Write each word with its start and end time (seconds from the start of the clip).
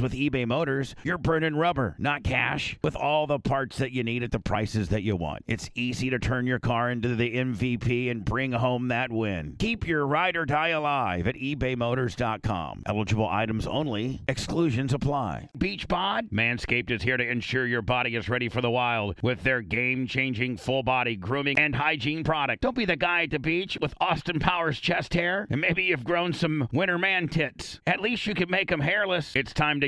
with 0.00 0.12
eBay 0.12 0.46
Motors, 0.46 0.94
you're 1.02 1.18
burning 1.18 1.56
rubber, 1.56 1.94
not 1.98 2.22
cash, 2.22 2.78
with 2.82 2.96
all 2.96 3.26
the 3.26 3.38
parts 3.38 3.78
that 3.78 3.92
you 3.92 4.02
need 4.02 4.22
at 4.22 4.30
the 4.30 4.40
prices 4.40 4.88
that 4.88 5.02
you 5.02 5.16
want. 5.16 5.44
It's 5.46 5.70
easy 5.74 6.10
to 6.10 6.18
turn 6.18 6.46
your 6.46 6.58
car 6.58 6.90
into 6.90 7.14
the 7.14 7.34
MVP 7.34 8.10
and 8.10 8.24
bring 8.24 8.52
home 8.52 8.88
that 8.88 9.10
win. 9.10 9.56
Keep 9.58 9.86
your 9.86 10.06
ride 10.06 10.36
or 10.36 10.44
die 10.44 10.68
alive 10.68 11.26
at 11.26 11.34
ebaymotors.com. 11.34 12.82
Eligible 12.86 13.28
items 13.28 13.66
only, 13.66 14.22
exclusions 14.28 14.92
apply. 14.92 15.48
Beach 15.56 15.88
Bod? 15.88 16.28
Manscaped 16.30 16.90
is 16.90 17.02
here 17.02 17.16
to 17.16 17.28
ensure 17.28 17.66
your 17.66 17.82
body 17.82 18.16
is 18.16 18.28
ready 18.28 18.48
for 18.48 18.60
the 18.60 18.70
wild 18.70 19.16
with 19.22 19.42
their 19.42 19.60
game 19.62 20.06
changing 20.06 20.56
full 20.56 20.82
body 20.82 21.16
grooming 21.16 21.58
and 21.58 21.74
hygiene 21.74 22.24
product. 22.24 22.62
Don't 22.62 22.76
be 22.76 22.84
the 22.84 22.96
guy 22.96 23.24
at 23.24 23.30
the 23.30 23.38
beach 23.38 23.78
with 23.80 23.94
Austin 24.00 24.38
Powers 24.38 24.78
chest 24.80 25.14
hair 25.14 25.46
and 25.50 25.60
maybe 25.60 25.84
you've 25.84 26.04
grown 26.04 26.32
some 26.32 26.68
winter 26.72 26.98
man 26.98 27.28
tits. 27.28 27.80
At 27.86 28.00
least 28.00 28.26
you 28.26 28.34
can 28.34 28.50
make 28.50 28.70
them 28.70 28.80
hairless. 28.80 29.34
It's 29.34 29.52
time 29.52 29.80
to 29.80 29.87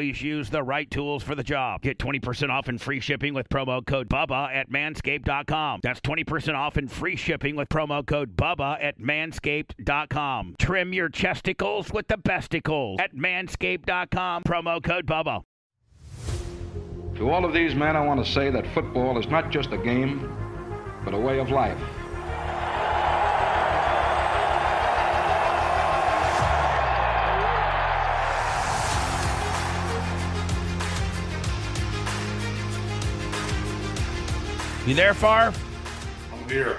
use 0.00 0.50
the 0.50 0.62
right 0.62 0.90
tools 0.90 1.22
for 1.22 1.34
the 1.34 1.42
job. 1.42 1.82
Get 1.82 1.98
20% 1.98 2.50
off 2.50 2.68
and 2.68 2.80
free 2.80 3.00
shipping 3.00 3.34
with 3.34 3.48
promo 3.48 3.84
code 3.84 4.08
BUBBA 4.08 4.54
at 4.54 4.70
manscaped.com. 4.70 5.80
That's 5.82 6.00
20% 6.00 6.54
off 6.54 6.76
and 6.76 6.90
free 6.90 7.16
shipping 7.16 7.56
with 7.56 7.68
promo 7.68 8.06
code 8.06 8.36
BUBBA 8.36 8.82
at 8.82 8.98
manscaped.com. 8.98 10.56
Trim 10.58 10.92
your 10.92 11.08
chesticles 11.08 11.92
with 11.92 12.08
the 12.08 12.16
besticles 12.18 13.00
at 13.00 13.14
manscaped.com. 13.14 14.42
Promo 14.44 14.82
code 14.82 15.06
BUBBA. 15.06 15.42
To 17.16 17.30
all 17.30 17.44
of 17.44 17.52
these 17.52 17.74
men, 17.74 17.96
I 17.96 18.04
want 18.04 18.24
to 18.24 18.30
say 18.30 18.50
that 18.50 18.66
football 18.72 19.18
is 19.18 19.26
not 19.28 19.50
just 19.50 19.72
a 19.72 19.78
game, 19.78 20.34
but 21.04 21.12
a 21.12 21.18
way 21.18 21.38
of 21.38 21.50
life. 21.50 21.78
You 34.86 34.94
there, 34.94 35.14
Favre? 35.14 35.52
I'm 36.32 36.48
here. 36.48 36.78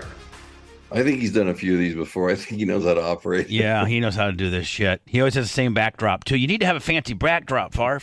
I 0.92 1.04
think 1.04 1.20
he's 1.22 1.32
done 1.34 1.48
a 1.48 1.54
few 1.54 1.74
of 1.74 1.80
these 1.80 1.96
before. 1.96 2.30
I 2.30 2.36
think 2.36 2.60
he 2.60 2.66
knows 2.66 2.84
how 2.84 2.94
to 2.96 3.02
operate. 3.02 3.50
Yeah, 3.50 3.86
he 3.86 4.00
knows 4.00 4.16
how 4.16 4.26
to 4.26 4.34
do 4.34 4.50
this 4.50 4.68
shit. 4.68 5.02
He 5.06 5.22
always 5.22 5.36
has 5.36 5.46
the 5.48 5.54
same 5.54 5.74
backdrop, 5.74 6.26
too. 6.26 6.36
You 6.38 6.48
need 6.48 6.60
to 6.62 6.66
have 6.66 6.76
a 6.76 6.82
fancy 6.82 7.14
backdrop, 7.14 7.74
Favre. 7.74 8.02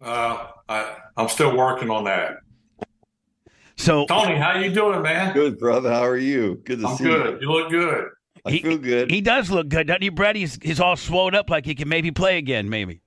Uh, 0.00 0.46
I, 0.68 0.96
I'm 1.16 1.28
still 1.28 1.56
working 1.56 1.90
on 1.90 2.04
that. 2.04 2.36
So, 3.76 4.06
Tony, 4.06 4.36
how 4.36 4.56
you 4.58 4.70
doing, 4.72 5.02
man? 5.02 5.32
Good, 5.34 5.58
brother. 5.58 5.90
How 5.90 6.04
are 6.04 6.16
you? 6.16 6.60
Good 6.64 6.80
to 6.80 6.82
see 6.82 6.86
you. 6.86 6.90
I'm 6.90 6.96
see 6.96 7.04
good. 7.04 7.40
you. 7.42 7.48
You 7.48 7.52
look 7.52 7.70
good. 7.70 8.04
I 8.46 8.50
He- 8.52 8.62
feel 8.62 8.78
good. 8.78 9.10
he 9.10 9.20
does 9.22 9.50
look 9.50 9.68
good, 9.68 9.88
doesn't 9.88 10.02
he, 10.02 10.10
Brett? 10.10 10.36
He's, 10.36 10.58
he's 10.62 10.78
all 10.78 10.94
swollen 10.96 11.34
up 11.34 11.50
like 11.50 11.64
he 11.64 11.74
can 11.74 11.88
maybe 11.88 12.10
play 12.12 12.38
again, 12.38 12.68
maybe. 12.68 13.00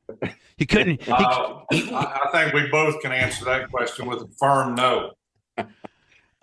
He 0.57 0.65
couldn't. 0.65 1.01
He, 1.03 1.11
Uh, 1.11 1.59
I, 1.71 2.19
I 2.25 2.29
think 2.31 2.53
we 2.53 2.67
both 2.69 2.99
can 3.01 3.11
answer 3.11 3.45
that 3.45 3.69
question 3.69 4.07
with 4.07 4.21
a 4.21 4.27
firm 4.39 4.75
no. 4.75 5.11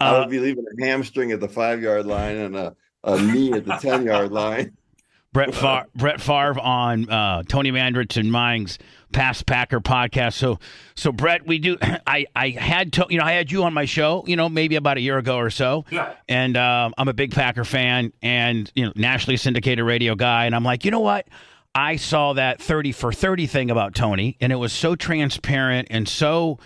I 0.01 0.19
would 0.19 0.31
be 0.31 0.39
leaving 0.41 0.65
a 0.79 0.85
hamstring 0.85 1.33
at 1.33 1.41
the 1.41 1.49
five 1.49 1.81
yard 1.83 2.07
line 2.07 2.37
and 2.37 2.57
a, 2.57 2.77
a 3.05 3.21
knee 3.21 3.53
at 3.53 3.65
the 3.65 3.75
10 3.77 4.05
yard 4.05 4.33
line. 4.33 4.77
Brett 5.33 5.53
Favre, 5.53 5.87
Brett 5.97 6.21
Favre 6.21 6.61
on 6.61 7.11
uh, 7.11 7.43
Tony 7.49 7.73
Mandarich 7.73 8.17
and 8.17 8.31
Mines 8.31 8.79
Past 9.11 9.47
Packer 9.47 9.81
podcast. 9.81 10.35
So, 10.35 10.61
so 10.95 11.11
Brett, 11.11 11.45
we 11.45 11.59
do. 11.59 11.77
I 12.07 12.27
I 12.37 12.51
had 12.51 12.93
to, 12.93 13.07
you 13.11 13.19
know 13.19 13.25
I 13.25 13.33
had 13.33 13.51
you 13.51 13.65
on 13.65 13.75
my 13.75 13.85
show, 13.85 14.23
you 14.29 14.37
know, 14.37 14.49
maybe 14.49 14.77
about 14.77 14.97
a 14.97 15.01
year 15.01 15.19
ago 15.19 15.37
or 15.39 15.51
so. 15.51 15.87
Yeah. 15.91 16.15
And 16.29 16.57
um, 16.57 16.95
I'm 16.99 17.09
a 17.09 17.13
big 17.13 17.33
Packer 17.33 17.65
fan, 17.65 18.13
and 18.23 18.71
you 18.77 18.85
know, 18.87 18.93
nationally 18.95 19.37
syndicated 19.37 19.85
radio 19.85 20.15
guy. 20.15 20.47
And 20.47 20.55
I'm 20.55 20.63
like, 20.63 20.85
you 20.85 20.93
know 20.93 21.01
what? 21.01 21.27
I 21.75 21.97
saw 21.97 22.35
that 22.35 22.61
30 22.63 22.93
for 22.93 23.13
30 23.13 23.47
thing 23.47 23.71
about 23.71 23.95
Tony, 23.95 24.37
and 24.41 24.53
it 24.53 24.57
was 24.57 24.73
so 24.73 24.95
transparent 24.95 25.89
and 25.91 26.09
so 26.09 26.59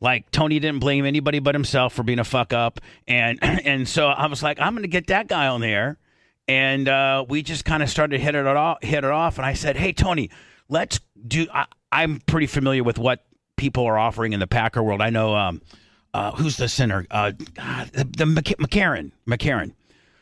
like 0.00 0.30
Tony 0.30 0.58
didn't 0.58 0.80
blame 0.80 1.06
anybody 1.06 1.38
but 1.38 1.54
himself 1.54 1.94
for 1.94 2.02
being 2.02 2.18
a 2.18 2.24
fuck 2.24 2.52
up, 2.52 2.80
and 3.06 3.38
and 3.42 3.88
so 3.88 4.08
I 4.08 4.26
was 4.26 4.42
like, 4.42 4.60
I'm 4.60 4.74
going 4.74 4.82
to 4.82 4.88
get 4.88 5.06
that 5.08 5.28
guy 5.28 5.46
on 5.46 5.60
there, 5.60 5.98
and 6.48 6.88
uh, 6.88 7.24
we 7.28 7.42
just 7.42 7.64
kind 7.64 7.82
of 7.82 7.88
started 7.90 8.20
hit 8.20 8.34
it 8.34 8.46
off, 8.46 8.82
hit 8.82 9.04
it 9.04 9.10
off, 9.10 9.38
and 9.38 9.46
I 9.46 9.54
said, 9.54 9.76
hey 9.76 9.92
Tony, 9.92 10.30
let's 10.68 11.00
do. 11.26 11.46
I, 11.52 11.66
I'm 11.90 12.20
pretty 12.26 12.46
familiar 12.46 12.84
with 12.84 12.98
what 12.98 13.24
people 13.56 13.84
are 13.86 13.98
offering 13.98 14.32
in 14.32 14.40
the 14.40 14.46
Packer 14.46 14.82
world. 14.82 15.00
I 15.00 15.10
know 15.10 15.34
um, 15.34 15.62
uh, 16.12 16.32
who's 16.32 16.56
the 16.56 16.68
center, 16.68 17.06
uh, 17.10 17.30
the, 17.30 18.06
the 18.16 18.24
McC- 18.24 18.56
McCarren, 18.56 19.12
McCarren. 19.26 19.72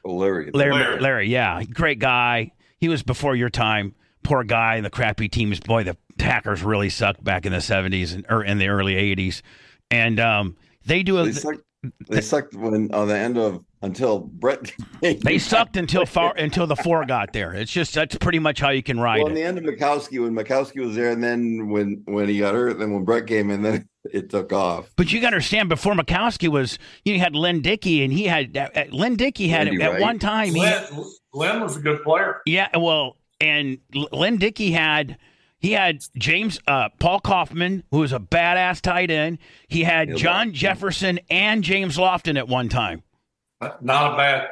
Oh, 0.05 0.15
Larry. 0.15 0.51
Larry, 0.53 0.75
Larry. 0.75 1.01
Larry, 1.01 1.29
yeah, 1.29 1.63
great 1.65 1.99
guy. 1.99 2.53
He 2.79 2.89
was 2.89 3.03
before 3.03 3.35
your 3.35 3.49
time. 3.49 3.95
Poor 4.25 4.43
guy. 4.43 4.81
The 4.81 4.91
crappy 4.91 5.29
teams. 5.29 5.61
Boy, 5.61 5.85
the 5.85 5.97
Packers 6.19 6.63
really 6.63 6.89
sucked 6.91 7.23
back 7.23 7.47
in 7.47 7.53
the 7.53 7.59
'70s 7.59 8.15
and 8.15 8.27
or 8.29 8.43
in 8.43 8.59
the 8.59 8.69
early 8.69 8.95
'80s. 8.95 9.43
And 9.91 10.19
um, 10.19 10.57
they 10.87 11.03
do 11.03 11.19
a. 11.19 11.25
They 11.27 11.33
sucked, 11.33 11.61
they 12.09 12.21
sucked 12.21 12.55
when 12.55 12.93
on 12.93 13.09
the 13.09 13.17
end 13.17 13.39
of 13.39 13.65
until 13.83 14.21
Brett. 14.21 14.73
They 15.01 15.39
sucked 15.39 15.77
until 15.77 16.07
far 16.07 16.35
until 16.35 16.67
the 16.67 16.77
four 16.77 17.05
got 17.05 17.35
there. 17.35 17.53
It's 17.53 17.71
just 17.71 17.93
that's 17.93 18.17
pretty 18.17 18.39
much 18.39 18.59
how 18.59 18.71
you 18.71 18.83
can 18.83 18.99
ride 18.99 19.19
Well, 19.19 19.27
in 19.27 19.33
it. 19.33 19.35
the 19.35 19.43
end 19.43 19.59
of 19.59 19.65
Majkowski, 19.65 20.23
when 20.23 20.33
Majkowski 20.35 20.83
was 20.85 20.97
there, 20.97 21.11
and 21.11 21.23
then 21.23 21.69
when 21.69 22.03
when 22.07 22.29
he 22.31 22.39
got 22.39 22.55
hurt, 22.55 22.79
then 22.79 22.95
when 22.95 23.05
Brett 23.05 23.27
came 23.27 23.51
in, 23.51 23.61
then 23.63 23.87
it 24.11 24.31
took 24.31 24.51
off. 24.55 24.91
But 24.97 25.13
you 25.13 25.21
got 25.21 25.31
to 25.31 25.37
understand, 25.37 25.69
before 25.69 25.93
Majkowski 25.93 26.49
was, 26.49 26.79
you 27.05 27.19
had 27.19 27.37
Lynn 27.37 27.61
Dickey, 27.61 28.03
and 28.03 28.11
he 28.13 28.25
had 28.25 28.57
uh, 28.57 28.69
Lynn 28.91 29.17
Dickey 29.17 29.49
had 29.49 29.67
Randy 29.69 29.83
at 29.83 29.93
Wright. 29.93 30.01
one 30.01 30.19
time. 30.19 30.55
He, 30.55 30.61
Lynn, 30.61 30.83
Lynn 31.35 31.61
was 31.61 31.77
a 31.77 31.81
good 31.81 32.03
player. 32.03 32.41
Yeah, 32.47 32.69
well, 32.79 33.19
and 33.41 33.79
Lynn 34.13 34.37
Dickey 34.39 34.73
had 34.73 35.17
he 35.59 35.73
had 35.73 36.05
James 36.17 36.61
uh, 36.69 36.91
Paul 36.99 37.21
Coffman, 37.21 37.85
who 37.91 37.99
was 38.01 38.13
a 38.13 38.19
badass 38.19 38.81
tight 38.81 39.11
end. 39.11 39.39
He 39.69 39.85
had 39.85 40.17
John. 40.17 40.53
Jefferson 40.53 41.21
and 41.31 41.65
James 41.65 41.97
Lofton 41.97 42.37
at 42.37 42.49
one 42.49 42.69
time. 42.69 43.03
Not 43.81 44.13
a 44.13 44.17
bad 44.17 44.51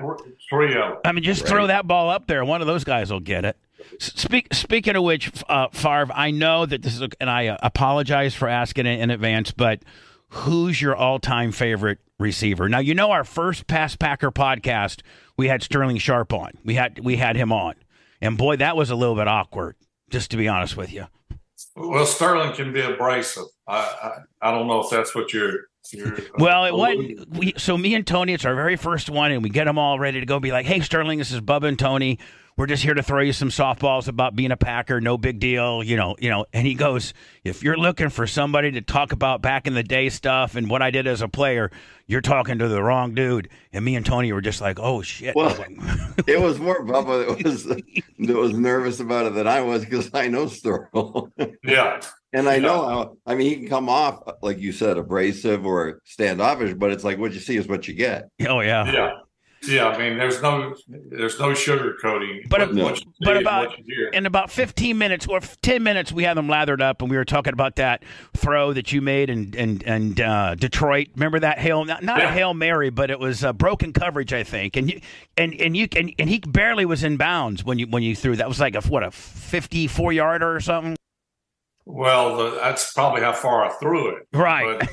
trio. 0.49 1.01
I 1.05 1.13
mean, 1.13 1.23
just 1.23 1.43
Right. 1.43 1.51
throw 1.51 1.67
that 1.67 1.87
ball 1.87 2.09
up 2.09 2.27
there. 2.29 2.45
One 2.47 2.63
of 2.63 2.67
those 2.67 2.85
guys 2.85 3.13
will 3.13 3.21
get 3.21 3.45
it. 3.45 3.59
Speak, 3.99 4.55
speaking 4.55 4.97
of 4.97 5.03
which, 5.03 5.31
uh, 5.51 5.69
Favre, 5.73 6.13
I 6.15 6.31
know 6.31 6.65
that 6.65 6.81
this 6.83 6.95
is, 6.95 7.03
a, 7.03 7.09
and 7.21 7.29
I 7.29 7.49
uh, 7.49 7.59
apologize 7.63 8.35
for 8.35 8.49
asking 8.49 8.87
it 8.87 9.01
in 9.01 9.11
advance, 9.11 9.51
but 9.51 9.81
who's 10.29 10.81
your 10.81 10.95
all-time 10.97 11.53
favorite 11.53 11.99
receiver? 12.19 12.69
Now, 12.71 12.79
you 12.79 12.95
know 12.95 13.11
our 13.11 13.25
first 13.25 13.67
Past 13.67 13.99
Packer 13.99 14.31
podcast, 14.31 15.01
we 15.37 15.49
had 15.49 15.63
Sterling 15.63 15.99
Sharpe 15.99 16.33
on. 16.33 16.53
We 16.65 16.75
had 16.77 17.01
we 17.01 17.17
had 17.17 17.37
him 17.37 17.53
on, 17.53 17.75
and 18.23 18.39
boy, 18.39 18.57
that 18.57 18.77
was 18.77 18.91
a 18.91 18.95
little 18.95 19.15
bit 19.17 19.29
awkward 19.29 19.77
Just 20.09 20.31
to 20.31 20.39
be 20.39 20.49
honest 20.49 20.77
with 20.77 20.93
you. 20.93 21.07
Well, 21.77 22.07
Sterling 22.07 22.55
can 22.55 22.73
be 22.73 22.81
abrasive. 22.81 23.45
I 23.69 23.77
I, 24.43 24.49
I 24.49 24.51
don't 24.51 24.67
know 24.67 24.81
if 24.81 24.91
that's 24.91 25.15
what 25.15 25.33
you're. 25.33 25.67
you're 25.93 26.15
uh, 26.15 26.21
Well, 26.39 26.65
it 26.65 26.75
wasn't. 26.75 27.29
We, 27.29 27.55
so 27.57 27.77
me 27.77 27.95
and 27.95 28.07
Tony, 28.07 28.33
it's 28.33 28.45
our 28.45 28.55
very 28.55 28.77
first 28.77 29.11
one, 29.11 29.31
and 29.33 29.43
we 29.43 29.51
get 29.51 29.65
them 29.65 29.79
all 29.79 29.99
ready 29.99 30.21
to 30.21 30.27
go. 30.27 30.41
Be 30.41 30.53
like, 30.53 30.67
"Hey, 30.67 30.81
Sterling, 30.81 31.19
this 31.19 31.31
is 31.31 31.41
Bubba 31.41 31.69
and 31.69 31.79
Tony. 31.79 32.19
We're 32.57 32.67
just 32.67 32.83
here 32.83 32.95
to 32.95 33.03
throw 33.03 33.21
you 33.21 33.33
some 33.33 33.49
softballs 33.49 34.09
about 34.09 34.37
being 34.37 34.51
a 34.51 34.57
Packer. 34.57 35.01
No 35.01 35.17
big 35.17 35.41
deal, 35.41 35.83
you 35.83 35.97
know, 35.97 36.17
you 36.19 36.29
know." 36.29 36.47
And 36.53 36.67
he 36.67 36.75
goes, 36.75 37.15
"If 37.45 37.63
you're 37.63 37.77
looking 37.77 38.09
for 38.11 38.27
somebody 38.27 38.71
to 38.73 38.83
talk 38.83 39.13
about 39.13 39.41
back 39.43 39.67
in 39.67 39.75
the 39.75 39.83
day 39.83 40.09
stuff 40.09 40.55
and 40.55 40.69
what 40.69 40.83
I 40.83 40.91
did 40.91 41.07
as 41.07 41.23
a 41.23 41.29
player, 41.29 41.71
you're 42.07 42.21
talking 42.21 42.59
to 42.59 42.69
the 42.69 42.83
wrong 42.83 43.15
dude." 43.15 43.49
And 43.73 43.85
me 43.85 43.97
and 43.97 44.05
Tony 44.05 44.33
were 44.33 44.43
just 44.43 44.61
like, 44.61 44.79
"Oh 44.79 45.03
shit!" 45.03 45.35
Well, 45.35 45.57
it 46.27 46.41
was 46.41 46.59
more 46.59 46.85
Bubba 46.85 47.27
that 47.27 47.45
was 47.45 47.65
that 47.65 48.37
was 48.37 48.53
nervous 48.53 49.01
about 49.01 49.27
it 49.27 49.35
than 49.35 49.47
I 49.49 49.61
was 49.63 49.85
because 49.85 50.11
I 50.15 50.29
know 50.29 50.47
Sterling. 50.47 51.33
Yeah, 51.65 52.01
And 52.33 52.49
I 52.49 52.59
know 52.59 52.89
how, 52.89 53.17
I 53.27 53.35
mean, 53.35 53.49
he 53.49 53.57
can 53.57 53.69
come 53.69 53.89
off, 53.89 54.21
like 54.43 54.59
you 54.59 54.73
said, 54.73 54.99
abrasive 54.99 55.65
or 55.65 56.01
standoffish, 56.05 56.75
but 56.75 56.91
it's 56.91 57.05
like 57.05 57.19
what 57.19 57.33
you 57.33 57.41
see 57.41 57.57
is 57.57 57.69
what 57.69 57.87
you 57.87 57.95
get. 57.95 58.29
oh 58.49 58.61
yeah. 58.61 58.91
yeah, 58.93 59.11
yeah. 59.69 59.89
I 59.89 59.99
mean, 59.99 60.19
there's 60.19 60.41
no 60.43 60.75
there's 60.89 61.39
no 61.39 61.51
sugarcoating. 61.51 62.49
But- 62.49 62.61
what, 62.61 62.75
No. 62.75 62.85
what 62.85 63.03
but 63.21 63.37
about- 63.37 63.69
what 63.71 63.79
you 63.79 63.85
hear. 63.87 64.09
in 64.09 64.27
about 64.27 64.51
15 64.51 64.97
minutes 64.99 65.27
or 65.27 65.41
10 65.41 65.83
minutes 65.83 66.13
we 66.13 66.25
had 66.25 66.37
them 66.37 66.49
lathered 66.49 66.83
up 66.83 67.01
and 67.03 67.11
we 67.11 67.17
were 67.17 67.25
talking 67.25 67.53
about 67.53 67.77
that 67.77 68.03
throw 68.35 68.73
that 68.73 68.93
you 68.93 69.01
made 69.01 69.31
and 69.31 69.55
and 69.55 69.83
and 69.85 70.21
uh, 70.21 70.55
Detroit 70.55 71.09
remember 71.15 71.39
that 71.41 71.59
hail 71.59 71.85
not, 71.85 72.03
not 72.03 72.21
a 72.23 72.29
hail 72.29 72.55
mary 72.55 72.91
but 72.91 73.11
it 73.11 73.19
was 73.19 73.45
uh, 73.45 73.53
broken 73.53 73.93
coverage 73.93 74.33
I 74.33 74.43
think 74.45 74.77
and 74.77 74.91
you 74.91 75.01
and 75.37 75.55
and 75.61 75.77
you 75.77 75.89
and, 75.97 76.13
and 76.19 76.29
he 76.29 76.39
barely 76.41 76.85
was 76.85 77.05
in 77.05 77.17
bounds 77.17 77.65
when 77.65 77.79
you 77.79 77.87
when 77.87 78.03
you 78.03 78.17
threw 78.17 78.37
that 78.37 78.49
was 78.49 78.61
like 78.61 78.75
a 78.75 78.81
what 78.83 79.03
a 79.03 79.11
54 79.11 80.13
yarder 80.13 80.55
or 80.55 80.61
something 80.61 80.97
Well, 81.85 82.37
the, 82.37 82.51
that's 82.57 82.93
probably 82.93 83.23
how 83.23 83.33
far 83.33 83.65
I 83.65 83.71
threw 83.81 84.17
it. 84.17 84.27
right 84.33 84.79
But 84.81 84.89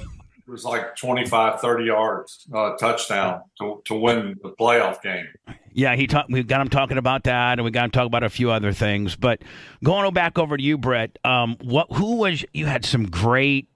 it 0.50 0.52
was 0.52 0.66
like 0.66 0.96
25, 0.96 1.62
30 1.62 1.84
yards 1.84 2.48
uh, 2.54 2.76
touchdown 2.78 3.42
to, 3.60 3.82
to 3.86 3.94
win 3.96 4.36
the 4.42 4.50
playoff 4.50 5.00
game. 5.04 5.28
yeah 5.74 5.96
he 5.96 6.08
talked 6.08 6.32
we 6.32 6.42
got 6.42 6.60
him 6.60 6.70
talking 6.70 6.98
about 6.98 7.24
that 7.26 7.60
and 7.60 7.64
we 7.64 7.70
got 7.72 7.86
him 7.86 7.92
talking 7.92 8.08
about 8.08 8.24
a 8.24 8.30
few 8.30 8.50
other 8.50 8.74
things 8.74 9.16
but 9.16 9.42
going 9.84 10.12
back 10.14 10.40
over 10.40 10.58
to 10.58 10.64
you 10.64 10.78
Brett 10.78 11.18
um 11.24 11.56
what 11.62 11.88
who 11.94 12.16
was 12.18 12.44
you 12.54 12.66
had 12.66 12.84
some 12.84 13.06
great 13.06 13.68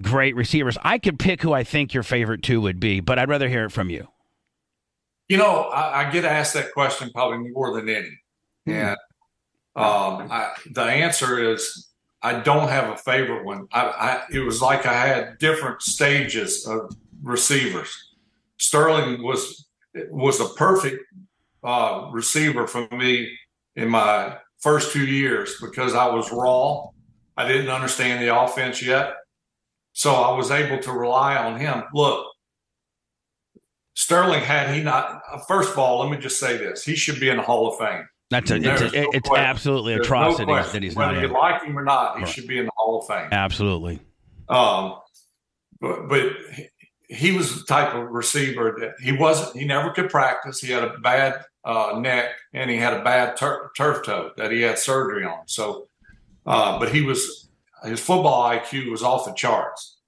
great 0.00 0.34
receivers 0.34 0.78
I 0.82 0.98
could 0.98 1.18
pick 1.18 1.42
who 1.42 1.52
I 1.52 1.62
think 1.64 1.92
your 1.92 2.02
favorite 2.02 2.42
two 2.42 2.60
would 2.62 2.80
be 2.80 3.00
but 3.00 3.18
I'd 3.18 3.28
rather 3.28 3.48
hear 3.48 3.64
it 3.66 3.70
from 3.70 3.90
you 3.90 4.08
You 5.28 5.36
know, 5.36 5.64
I, 5.64 6.06
I 6.06 6.10
get 6.10 6.24
asked 6.24 6.54
that 6.54 6.72
question 6.72 7.10
probably 7.12 7.50
more 7.50 7.74
than 7.74 7.88
any. 7.88 8.18
And 8.66 8.96
um, 9.76 10.28
I, 10.30 10.52
the 10.70 10.82
answer 10.82 11.52
is 11.52 11.85
I 12.26 12.40
don't 12.40 12.68
have 12.68 12.92
a 12.92 12.96
favorite 12.96 13.44
one. 13.44 13.68
I, 13.72 13.82
I, 13.82 14.22
it 14.32 14.40
was 14.40 14.60
like 14.60 14.84
I 14.84 15.06
had 15.06 15.38
different 15.38 15.80
stages 15.80 16.66
of 16.66 16.90
receivers. 17.22 17.90
Sterling 18.58 19.22
was 19.22 19.68
was 20.10 20.40
a 20.40 20.48
perfect 20.54 21.04
uh, 21.62 22.08
receiver 22.10 22.66
for 22.66 22.88
me 22.90 23.38
in 23.76 23.88
my 23.88 24.38
first 24.58 24.92
two 24.92 25.06
years 25.06 25.54
because 25.60 25.94
I 25.94 26.08
was 26.08 26.32
raw. 26.32 26.88
I 27.36 27.46
didn't 27.46 27.70
understand 27.70 28.20
the 28.20 28.36
offense 28.36 28.82
yet. 28.82 29.14
So 29.92 30.12
I 30.12 30.36
was 30.36 30.50
able 30.50 30.82
to 30.82 30.90
rely 30.90 31.36
on 31.36 31.60
him. 31.60 31.84
Look, 31.94 32.26
Sterling, 33.94 34.42
had 34.42 34.74
he 34.74 34.82
not, 34.82 35.22
first 35.46 35.70
of 35.70 35.78
all, 35.78 36.00
let 36.00 36.10
me 36.10 36.18
just 36.18 36.40
say 36.40 36.56
this: 36.56 36.82
he 36.82 36.96
should 36.96 37.20
be 37.20 37.28
in 37.28 37.36
the 37.36 37.44
Hall 37.44 37.68
of 37.68 37.78
Fame. 37.78 38.08
That's 38.30 38.50
a, 38.50 38.56
it's, 38.56 38.66
a, 38.92 39.00
no 39.02 39.10
it's 39.12 39.30
absolutely 39.30 39.94
There's 39.94 40.08
no 40.10 40.16
atrocity 40.16 40.52
that 40.72 40.82
he's 40.82 40.94
Whether 40.96 41.12
not 41.12 41.14
Whether 41.14 41.20
you 41.28 41.34
in. 41.34 41.40
like 41.40 41.62
him 41.62 41.78
or 41.78 41.84
not, 41.84 42.16
he 42.18 42.24
Right. 42.24 42.32
should 42.32 42.46
be 42.48 42.58
in 42.58 42.64
the 42.66 42.72
Hall 42.76 42.98
of 43.00 43.06
Fame. 43.06 43.28
Absolutely. 43.32 44.00
Um, 44.48 44.96
but 45.80 46.08
but 46.08 46.22
he- 46.54 46.68
he 47.08 47.30
was 47.30 47.60
the 47.60 47.64
type 47.66 47.94
of 47.94 48.08
receiver 48.10 48.76
that 48.80 48.94
he 49.00 49.12
wasn't. 49.12 49.56
He 49.56 49.64
never 49.64 49.90
could 49.92 50.10
practice. 50.10 50.58
He 50.60 50.72
had 50.72 50.82
a 50.82 50.98
bad 50.98 51.40
uh, 51.64 51.98
neck 52.00 52.30
and 52.52 52.68
he 52.68 52.78
had 52.78 52.94
a 52.94 53.04
bad 53.04 53.36
tur- 53.36 53.70
turf 53.76 54.04
toe 54.04 54.32
that 54.36 54.50
he 54.50 54.62
had 54.62 54.76
surgery 54.76 55.24
on. 55.24 55.46
So, 55.46 55.86
uh, 56.46 56.80
but 56.80 56.92
he 56.92 57.02
was 57.02 57.48
his 57.84 58.00
football 58.00 58.50
IQ 58.50 58.90
was 58.90 59.04
off 59.04 59.24
the 59.24 59.32
charts, 59.34 59.98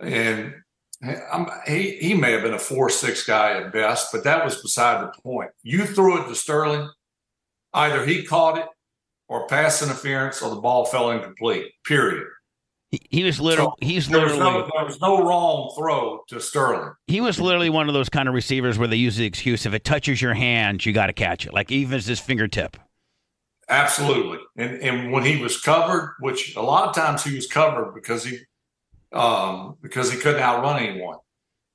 and 0.00 0.54
I'm, 1.32 1.46
he 1.66 1.96
he 1.98 2.14
may 2.14 2.32
have 2.32 2.42
been 2.42 2.54
a 2.54 2.58
four 2.58 2.88
six 2.90 3.24
guy 3.24 3.58
at 3.58 3.72
best, 3.72 4.10
but 4.12 4.24
that 4.24 4.44
was 4.44 4.60
beside 4.60 5.00
the 5.02 5.12
point. 5.22 5.50
You 5.62 5.84
threw 5.86 6.24
it 6.24 6.28
to 6.28 6.34
Sterling, 6.34 6.90
either 7.74 8.04
he 8.04 8.24
caught 8.24 8.58
it 8.58 8.66
or 9.28 9.46
pass 9.46 9.82
interference, 9.82 10.42
or 10.42 10.50
the 10.54 10.60
ball 10.60 10.84
fell 10.84 11.10
incomplete. 11.10 11.72
Period. 11.86 12.26
He, 12.90 13.00
he 13.08 13.24
was 13.24 13.40
literally 13.40 13.72
So, 13.80 13.86
he's 13.86 14.08
There 14.08 14.24
was, 14.24 14.36
no, 14.36 14.68
there 14.74 14.84
was 14.84 15.00
no 15.00 15.24
wrong 15.26 15.72
throw 15.76 16.20
to 16.28 16.40
Sterling. 16.40 16.92
he 17.06 17.22
was 17.22 17.40
literally 17.40 17.70
one 17.70 17.88
of 17.88 17.94
those 17.94 18.10
kind 18.10 18.28
of 18.28 18.34
receivers 18.34 18.78
where 18.78 18.88
they 18.88 18.96
use 18.96 19.16
the 19.16 19.24
excuse 19.24 19.64
if 19.64 19.72
it 19.72 19.84
touches 19.84 20.20
your 20.20 20.34
hand, 20.34 20.84
you 20.84 20.92
got 20.92 21.06
to 21.06 21.14
catch 21.14 21.46
it. 21.46 21.54
Like 21.54 21.70
even 21.70 21.96
as 21.96 22.06
his 22.06 22.20
fingertip. 22.20 22.76
Absolutely. 23.68 24.38
And 24.56 24.82
and 24.82 25.12
when 25.12 25.24
he 25.24 25.40
was 25.40 25.58
covered, 25.58 26.16
which 26.20 26.54
a 26.56 26.60
lot 26.60 26.88
of 26.88 26.94
times 26.94 27.24
he 27.24 27.34
was 27.34 27.46
covered 27.46 27.94
because 27.94 28.24
he 28.24 28.38
um 29.12 29.78
because 29.80 30.12
he 30.12 30.18
couldn't 30.18 30.42
outrun 30.42 30.82
anyone. 30.82 31.16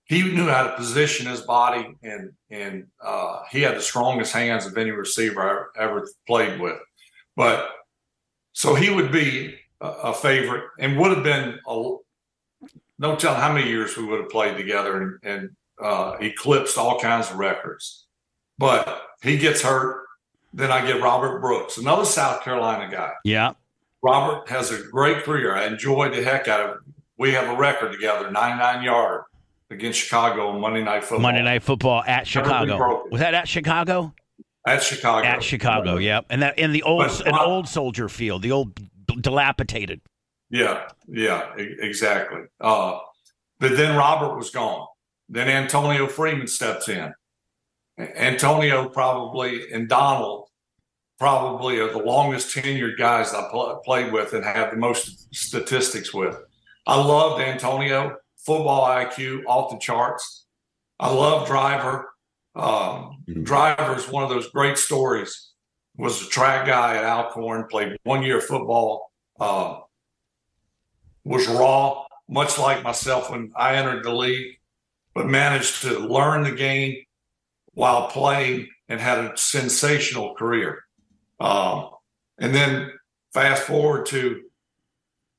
He 0.07 0.23
knew 0.23 0.47
how 0.47 0.63
to 0.63 0.75
position 0.75 1.27
his 1.27 1.41
body 1.41 1.95
and 2.01 2.31
and 2.49 2.87
uh 3.01 3.41
he 3.51 3.61
had 3.61 3.75
the 3.75 3.81
strongest 3.81 4.33
hands 4.33 4.65
of 4.65 4.77
any 4.77 4.91
receiver 4.91 5.71
I 5.77 5.83
ever, 5.83 6.07
played 6.25 6.59
with. 6.59 6.79
But 7.35 7.69
so 8.53 8.73
he 8.73 8.89
would 8.89 9.11
be 9.11 9.59
a, 9.81 9.87
a 9.87 10.13
favorite 10.13 10.63
and 10.79 10.97
would 10.97 11.11
have 11.11 11.23
been 11.23 11.59
a 11.67 11.95
no 12.99 13.15
telling 13.15 13.39
how 13.39 13.53
many 13.53 13.69
years 13.69 13.95
we 13.97 14.05
would 14.05 14.21
have 14.21 14.29
played 14.29 14.57
together 14.57 15.01
and, 15.01 15.19
and 15.23 15.49
uh, 15.79 16.15
eclipsed 16.19 16.77
all 16.77 16.99
kinds 16.99 17.29
of 17.29 17.37
records. 17.37 18.07
But 18.57 19.03
he 19.21 19.37
gets 19.37 19.61
hurt. 19.61 20.05
Then 20.53 20.71
I 20.71 20.83
get 20.87 21.01
Robert 21.01 21.39
Brooks, 21.39 21.77
another 21.77 22.05
South 22.05 22.41
Carolina 22.41 22.89
guy. 22.89 23.11
Yeah. 23.23 23.53
Robert 24.01 24.49
has 24.49 24.71
a 24.71 24.81
great 24.83 25.23
career. 25.23 25.55
I 25.55 25.67
enjoyed 25.67 26.13
the 26.13 26.23
heck 26.23 26.47
out 26.47 26.61
of 26.61 26.69
it. 26.77 26.81
We 27.17 27.33
have 27.33 27.47
a 27.53 27.55
record 27.55 27.91
together, 27.91 28.31
99 28.31 28.83
yarder 28.83 29.25
against 29.69 29.99
Chicago 29.99 30.57
Monday 30.59 30.83
Night 30.83 31.03
Football. 31.03 31.19
Monday 31.19 31.43
Night 31.43 31.63
Football 31.63 32.03
at 32.05 32.27
Chicago. 32.27 33.07
Was 33.11 33.19
that 33.21 33.33
at 33.33 33.47
Chicago? 33.47 34.13
at 34.65 34.83
Chicago. 34.83 35.25
At 35.25 35.41
Chicago, 35.43 35.95
yep. 35.95 36.25
And 36.29 36.41
that 36.41 36.59
in 36.59 36.73
the 36.73 36.83
old 36.83 37.07
But- 37.07 37.25
an 37.27 37.35
old 37.35 37.69
soldier 37.69 38.09
field, 38.09 38.41
the 38.41 38.51
old 38.51 38.77
dilapidated. 39.21 40.01
Yeah, 40.49 40.87
yeah, 41.07 41.53
exactly. 41.57 42.41
Uh, 42.59 42.99
but 43.59 43.77
then 43.77 43.95
Robert 43.95 44.35
was 44.35 44.49
gone. 44.49 44.85
Then 45.29 45.47
Antonio 45.47 46.07
Freeman 46.07 46.47
steps 46.47 46.89
in. 46.89 47.13
Antonio 47.97 48.89
probably 48.89 49.71
and 49.71 49.89
Donald 49.89 50.47
probably 51.19 51.79
are 51.79 51.91
the 51.91 51.97
longest 51.97 52.55
tenured 52.55 52.97
guys 52.97 53.33
I 53.33 53.47
pl- 53.49 53.81
played 53.83 54.11
with 54.13 54.33
and 54.33 54.43
have 54.45 54.71
the 54.71 54.77
most 54.77 55.33
statistics 55.33 56.13
with. 56.13 56.37
I 56.85 56.95
loved 57.01 57.41
Antonio, 57.41 58.17
football 58.47 58.87
IQ 58.87 59.43
off 59.45 59.71
the 59.71 59.77
charts. 59.77 60.45
I 60.99 61.13
love 61.13 61.47
Driver. 61.47 62.13
Um, 62.55 63.23
Mhm. 63.27 63.43
Driver 63.43 63.95
is 63.97 64.07
one 64.07 64.23
of 64.23 64.29
those 64.29 64.49
great 64.49 64.77
stories. 64.77 65.51
Was 65.97 66.25
a 66.25 66.29
track 66.29 66.65
guy 66.65 66.95
at 66.95 67.03
Alcorn, 67.03 67.67
played 67.67 67.97
one 68.03 68.23
year 68.23 68.37
of 68.37 68.45
football. 68.45 69.11
Uh, 69.39 69.81
was 71.25 71.45
raw, 71.49 72.05
much 72.29 72.57
like 72.57 72.83
myself 72.83 73.29
when 73.29 73.51
I 73.55 73.75
entered 73.75 74.05
the 74.05 74.13
league, 74.13 74.57
but 75.13 75.25
managed 75.27 75.81
to 75.81 75.99
learn 75.99 76.43
the 76.43 76.51
game 76.51 77.03
while 77.73 78.07
playing 78.07 78.69
and 78.87 79.01
had 79.01 79.17
a 79.19 79.37
sensational 79.37 80.35
career. 80.35 80.85
Um, 81.39 81.89
and 82.39 82.55
then 82.55 82.93
fast 83.33 83.63
forward 83.63 84.05
to 84.07 84.46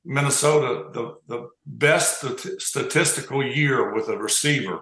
Minnesota, 0.09 0.89
the, 0.91 1.15
the 1.27 1.49
best 1.65 2.17
stat- 2.17 2.61
statistical 2.61 3.45
year 3.45 3.93
with 3.93 4.09
a 4.09 4.17
receiver 4.17 4.81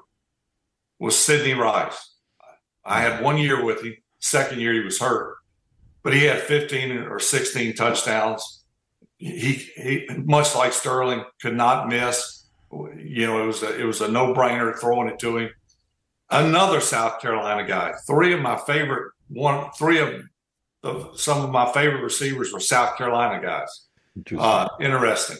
was 0.99 1.17
Sidney 1.17 1.53
Rice. 1.53 2.15
I 2.85 3.01
had 3.01 3.21
one 3.21 3.37
year 3.37 3.63
with 3.63 3.83
him. 3.83 3.95
Second 4.19 4.61
year 4.61 4.73
he 4.73 4.79
was 4.79 4.99
hurt, 4.99 5.37
but 6.01 6.13
he 6.13 6.23
had 6.23 6.39
15 6.39 6.97
or 6.99 7.19
16 7.19 7.75
touchdowns 7.75 8.57
he 9.17 9.53
he 9.75 10.07
much 10.25 10.55
like 10.55 10.73
Sterling 10.73 11.23
could 11.41 11.55
not 11.55 11.87
miss. 11.87 12.45
You 12.71 13.27
know, 13.27 13.43
it 13.43 13.47
was 13.47 13.63
a, 13.63 13.79
it 13.79 13.85
was 13.85 14.01
a 14.01 14.07
no 14.07 14.33
brainer 14.33 14.77
throwing 14.77 15.09
it 15.09 15.19
to 15.19 15.37
him. 15.37 15.49
Another 16.29 16.81
South 16.81 17.21
Carolina 17.21 17.67
guy. 17.67 17.93
Three 18.05 18.33
of 18.33 18.41
my 18.41 18.57
favorite 18.57 19.13
one, 19.29 19.71
three 19.71 19.99
of 19.99 20.23
the, 20.83 21.11
some 21.15 21.43
of 21.43 21.49
my 21.49 21.71
favorite 21.71 22.03
receivers 22.03 22.51
were 22.51 22.59
South 22.59 22.97
Carolina 22.97 23.41
guys. 23.41 23.86
Uh, 24.37 24.67
interesting. 24.79 25.37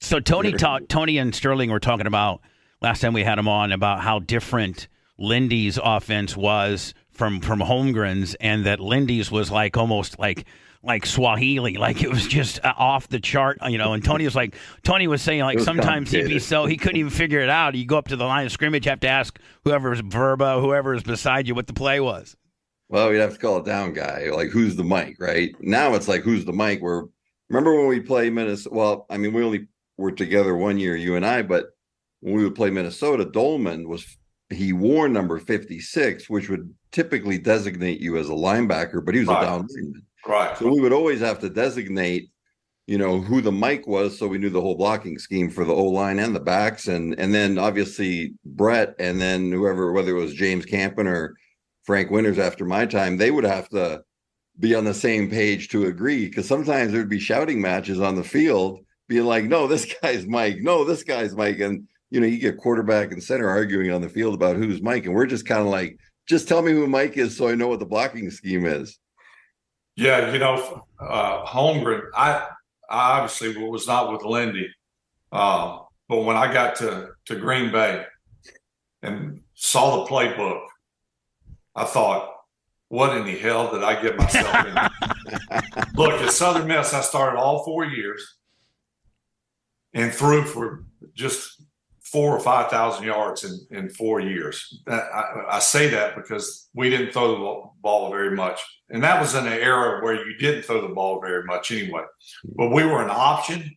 So 0.00 0.20
Tony 0.20 0.52
talked 0.52 0.88
Tony 0.88 1.18
and 1.18 1.34
Sterling 1.34 1.70
were 1.70 1.80
talking 1.80 2.06
about 2.06 2.40
last 2.80 3.00
time 3.00 3.12
we 3.12 3.24
had 3.24 3.38
him 3.38 3.48
on 3.48 3.72
about 3.72 4.00
how 4.00 4.20
different 4.20 4.88
Lindy's 5.18 5.78
offense 5.82 6.36
was 6.36 6.94
from 7.10 7.40
from 7.40 7.60
Holmgren's, 7.60 8.34
and 8.36 8.66
that 8.66 8.80
Lindy's 8.80 9.30
was 9.30 9.50
like 9.50 9.76
almost 9.76 10.18
like 10.18 10.46
like 10.82 11.04
Swahili, 11.04 11.74
like 11.74 12.02
it 12.02 12.10
was 12.10 12.26
just 12.26 12.64
uh, 12.64 12.72
off 12.76 13.08
the 13.08 13.18
chart, 13.18 13.58
you 13.68 13.78
know. 13.78 13.92
And 13.92 14.04
Tony 14.04 14.24
was 14.24 14.36
like, 14.36 14.54
Tony 14.84 15.08
was 15.08 15.20
saying 15.20 15.40
like 15.42 15.56
was 15.56 15.64
sometimes 15.64 16.12
he'd 16.12 16.28
be 16.28 16.38
so 16.38 16.66
he 16.66 16.76
couldn't 16.76 16.98
even 16.98 17.10
figure 17.10 17.40
it 17.40 17.50
out. 17.50 17.74
You 17.74 17.84
go 17.84 17.98
up 17.98 18.08
to 18.08 18.16
the 18.16 18.24
line 18.24 18.46
of 18.46 18.52
scrimmage, 18.52 18.84
have 18.84 19.00
to 19.00 19.08
ask 19.08 19.38
whoever's 19.64 19.98
is 19.98 20.04
Verba, 20.06 20.60
whoever 20.60 20.94
is 20.94 21.02
beside 21.02 21.48
you, 21.48 21.54
what 21.54 21.66
the 21.66 21.72
play 21.72 21.98
was. 21.98 22.36
Well, 22.88 23.10
we'd 23.10 23.18
have 23.18 23.34
to 23.34 23.38
call 23.38 23.58
it 23.58 23.66
down 23.66 23.92
guy. 23.92 24.30
Like, 24.32 24.48
who's 24.48 24.76
the 24.76 24.84
mic, 24.84 25.16
right? 25.20 25.54
Now 25.60 25.94
it's 25.94 26.08
like, 26.08 26.22
who's 26.22 26.44
the 26.46 26.54
Mike? 26.54 26.80
Where 26.80 27.04
remember 27.48 27.74
when 27.74 27.86
we 27.88 28.00
played 28.00 28.32
Minnesota? 28.32 28.74
Well, 28.74 29.06
I 29.10 29.16
mean, 29.16 29.32
we 29.32 29.42
only 29.42 29.68
were 29.96 30.12
together 30.12 30.56
one 30.56 30.78
year, 30.78 30.96
you 30.96 31.16
and 31.16 31.26
I, 31.26 31.42
but 31.42 31.66
when 32.20 32.34
we 32.34 32.44
would 32.44 32.54
play 32.54 32.70
Minnesota, 32.70 33.24
Doleman 33.24 33.88
was 33.88 34.16
he 34.50 34.72
wore 34.72 35.08
number 35.08 35.38
56, 35.38 36.30
which 36.30 36.48
would 36.48 36.72
typically 36.90 37.38
designate 37.38 38.00
you 38.00 38.16
as 38.16 38.28
a 38.28 38.32
linebacker, 38.32 39.04
but 39.04 39.14
he 39.14 39.20
was 39.20 39.28
Right. 39.28 39.42
a 39.42 39.46
down 39.46 39.66
lineman. 39.68 40.02
Right. 40.26 40.56
So 40.56 40.68
we 40.72 40.80
would 40.80 40.92
always 40.92 41.20
have 41.20 41.38
to 41.40 41.50
designate, 41.50 42.30
you 42.86 42.96
know, 42.96 43.20
who 43.20 43.40
the 43.42 43.52
Mike 43.52 43.86
was, 43.86 44.18
so 44.18 44.26
we 44.26 44.38
knew 44.38 44.48
the 44.50 44.60
whole 44.60 44.74
blocking 44.74 45.18
scheme 45.18 45.50
for 45.50 45.64
the 45.64 45.74
O 45.74 45.84
line 45.84 46.18
and 46.18 46.34
the 46.34 46.40
backs, 46.40 46.88
and 46.88 47.18
and 47.18 47.34
then 47.34 47.58
obviously 47.58 48.32
Brett, 48.44 48.94
and 48.98 49.20
then 49.20 49.52
whoever, 49.52 49.92
whether 49.92 50.16
it 50.16 50.20
was 50.20 50.32
James 50.34 50.64
Campen 50.64 51.06
or 51.06 51.36
Frank 51.84 52.10
Winters 52.10 52.38
after 52.38 52.64
my 52.64 52.86
time, 52.86 53.16
they 53.16 53.30
would 53.30 53.44
have 53.44 53.68
to 53.70 54.02
be 54.60 54.74
on 54.74 54.84
the 54.84 54.94
same 54.94 55.30
page 55.30 55.68
to 55.68 55.86
agree 55.86 56.26
because 56.26 56.46
sometimes 56.46 56.92
there'd 56.92 57.08
be 57.08 57.20
shouting 57.20 57.60
matches 57.60 58.00
on 58.00 58.16
the 58.16 58.24
field, 58.24 58.80
being 59.08 59.24
like, 59.24 59.44
"No, 59.44 59.66
this 59.66 59.92
guy's 60.02 60.26
Mike. 60.26 60.58
No, 60.60 60.84
this 60.84 61.02
guy's 61.02 61.34
Mike," 61.34 61.60
and 61.60 61.86
you 62.10 62.20
know, 62.20 62.26
you 62.26 62.38
get 62.38 62.56
quarterback 62.56 63.12
and 63.12 63.22
center 63.22 63.48
arguing 63.48 63.90
on 63.90 64.00
the 64.00 64.08
field 64.08 64.34
about 64.34 64.56
who's 64.56 64.82
Mike, 64.82 65.06
and 65.06 65.14
we're 65.14 65.26
just 65.26 65.46
kind 65.46 65.60
of 65.60 65.68
like, 65.68 65.98
"Just 66.26 66.48
tell 66.48 66.62
me 66.62 66.72
who 66.72 66.86
Mike 66.86 67.16
is, 67.16 67.36
so 67.36 67.48
I 67.48 67.54
know 67.54 67.68
what 67.68 67.80
the 67.80 67.86
blocking 67.86 68.30
scheme 68.30 68.66
is." 68.66 68.98
Yeah, 69.96 70.32
you 70.32 70.38
know, 70.38 70.84
uh, 71.00 71.44
Holmgren, 71.44 72.02
I, 72.14 72.46
I 72.88 73.18
obviously 73.18 73.56
was 73.56 73.88
not 73.88 74.12
with 74.12 74.22
Lindy. 74.22 74.68
Uh, 75.32 75.80
but 76.08 76.22
when 76.22 76.36
I 76.36 76.52
got 76.52 76.76
to, 76.76 77.10
to 77.26 77.36
Green 77.36 77.72
Bay 77.72 78.04
and 79.02 79.40
saw 79.54 80.04
the 80.04 80.10
playbook, 80.10 80.66
I 81.74 81.84
thought, 81.84 82.32
what 82.88 83.16
in 83.16 83.24
the 83.24 83.36
hell 83.36 83.70
did 83.70 83.82
I 83.82 84.00
get 84.00 84.16
myself 84.16 84.66
in? 84.66 84.74
Look, 85.94 86.20
at 86.20 86.32
Southern 86.32 86.66
Miss, 86.66 86.94
I 86.94 87.02
started 87.02 87.38
all 87.38 87.64
four 87.64 87.84
years 87.84 88.36
and 89.92 90.12
threw 90.12 90.44
for 90.44 90.84
just 91.14 91.62
four 92.02 92.34
or 92.34 92.40
5,000 92.40 93.04
yards 93.04 93.44
in, 93.44 93.76
in 93.76 93.90
four 93.90 94.20
years. 94.20 94.80
I, 94.86 94.94
I, 94.94 95.56
I 95.56 95.58
say 95.58 95.88
that 95.88 96.16
because 96.16 96.68
we 96.72 96.88
didn't 96.88 97.12
throw 97.12 97.32
the 97.32 97.70
ball 97.82 98.10
very 98.10 98.34
much. 98.34 98.60
And 98.88 99.02
that 99.04 99.20
was 99.20 99.34
in 99.34 99.46
an 99.46 99.52
era 99.52 100.02
where 100.02 100.14
you 100.14 100.38
didn't 100.38 100.62
throw 100.62 100.80
the 100.80 100.94
ball 100.94 101.20
very 101.20 101.44
much 101.44 101.70
anyway. 101.70 102.04
But 102.44 102.70
we 102.70 102.84
were 102.84 103.02
an 103.02 103.10
option. 103.10 103.76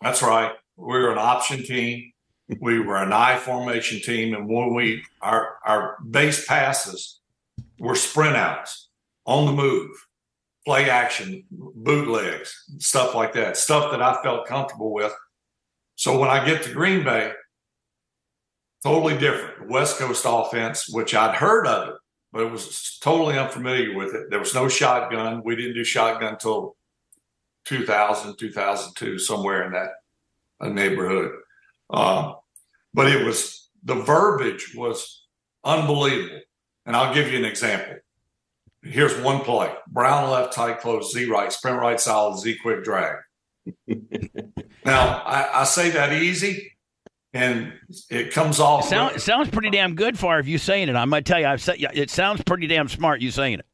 That's 0.00 0.22
right. 0.22 0.52
We 0.76 0.98
were 0.98 1.12
an 1.12 1.18
option 1.18 1.62
team. 1.62 2.12
We 2.60 2.78
were 2.78 2.96
an 2.96 3.12
I 3.12 3.36
formation 3.36 4.00
team. 4.00 4.34
And 4.34 4.48
when 4.48 4.74
we, 4.74 5.04
our, 5.20 5.58
our 5.66 5.98
base 6.10 6.46
passes 6.46 7.20
were 7.78 7.94
sprint 7.94 8.36
outs 8.36 8.88
on 9.26 9.46
the 9.46 9.52
move, 9.52 9.90
play 10.64 10.88
action, 10.88 11.44
bootlegs, 11.50 12.54
stuff 12.78 13.14
like 13.14 13.32
that, 13.34 13.56
stuff 13.56 13.90
that 13.90 14.02
I 14.02 14.22
felt 14.22 14.46
comfortable 14.46 14.92
with. 14.92 15.12
So 15.96 16.18
when 16.18 16.30
I 16.30 16.44
get 16.44 16.62
to 16.64 16.72
Green 16.72 17.04
Bay, 17.04 17.32
totally 18.82 19.16
different. 19.16 19.70
West 19.70 19.98
Coast 19.98 20.24
offense, 20.26 20.88
which 20.88 21.14
I'd 21.14 21.34
heard 21.34 21.66
of 21.66 21.88
it, 21.88 21.94
but 22.32 22.42
it 22.42 22.50
was 22.50 22.98
totally 23.00 23.38
unfamiliar 23.38 23.96
with 23.96 24.14
it. 24.14 24.30
There 24.30 24.38
was 24.38 24.54
no 24.54 24.68
shotgun. 24.68 25.42
We 25.44 25.56
didn't 25.56 25.74
do 25.74 25.84
shotgun 25.84 26.34
until 26.34 26.76
2000, 27.64 28.36
2002, 28.36 29.18
somewhere 29.18 29.64
in 29.64 29.72
that 29.72 29.90
uh, 30.60 30.68
neighborhood. 30.68 31.32
Um, 31.90 32.36
but 32.92 33.06
it 33.06 33.24
was 33.24 33.70
the 33.84 33.94
verbiage 33.94 34.74
was 34.74 35.26
unbelievable. 35.64 36.40
And 36.86 36.94
I'll 36.96 37.14
give 37.14 37.30
you 37.32 37.38
an 37.38 37.44
example. 37.44 37.96
Here's 38.82 39.18
one 39.20 39.40
play: 39.40 39.72
Brown 39.88 40.30
left, 40.30 40.52
tight 40.52 40.80
close, 40.80 41.12
Z 41.12 41.24
right, 41.26 41.52
sprint 41.52 41.80
right, 41.80 41.98
solid, 41.98 42.38
Z 42.38 42.58
quick 42.62 42.84
drag. 42.84 43.16
now 44.84 45.22
I, 45.24 45.60
I 45.60 45.64
say 45.64 45.90
that 45.90 46.12
easy, 46.12 46.72
and 47.32 47.72
it 48.10 48.32
comes 48.32 48.60
off. 48.60 48.84
It, 48.84 48.88
sound, 48.88 49.16
it 49.16 49.20
sounds 49.20 49.48
pretty 49.48 49.70
damn 49.70 49.94
good 49.94 50.18
for 50.18 50.38
if 50.38 50.46
you 50.46 50.58
saying 50.58 50.90
it. 50.90 50.96
I 50.96 51.06
might 51.06 51.24
tell 51.24 51.40
you, 51.40 51.46
I've 51.46 51.62
said 51.62 51.76
it 51.80 52.10
sounds 52.10 52.42
pretty 52.42 52.66
damn 52.66 52.88
smart. 52.88 53.22
You 53.22 53.30
saying 53.30 53.60
it. 53.60 53.66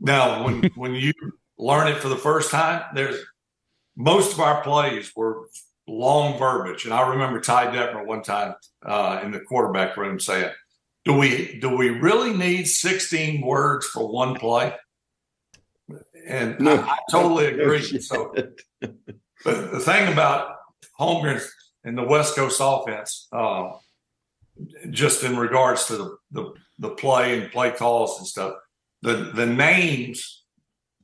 Now, 0.00 0.44
when 0.44 0.64
when 0.74 0.94
you 0.94 1.12
learn 1.56 1.86
it 1.86 1.98
for 1.98 2.08
the 2.08 2.16
first 2.16 2.50
time, 2.50 2.82
there's 2.94 3.22
most 3.96 4.32
of 4.32 4.40
our 4.40 4.62
plays 4.62 5.12
were 5.14 5.48
long 5.86 6.38
verbiage, 6.38 6.84
and 6.84 6.94
I 6.94 7.10
remember 7.10 7.40
Ty 7.40 7.66
Detmer 7.66 8.06
one 8.06 8.22
time 8.22 8.54
uh, 8.84 9.20
in 9.22 9.30
the 9.30 9.40
quarterback 9.40 9.96
room 9.96 10.18
saying, 10.18 10.50
"Do 11.04 11.14
we 11.14 11.58
do 11.60 11.76
we 11.76 11.90
really 11.90 12.32
need 12.32 12.64
16 12.68 13.40
words 13.40 13.86
for 13.86 14.06
one 14.10 14.34
play?" 14.34 14.74
And 16.26 16.58
No. 16.60 16.76
I, 16.76 16.88
I 16.90 16.98
totally 17.10 17.46
agree. 17.60 17.82
shit. 17.82 18.02
so, 18.04 18.32
but 18.80 19.72
the 19.72 19.80
thing 19.80 20.12
about 20.12 20.56
Holmgren 20.98 21.42
and 21.84 21.96
the 21.96 22.02
West 22.04 22.36
Coast 22.36 22.60
offense, 22.62 23.26
uh, 23.32 23.70
just 24.90 25.24
in 25.24 25.36
regards 25.38 25.86
to 25.86 25.96
the, 25.96 26.16
the 26.32 26.52
the 26.78 26.90
play 26.90 27.38
and 27.40 27.50
play 27.50 27.70
calls 27.70 28.18
and 28.18 28.26
stuff, 28.26 28.54
the 29.02 29.32
the 29.34 29.46
names 29.46 30.44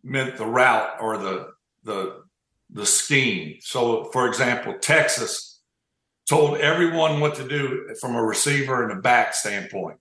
meant 0.04 0.36
the 0.36 0.46
route 0.46 0.96
or 1.00 1.16
the 1.18 1.48
the 1.84 2.22
the 2.70 2.84
scheme. 2.86 3.56
So, 3.60 4.04
for 4.12 4.26
example, 4.28 4.74
Texas 4.80 5.55
told 6.28 6.58
everyone 6.58 7.20
what 7.20 7.36
to 7.36 7.46
do 7.46 7.94
from 8.00 8.14
a 8.16 8.22
receiver 8.22 8.82
and 8.82 8.92
a 8.92 9.00
back 9.00 9.34
standpoint. 9.34 9.98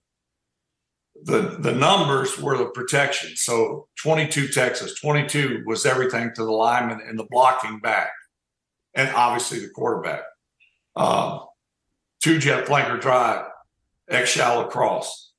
The 1.23 1.57
the 1.59 1.71
numbers 1.71 2.37
were 2.39 2.57
the 2.57 2.65
protection. 2.65 3.35
So 3.35 3.87
22 4.03 4.49
Texas, 4.49 4.99
22 4.99 5.63
was 5.65 5.85
everything 5.85 6.31
to 6.35 6.43
the 6.43 6.51
lineman 6.51 7.01
and 7.07 7.17
the 7.17 7.27
blocking 7.29 7.79
back, 7.79 8.09
and 8.93 9.09
obviously 9.15 9.59
the 9.59 9.69
quarterback. 9.69 10.23
Um, 10.95 11.41
two 12.21 12.39
jet 12.39 12.65
flanker 12.65 12.99
drive, 12.99 13.45
X 14.09 14.31
shallow 14.31 14.65
cross. 14.67 15.31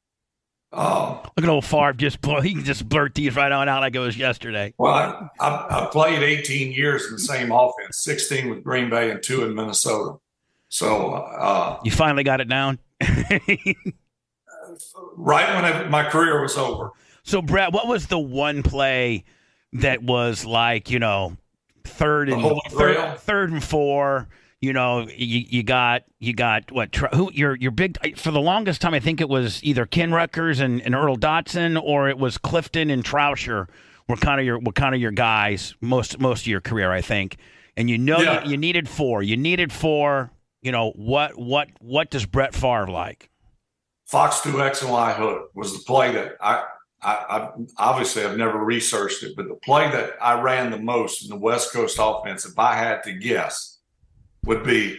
Um, 0.73 1.21
Look 1.37 1.45
at 1.45 1.49
old 1.49 1.64
Favre 1.64 1.93
just 1.93 2.21
blow, 2.21 2.40
he 2.40 2.52
can 2.52 2.64
just 2.64 2.88
blurt 2.88 3.14
these 3.14 3.37
right 3.37 3.52
on 3.52 3.69
out 3.69 3.81
like 3.81 3.95
it 3.95 4.00
was 4.00 4.16
yesterday. 4.16 4.75
Well, 4.78 4.93
I, 4.93 5.28
I, 5.40 5.85
I 5.85 5.87
played 5.87 6.23
18 6.23 6.73
years 6.73 7.07
in 7.07 7.12
the 7.12 7.19
same 7.19 7.52
offense, 7.52 7.99
16 8.02 8.50
with 8.50 8.64
Green 8.64 8.90
Bay 8.90 9.11
and 9.11 9.23
two 9.23 9.45
in 9.45 9.55
Minnesota. 9.55 10.19
So, 10.68 11.12
uh, 11.14 11.78
You 11.85 11.90
finally 11.90 12.25
got 12.25 12.40
it 12.40 12.49
down. 12.49 12.78
right 15.16 15.54
when 15.54 15.64
I, 15.64 15.88
my 15.88 16.08
career 16.08 16.40
was 16.42 16.56
over, 16.56 16.90
so 17.23 17.42
Brett, 17.42 17.73
what 17.73 17.87
was 17.88 18.06
the 18.06 18.18
one 18.18 18.62
play 18.62 19.25
that 19.75 20.02
was 20.02 20.44
like 20.44 20.90
you 20.90 20.99
know 20.99 21.37
third 21.85 22.28
and 22.28 22.61
third, 22.70 23.18
third 23.18 23.50
and 23.52 23.62
four? 23.62 24.28
You 24.61 24.73
know, 24.73 25.06
you, 25.14 25.44
you 25.49 25.62
got 25.62 26.04
you 26.18 26.32
got 26.32 26.73
what? 26.73 26.94
Who 27.14 27.30
your 27.32 27.54
your 27.56 27.70
big 27.70 28.16
for 28.18 28.30
the 28.30 28.40
longest 28.40 28.80
time? 28.80 28.94
I 28.94 29.00
think 29.00 29.20
it 29.20 29.28
was 29.28 29.62
either 29.62 29.85
Ken 29.87 30.11
Ruettgers 30.11 30.61
and, 30.61 30.80
and 30.80 30.94
Earl 30.94 31.16
Dotson, 31.16 31.80
or 31.80 32.08
it 32.08 32.18
was 32.18 32.38
Clifton 32.38 32.88
and 32.90 33.04
Tauscher 33.04 33.68
were 34.08 34.16
kind 34.16 34.40
of 34.40 34.46
your 34.46 34.58
were 34.58 34.73
kind 34.73 34.94
of 34.94 35.00
your 35.00 35.11
guys 35.12 35.75
most 35.80 36.18
most 36.18 36.42
of 36.42 36.46
your 36.46 36.61
career, 36.62 36.90
I 36.90 37.02
think. 37.02 37.37
And 37.76 37.90
you 37.90 37.99
know 37.99 38.18
Yeah. 38.20 38.44
you, 38.44 38.52
you 38.52 38.56
needed 38.56 38.88
four. 38.88 39.23
You 39.23 39.37
needed 39.37 39.73
four. 39.73 40.30
You 40.66 40.73
know 40.73 40.90
what 40.96 41.38
what 41.38 41.68
what 41.78 42.11
does 42.11 42.26
Brett 42.26 42.52
Favre 42.52 42.88
like? 42.88 43.30
Fox 44.04 44.40
2 44.40 44.61
X 44.61 44.82
and 44.82 44.90
Y 44.90 45.12
hook 45.12 45.50
was 45.54 45.73
the 45.73 45.85
play 45.85 46.11
that 46.11 46.32
I, 46.40 46.64
I, 47.00 47.12
I 47.14 47.50
obviously 47.78 48.25
I've 48.25 48.37
never 48.37 48.58
researched 48.58 49.23
it, 49.23 49.37
but 49.37 49.46
the 49.46 49.54
play 49.54 49.88
that 49.88 50.14
I 50.20 50.40
ran 50.40 50.73
the 50.73 50.78
most 50.80 51.23
in 51.23 51.28
the 51.28 51.37
West 51.37 51.73
Coast 51.73 51.99
offense, 52.00 52.44
if 52.44 52.58
I 52.58 52.75
had 52.75 53.04
to 53.04 53.12
guess, 53.12 53.78
would 54.44 54.64
be 54.64 54.99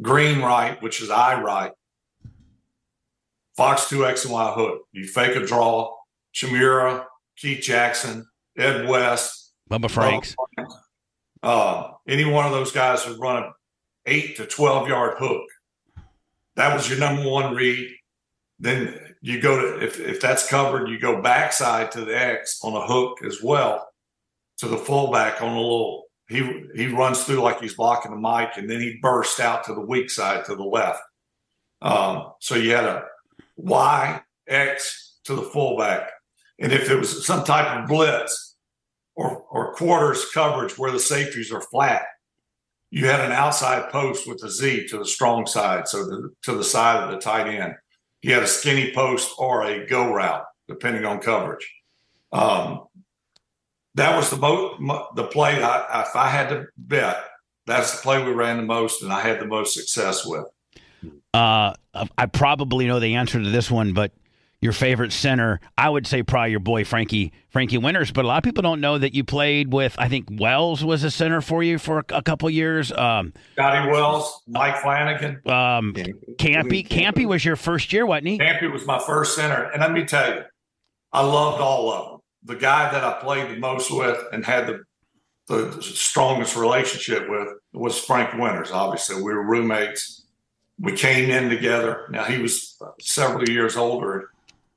green 0.00 0.38
right, 0.38 0.80
which 0.80 1.02
is 1.02 1.10
I 1.10 1.42
right, 1.42 1.72
Fox 3.56 3.88
2 3.88 4.06
X 4.06 4.24
and 4.24 4.32
Y 4.32 4.52
hook. 4.52 4.82
You 4.92 5.08
fake 5.08 5.34
a 5.34 5.44
draw, 5.44 5.96
Chmura, 6.32 7.06
Keith 7.36 7.64
Jackson, 7.64 8.24
Ed 8.56 8.88
West, 8.88 9.52
Bubba 9.68 9.90
Franks. 9.90 10.36
uh, 11.42 11.90
any 12.06 12.24
one 12.24 12.46
of 12.46 12.52
those 12.52 12.70
guys 12.70 13.04
would 13.04 13.18
run 13.18 13.42
an 13.42 13.52
eight 14.10 14.36
to 14.36 14.46
12 14.46 14.88
yard 14.88 15.16
hook. 15.18 15.44
That 16.56 16.74
was 16.74 16.88
your 16.88 16.98
number 16.98 17.28
one 17.28 17.54
read. 17.54 17.90
Then 18.58 18.98
you 19.22 19.40
go 19.40 19.60
to, 19.60 19.82
if, 19.82 19.98
if 19.98 20.20
that's 20.20 20.48
covered, 20.48 20.88
you 20.88 20.98
go 20.98 21.22
backside 21.22 21.92
to 21.92 22.04
the 22.04 22.18
X 22.18 22.60
on 22.62 22.74
a 22.74 22.86
hook 22.86 23.24
as 23.24 23.42
well 23.42 23.86
to 24.58 24.68
the 24.68 24.76
fullback 24.76 25.40
on 25.40 25.56
a 25.56 25.60
little. 25.60 26.04
He, 26.28 26.66
he 26.74 26.86
runs 26.86 27.24
through 27.24 27.40
like 27.40 27.60
he's 27.60 27.74
blocking 27.74 28.12
the 28.12 28.18
mic 28.18 28.50
and 28.56 28.68
then 28.68 28.80
he 28.80 28.98
bursts 29.00 29.40
out 29.40 29.64
to 29.64 29.74
the 29.74 29.80
weak 29.80 30.10
side 30.10 30.44
to 30.44 30.54
the 30.54 30.64
left. 30.64 31.00
Um, 31.82 32.32
so 32.40 32.54
you 32.54 32.72
had 32.72 32.84
a 32.84 33.04
Y 33.56 34.20
X 34.46 35.18
to 35.24 35.34
the 35.34 35.42
fullback. 35.42 36.10
And 36.58 36.72
if 36.72 36.90
it 36.90 36.96
was 36.96 37.26
some 37.26 37.44
type 37.44 37.82
of 37.82 37.88
blitz 37.88 38.56
or, 39.16 39.44
or 39.50 39.74
quarters 39.74 40.26
coverage 40.32 40.76
where 40.76 40.92
the 40.92 41.00
safeties 41.00 41.50
are 41.50 41.62
flat, 41.62 42.04
you 42.90 43.06
had 43.06 43.20
an 43.20 43.32
outside 43.32 43.90
post 43.90 44.26
with 44.26 44.42
a 44.42 44.50
Z 44.50 44.88
to 44.88 44.98
the 44.98 45.04
strong 45.04 45.46
side, 45.46 45.86
so 45.86 46.04
the, 46.04 46.30
to 46.42 46.54
the 46.54 46.64
side 46.64 47.02
of 47.02 47.10
the 47.10 47.18
tight 47.18 47.48
end. 47.48 47.74
You 48.22 48.34
had 48.34 48.42
a 48.42 48.48
skinny 48.48 48.92
post 48.92 49.32
or 49.38 49.64
a 49.64 49.86
go 49.86 50.12
route, 50.12 50.44
depending 50.68 51.04
on 51.04 51.20
coverage. 51.20 51.66
Um, 52.32 52.86
that 53.94 54.16
was 54.16 54.30
the 54.30 54.36
mo- 54.36 55.08
the 55.14 55.24
play 55.24 55.62
I, 55.62 56.02
if 56.02 56.14
I 56.14 56.28
had 56.28 56.48
to 56.50 56.66
bet, 56.76 57.24
that's 57.66 57.96
the 57.96 58.02
play 58.02 58.22
we 58.22 58.32
ran 58.32 58.56
the 58.56 58.62
most 58.62 59.02
and 59.02 59.12
I 59.12 59.20
had 59.20 59.40
the 59.40 59.46
most 59.46 59.74
success 59.74 60.26
with. 60.26 60.46
Uh, 61.32 61.72
I 62.18 62.26
probably 62.26 62.86
know 62.86 63.00
the 63.00 63.14
answer 63.14 63.40
to 63.42 63.48
this 63.48 63.70
one, 63.70 63.92
but 63.92 64.12
your 64.60 64.72
favorite 64.72 65.12
center, 65.12 65.58
I 65.78 65.88
would 65.88 66.06
say 66.06 66.22
probably 66.22 66.50
your 66.50 66.60
boy 66.60 66.84
Frankie 66.84 67.32
Frankie 67.48 67.78
Winters. 67.78 68.10
But 68.10 68.24
a 68.24 68.28
lot 68.28 68.38
of 68.38 68.44
people 68.44 68.62
don't 68.62 68.80
know 68.80 68.98
that 68.98 69.14
you 69.14 69.24
played 69.24 69.72
with. 69.72 69.94
I 69.98 70.08
think 70.08 70.28
Wells 70.30 70.84
was 70.84 71.02
a 71.02 71.10
center 71.10 71.40
for 71.40 71.62
you 71.62 71.78
for 71.78 72.00
a, 72.00 72.04
a 72.16 72.22
couple 72.22 72.48
years. 72.50 72.92
Um, 72.92 73.32
Scotty 73.54 73.90
Wells, 73.90 74.42
Mike 74.46 74.76
Flanagan, 74.78 75.40
um, 75.46 75.94
Campy. 76.38 76.86
Campy 76.86 77.26
was 77.26 77.44
your 77.44 77.56
first 77.56 77.92
year, 77.92 78.04
wasn't 78.04 78.28
he? 78.28 78.38
Campy 78.38 78.70
was 78.70 78.86
my 78.86 78.98
first 78.98 79.34
center, 79.34 79.70
and 79.70 79.80
let 79.80 79.92
me 79.92 80.04
tell 80.04 80.34
you, 80.34 80.42
I 81.12 81.24
loved 81.24 81.60
all 81.60 81.92
of 81.92 82.08
them. 82.10 82.20
The 82.44 82.56
guy 82.56 82.90
that 82.92 83.02
I 83.04 83.20
played 83.20 83.50
the 83.50 83.58
most 83.58 83.90
with 83.90 84.18
and 84.32 84.44
had 84.44 84.66
the 84.66 84.84
the 85.48 85.82
strongest 85.82 86.54
relationship 86.54 87.28
with 87.28 87.48
was 87.72 87.98
Frank 87.98 88.34
Winters. 88.34 88.70
Obviously, 88.70 89.16
we 89.16 89.34
were 89.34 89.44
roommates. 89.44 90.24
We 90.78 90.92
came 90.92 91.28
in 91.28 91.50
together. 91.50 92.06
Now 92.10 92.24
he 92.24 92.38
was 92.38 92.80
several 93.00 93.48
years 93.48 93.76
older 93.76 94.29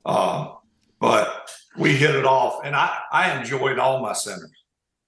um, 0.04 0.56
but 1.00 1.50
we 1.76 1.94
hit 1.94 2.14
it 2.14 2.24
off, 2.24 2.60
and 2.64 2.74
I, 2.74 2.98
I 3.10 3.38
enjoyed 3.38 3.78
all 3.78 4.00
my 4.00 4.12
centers. 4.12 4.50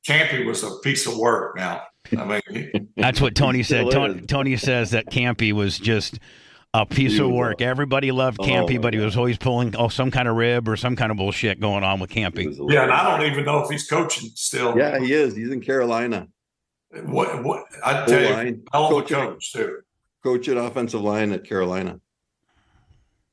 Campy 0.07 0.47
was 0.47 0.63
a 0.63 0.71
piece 0.83 1.07
of 1.07 1.17
work. 1.17 1.57
Now, 1.57 1.83
I 2.17 2.41
mean, 2.51 2.89
that's 2.97 3.21
what 3.21 3.35
Tony 3.35 3.63
said. 3.63 3.91
Tony, 3.91 4.21
Tony, 4.23 4.57
says 4.57 4.91
that 4.91 5.07
Campy 5.07 5.53
was 5.53 5.79
just 5.79 6.19
a 6.73 6.87
piece 6.87 7.19
of 7.19 7.31
work. 7.31 7.61
Everybody 7.61 8.13
loved 8.13 8.39
Campy, 8.39 8.79
oh, 8.79 8.83
but 8.83 8.95
he 8.95 9.01
was 9.01 9.17
always 9.17 9.39
pulling 9.39 9.75
oh 9.77 9.89
some 9.89 10.11
kind 10.11 10.29
of 10.29 10.37
rib 10.37 10.69
or 10.69 10.77
some 10.77 10.97
kind 10.97 11.11
of 11.11 11.17
bullshit 11.17 11.61
going 11.61 11.83
on 11.83 11.99
with 12.01 12.11
Campy. 12.11 12.55
Yeah, 12.71 12.85
and 12.85 12.93
I 12.93 13.19
don't 13.19 13.31
even 13.31 13.45
know 13.45 13.61
if 13.65 13.71
he's 13.71 13.89
coaching 13.89 14.31
still. 14.35 14.77
Yeah, 14.77 14.99
he 14.99 15.13
is. 15.13 15.35
He's 15.35 15.51
in 15.51 15.61
Carolina. 15.61 16.29
What? 17.05 17.43
What? 17.43 17.65
I 17.85 18.07
tell 18.07 18.45
you, 18.47 18.65
hell 18.73 18.97
of 18.97 19.05
a 19.05 19.09
coach 19.09 19.53
too. 19.53 19.81
Coach 20.23 20.49
at 20.49 20.57
offensive 20.57 21.01
line 21.01 21.33
at 21.33 21.45
Carolina. 21.45 22.01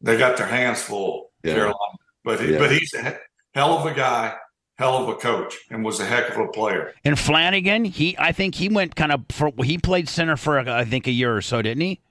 They 0.01 0.17
got 0.17 0.37
their 0.37 0.47
hands 0.47 0.81
full 0.81 1.31
yeah. 1.43 1.53
Carolina. 1.53 1.97
But 2.23 2.41
he, 2.41 2.53
yeah. 2.53 2.57
but 2.57 2.71
he's 2.71 2.93
a 2.93 3.17
hell 3.53 3.77
of 3.77 3.85
a 3.85 3.93
guy, 3.93 4.35
hell 4.77 4.97
of 4.97 5.09
a 5.09 5.15
coach, 5.15 5.57
and 5.69 5.83
was 5.83 5.99
a 5.99 6.05
heck 6.05 6.29
of 6.29 6.37
a 6.37 6.47
player. 6.47 6.93
And 7.03 7.19
Flanagan, 7.19 7.85
he 7.85 8.15
I 8.17 8.31
think 8.31 8.55
he 8.55 8.69
went 8.69 8.95
kind 8.95 9.11
of 9.11 9.25
for 9.29 9.51
he 9.63 9.77
played 9.77 10.07
center 10.07 10.37
for 10.37 10.59
I 10.59 10.85
think 10.85 11.07
a 11.07 11.11
year 11.11 11.35
or 11.35 11.41
so, 11.41 11.61
didn't 11.61 11.81
he? 11.81 12.01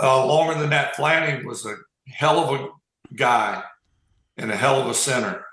Uh, 0.00 0.26
longer 0.26 0.58
than 0.58 0.70
that, 0.70 0.96
Flanagan 0.96 1.46
was 1.46 1.64
a 1.64 1.74
hell 2.08 2.40
of 2.40 2.60
a 2.60 2.68
guy 3.14 3.62
and 4.36 4.50
a 4.50 4.56
hell 4.56 4.80
of 4.80 4.88
a 4.88 4.94
center. 4.94 5.44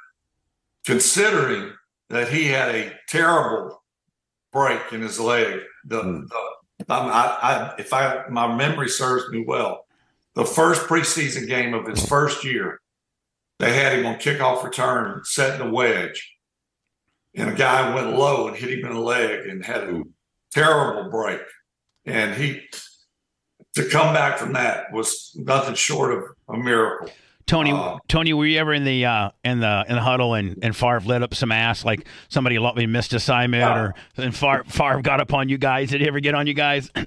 Considering 0.86 1.74
that 2.10 2.29
he 2.29 2.45
had 2.45 2.74
a 2.74 2.93
terrible 3.07 3.84
break 4.51 4.79
in 4.91 5.01
his 5.01 5.19
leg, 5.19 5.62
the, 5.86 6.01
mm. 6.01 6.27
the 6.27 6.36
I, 6.89 7.38
I, 7.41 7.74
if 7.79 7.93
I 7.93 8.25
my 8.29 8.53
memory 8.55 8.89
serves 8.89 9.29
me 9.29 9.43
well, 9.48 9.86
the 10.36 10.45
first 10.45 10.84
preseason 10.84 11.48
game 11.48 11.74
of 11.74 11.88
his 11.88 12.05
first 12.05 12.43
year, 12.43 12.81
they 13.59 13.74
had 13.74 13.97
him 13.97 14.05
on 14.05 14.15
kickoff 14.15 14.63
return, 14.63 15.21
setting 15.24 15.67
a 15.67 15.71
wedge. 15.71 16.33
And 17.35 17.50
a 17.50 17.53
guy 17.53 17.93
went 17.93 18.17
low 18.17 18.47
and 18.47 18.55
hit 18.55 18.79
him 18.79 18.85
in 18.85 18.93
the 18.93 19.00
leg 19.00 19.45
and 19.45 19.65
had 19.65 19.83
a 19.83 20.03
terrible 20.53 21.09
break. 21.09 21.41
And 22.05 22.33
he, 22.35 22.61
to 23.75 23.89
come 23.89 24.13
back 24.13 24.37
from 24.37 24.53
that 24.53 24.91
was 24.94 25.31
nothing 25.35 25.75
short 25.75 26.13
of 26.13 26.24
a 26.48 26.57
miracle. 26.57 27.09
Tony, 27.46 27.72
uh, 27.72 27.98
Tony, 28.07 28.33
were 28.33 28.46
you 28.46 28.57
ever 28.57 28.74
in 28.74 28.85
the 28.85 29.05
uh, 29.05 29.29
in 29.44 29.59
the 29.59 29.85
in 29.87 29.96
the 29.96 30.01
huddle 30.01 30.33
and 30.33 30.57
and 30.63 30.75
Favre 30.75 31.01
lit 31.01 31.22
up 31.22 31.35
some 31.35 31.51
ass 31.51 31.85
like 31.85 32.07
somebody 32.27 32.57
let 32.57 32.75
me 32.75 32.87
missed 32.87 33.13
assignment 33.13 33.63
uh, 33.63 33.75
or 33.75 33.94
and 34.18 34.35
Favre, 34.35 34.63
Favre 34.63 35.01
got 35.03 35.20
up 35.20 35.31
on 35.31 35.48
you 35.48 35.59
guys? 35.59 35.91
Did 35.91 36.01
he 36.01 36.07
ever 36.07 36.20
get 36.20 36.33
on 36.33 36.48
you 36.48 36.53
guys? 36.53 36.91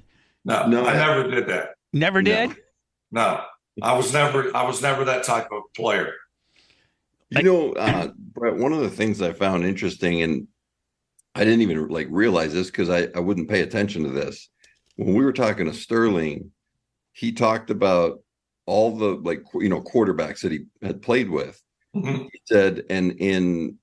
No, 0.45 0.67
no, 0.67 0.87
I 0.87 0.95
never 0.95 1.29
did 1.29 1.49
that. 1.49 1.75
Never 1.93 2.23
did. 2.23 2.51
No, 3.11 3.43
no. 3.77 3.87
I 3.87 3.95
was 3.95 4.15
never 4.15 4.57
I 4.57 4.63
was 4.63 4.81
never 4.81 5.05
that 5.05 5.25
type 5.25 5.49
of 5.53 5.65
player. 5.77 6.15
You 7.31 7.43
know, 7.43 7.73
uh, 7.73 8.09
Brett, 8.17 8.57
one 8.57 8.73
of 8.73 8.81
the 8.81 8.91
things 8.91 9.21
I 9.21 9.33
found 9.33 9.65
interesting, 9.65 10.23
and 10.23 10.49
I 11.35 11.45
didn't 11.45 11.61
even 11.61 11.89
like 11.89 12.07
realize 12.11 12.55
this 12.55 12.69
because 12.69 12.89
I, 12.89 13.09
I 13.15 13.21
wouldn't 13.21 13.51
pay 13.51 13.61
attention 13.61 14.03
to 14.05 14.11
this. 14.11 14.49
When 14.97 15.15
we 15.15 15.25
were 15.25 15.33
talking 15.33 15.67
to 15.67 15.75
Sterling, 15.75 16.51
he 17.13 17.33
talked 17.33 17.71
about 17.71 18.21
all 18.67 18.97
the 18.97 19.17
like 19.17 19.43
you 19.55 19.69
know 19.69 19.83
quarterbacks 19.83 20.41
that 20.41 20.53
he 20.53 20.65
had 20.83 21.03
played 21.03 21.29
with. 21.29 21.61
Mm-hmm. 21.95 22.25
He 22.33 22.41
said, 22.47 22.85
and 22.89 23.13
in 23.13 23.79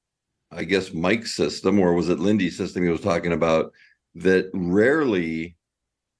I 0.51 0.63
guess 0.63 0.93
Mike's 0.93 1.35
system, 1.35 1.79
or 1.79 1.93
was 1.93 2.09
it 2.09 2.19
Lindy's 2.19 2.57
system 2.57 2.83
he 2.83 2.89
was 2.89 3.01
talking 3.01 3.33
about, 3.33 3.73
that 4.15 4.49
rarely 4.53 5.55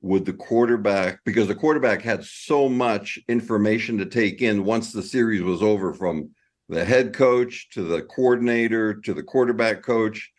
would 0.02 0.26
the 0.26 0.34
quarterback 0.34 1.20
because 1.26 1.48
the 1.48 1.56
quarterback 1.56 2.02
had 2.02 2.24
so 2.24 2.70
much 2.70 3.18
information 3.28 3.98
to 3.98 4.06
take 4.06 4.42
in 4.42 4.64
once 4.64 4.92
the 4.92 5.02
series 5.02 5.42
was 5.42 5.64
over 5.64 5.94
from 5.94 6.30
the 6.70 6.84
head 6.84 7.14
coach 7.14 7.70
to 7.72 7.84
the 7.84 8.02
coordinator 8.02 8.94
to 8.94 9.14
the 9.14 9.24
quarterback 9.24 9.84
coach 9.84 10.32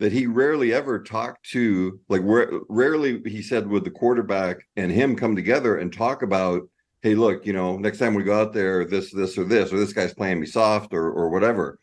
that 0.00 0.12
he 0.12 0.26
rarely 0.26 0.72
ever 0.72 1.02
talked 1.02 1.48
to 1.50 1.98
like 2.08 2.20
rarely 2.68 3.20
he 3.26 3.42
said 3.42 3.68
would 3.68 3.84
the 3.84 3.90
quarterback 3.90 4.58
and 4.76 4.90
him 4.90 5.16
come 5.16 5.36
together 5.36 5.78
and 5.78 5.92
talk 5.92 6.22
about 6.22 6.62
hey 7.02 7.14
look 7.14 7.46
you 7.46 7.52
know 7.52 7.76
next 7.76 7.98
time 7.98 8.14
we 8.14 8.22
go 8.22 8.38
out 8.38 8.52
there 8.52 8.84
this 8.84 9.12
this 9.12 9.38
or 9.38 9.44
this 9.44 9.72
or 9.72 9.78
this 9.78 9.92
guy's 9.92 10.14
playing 10.14 10.40
me 10.40 10.46
soft 10.46 10.92
or 10.92 11.10
or 11.10 11.30
whatever 11.30 11.78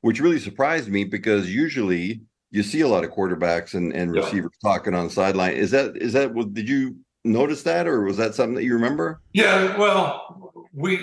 which 0.00 0.20
really 0.20 0.40
surprised 0.40 0.88
me 0.88 1.04
because 1.04 1.54
usually 1.54 2.20
you 2.50 2.62
see 2.62 2.80
a 2.80 2.88
lot 2.88 3.04
of 3.04 3.10
quarterbacks 3.10 3.74
and, 3.74 3.94
and 3.94 4.14
yeah. 4.14 4.22
receivers 4.22 4.50
talking 4.62 4.94
on 4.94 5.04
the 5.04 5.10
sideline 5.10 5.54
is 5.54 5.70
that 5.70 5.96
is 5.96 6.12
that 6.12 6.34
did 6.52 6.68
you 6.68 6.96
notice 7.24 7.62
that 7.62 7.86
or 7.86 8.02
was 8.02 8.16
that 8.16 8.34
something 8.34 8.56
that 8.56 8.64
you 8.64 8.74
remember 8.74 9.20
yeah 9.32 9.76
well 9.78 10.52
we 10.74 10.98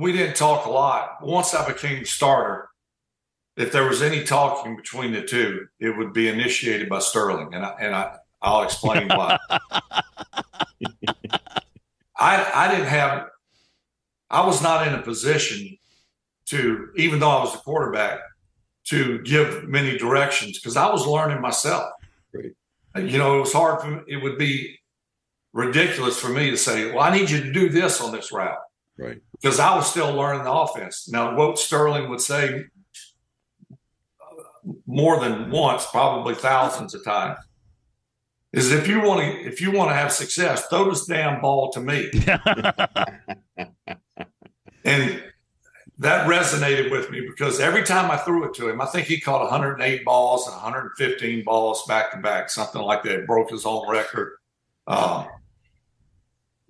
we 0.00 0.12
didn't 0.12 0.34
talk 0.34 0.64
a 0.64 0.70
lot. 0.70 1.18
Once 1.22 1.54
I 1.54 1.66
became 1.66 2.04
starter, 2.06 2.70
if 3.56 3.70
there 3.70 3.86
was 3.86 4.00
any 4.00 4.24
talking 4.24 4.74
between 4.74 5.12
the 5.12 5.22
two, 5.22 5.66
it 5.78 5.96
would 5.96 6.14
be 6.14 6.28
initiated 6.28 6.88
by 6.88 7.00
Sterling, 7.00 7.52
and 7.52 7.64
I, 7.64 7.76
and 7.78 7.94
I 7.94 8.16
I'll 8.40 8.62
explain 8.62 9.08
why. 9.08 9.38
I 12.18 12.50
I 12.54 12.68
didn't 12.70 12.86
have 12.86 13.26
I 14.30 14.46
was 14.46 14.62
not 14.62 14.88
in 14.88 14.94
a 14.94 15.02
position 15.02 15.76
to 16.46 16.88
even 16.96 17.20
though 17.20 17.28
I 17.28 17.40
was 17.40 17.52
the 17.52 17.58
quarterback 17.58 18.20
to 18.86 19.18
give 19.20 19.68
many 19.68 19.98
directions 19.98 20.58
because 20.58 20.76
I 20.76 20.90
was 20.90 21.06
learning 21.06 21.42
myself. 21.42 21.90
Right. 22.32 22.52
You 22.96 23.18
know, 23.18 23.36
it 23.36 23.40
was 23.40 23.52
hard 23.52 23.82
for 23.82 23.88
me, 23.88 24.00
it 24.08 24.16
would 24.16 24.38
be 24.38 24.78
ridiculous 25.52 26.18
for 26.18 26.28
me 26.28 26.50
to 26.50 26.56
say, 26.56 26.90
"Well, 26.90 27.00
I 27.00 27.14
need 27.14 27.28
you 27.28 27.42
to 27.42 27.52
do 27.52 27.68
this 27.68 28.00
on 28.00 28.12
this 28.12 28.32
route." 28.32 28.58
Right. 29.00 29.20
Because 29.32 29.58
I 29.58 29.74
was 29.74 29.90
still 29.90 30.14
learning 30.14 30.44
the 30.44 30.52
offense. 30.52 31.08
Now, 31.08 31.34
what 31.34 31.58
Sterling 31.58 32.10
would 32.10 32.20
say 32.20 32.66
more 34.86 35.18
than 35.18 35.50
once, 35.50 35.86
probably 35.86 36.34
thousands 36.34 36.94
of 36.94 37.02
times, 37.02 37.38
is 38.52 38.72
if 38.72 38.86
you 38.86 39.00
want 39.00 39.22
to 39.22 39.40
if 39.46 39.62
you 39.62 39.70
want 39.70 39.90
to 39.90 39.94
have 39.94 40.12
success, 40.12 40.66
throw 40.66 40.90
this 40.90 41.06
damn 41.06 41.40
ball 41.40 41.72
to 41.72 41.80
me. 41.80 42.10
and 44.84 45.22
that 45.98 46.26
resonated 46.26 46.90
with 46.90 47.10
me 47.10 47.20
because 47.20 47.58
every 47.58 47.84
time 47.84 48.10
I 48.10 48.18
threw 48.18 48.44
it 48.44 48.54
to 48.54 48.68
him, 48.68 48.82
I 48.82 48.86
think 48.86 49.06
he 49.06 49.18
caught 49.18 49.40
108 49.40 50.04
balls 50.04 50.46
and 50.46 50.54
115 50.54 51.44
balls 51.44 51.86
back 51.86 52.10
to 52.10 52.18
back, 52.18 52.50
something 52.50 52.82
like 52.82 53.02
that. 53.04 53.26
Broke 53.26 53.50
his 53.50 53.64
own 53.64 53.88
record. 53.88 54.36
Um, 54.86 55.26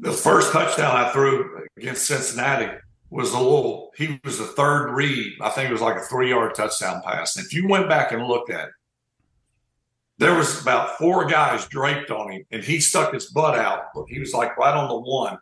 the 0.00 0.12
first 0.12 0.52
touchdown 0.52 0.96
I 0.96 1.10
threw 1.10 1.66
against 1.76 2.06
Cincinnati 2.06 2.76
was 3.10 3.32
a 3.32 3.38
little, 3.38 3.90
he 3.96 4.18
was 4.24 4.38
the 4.38 4.44
third 4.44 4.92
read. 4.92 5.36
I 5.40 5.50
think 5.50 5.68
it 5.68 5.72
was 5.72 5.82
like 5.82 5.96
a 5.96 6.04
three 6.04 6.30
yard 6.30 6.54
touchdown 6.54 7.02
pass. 7.04 7.36
And 7.36 7.44
if 7.44 7.52
you 7.52 7.68
went 7.68 7.88
back 7.88 8.12
and 8.12 8.26
looked 8.26 8.50
at 8.50 8.68
it, 8.68 8.74
there 10.18 10.34
was 10.34 10.60
about 10.60 10.98
four 10.98 11.26
guys 11.26 11.66
draped 11.66 12.10
on 12.10 12.30
him 12.30 12.44
and 12.50 12.62
he 12.62 12.80
stuck 12.80 13.12
his 13.12 13.26
butt 13.26 13.58
out. 13.58 13.84
He 14.08 14.18
was 14.18 14.32
like 14.32 14.56
right 14.56 14.74
on 14.74 14.88
the 14.88 14.98
one 14.98 15.38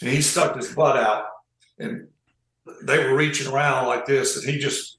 and 0.00 0.10
he 0.10 0.22
stuck 0.22 0.56
his 0.56 0.72
butt 0.72 0.96
out 0.96 1.24
and 1.78 2.08
they 2.82 2.98
were 3.04 3.16
reaching 3.16 3.52
around 3.52 3.86
like 3.86 4.06
this 4.06 4.36
and 4.36 4.48
he 4.48 4.58
just 4.58 4.98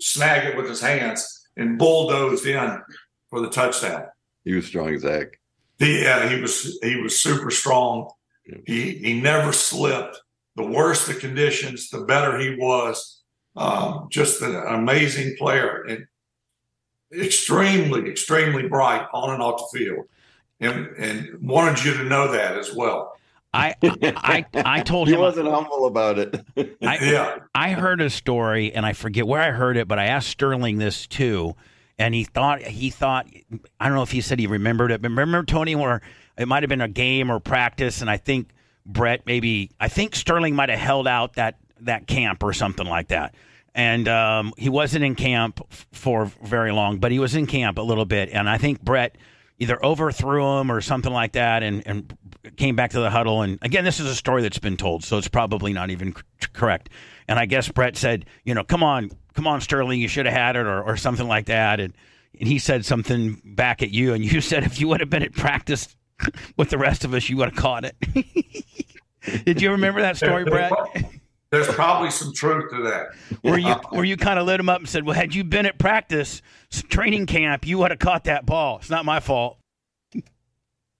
snagged 0.00 0.46
it 0.46 0.56
with 0.56 0.68
his 0.68 0.80
hands 0.80 1.48
and 1.56 1.78
bulldozed 1.78 2.46
in 2.46 2.80
for 3.28 3.40
the 3.40 3.50
touchdown. 3.50 4.06
He 4.44 4.54
was 4.54 4.66
strong, 4.66 4.98
Zach. 4.98 5.38
He, 5.78 6.02
yeah, 6.02 6.28
he 6.28 6.40
was 6.40 6.78
he 6.82 6.96
was 6.96 7.20
super 7.20 7.50
strong 7.50 8.10
he 8.66 8.92
he 8.94 9.20
never 9.20 9.52
slipped. 9.52 10.20
the 10.56 10.64
worse 10.64 11.06
the 11.06 11.14
conditions, 11.14 11.90
the 11.90 12.00
better 12.00 12.38
he 12.38 12.56
was. 12.56 13.22
Um, 13.56 14.08
just 14.10 14.42
an 14.42 14.54
amazing 14.54 15.36
player 15.38 15.82
and 15.88 16.06
extremely, 17.14 18.10
extremely 18.10 18.68
bright 18.68 19.06
on 19.14 19.32
and 19.32 19.42
off 19.42 19.70
the 19.72 19.78
field. 19.78 20.06
And, 20.60 20.88
and 20.98 21.46
wanted 21.46 21.84
you 21.84 21.94
to 21.94 22.04
know 22.04 22.32
that 22.32 22.56
as 22.58 22.74
well. 22.74 23.16
I 23.54 23.74
I 23.82 24.44
I 24.54 24.80
told 24.82 25.08
he 25.08 25.14
him 25.14 25.20
wasn't 25.20 25.48
humble 25.48 25.86
about 25.86 26.18
it. 26.18 26.42
I, 26.82 26.98
Yeah. 27.00 27.38
I 27.54 27.72
heard 27.72 28.00
a 28.02 28.10
story, 28.10 28.72
and 28.72 28.84
I 28.84 28.92
forget 28.92 29.26
where 29.26 29.40
I 29.40 29.50
heard 29.50 29.76
it, 29.78 29.88
but 29.88 29.98
I 29.98 30.06
asked 30.06 30.28
Sterling 30.28 30.78
this 30.78 31.06
too, 31.06 31.54
and 31.98 32.14
he 32.14 32.24
thought 32.24 32.62
he 32.62 32.90
thought 32.90 33.26
I 33.80 33.86
don't 33.86 33.96
know 33.96 34.02
if 34.02 34.10
he 34.10 34.20
said 34.20 34.38
he 34.38 34.46
remembered 34.46 34.90
it, 34.90 35.02
but 35.02 35.10
remember 35.10 35.44
Tony, 35.44 35.74
where 35.74 36.02
it 36.38 36.46
might 36.48 36.62
have 36.62 36.70
been 36.70 36.80
a 36.80 36.88
game 36.88 37.30
or 37.30 37.40
practice, 37.40 38.00
and 38.00 38.10
I 38.10 38.16
think 38.16 38.50
Brett 38.84 39.22
maybe 39.26 39.70
I 39.80 39.88
think 39.88 40.14
Sterling 40.14 40.54
might 40.54 40.68
have 40.68 40.78
held 40.78 41.08
out 41.08 41.34
that 41.34 41.56
that 41.80 42.06
camp 42.06 42.42
or 42.42 42.52
something 42.52 42.86
like 42.86 43.08
that, 43.08 43.34
and 43.74 44.08
um, 44.08 44.52
he 44.56 44.68
wasn't 44.68 45.04
in 45.04 45.14
camp 45.14 45.60
f- 45.70 45.86
for 45.92 46.26
very 46.42 46.72
long, 46.72 46.98
but 46.98 47.12
he 47.12 47.18
was 47.18 47.34
in 47.34 47.46
camp 47.46 47.78
a 47.78 47.82
little 47.82 48.04
bit, 48.06 48.30
and 48.30 48.48
I 48.48 48.58
think 48.58 48.80
Brett 48.82 49.16
either 49.58 49.82
overthrew 49.84 50.60
him 50.60 50.70
or 50.70 50.80
something 50.82 51.12
like 51.12 51.32
that, 51.32 51.62
and 51.62 51.82
and 51.86 52.16
came 52.56 52.76
back 52.76 52.90
to 52.90 53.00
the 53.00 53.10
huddle. 53.10 53.42
And 53.42 53.58
again, 53.62 53.84
this 53.84 54.00
is 54.00 54.06
a 54.06 54.14
story 54.14 54.42
that's 54.42 54.58
been 54.58 54.76
told, 54.76 55.02
so 55.04 55.18
it's 55.18 55.28
probably 55.28 55.72
not 55.72 55.90
even 55.90 56.14
c- 56.14 56.48
correct. 56.52 56.90
And 57.28 57.38
I 57.38 57.46
guess 57.46 57.68
Brett 57.68 57.96
said, 57.96 58.26
you 58.44 58.54
know, 58.54 58.64
come 58.64 58.82
on, 58.82 59.10
come 59.34 59.46
on, 59.46 59.60
Sterling, 59.60 60.00
you 60.00 60.08
should 60.08 60.26
have 60.26 60.34
had 60.34 60.56
it, 60.56 60.66
or, 60.66 60.82
or 60.82 60.96
something 60.96 61.26
like 61.26 61.46
that. 61.46 61.80
And, 61.80 61.92
and 62.38 62.48
he 62.48 62.58
said 62.58 62.84
something 62.84 63.40
back 63.44 63.82
at 63.82 63.90
you, 63.90 64.14
and 64.14 64.24
you 64.24 64.40
said 64.42 64.64
if 64.64 64.80
you 64.80 64.88
would 64.88 65.00
have 65.00 65.10
been 65.10 65.22
at 65.22 65.32
practice 65.32 65.96
with 66.56 66.70
the 66.70 66.78
rest 66.78 67.04
of 67.04 67.14
us, 67.14 67.28
you 67.28 67.36
would 67.38 67.50
have 67.50 67.56
caught 67.58 67.84
it. 67.84 67.96
Did 69.44 69.60
you 69.60 69.72
remember 69.72 70.00
that 70.00 70.16
story, 70.16 70.44
Brett? 70.44 70.72
There's 71.50 71.68
probably 71.68 72.10
some 72.10 72.32
truth 72.32 72.70
to 72.70 72.82
that. 72.82 73.06
Where 73.42 73.58
you 73.58 73.74
where 73.90 74.04
you 74.04 74.16
kind 74.16 74.38
of 74.38 74.46
lit 74.46 74.60
him 74.60 74.68
up 74.68 74.80
and 74.80 74.88
said, 74.88 75.04
"Well, 75.04 75.14
had 75.14 75.34
you 75.34 75.42
been 75.42 75.66
at 75.66 75.78
practice, 75.78 76.42
training 76.70 77.26
camp, 77.26 77.66
you 77.66 77.78
would 77.78 77.90
have 77.90 78.00
caught 78.00 78.24
that 78.24 78.46
ball. 78.46 78.78
It's 78.78 78.90
not 78.90 79.04
my 79.04 79.20
fault." 79.20 79.58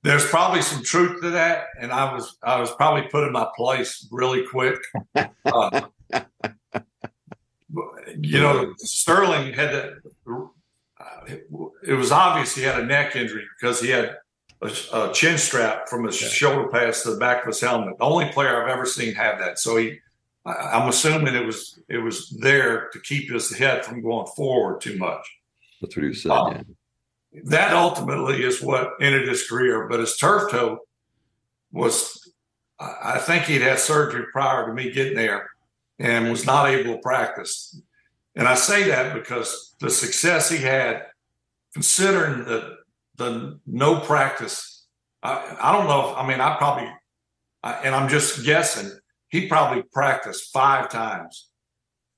There's 0.03 0.25
probably 0.25 0.63
some 0.63 0.85
truth 0.85 1.21
to 1.23 1.31
that, 1.31 1.67
and 1.81 1.91
I 1.91 2.13
was 2.15 2.39
I 2.43 2.61
was 2.61 2.71
probably 2.73 3.03
put 3.11 3.27
in 3.27 3.33
my 3.33 3.47
place 3.57 4.09
really 4.13 4.45
quick. 4.47 4.79
Uh, 5.45 5.81
you 8.21 8.41
know, 8.41 8.73
Sterling 8.79 9.53
had 9.53 9.73
that. 9.75 9.93
uh, 10.29 11.35
It 11.83 11.95
was 11.95 12.11
obvious 12.13 12.55
he 12.55 12.63
had 12.63 12.81
a 12.81 12.85
neck 12.87 13.17
injury 13.17 13.45
because 13.59 13.81
he 13.81 13.89
had 13.91 14.17
a, 14.63 14.73
a 14.93 15.13
chin 15.13 15.37
strap 15.39 15.89
from 15.89 16.05
his 16.05 16.17
shoulder 16.17 16.69
pass 16.69 17.03
to 17.03 17.11
the 17.13 17.19
back 17.19 17.43
of 17.43 17.49
his 17.49 17.61
helmet. 17.61 17.99
The 17.99 18.05
only 18.05 18.31
player 18.33 18.63
I've 18.63 18.71
ever 18.71 18.87
seen 18.87 19.15
have 19.15 19.39
that. 19.41 19.59
So 19.59 19.77
he, 19.77 19.99
I- 20.45 20.71
I'm 20.81 20.89
assuming 20.89 21.35
it 21.35 21.45
was 21.45 21.79
it 21.89 21.99
was 21.99 22.31
there 22.31 22.89
to 22.93 23.01
keep 23.01 23.31
his 23.31 23.55
head 23.57 23.85
from 23.85 24.03
going 24.03 24.27
forward 24.37 24.81
too 24.81 24.97
much 24.99 25.27
That's 25.81 25.97
what 25.97 26.07
he 26.07 26.15
said. 26.15 26.31
Oh. 26.33 26.51
yeah. 26.53 26.63
that 27.45 27.73
ultimately 27.75 28.43
is 28.43 28.63
what 28.63 28.93
ended 29.01 29.29
his 29.29 29.47
career. 29.47 29.87
But 29.89 30.01
his 30.01 30.17
turf 30.17 30.51
toe 30.51 30.79
was, 31.73 32.33
I 32.81 33.15
I 33.15 33.19
think 33.19 33.45
he'd 33.45 33.61
had 33.63 33.79
surgery 33.79 34.25
prior 34.33 34.67
to 34.67 34.73
me 34.73 34.91
getting 34.91 35.17
there 35.17 35.51
and 35.99 36.31
was 36.31 36.45
not 36.47 36.69
able 36.69 36.95
to 36.95 37.01
practice. 37.01 37.81
And 38.35 38.47
I 38.47 38.55
say 38.55 38.85
that 38.89 39.15
because 39.15 39.75
the 39.81 39.91
success 39.91 40.51
he 40.51 40.59
had, 40.59 41.07
considering 41.73 42.45
the 42.45 42.77
the 43.17 43.59
no 43.67 44.01
practice, 44.01 44.85
I, 45.23 45.57
I 45.61 45.73
don't 45.73 45.87
know. 45.87 46.11
If, 46.11 46.17
I 46.19 46.29
mean, 46.29 46.41
I 46.41 46.57
probably, 46.57 46.89
I, 47.63 47.73
and 47.85 47.95
I'm 47.95 48.11
just 48.11 48.45
guessing, 48.45 48.91
he 49.31 49.49
probably 49.49 49.83
practiced 49.91 50.53
five 50.53 50.91
times 50.91 51.49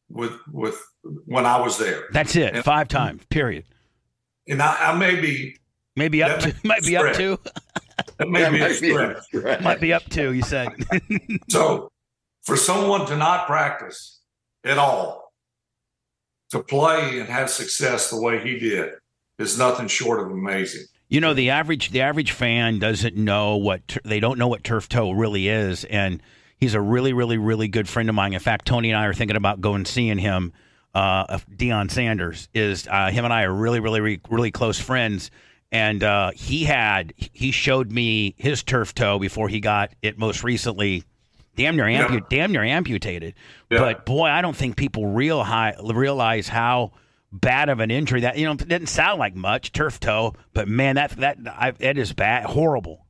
with 0.09 0.33
with 0.51 0.81
when 1.25 1.47
I 1.47 1.61
was 1.61 1.79
there. 1.79 2.05
That's 2.13 2.35
it, 2.35 2.55
And- 2.55 2.65
five 2.65 2.89
times, 2.89 3.25
period. 3.31 3.65
And 4.49 4.63
I, 4.63 4.93
I 4.93 4.95
may 4.97 5.21
be 5.21 5.57
Maybe 5.95 6.23
up 6.23 6.39
to, 6.41 6.55
might 6.65 6.83
be 6.85 6.97
up 6.97 7.13
to, 7.17 7.39
That 8.19 8.29
may 8.29 8.49
be 8.51 8.61
might 8.61 8.81
be 8.81 9.61
might 9.65 9.81
be 9.81 9.93
up 9.93 10.05
to. 10.11 10.33
You 10.33 10.43
said. 10.43 10.69
So, 11.51 11.91
for 12.49 12.57
someone 12.57 13.05
to 13.05 13.15
not 13.15 13.47
practice 13.47 14.23
at 14.65 14.79
all, 14.79 15.35
to 16.49 16.61
play 16.61 17.21
and 17.21 17.29
have 17.29 17.51
success 17.51 18.09
the 18.09 18.19
way 18.19 18.41
he 18.41 18.59
did, 18.59 18.93
is 19.39 19.59
nothing 19.59 19.87
short 19.87 20.19
of 20.19 20.31
amazing. 20.33 20.87
You 21.11 21.21
know, 21.21 21.35
the 21.35 21.51
average 21.51 21.91
the 21.91 22.01
average 22.01 22.33
fan 22.33 22.79
doesn't 22.79 23.17
know 23.17 23.59
what 23.59 23.99
they 24.03 24.19
don't 24.19 24.39
know 24.39 24.49
what 24.49 24.65
turf 24.65 24.89
toe 24.89 25.11
really 25.11 25.47
is, 25.49 25.85
and 25.85 26.23
he's 26.57 26.73
a 26.73 26.81
really, 26.81 27.13
really, 27.13 27.37
really 27.37 27.69
good 27.69 27.87
friend 27.87 28.09
of 28.09 28.15
mine. 28.15 28.33
In 28.33 28.41
fact, 28.41 28.65
Tony 28.65 28.93
and 28.93 28.99
I 28.99 29.05
are 29.05 29.15
thinking 29.15 29.37
about 29.37 29.61
going 29.61 29.81
and 29.81 29.89
seeing 29.89 30.19
him. 30.19 30.55
Uh, 30.95 31.27
of 31.29 31.47
Deion 31.51 31.91
Sanders 31.91 32.49
is 32.55 32.89
uh, 32.91 33.11
him 33.11 33.27
and 33.27 33.33
I 33.33 33.43
are 33.43 33.53
really, 33.53 33.79
really, 33.79 34.01
really, 34.01 34.21
really 34.31 34.51
close 34.51 34.81
friends, 34.81 35.31
and 35.71 36.03
uh, 36.03 36.31
he 36.35 36.65
had 36.65 37.13
he 37.19 37.51
showed 37.51 37.93
me 37.93 38.35
his 38.39 38.63
turf 38.63 38.95
toe 38.95 39.19
before 39.19 39.51
he 39.51 39.61
got 39.61 39.93
it 40.01 40.19
most 40.19 40.43
recently, 40.43 41.05
damn 41.59 41.77
near 41.77 41.85
ampu- 41.87 42.15
Yeah. 42.21 42.27
damn 42.31 42.53
near 42.53 42.63
amputated. 42.65 43.35
Yeah. 43.71 43.81
But 43.81 44.07
boy, 44.07 44.29
I 44.29 44.41
don't 44.41 44.57
think 44.57 44.77
people 44.77 45.07
real 45.07 45.43
high, 45.43 45.75
realize 45.83 46.49
how 46.49 46.93
bad 47.31 47.69
of 47.69 47.81
an 47.81 47.91
injury 47.91 48.23
that 48.23 48.39
you 48.39 48.47
know 48.47 48.53
it 48.53 48.67
didn't 48.67 48.87
sound 48.89 49.19
like 49.19 49.35
much 49.35 49.73
turf 49.73 50.01
toe, 50.01 50.35
but 50.55 50.67
man, 50.69 50.95
that 50.95 51.11
that 51.19 51.37
I, 51.47 51.75
it 51.79 51.99
is 51.99 52.13
bad, 52.15 52.45
horrible. 52.47 53.05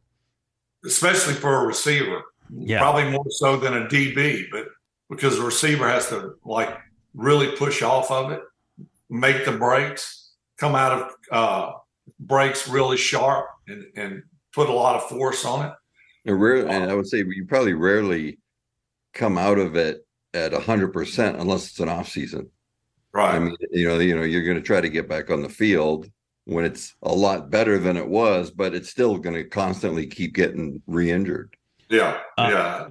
especially 0.85 1.35
for 1.35 1.63
a 1.63 1.67
receiver. 1.67 2.23
Yeah. 2.51 2.79
Probably 2.79 3.11
more 3.11 3.27
so 3.29 3.57
than 3.59 3.75
a 3.75 3.87
DB, 3.87 4.47
but 4.51 4.67
because 5.11 5.37
the 5.37 5.45
receiver 5.45 5.89
has 5.89 6.09
to 6.09 6.35
like 6.45 6.77
really 7.15 7.55
push 7.57 7.83
off 7.83 8.11
of 8.11 8.33
it, 8.33 8.41
make 9.11 9.45
the 9.45 9.53
breaks, 9.53 10.31
come 10.57 10.75
out 10.75 10.93
of 10.93 11.13
uh, 11.31 11.73
breaks 12.21 12.67
really 12.69 12.97
sharp, 12.97 13.47
and, 13.67 13.85
and 13.97 14.23
put 14.53 14.69
a 14.69 14.73
lot 14.73 14.97
of 14.97 15.09
force 15.09 15.45
on 15.45 15.67
it. 15.67 15.73
And 16.29 16.41
rare, 16.41 16.69
and 16.69 16.91
I 16.91 16.95
would 16.95 17.09
say 17.09 17.19
you 17.19 17.47
probably 17.47 17.73
rarely 17.73 18.39
come 19.15 19.39
out 19.39 19.59
of 19.59 19.75
it 19.77 20.07
at 20.35 20.53
hundred 20.53 20.93
percent 20.93 21.41
unless 21.41 21.71
it's 21.71 21.81
an 21.81 21.89
off 21.89 22.09
season. 22.09 22.51
Right. 23.13 23.35
I 23.35 23.39
mean, 23.39 23.57
you 23.73 23.89
know, 23.89 23.99
you 23.99 24.15
know, 24.15 24.23
you're 24.23 24.45
going 24.45 24.59
to 24.59 24.63
try 24.63 24.81
to 24.81 24.89
get 24.89 25.09
back 25.09 25.31
on 25.31 25.43
the 25.43 25.49
field 25.49 26.11
when 26.45 26.65
it's 26.65 26.95
a 27.03 27.13
lot 27.13 27.51
better 27.51 27.79
than 27.79 27.97
it 27.97 28.07
was, 28.07 28.51
but 28.51 28.75
it's 28.75 28.91
still 28.91 29.17
going 29.19 29.35
to 29.35 29.45
constantly 29.45 30.07
keep 30.07 30.35
getting 30.35 30.83
re-injured. 30.87 31.57
yeah. 31.89 32.21
Uh, 32.37 32.49
yeah. 32.51 32.89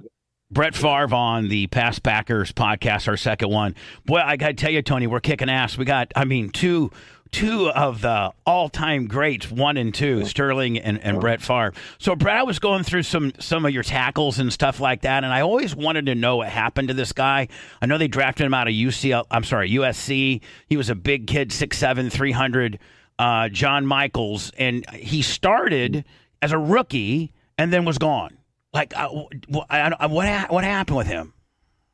Brett 0.50 0.74
Favre 0.74 1.14
on 1.14 1.48
the 1.48 1.66
Past 1.66 2.02
Packers 2.02 2.52
podcast, 2.52 3.06
our 3.06 3.18
second 3.18 3.50
one. 3.50 3.74
Boy, 4.06 4.20
I 4.24 4.36
got 4.36 4.48
to 4.48 4.54
tell 4.54 4.70
you, 4.70 4.80
Tony, 4.80 5.06
we're 5.06 5.20
kicking 5.20 5.50
ass. 5.50 5.76
We 5.76 5.84
got, 5.84 6.10
I 6.16 6.24
mean, 6.24 6.48
two 6.48 6.90
two 7.30 7.70
of 7.70 8.00
the 8.02 8.32
all 8.46 8.68
time 8.68 9.06
greats, 9.06 9.50
one 9.50 9.76
and 9.76 9.94
two, 9.94 10.24
Sterling 10.24 10.78
and, 10.78 11.02
and 11.02 11.20
Brett 11.20 11.40
Favre. 11.40 11.72
So, 11.98 12.14
Brett, 12.16 12.36
I 12.36 12.42
was 12.42 12.58
going 12.58 12.82
through 12.84 13.02
some 13.04 13.32
some 13.38 13.64
of 13.64 13.72
your 13.72 13.82
tackles 13.82 14.38
and 14.38 14.52
stuff 14.52 14.80
like 14.80 15.02
that, 15.02 15.24
and 15.24 15.32
I 15.32 15.40
always 15.40 15.74
wanted 15.74 16.06
to 16.06 16.14
know 16.14 16.36
what 16.36 16.48
happened 16.48 16.88
to 16.88 16.94
this 16.94 17.12
guy. 17.12 17.48
I 17.80 17.86
know 17.86 17.98
they 17.98 18.08
drafted 18.08 18.46
him 18.46 18.54
out 18.54 18.68
of 18.68 18.74
UCL. 18.74 19.24
I'm 19.30 19.44
sorry, 19.44 19.70
USC. 19.70 20.40
He 20.66 20.76
was 20.76 20.90
a 20.90 20.94
big 20.94 21.26
kid, 21.26 21.50
6'7", 21.50 22.10
300, 22.10 22.78
uh, 23.18 23.48
John 23.48 23.86
Michels, 23.86 24.52
and 24.58 24.88
he 24.90 25.22
started 25.22 26.04
as 26.42 26.52
a 26.52 26.58
rookie 26.58 27.32
and 27.56 27.72
then 27.72 27.84
was 27.84 27.98
gone. 27.98 28.38
Like, 28.72 28.96
uh, 28.96 29.08
wh- 29.52 29.64
I, 29.70 29.92
I, 29.98 30.06
what 30.06 30.50
what 30.50 30.64
happened 30.64 30.96
with 30.96 31.06
him? 31.06 31.32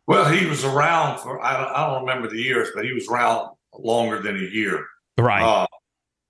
Well, 0.06 0.30
he 0.30 0.46
was 0.46 0.64
around 0.64 1.20
for 1.20 1.40
I 1.40 1.54
I 1.72 1.86
don't 1.86 2.00
remember 2.02 2.28
the 2.28 2.40
years, 2.40 2.68
but 2.74 2.84
he 2.84 2.92
was 2.92 3.08
around 3.08 3.50
longer 3.78 4.20
than 4.20 4.36
a 4.36 4.40
year. 4.40 4.86
Right. 5.18 5.42
Uh, 5.42 5.66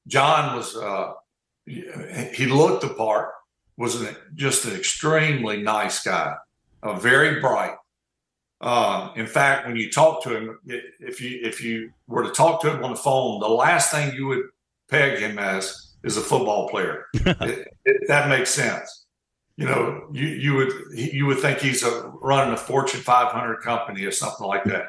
John 0.06 0.56
was 0.56 0.76
uh, 0.76 1.12
he 1.66 1.84
he 2.34 2.46
looked 2.46 2.82
the 2.82 2.90
part, 2.90 3.30
was 3.76 4.00
an, 4.00 4.14
just 4.34 4.64
an 4.64 4.74
extremely 4.76 5.62
nice 5.62 6.02
guy, 6.02 6.34
uh, 6.82 6.98
very 6.98 7.40
bright. 7.40 7.76
Uh, 8.60 9.10
in 9.16 9.26
fact, 9.26 9.66
when 9.66 9.76
you 9.76 9.90
talk 9.90 10.22
to 10.22 10.36
him, 10.36 10.58
if 10.66 11.20
you 11.20 11.40
if 11.42 11.62
you 11.62 11.90
were 12.06 12.22
to 12.24 12.30
talk 12.30 12.60
to 12.62 12.70
him 12.70 12.84
on 12.84 12.90
the 12.90 12.96
phone, 12.96 13.40
the 13.40 13.48
last 13.48 13.90
thing 13.90 14.14
you 14.14 14.26
would 14.26 14.44
peg 14.90 15.18
him 15.18 15.38
as 15.38 15.94
is 16.02 16.16
a 16.16 16.20
football 16.20 16.68
player. 16.68 17.06
it, 17.14 17.68
it, 17.84 18.08
that 18.08 18.28
makes 18.28 18.50
sense. 18.50 19.06
You 19.56 19.66
know, 19.66 20.08
you 20.12 20.26
you 20.26 20.54
would 20.54 20.72
you 20.92 21.26
would 21.26 21.38
think 21.38 21.58
he's 21.58 21.82
a, 21.82 22.12
running 22.22 22.52
a 22.52 22.56
Fortune 22.56 23.00
500 23.00 23.60
company 23.60 24.04
or 24.04 24.10
something 24.10 24.46
like 24.46 24.64
that 24.64 24.88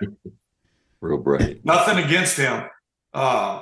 Real 1.01 1.17
bright. 1.17 1.63
nothing 1.63 2.03
against 2.03 2.37
him. 2.37 2.63
Uh, 3.13 3.61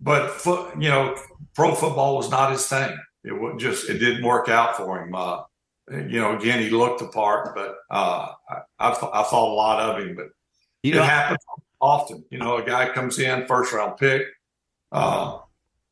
but 0.00 0.30
foot, 0.30 0.74
you 0.80 0.88
know, 0.88 1.16
pro 1.54 1.74
football 1.74 2.16
was 2.16 2.30
not 2.30 2.52
his 2.52 2.66
thing. 2.66 2.96
It 3.24 3.58
just 3.58 3.88
it 3.90 3.98
didn't 3.98 4.24
work 4.24 4.48
out 4.48 4.76
for 4.76 5.02
him. 5.02 5.14
Uh, 5.14 5.42
you 5.90 6.20
know, 6.20 6.36
again, 6.36 6.60
he 6.60 6.70
looked 6.70 7.00
the 7.00 7.08
part, 7.08 7.54
but 7.54 7.74
uh, 7.90 8.28
I, 8.48 8.56
I, 8.78 8.90
th- 8.90 9.10
I 9.12 9.22
thought 9.22 9.52
a 9.52 9.54
lot 9.54 9.80
of 9.80 10.02
him. 10.04 10.14
But 10.16 10.26
You 10.82 10.92
it 10.92 10.96
know, 10.96 11.02
happens 11.02 11.38
often. 11.80 12.24
You 12.30 12.38
know, 12.38 12.56
a 12.58 12.64
guy 12.64 12.88
comes 12.90 13.18
in 13.18 13.46
first 13.46 13.72
round 13.72 13.96
pick. 13.98 14.22
Uh, 14.92 15.38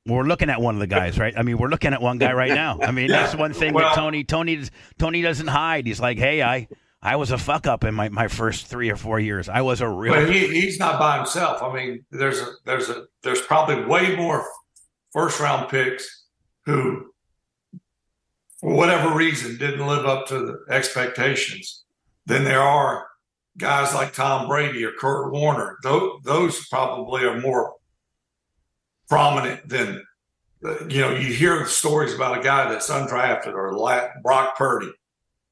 we're 0.06 0.22
looking 0.22 0.50
at 0.50 0.60
one 0.60 0.74
of 0.76 0.80
the 0.80 0.86
guys, 0.86 1.18
right? 1.18 1.34
I 1.36 1.42
mean, 1.42 1.58
we're 1.58 1.68
looking 1.68 1.92
at 1.92 2.00
one 2.00 2.18
guy 2.18 2.32
right 2.32 2.52
now. 2.52 2.78
I 2.80 2.92
mean, 2.92 3.10
Yeah. 3.10 3.22
that's 3.22 3.34
one 3.34 3.52
thing 3.52 3.74
Well- 3.74 3.88
that 3.88 3.96
Tony 3.96 4.22
Tony 4.24 4.64
Tony 4.98 5.20
doesn't 5.22 5.48
hide. 5.48 5.86
He's 5.86 6.00
like, 6.00 6.18
hey, 6.18 6.42
I 6.42 6.68
I 7.06 7.14
was 7.14 7.30
a 7.30 7.38
fuck 7.38 7.68
up 7.68 7.84
in 7.84 7.94
my, 7.94 8.08
my 8.08 8.26
first 8.26 8.66
three 8.66 8.90
or 8.90 8.96
four 8.96 9.20
years. 9.20 9.48
I 9.48 9.60
was 9.60 9.80
a 9.80 9.88
real. 9.88 10.12
But 10.12 10.28
he, 10.28 10.48
he's 10.48 10.80
not 10.80 10.98
by 10.98 11.18
himself. 11.18 11.62
I 11.62 11.72
mean, 11.72 12.04
there's 12.10 12.40
a 12.40 12.48
there's 12.64 12.90
a 12.90 13.04
there's 13.22 13.40
probably 13.40 13.84
way 13.84 14.16
more 14.16 14.44
first 15.12 15.38
round 15.38 15.68
picks 15.68 16.24
who, 16.64 17.12
for 18.58 18.74
whatever 18.74 19.14
reason, 19.14 19.56
didn't 19.56 19.86
live 19.86 20.04
up 20.04 20.26
to 20.26 20.38
the 20.40 20.64
expectations 20.68 21.84
than 22.26 22.42
there 22.42 22.60
are 22.60 23.06
guys 23.56 23.94
like 23.94 24.12
Tom 24.12 24.48
Brady 24.48 24.84
or 24.84 24.90
Kurt 24.98 25.32
Warner. 25.32 25.78
Those, 25.84 26.18
those 26.24 26.66
probably 26.66 27.24
are 27.24 27.40
more 27.40 27.74
prominent 29.08 29.68
than 29.68 30.02
you 30.88 31.02
know. 31.02 31.14
You 31.14 31.32
hear 31.32 31.66
stories 31.66 32.12
about 32.12 32.40
a 32.40 32.42
guy 32.42 32.68
that's 32.68 32.90
undrafted 32.90 33.54
or 33.54 33.70
Brock 34.24 34.58
Purdy. 34.58 34.90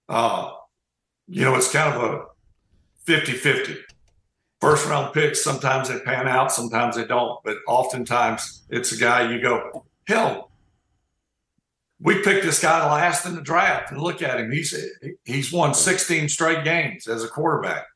Uh, 0.09 0.51
you 1.29 1.45
know, 1.45 1.55
it's 1.55 1.73
kind 1.73 1.95
of 1.95 2.03
a 2.03 2.25
50 3.05 3.33
50. 3.33 3.77
First 4.61 4.89
round 4.89 5.13
picks, 5.13 5.45
sometimes 5.45 5.89
they 5.89 5.99
pan 6.01 6.27
out, 6.27 6.51
sometimes 6.51 6.97
they 6.97 7.05
don't. 7.05 7.39
But 7.45 7.59
oftentimes 7.69 8.63
it's 8.71 8.93
a 8.93 8.97
guy 8.97 9.31
you 9.31 9.43
go, 9.43 9.85
hell, 10.07 10.51
we 12.01 12.23
picked 12.23 12.45
this 12.45 12.61
guy 12.61 12.85
last 12.91 13.27
in 13.27 13.35
the 13.35 13.41
draft 13.41 13.91
and 13.91 14.01
look 14.01 14.23
at 14.23 14.41
him. 14.41 14.51
He's 14.51 14.75
he's 15.25 15.53
won 15.53 15.75
16 15.75 16.29
straight 16.29 16.65
games 16.65 17.07
as 17.07 17.25
a 17.25 17.29
quarterback. 17.29 17.87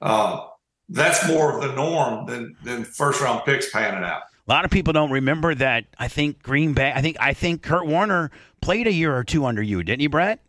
Uh, 0.00 0.46
that's 0.88 1.26
more 1.28 1.56
of 1.56 1.62
the 1.62 1.74
norm 1.74 2.26
than 2.26 2.56
than 2.64 2.84
first 2.84 3.20
round 3.20 3.44
picks 3.44 3.70
panning 3.70 4.04
out. 4.04 4.22
A 4.46 4.50
lot 4.50 4.64
of 4.64 4.70
people 4.70 4.92
don't 4.92 5.10
remember 5.10 5.54
that. 5.54 5.84
I 5.98 6.08
think 6.08 6.42
Green 6.42 6.72
Bay. 6.72 6.92
I 6.94 7.00
think 7.02 7.16
I 7.20 7.34
think 7.34 7.62
Kurt 7.62 7.86
Warner 7.86 8.30
played 8.60 8.86
a 8.86 8.92
year 8.92 9.14
or 9.14 9.24
two 9.24 9.44
under 9.44 9.62
you, 9.62 9.82
didn't 9.82 10.00
he, 10.00 10.06
Brett? 10.06 10.40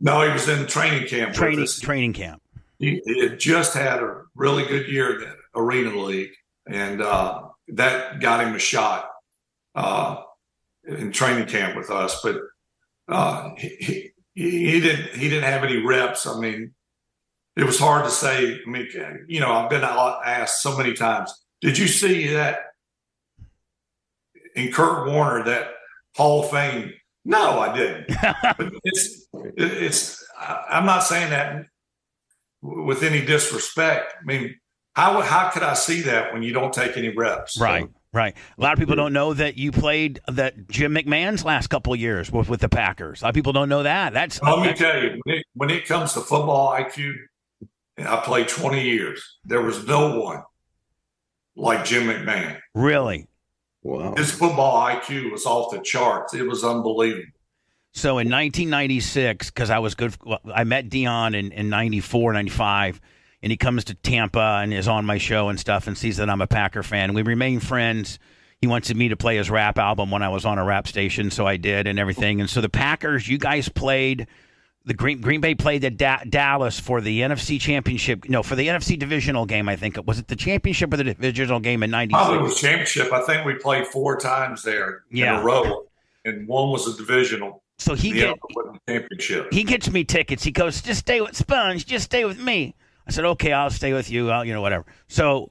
No, 0.00 0.26
he 0.26 0.32
was 0.32 0.48
in 0.48 0.66
training 0.66 1.06
camp. 1.08 1.34
Training 1.34 1.66
training 1.80 2.12
camp. 2.14 2.42
He, 2.78 3.02
he, 3.04 3.20
had 3.20 3.38
just 3.38 3.74
had 3.74 4.02
a 4.02 4.22
really 4.34 4.64
good 4.64 4.88
year 4.88 5.14
in 5.14 5.20
the 5.20 5.34
Arena 5.54 5.94
League, 5.94 6.32
and 6.66 7.02
uh, 7.02 7.48
that 7.68 8.20
got 8.20 8.42
him 8.42 8.54
a 8.54 8.58
shot 8.58 9.10
uh, 9.74 10.22
in 10.86 11.12
training 11.12 11.46
camp 11.46 11.76
with 11.76 11.90
us. 11.90 12.18
But 12.22 12.36
uh, 13.08 13.50
he, 13.58 14.10
he 14.34 14.80
didn't 14.80 15.14
he 15.14 15.28
didn't 15.28 15.44
have 15.44 15.64
any 15.64 15.84
reps. 15.84 16.26
I 16.26 16.40
mean, 16.40 16.72
it 17.56 17.64
was 17.64 17.78
hard 17.78 18.04
to 18.06 18.10
say. 18.10 18.58
I 18.66 18.70
mean, 18.70 18.88
you 19.28 19.40
know, 19.40 19.52
I've 19.52 19.68
been 19.68 19.84
asked 19.84 20.62
so 20.62 20.78
many 20.78 20.94
times. 20.94 21.32
Did 21.60 21.76
you 21.76 21.88
see 21.88 22.28
that 22.28 22.60
in 24.54 24.72
Kurt 24.72 25.08
Warner 25.08 25.44
that 25.44 25.72
Hall 26.16 26.44
of 26.44 26.50
Fame 26.50 26.94
no, 27.24 27.60
I 27.60 27.76
didn't. 27.76 28.06
it's 28.84 29.26
it's. 29.32 30.26
I'm 30.38 30.86
not 30.86 31.00
saying 31.00 31.30
that 31.30 31.66
with 32.62 33.02
any 33.02 33.24
disrespect. 33.24 34.14
I 34.20 34.24
mean, 34.24 34.58
how 34.94 35.20
how 35.20 35.50
could 35.50 35.62
I 35.62 35.74
see 35.74 36.02
that 36.02 36.32
when 36.32 36.42
you 36.42 36.52
don't 36.52 36.72
take 36.72 36.96
any 36.96 37.10
reps? 37.10 37.60
Right. 37.60 37.84
So, 37.84 37.90
Right. 38.12 38.36
A 38.58 38.60
lot 38.60 38.72
of 38.72 38.80
people 38.80 38.96
don't 38.96 39.12
know 39.12 39.34
that 39.34 39.56
you 39.56 39.70
played 39.70 40.20
that 40.26 40.66
Jim 40.66 40.92
McMahon's 40.92 41.44
last 41.44 41.68
couple 41.68 41.92
of 41.92 42.00
years 42.00 42.32
with, 42.32 42.48
with 42.48 42.60
the 42.60 42.68
Packers. 42.68 43.22
A 43.22 43.26
lot 43.26 43.28
of 43.28 43.34
people 43.36 43.52
don't 43.52 43.68
know 43.68 43.84
that. 43.84 44.12
That's 44.12 44.42
let 44.42 44.66
me 44.66 44.72
tell 44.74 45.00
you, 45.00 45.20
when 45.22 45.36
it, 45.36 45.46
when 45.54 45.70
it 45.70 45.86
comes 45.86 46.14
to 46.14 46.20
football 46.20 46.72
IQ, 46.72 47.14
and 48.00 48.08
I 48.08 48.16
played 48.20 48.48
20 48.48 48.82
years. 48.82 49.38
There 49.44 49.62
was 49.62 49.86
no 49.86 50.18
one 50.20 50.42
like 51.54 51.84
Jim 51.84 52.04
McMahon. 52.04 52.58
Really? 52.74 53.28
Wow. 53.82 54.14
His 54.16 54.30
football 54.30 54.86
IQ 54.88 55.32
was 55.32 55.46
off 55.46 55.72
the 55.72 55.80
charts. 55.80 56.34
It 56.34 56.46
was 56.46 56.64
unbelievable. 56.64 57.32
So 57.92 58.18
in 58.18 58.30
1996, 58.30 59.50
because 59.50 59.70
I 59.70 59.78
was 59.80 59.94
good, 59.94 60.14
I 60.54 60.64
met 60.64 60.88
Deion 60.88 61.36
in, 61.36 61.50
in 61.50 61.70
94, 61.70 62.34
95, 62.34 63.00
and 63.42 63.50
he 63.50 63.56
comes 63.56 63.84
to 63.84 63.94
Tampa 63.94 64.60
and 64.62 64.72
is 64.72 64.86
on 64.86 65.04
my 65.04 65.18
show 65.18 65.48
and 65.48 65.58
stuff 65.58 65.86
and 65.86 65.98
sees 65.98 66.18
that 66.18 66.30
I'm 66.30 66.40
a 66.40 66.46
Packer 66.46 66.82
fan. 66.82 67.14
We 67.14 67.22
remain 67.22 67.58
friends. 67.58 68.18
He 68.60 68.66
wanted 68.66 68.96
me 68.96 69.08
to 69.08 69.16
play 69.16 69.38
his 69.38 69.50
rap 69.50 69.78
album 69.78 70.10
when 70.10 70.22
I 70.22 70.28
was 70.28 70.44
on 70.44 70.58
a 70.58 70.64
rap 70.64 70.86
station, 70.86 71.30
so 71.30 71.46
I 71.46 71.56
did 71.56 71.86
and 71.86 71.98
everything. 71.98 72.40
And 72.40 72.48
so 72.48 72.60
the 72.60 72.68
Packers, 72.68 73.28
you 73.28 73.38
guys 73.38 73.68
played– 73.68 74.26
the 74.84 74.94
Green 74.94 75.20
Green 75.20 75.40
Bay 75.40 75.54
played 75.54 75.82
the 75.82 75.90
da- 75.90 76.24
Dallas 76.28 76.80
for 76.80 77.00
the 77.00 77.20
NFC 77.20 77.60
Championship. 77.60 78.28
No, 78.28 78.42
for 78.42 78.56
the 78.56 78.68
NFC 78.68 78.98
Divisional 78.98 79.46
game. 79.46 79.68
I 79.68 79.76
think 79.76 79.98
was 80.06 80.18
it 80.18 80.28
the 80.28 80.36
championship 80.36 80.92
or 80.92 80.96
the 80.96 81.04
divisional 81.04 81.60
game 81.60 81.82
in 81.82 81.90
'96? 81.90 82.26
Probably 82.26 82.42
was 82.42 82.60
championship. 82.60 83.12
I 83.12 83.20
think 83.22 83.44
we 83.44 83.54
played 83.54 83.86
four 83.86 84.16
times 84.16 84.62
there 84.62 85.04
yeah. 85.10 85.34
in 85.34 85.40
a 85.40 85.42
row, 85.44 85.84
and 86.24 86.48
one 86.48 86.70
was 86.70 86.86
a 86.92 86.96
divisional. 86.96 87.62
So 87.78 87.94
he 87.94 88.12
get, 88.12 88.36
championship. 88.88 89.52
He 89.52 89.64
gets 89.64 89.90
me 89.90 90.04
tickets. 90.04 90.42
He 90.42 90.50
goes, 90.50 90.80
"Just 90.82 91.00
stay 91.00 91.20
with 91.20 91.36
Sponge. 91.36 91.86
Just 91.86 92.06
stay 92.06 92.24
with 92.24 92.40
me." 92.40 92.74
I 93.06 93.10
said, 93.10 93.24
"Okay, 93.24 93.52
I'll 93.52 93.70
stay 93.70 93.92
with 93.92 94.10
you. 94.10 94.30
I'll, 94.30 94.44
you 94.44 94.52
know, 94.54 94.60
whatever." 94.62 94.86
So 95.08 95.50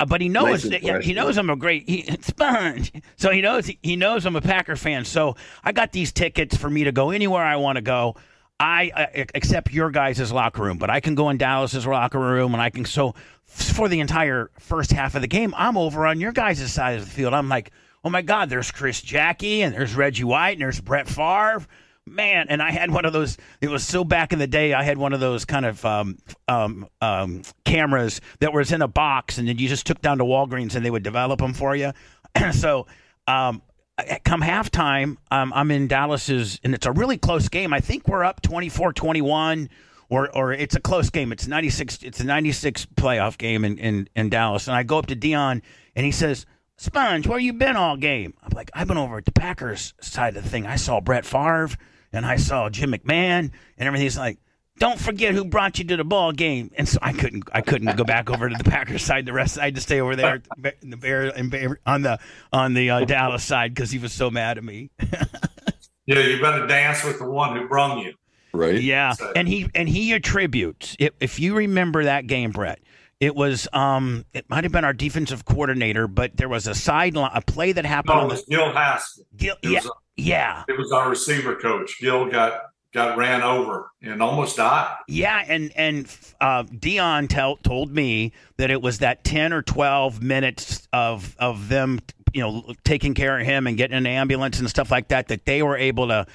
uh, 0.00 0.06
but 0.06 0.20
he 0.20 0.28
knows 0.28 0.64
nice 0.64 0.82
that, 0.82 1.02
he 1.04 1.12
knows 1.12 1.38
I'm 1.38 1.50
a 1.50 1.56
great 1.56 1.88
he, 1.88 2.02
sponge. 2.20 2.92
So 3.16 3.30
he 3.30 3.40
knows 3.40 3.70
he 3.82 3.96
knows 3.96 4.26
I'm 4.26 4.36
a 4.36 4.40
Packer 4.40 4.76
fan. 4.76 5.04
So 5.04 5.36
I 5.62 5.72
got 5.72 5.92
these 5.92 6.12
tickets 6.12 6.56
for 6.56 6.68
me 6.68 6.84
to 6.84 6.92
go 6.92 7.10
anywhere 7.10 7.44
I 7.44 7.56
want 7.56 7.76
to 7.76 7.82
go. 7.82 8.16
I 8.64 8.90
uh, 8.96 9.24
accept 9.34 9.74
your 9.74 9.90
guys' 9.90 10.32
locker 10.32 10.62
room, 10.62 10.78
but 10.78 10.88
I 10.88 11.00
can 11.00 11.14
go 11.14 11.28
in 11.28 11.36
Dallas's 11.36 11.86
locker 11.86 12.18
room 12.18 12.54
and 12.54 12.62
I 12.62 12.70
can. 12.70 12.86
So 12.86 13.14
for 13.44 13.88
the 13.90 14.00
entire 14.00 14.50
first 14.58 14.90
half 14.90 15.14
of 15.14 15.20
the 15.20 15.28
game, 15.28 15.52
I'm 15.54 15.76
over 15.76 16.06
on 16.06 16.18
your 16.18 16.32
guys' 16.32 16.72
side 16.72 16.98
of 16.98 17.04
the 17.04 17.10
field. 17.10 17.34
I'm 17.34 17.50
like, 17.50 17.72
oh 18.04 18.08
my 18.08 18.22
God, 18.22 18.48
there's 18.48 18.70
Chris 18.70 19.02
Jacke 19.02 19.60
and 19.60 19.74
there's 19.74 19.94
Reggie 19.94 20.24
White 20.24 20.52
and 20.52 20.62
there's 20.62 20.80
Brett 20.80 21.06
Favre. 21.06 21.66
Man, 22.06 22.46
and 22.48 22.62
I 22.62 22.70
had 22.70 22.90
one 22.90 23.04
of 23.04 23.12
those. 23.12 23.36
It 23.60 23.68
was 23.68 23.86
so 23.86 24.02
back 24.02 24.32
in 24.32 24.38
the 24.38 24.46
day. 24.46 24.72
I 24.72 24.82
had 24.82 24.96
one 24.96 25.12
of 25.12 25.20
those 25.20 25.44
kind 25.44 25.66
of 25.66 25.84
um, 25.84 26.18
um, 26.48 26.88
um, 27.02 27.42
cameras 27.66 28.22
that 28.40 28.54
was 28.54 28.72
in 28.72 28.80
a 28.80 28.88
box, 28.88 29.36
and 29.36 29.46
then 29.46 29.58
you 29.58 29.68
just 29.68 29.86
took 29.86 30.00
down 30.00 30.18
to 30.18 30.24
Walgreens 30.24 30.74
and 30.74 30.84
they 30.84 30.90
would 30.90 31.02
develop 31.02 31.40
them 31.40 31.52
for 31.52 31.76
you. 31.76 31.92
so 32.52 32.86
um, 33.26 33.60
come 34.24 34.42
halftime, 34.42 35.16
um, 35.30 35.52
I'm 35.54 35.70
in 35.70 35.86
Dallas's, 35.86 36.60
and 36.64 36.74
it's 36.74 36.86
a 36.86 36.92
really 36.92 37.18
close 37.18 37.48
game. 37.48 37.72
I 37.72 37.80
think 37.80 38.08
we're 38.08 38.24
up 38.24 38.42
24-21, 38.42 39.68
or 40.08 40.36
or 40.36 40.52
it's 40.52 40.74
a 40.74 40.80
close 40.80 41.10
game. 41.10 41.32
It's 41.32 41.46
96. 41.46 42.02
It's 42.02 42.20
a 42.20 42.24
96 42.24 42.86
playoff 42.94 43.38
game 43.38 43.64
in, 43.64 43.78
in, 43.78 44.08
in 44.14 44.28
Dallas. 44.30 44.66
And 44.68 44.76
I 44.76 44.82
go 44.82 44.98
up 44.98 45.06
to 45.06 45.16
Deion, 45.16 45.62
and 45.94 46.06
he 46.06 46.12
says, 46.12 46.46
Sponge, 46.76 47.26
where 47.26 47.38
you 47.38 47.52
been 47.52 47.76
all 47.76 47.96
game? 47.96 48.34
I'm 48.42 48.50
like, 48.54 48.70
I've 48.74 48.88
been 48.88 48.98
over 48.98 49.18
at 49.18 49.24
the 49.24 49.32
Packers 49.32 49.94
side 50.00 50.36
of 50.36 50.42
the 50.42 50.50
thing. 50.50 50.66
I 50.66 50.76
saw 50.76 51.00
Brett 51.00 51.24
Favre, 51.24 51.70
and 52.12 52.26
I 52.26 52.36
saw 52.36 52.68
Jim 52.68 52.92
McMahon, 52.92 53.50
and 53.78 53.86
everything. 53.86 54.04
He's 54.06 54.18
like, 54.18 54.38
don't 54.78 54.98
forget 54.98 55.34
who 55.34 55.44
brought 55.44 55.78
you 55.78 55.84
to 55.84 55.96
the 55.96 56.04
ball 56.04 56.32
game. 56.32 56.70
And 56.76 56.88
so 56.88 56.98
I 57.00 57.12
couldn't, 57.12 57.44
I 57.52 57.60
couldn't 57.60 57.96
go 57.96 58.04
back 58.04 58.30
over 58.30 58.48
to 58.48 58.56
the 58.56 58.64
Packers 58.68 59.02
side. 59.02 59.26
The 59.26 59.32
rest, 59.32 59.58
I 59.58 59.66
had 59.66 59.76
to 59.76 59.80
stay 59.80 60.00
over 60.00 60.16
there 60.16 60.42
in 60.82 60.90
the 60.90 60.96
Bear 60.96 61.26
and 61.36 61.78
on 61.86 62.02
the 62.02 62.18
on 62.52 62.74
the 62.74 62.90
uh, 62.90 63.04
Dallas 63.04 63.44
side 63.44 63.74
because 63.74 63.90
he 63.90 63.98
was 63.98 64.12
so 64.12 64.30
mad 64.30 64.58
at 64.58 64.64
me. 64.64 64.90
yeah, 66.06 66.18
you 66.18 66.40
better 66.40 66.66
dance 66.66 67.04
with 67.04 67.18
the 67.18 67.28
one 67.28 67.56
who 67.56 67.68
brung 67.68 67.98
you. 67.98 68.14
Right. 68.52 68.80
Yeah, 68.80 69.12
so. 69.12 69.32
and 69.34 69.48
he 69.48 69.68
and 69.74 69.88
he 69.88 70.12
attributes. 70.12 70.96
If, 70.98 71.12
if 71.20 71.40
you 71.40 71.56
remember 71.56 72.04
that 72.04 72.26
game, 72.26 72.50
Brett, 72.50 72.80
it 73.20 73.34
was 73.34 73.68
um, 73.72 74.24
it 74.32 74.48
might 74.48 74.64
have 74.64 74.72
been 74.72 74.84
our 74.84 74.92
defensive 74.92 75.44
coordinator, 75.44 76.06
but 76.06 76.36
there 76.36 76.48
was 76.48 76.66
a 76.66 76.74
sideline, 76.74 77.30
a 77.34 77.42
play 77.42 77.72
that 77.72 77.84
happened. 77.84 78.16
No, 78.16 78.26
it 78.26 78.30
was 78.30 78.44
Gil 78.44 78.72
Haskell. 78.72 79.24
Gil, 79.36 79.56
yeah, 79.62 79.80
a, 79.80 79.88
yeah. 80.16 80.64
It 80.68 80.78
was 80.78 80.92
our 80.92 81.10
receiver 81.10 81.56
coach. 81.56 81.98
Gil 82.00 82.30
got 82.30 82.60
got 82.94 83.18
ran 83.18 83.42
over 83.42 83.90
and 84.00 84.22
almost 84.22 84.56
died. 84.56 84.96
Yeah, 85.08 85.44
and 85.46 85.72
and 85.76 86.06
uh, 86.40 86.62
Deion 86.62 87.28
tell, 87.28 87.56
told 87.56 87.90
me 87.90 88.32
that 88.56 88.70
it 88.70 88.80
was 88.80 89.00
that 89.00 89.24
ten 89.24 89.52
or 89.52 89.62
twelve 89.62 90.22
minutes 90.22 90.88
of 90.92 91.36
of 91.38 91.68
them, 91.68 92.00
you 92.32 92.40
know, 92.40 92.72
taking 92.84 93.14
care 93.14 93.38
of 93.38 93.44
him 93.44 93.66
and 93.66 93.76
getting 93.76 93.96
an 93.96 94.06
ambulance 94.06 94.60
and 94.60 94.70
stuff 94.70 94.90
like 94.90 95.08
that, 95.08 95.28
that 95.28 95.44
they 95.44 95.62
were 95.62 95.76
able 95.76 96.06
to 96.08 96.26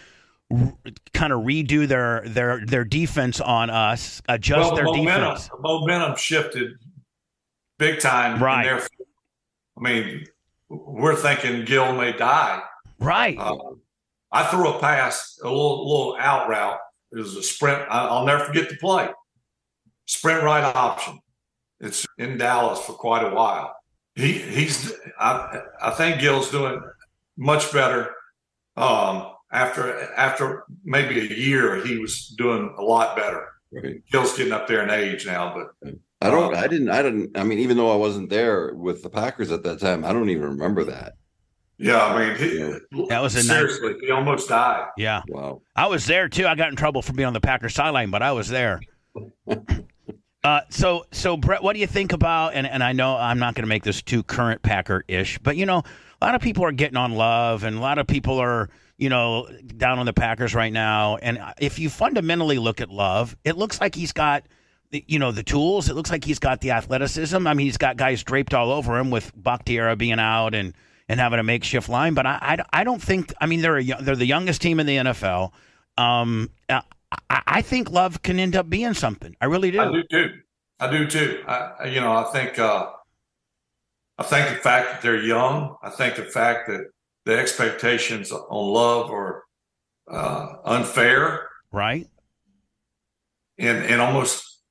r- 0.51 0.73
kind 1.13 1.31
of 1.31 1.41
redo 1.41 1.87
their 1.87 2.23
their 2.27 2.65
their 2.65 2.83
defense 2.83 3.39
on 3.39 3.69
us, 3.69 4.21
adjust 4.27 4.59
well, 4.59 4.69
the 4.71 4.75
their 4.75 4.85
momentum, 4.85 5.33
defense. 5.35 5.49
Momentum 5.59 6.15
shifted 6.17 6.71
big 7.77 7.99
time. 7.99 8.43
Right. 8.43 8.63
Their, 8.63 8.81
I 9.77 9.81
mean, 9.81 10.25
we're 10.67 11.15
thinking 11.15 11.63
Gil 11.63 11.93
may 11.93 12.11
die. 12.11 12.61
Right. 12.99 13.37
Uh, 13.39 13.55
I 14.31 14.43
threw 14.43 14.69
a 14.69 14.79
pass, 14.79 15.39
a 15.43 15.47
little 15.47 15.87
little 15.87 16.17
out 16.19 16.49
route. 16.49 16.79
It 17.11 17.17
was 17.17 17.35
a 17.35 17.43
sprint. 17.43 17.85
I'll 17.89 18.25
never 18.25 18.45
forget 18.45 18.69
the 18.69 18.75
play. 18.75 19.09
Sprint 20.05 20.43
right 20.43 20.63
option. 20.63 21.19
It's 21.79 22.05
in 22.17 22.37
Dallas 22.37 22.79
for 22.81 22.93
quite 22.93 23.25
a 23.25 23.33
while. 23.33 23.75
He 24.15 24.33
he's 24.33 24.93
I 25.19 25.61
I 25.81 25.91
think 25.91 26.19
Gil's 26.19 26.51
doing 26.51 26.81
much 27.37 27.71
better. 27.71 28.13
Um, 28.77 29.31
after 29.51 30.13
after 30.13 30.63
maybe 30.83 31.19
a 31.19 31.35
year, 31.35 31.83
he 31.83 31.97
was 31.97 32.27
doing 32.37 32.73
a 32.77 32.81
lot 32.81 33.15
better. 33.15 33.47
Right. 33.71 34.03
Gil's 34.11 34.37
getting 34.37 34.53
up 34.53 34.67
there 34.67 34.83
in 34.83 34.89
age 34.89 35.25
now, 35.25 35.53
but 35.53 35.93
I 36.21 36.29
don't. 36.29 36.53
I 36.55 36.67
didn't. 36.67 36.89
I 36.89 37.01
didn't. 37.01 37.37
I 37.37 37.43
mean, 37.43 37.59
even 37.59 37.77
though 37.77 37.91
I 37.91 37.95
wasn't 37.95 38.29
there 38.29 38.73
with 38.73 39.03
the 39.03 39.09
Packers 39.09 39.51
at 39.51 39.63
that 39.63 39.79
time, 39.79 40.03
I 40.03 40.11
don't 40.11 40.29
even 40.29 40.43
remember 40.43 40.83
that. 40.85 41.13
Yeah, 41.81 42.05
I 42.05 42.27
mean, 42.27 42.37
he, 42.37 43.05
that 43.07 43.21
was 43.21 43.35
a 43.35 43.41
seriously. 43.41 43.93
Nice. 43.93 44.01
He 44.01 44.11
almost 44.11 44.49
died. 44.49 44.89
Yeah. 44.97 45.21
Wow. 45.29 45.61
I 45.75 45.87
was 45.87 46.05
there 46.05 46.27
too. 46.27 46.45
I 46.45 46.55
got 46.55 46.69
in 46.69 46.75
trouble 46.75 47.01
for 47.01 47.13
being 47.13 47.27
on 47.27 47.33
the 47.33 47.39
Packers 47.39 47.73
sideline, 47.73 48.11
but 48.11 48.21
I 48.21 48.33
was 48.33 48.49
there. 48.49 48.81
Uh, 50.43 50.61
so, 50.69 51.05
so 51.11 51.37
Brett, 51.37 51.63
what 51.63 51.73
do 51.73 51.79
you 51.79 51.87
think 51.87 52.11
about? 52.11 52.53
And, 52.53 52.67
and 52.67 52.83
I 52.83 52.91
know 52.91 53.15
I'm 53.15 53.39
not 53.39 53.55
going 53.55 53.63
to 53.63 53.69
make 53.69 53.83
this 53.83 54.01
too 54.01 54.23
current 54.23 54.61
Packer 54.61 55.05
ish, 55.07 55.39
but 55.39 55.55
you 55.55 55.65
know, 55.65 55.83
a 56.21 56.25
lot 56.25 56.35
of 56.35 56.41
people 56.41 56.65
are 56.65 56.71
getting 56.73 56.97
on 56.97 57.13
love, 57.13 57.63
and 57.63 57.77
a 57.77 57.79
lot 57.79 57.97
of 57.97 58.07
people 58.07 58.39
are, 58.39 58.69
you 58.97 59.07
know, 59.07 59.47
down 59.77 59.99
on 59.99 60.05
the 60.05 60.13
Packers 60.13 60.53
right 60.53 60.73
now. 60.73 61.15
And 61.15 61.41
if 61.61 61.79
you 61.79 61.89
fundamentally 61.89 62.57
look 62.57 62.81
at 62.81 62.89
Love, 62.89 63.37
it 63.45 63.55
looks 63.57 63.79
like 63.79 63.95
he's 63.95 64.11
got, 64.11 64.43
you 64.91 65.17
know, 65.17 65.31
the 65.31 65.43
tools. 65.43 65.89
It 65.89 65.95
looks 65.95 66.11
like 66.11 66.25
he's 66.25 66.39
got 66.39 66.59
the 66.59 66.71
athleticism. 66.71 67.47
I 67.47 67.53
mean, 67.53 67.65
he's 67.65 67.77
got 67.77 67.95
guys 67.95 68.21
draped 68.23 68.53
all 68.53 68.71
over 68.71 68.97
him 68.97 69.09
with 69.11 69.31
Bakhtiari 69.33 69.95
being 69.95 70.19
out 70.19 70.53
and 70.53 70.73
and 71.09 71.19
having 71.19 71.39
a 71.39 71.43
makeshift 71.43 71.89
line. 71.89 72.13
But 72.13 72.25
I, 72.25 72.37
I, 72.41 72.81
I 72.81 72.83
don't 72.83 73.01
think. 73.01 73.33
I 73.41 73.47
mean, 73.47 73.61
they're 73.61 73.79
a, 73.79 73.83
they're 74.01 74.15
the 74.15 74.25
youngest 74.25 74.61
team 74.61 74.79
in 74.79 74.85
the 74.85 74.97
NFL. 74.97 75.51
Um, 75.97 76.51
I, 76.69 76.83
I 77.29 77.61
think 77.61 77.89
Love 77.89 78.21
can 78.21 78.39
end 78.39 78.55
up 78.55 78.69
being 78.69 78.93
something. 78.93 79.35
I 79.41 79.45
really 79.45 79.71
do. 79.71 79.81
I 79.81 79.91
do 79.91 80.03
too. 80.09 80.33
I 80.79 80.91
do 80.91 81.07
too. 81.07 81.43
I, 81.47 81.87
you 81.87 81.99
know, 81.99 82.13
I 82.13 82.23
think 82.31 82.59
uh, 82.59 82.91
I 84.17 84.23
think 84.23 84.49
the 84.49 84.55
fact 84.55 84.91
that 84.91 85.01
they're 85.01 85.21
young. 85.21 85.75
I 85.83 85.89
think 85.89 86.15
the 86.15 86.23
fact 86.23 86.69
that 86.69 86.85
the 87.25 87.37
expectations 87.37 88.31
on 88.31 88.73
Love 88.73 89.11
are 89.11 89.43
uh, 90.09 90.55
unfair, 90.63 91.49
right, 91.71 92.07
and 93.57 93.83
and 93.83 93.99
almost 93.99 94.61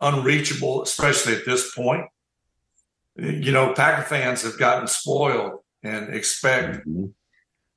unreachable, 0.00 0.82
especially 0.82 1.34
at 1.34 1.44
this 1.44 1.74
point. 1.74 2.04
You 3.16 3.52
know, 3.52 3.74
Packer 3.74 4.02
fans 4.02 4.42
have 4.42 4.56
gotten 4.56 4.86
spoiled 4.86 5.60
and 5.82 6.14
expect 6.14 6.86
mm-hmm. 6.86 7.06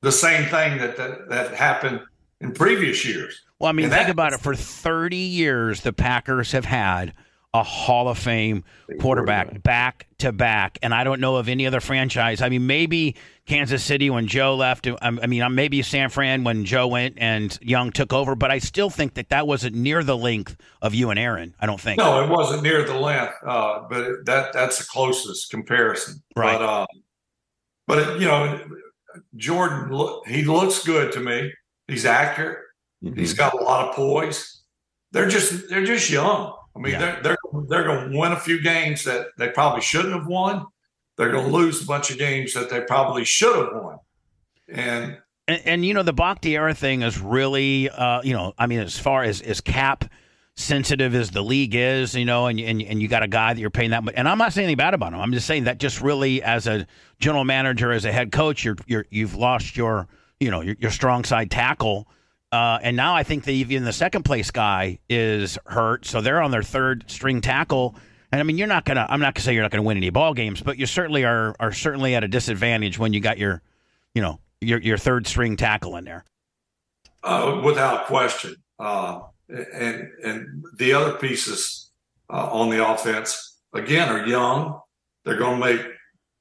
the 0.02 0.12
same 0.12 0.50
thing 0.50 0.78
that, 0.80 0.98
that 0.98 1.30
that 1.30 1.54
happened 1.54 2.02
in 2.42 2.52
previous 2.52 3.06
years. 3.06 3.42
Well, 3.60 3.70
I 3.70 3.72
mean, 3.72 3.86
and 3.86 3.94
think 3.94 4.08
that, 4.08 4.12
about 4.12 4.34
it. 4.34 4.42
For 4.42 4.56
30 4.56 5.16
years, 5.16 5.82
the 5.82 5.94
Packers 5.94 6.52
have 6.52 6.66
had 6.66 7.13
a 7.54 7.63
Hall 7.63 8.10
of 8.10 8.18
Fame 8.18 8.63
quarterback 9.00 9.62
back 9.62 10.08
to 10.18 10.32
back, 10.32 10.80
and 10.82 10.94
I 10.94 11.04
don't 11.04 11.22
know 11.22 11.36
of 11.36 11.48
any 11.48 11.68
other 11.68 11.80
franchise. 11.80 12.42
I 12.42 12.50
mean, 12.50 12.66
maybe 12.66 13.16
Kansas 13.46 13.84
City 13.84 14.10
when 14.10 14.28
Joe 14.28 14.56
left. 14.56 14.88
I 15.02 15.12
mean, 15.12 15.54
maybe 15.54 15.82
San 15.84 16.10
Fran 16.10 16.44
when 16.44 16.66
Joe 16.66 16.88
went 16.88 17.16
and 17.20 17.58
Young 17.62 17.92
took 17.92 18.12
over, 18.12 18.36
but 18.36 18.50
I 18.50 18.58
still 18.58 18.89
think 18.89 19.13
that 19.13 19.30
that 19.30 19.46
wasn't 19.46 19.76
near 19.76 20.04
the 20.04 20.18
length 20.18 20.58
of 20.82 20.96
you 20.96 21.12
and 21.12 21.20
Aaron. 21.20 21.54
I 21.60 21.68
don't 21.68 21.80
think. 21.80 22.00
No, 22.00 22.24
it 22.24 22.30
wasn't 22.30 22.63
near 22.63 22.84
the 22.84 22.98
length, 22.98 23.36
uh, 23.46 23.84
but 23.88 24.26
that 24.26 24.52
that's 24.52 24.80
the 24.80 24.86
closest 24.86 25.52
comparison. 25.52 26.24
Right. 26.36 26.58
But, 26.58 26.62
uh, 26.63 26.86
but 27.88 28.19
you 28.19 28.28
know, 28.28 28.60
Jordan, 29.36 29.91
he 30.28 30.43
looks 30.43 30.84
good 30.86 31.12
to 31.13 31.19
me. 31.19 31.52
He's 31.88 32.06
accurate. 32.06 32.60
Mm-hmm. 33.04 33.19
He's 33.19 33.34
got 33.34 33.54
a 33.54 33.63
lot 33.63 33.89
of 33.89 33.96
poise. 33.96 34.62
They're 35.12 35.30
just 35.30 35.69
they're 35.69 35.86
just 35.86 36.10
young. 36.10 36.56
I 36.76 36.80
mean, 36.80 36.93
yeah. 36.93 37.00
they're 37.00 37.22
they're 37.22 37.38
they're 37.67 37.84
going 37.84 38.12
to 38.12 38.17
win 38.17 38.32
a 38.32 38.39
few 38.39 38.62
games 38.62 39.04
that 39.04 39.28
they 39.38 39.50
probably 39.50 39.82
shouldn't 39.82 40.13
have 40.13 40.28
won. 40.28 40.65
They're 41.17 41.32
going 41.32 41.46
to 41.46 41.52
lose 41.52 41.84
a 41.84 41.86
bunch 41.86 42.10
of 42.10 42.17
games 42.17 42.54
that 42.54 42.69
they 42.69 42.82
probably 42.82 43.24
should 43.26 43.56
have 43.56 43.69
won. 43.74 43.98
And 44.69 45.17
and, 45.48 45.62
and 45.65 45.86
you 45.86 45.93
know 45.93 46.04
the 46.04 46.13
Bakhtiari 46.13 46.74
thing 46.74 47.02
is 47.02 47.19
really, 47.19 47.89
uh, 47.89 48.22
you 48.24 48.34
know, 48.34 48.54
I 48.58 48.67
mean, 48.67 48.80
as 48.80 48.98
far 48.98 49.24
as 49.24 49.41
as 49.41 49.62
cap 49.62 50.06
sensitive 50.56 51.16
as 51.16 51.32
the 51.32 51.42
league 51.42 51.76
is, 51.76 52.16
you 52.16 52.26
know, 52.26 52.48
and, 52.48 52.60
and 52.60 52.82
and 52.82 53.02
you 53.02 53.08
got 53.08 53.24
a 53.24 53.28
guy 53.28 53.54
that 53.54 53.60
you're 53.60 53.70
paying 53.70 53.92
that 53.92 54.04
much. 54.04 54.13
And 54.16 54.28
I'm 54.28 54.38
not 54.38 54.54
saying 54.54 54.66
anything 54.66 54.78
bad 54.78 54.94
about 54.94 55.13
him. 55.13 55.20
I'm 55.20 55.34
just 55.34 55.48
saying 55.48 55.63
that 55.66 55.80
just 55.80 56.02
really, 56.02 56.44
as 56.44 56.68
a 56.68 56.86
general 57.20 57.44
manager, 57.44 57.92
as 57.92 58.06
a 58.06 58.12
head 58.12 58.32
coach, 58.32 58.63
you're 58.63 58.78
you're 58.86 59.06
you've 59.10 59.36
lost 59.36 59.76
your 59.76 60.08
you 60.39 60.52
know 60.52 60.62
your, 60.62 60.76
your 60.80 60.92
strong 60.92 61.24
side 61.24 61.50
tackle. 61.50 62.08
Uh, 62.52 62.78
and 62.84 62.96
now 62.96 63.16
I 63.16 63.24
think 63.24 63.46
that 63.46 63.52
even 63.52 63.84
the 63.84 63.94
second 63.94 64.24
place 64.24 64.52
guy 64.52 65.00
is 65.10 65.58
hurt, 65.66 66.06
so 66.06 66.22
they're 66.22 66.39
on 66.39 66.52
their 66.52 66.62
third 66.62 67.06
string 67.08 67.42
tackle. 67.42 67.96
And 68.32 68.39
I 68.39 68.44
mean, 68.44 68.58
you're 68.58 68.68
not 68.68 68.86
gonna. 68.86 69.08
I'm 69.10 69.20
not 69.20 69.34
gonna 69.34 69.44
say 69.44 69.54
you're 69.54 69.63
not 69.63 69.72
gonna 69.72 69.84
win 69.84 69.98
any 69.98 70.12
ball 70.12 70.34
games, 70.36 70.62
but 70.62 70.78
you 70.78 70.86
certainly 70.86 71.24
are 71.24 71.56
are 71.60 71.72
certainly 71.72 72.16
at 72.16 72.24
a 72.24 72.28
disadvantage 72.28 73.00
when 73.00 73.12
you 73.13 73.22
got 73.22 73.39
your, 73.39 73.63
you 74.13 74.22
know, 74.22 74.39
your 74.62 74.80
your 74.80 74.98
third 74.98 75.26
string 75.26 75.58
tackle 75.58 75.96
in 75.96 76.06
there. 76.06 76.26
Uh, 77.24 77.62
without 77.63 78.06
question. 78.06 78.56
Uh, 78.78 79.22
and 79.54 80.10
and 80.24 80.66
the 80.76 80.94
other 80.94 81.13
pieces 81.18 81.92
uh, 82.30 82.50
on 82.52 82.70
the 82.70 82.88
offense 82.88 83.60
again 83.74 84.10
are 84.10 84.26
young. 84.26 84.80
They're 85.24 85.38
going 85.38 85.60
to 85.60 85.66
make 85.66 85.86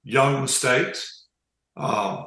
young 0.03 0.42
mistakes. 0.42 1.27
Um, 1.77 2.27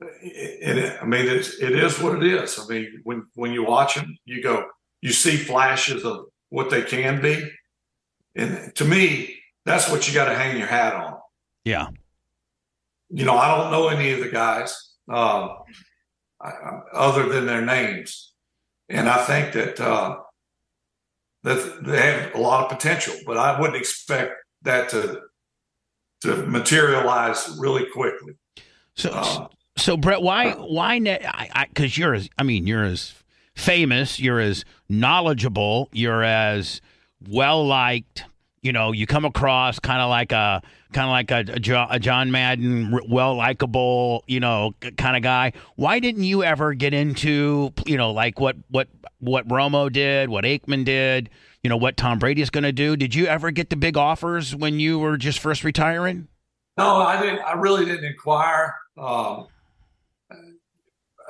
and 0.00 0.78
it, 0.78 0.98
I 1.02 1.04
mean, 1.04 1.26
it's, 1.26 1.58
it 1.58 1.72
is 1.72 2.00
what 2.00 2.22
it 2.22 2.24
is. 2.24 2.58
I 2.58 2.66
mean, 2.72 3.00
when 3.04 3.26
when 3.34 3.52
you 3.52 3.64
watch 3.64 3.94
them, 3.94 4.16
you 4.24 4.42
go, 4.42 4.66
you 5.00 5.12
see 5.12 5.36
flashes 5.36 6.04
of 6.04 6.26
what 6.48 6.70
they 6.70 6.82
can 6.82 7.20
be, 7.20 7.50
and 8.34 8.74
to 8.76 8.84
me, 8.84 9.36
that's 9.64 9.90
what 9.90 10.08
you 10.08 10.14
got 10.14 10.26
to 10.26 10.34
hang 10.34 10.58
your 10.58 10.66
hat 10.66 10.94
on. 10.94 11.18
Yeah. 11.64 11.88
You 13.10 13.24
know, 13.24 13.36
I 13.36 13.56
don't 13.56 13.70
know 13.70 13.88
any 13.88 14.12
of 14.12 14.20
the 14.20 14.30
guys 14.30 14.94
uh, 15.10 15.48
I, 16.40 16.50
other 16.92 17.28
than 17.28 17.46
their 17.46 17.64
names, 17.64 18.29
and 18.90 19.08
I 19.08 19.24
think 19.24 19.52
that 19.52 19.80
uh, 19.80 20.18
that 21.44 21.84
they 21.84 21.96
have 21.96 22.34
a 22.34 22.38
lot 22.38 22.64
of 22.64 22.76
potential, 22.76 23.14
but 23.24 23.38
I 23.38 23.58
wouldn't 23.58 23.78
expect 23.78 24.34
that 24.62 24.88
to 24.90 25.22
to 26.22 26.36
materialize 26.46 27.56
really 27.58 27.86
quickly. 27.86 28.34
So, 28.94 29.10
uh, 29.10 29.48
so 29.76 29.96
Brett, 29.96 30.20
why 30.20 30.52
why 30.52 30.98
because 31.68 31.96
you're 31.96 32.14
as 32.14 32.28
I 32.36 32.42
mean 32.42 32.66
you're 32.66 32.84
as 32.84 33.14
famous, 33.54 34.18
you're 34.18 34.40
as 34.40 34.64
knowledgeable, 34.88 35.88
you're 35.92 36.24
as 36.24 36.80
well 37.28 37.66
liked. 37.66 38.24
You 38.62 38.72
know, 38.72 38.92
you 38.92 39.06
come 39.06 39.24
across 39.24 39.78
kind 39.78 40.02
of 40.02 40.10
like 40.10 40.32
a 40.32 40.60
kind 40.92 41.06
of 41.06 41.10
like 41.10 41.30
a, 41.30 41.88
a, 41.90 41.98
John 41.98 42.30
Madden, 42.30 42.98
well 43.08 43.34
likable, 43.34 44.22
you 44.26 44.38
know, 44.38 44.74
kind 44.98 45.16
of 45.16 45.22
guy. 45.22 45.52
Why 45.76 45.98
didn't 45.98 46.24
you 46.24 46.44
ever 46.44 46.74
get 46.74 46.92
into 46.92 47.72
you 47.86 47.96
know 47.96 48.10
like 48.10 48.38
what 48.38 48.56
what 48.68 48.88
what 49.18 49.48
Romo 49.48 49.90
did, 49.90 50.28
what 50.28 50.44
Aikman 50.44 50.84
did? 50.84 51.30
You 51.62 51.70
know 51.70 51.78
what 51.78 51.96
Tom 51.96 52.18
Brady 52.18 52.42
is 52.42 52.50
going 52.50 52.64
to 52.64 52.72
do. 52.72 52.96
Did 52.96 53.14
you 53.14 53.26
ever 53.26 53.50
get 53.50 53.70
the 53.70 53.76
big 53.76 53.96
offers 53.96 54.54
when 54.54 54.78
you 54.78 54.98
were 54.98 55.16
just 55.16 55.38
first 55.38 55.64
retiring? 55.64 56.28
No, 56.76 56.96
I 56.96 57.20
didn't. 57.20 57.40
I 57.40 57.54
really 57.54 57.84
didn't 57.84 58.04
inquire. 58.04 58.74
Um, 58.98 59.48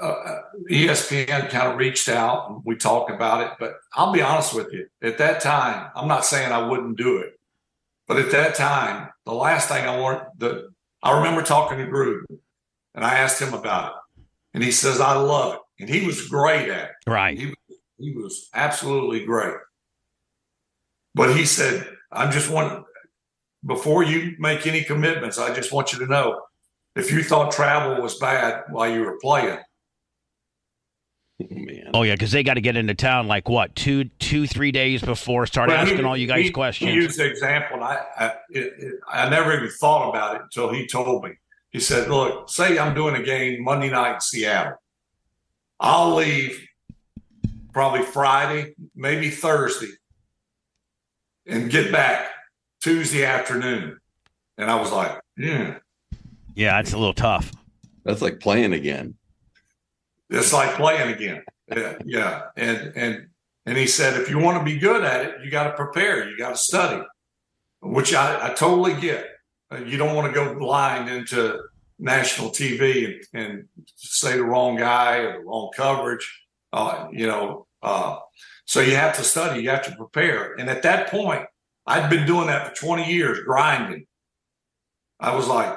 uh, 0.01 0.41
ESPN 0.71 1.51
kind 1.51 1.69
of 1.69 1.77
reached 1.77 2.09
out 2.09 2.51
and 2.51 2.63
we 2.65 2.77
talked 2.77 3.11
about 3.11 3.43
it. 3.43 3.53
But 3.59 3.75
I'll 3.95 4.13
be 4.13 4.23
honest 4.23 4.55
with 4.55 4.73
you, 4.73 4.87
at 5.03 5.19
that 5.19 5.41
time, 5.41 5.91
I'm 5.95 6.09
not 6.09 6.25
saying 6.25 6.53
I 6.53 6.67
wouldn't 6.67 6.97
do 6.97 7.19
it, 7.19 7.39
but 8.09 8.17
at 8.19 8.31
that 8.33 8.55
time, 8.55 9.09
the 9.25 9.33
last 9.33 9.69
thing 9.69 9.87
I 9.87 9.99
want 9.99 10.23
the 10.39 10.71
I 11.03 11.19
remember 11.19 11.43
talking 11.43 11.79
to 11.79 11.87
Gruden 11.87 12.39
and 12.95 13.05
I 13.05 13.15
asked 13.15 13.41
him 13.41 13.55
about 13.55 13.93
it, 13.93 14.25
and 14.55 14.63
he 14.63 14.73
says 14.73 15.01
I 15.01 15.17
love 15.17 15.55
it, 15.55 15.61
and 15.81 15.89
he 15.89 16.07
was 16.07 16.29
great 16.29 16.69
at 16.69 16.91
it. 16.91 17.11
Right, 17.11 17.39
he, 17.39 17.55
he 17.99 18.13
was 18.13 18.49
absolutely 18.55 19.25
great. 19.25 19.55
But 21.15 21.37
he 21.37 21.45
said, 21.45 21.87
"I'm 22.13 22.33
just 22.33 22.51
want 22.51 22.85
before 23.65 24.03
you 24.03 24.35
make 24.39 24.67
any 24.67 24.83
commitments, 24.83 25.39
I 25.39 25.55
just 25.55 25.73
want 25.73 25.93
you 25.93 25.99
to 26.01 26.07
know 26.07 26.41
if 26.97 27.13
you 27.13 27.23
thought 27.23 27.53
travel 27.53 28.03
was 28.03 28.19
bad 28.19 28.65
while 28.71 28.91
you 28.91 29.03
were 29.03 29.19
playing, 29.21 29.59
Man. 31.49 31.91
Oh 31.95 32.03
yeah, 32.03 32.15
because 32.15 32.33
they 32.33 32.43
got 32.43 32.55
to 32.55 32.61
get 32.61 32.77
into 32.77 32.95
town 32.95 33.27
like 33.27 33.49
what 33.49 33.75
two, 33.75 34.05
two, 34.19 34.47
three 34.47 34.73
days 34.73 35.01
before 35.01 35.47
start 35.47 35.69
well, 35.69 35.79
asking 35.79 35.99
he, 35.99 36.05
all 36.05 36.17
you 36.17 36.27
guys 36.27 36.45
he, 36.45 36.51
questions. 36.51 36.91
He 36.91 36.97
used 36.97 37.19
the 37.19 37.27
example, 37.27 37.77
and 37.77 37.85
I, 37.85 38.05
I, 38.19 38.27
it, 38.51 38.75
it, 38.79 38.95
I 39.09 39.29
never 39.29 39.55
even 39.55 39.71
thought 39.71 40.11
about 40.11 40.37
it 40.37 40.43
until 40.43 40.73
he 40.73 40.87
told 40.87 41.25
me. 41.25 41.31
He 41.71 41.81
said, 41.81 42.09
"Look, 42.09 42.51
say 42.51 42.79
I'm 42.79 42.95
doing 42.95 43.15
a 43.17 43.23
game 43.23 43.65
Monday 43.65 43.91
night 43.91 44.15
in 44.15 44.21
Seattle. 44.21 44.75
I'll 45.79 46.15
leave 46.15 46.67
probably 47.73 48.03
Friday, 48.03 48.75
maybe 48.95 49.31
Thursday, 49.31 49.93
and 51.47 51.71
get 51.71 51.91
back 51.91 52.29
Tuesday 52.83 53.25
afternoon." 53.25 53.99
And 54.59 54.71
I 54.71 54.79
was 54.79 54.93
like, 54.93 55.19
"Yeah, 55.39 55.79
yeah, 56.55 56.81
it's 56.81 56.93
a 56.93 56.99
little 56.99 57.15
tough." 57.15 57.53
That's 58.05 58.21
like 58.21 58.41
playing 58.41 58.73
again. 58.73 59.15
It's 60.31 60.53
like 60.53 60.75
playing 60.77 61.13
again. 61.13 61.43
Yeah, 61.69 61.99
yeah. 62.05 62.43
And 62.57 62.93
and 62.97 63.27
and 63.67 63.77
he 63.77 63.87
said, 63.87 64.21
if 64.21 64.31
you 64.31 64.39
want 64.39 64.59
to 64.59 64.65
be 64.65 64.79
good 64.79 65.05
at 65.05 65.25
it, 65.25 65.35
you 65.45 65.51
got 65.51 65.65
to 65.65 65.73
prepare. 65.73 66.29
You 66.29 66.39
got 66.39 66.51
to 66.51 66.57
study, 66.57 67.03
which 67.83 68.15
I, 68.15 68.51
I 68.51 68.55
totally 68.55 68.99
get. 69.01 69.27
You 69.85 69.99
don't 69.99 70.17
want 70.17 70.33
to 70.33 70.33
go 70.33 70.59
blind 70.59 71.09
into 71.09 71.61
national 71.99 72.51
TV 72.51 73.23
and, 73.33 73.43
and 73.43 73.69
say 73.95 74.37
the 74.37 74.45
wrong 74.45 74.77
guy 74.77 75.19
or 75.19 75.33
the 75.35 75.45
wrong 75.45 75.71
coverage. 75.77 76.47
Uh, 76.73 77.09
you 77.13 77.27
know, 77.27 77.67
uh, 77.83 78.19
so 78.65 78.81
you 78.81 78.97
have 78.97 79.17
to 79.17 79.23
study. 79.23 79.63
You 79.63 79.71
have 79.71 79.85
to 79.85 79.97
prepare. 79.97 80.55
And 80.55 80.71
at 80.71 80.83
that 80.83 81.09
point, 81.09 81.45
I'd 81.87 82.11
been 82.11 82.27
doing 82.27 82.47
that 82.47 82.69
for 82.69 82.87
20 82.87 83.13
years, 83.13 83.41
grinding. 83.45 84.07
I 85.19 85.35
was 85.35 85.47
like, 85.47 85.77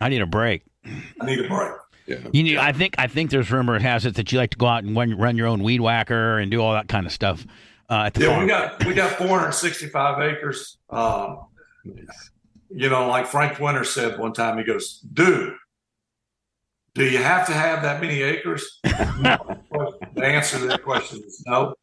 I 0.00 0.08
need 0.08 0.22
a 0.22 0.26
break. 0.26 0.62
I 0.84 1.26
need 1.26 1.40
a 1.40 1.48
break. 1.48 1.72
Yeah. 2.08 2.16
You 2.32 2.58
I 2.58 2.72
think 2.72 2.94
I 2.98 3.06
think 3.06 3.30
there's 3.30 3.50
rumor 3.50 3.76
it 3.76 3.82
has 3.82 4.06
it 4.06 4.14
that 4.16 4.32
you 4.32 4.38
like 4.38 4.50
to 4.50 4.56
go 4.56 4.66
out 4.66 4.82
and 4.82 4.96
run, 4.96 5.16
run 5.18 5.36
your 5.36 5.46
own 5.46 5.62
weed 5.62 5.80
whacker 5.82 6.38
and 6.38 6.50
do 6.50 6.60
all 6.62 6.72
that 6.72 6.88
kind 6.88 7.04
of 7.06 7.12
stuff. 7.12 7.46
uh, 7.90 8.04
at 8.06 8.14
the 8.14 8.20
Yeah, 8.22 8.26
farm. 8.28 8.42
we 8.42 8.48
got 8.48 8.84
we 8.86 8.94
got 8.94 9.10
465 9.12 10.22
acres. 10.22 10.78
Um, 10.90 11.46
you 12.70 12.88
know, 12.88 13.08
like 13.08 13.26
Frank 13.26 13.58
Winter 13.60 13.84
said 13.84 14.18
one 14.18 14.32
time, 14.32 14.58
he 14.58 14.64
goes, 14.64 15.00
"Dude, 15.00 15.54
do 16.94 17.04
you 17.04 17.18
have 17.18 17.46
to 17.46 17.52
have 17.52 17.82
that 17.82 18.00
many 18.00 18.22
acres?" 18.22 18.78
No. 19.20 19.58
the 20.14 20.24
answer 20.24 20.58
to 20.58 20.66
that 20.66 20.82
question 20.82 21.22
is 21.26 21.42
no. 21.46 21.74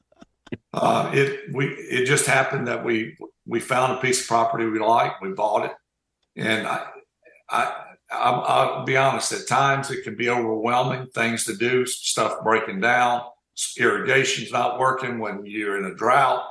Uh, 0.73 1.09
it 1.13 1.53
we 1.53 1.67
it 1.67 2.05
just 2.05 2.25
happened 2.25 2.67
that 2.67 2.83
we 2.85 3.15
we 3.47 3.59
found 3.59 3.93
a 3.93 4.01
piece 4.01 4.21
of 4.21 4.27
property 4.27 4.65
we 4.65 4.79
like, 4.79 5.19
we 5.21 5.29
bought 5.33 5.65
it, 5.65 5.71
and 6.35 6.67
I 6.67 6.85
I 7.49 7.73
I'll, 8.11 8.41
I'll 8.41 8.85
be 8.85 8.97
honest. 8.97 9.31
At 9.31 9.47
times, 9.47 9.89
it 9.91 10.03
can 10.03 10.15
be 10.15 10.29
overwhelming. 10.29 11.07
Things 11.07 11.45
to 11.45 11.55
do, 11.55 11.85
stuff 11.85 12.43
breaking 12.43 12.81
down, 12.81 13.23
irrigation's 13.77 14.51
not 14.51 14.79
working 14.79 15.19
when 15.19 15.45
you're 15.45 15.77
in 15.77 15.85
a 15.91 15.95
drought. 15.95 16.43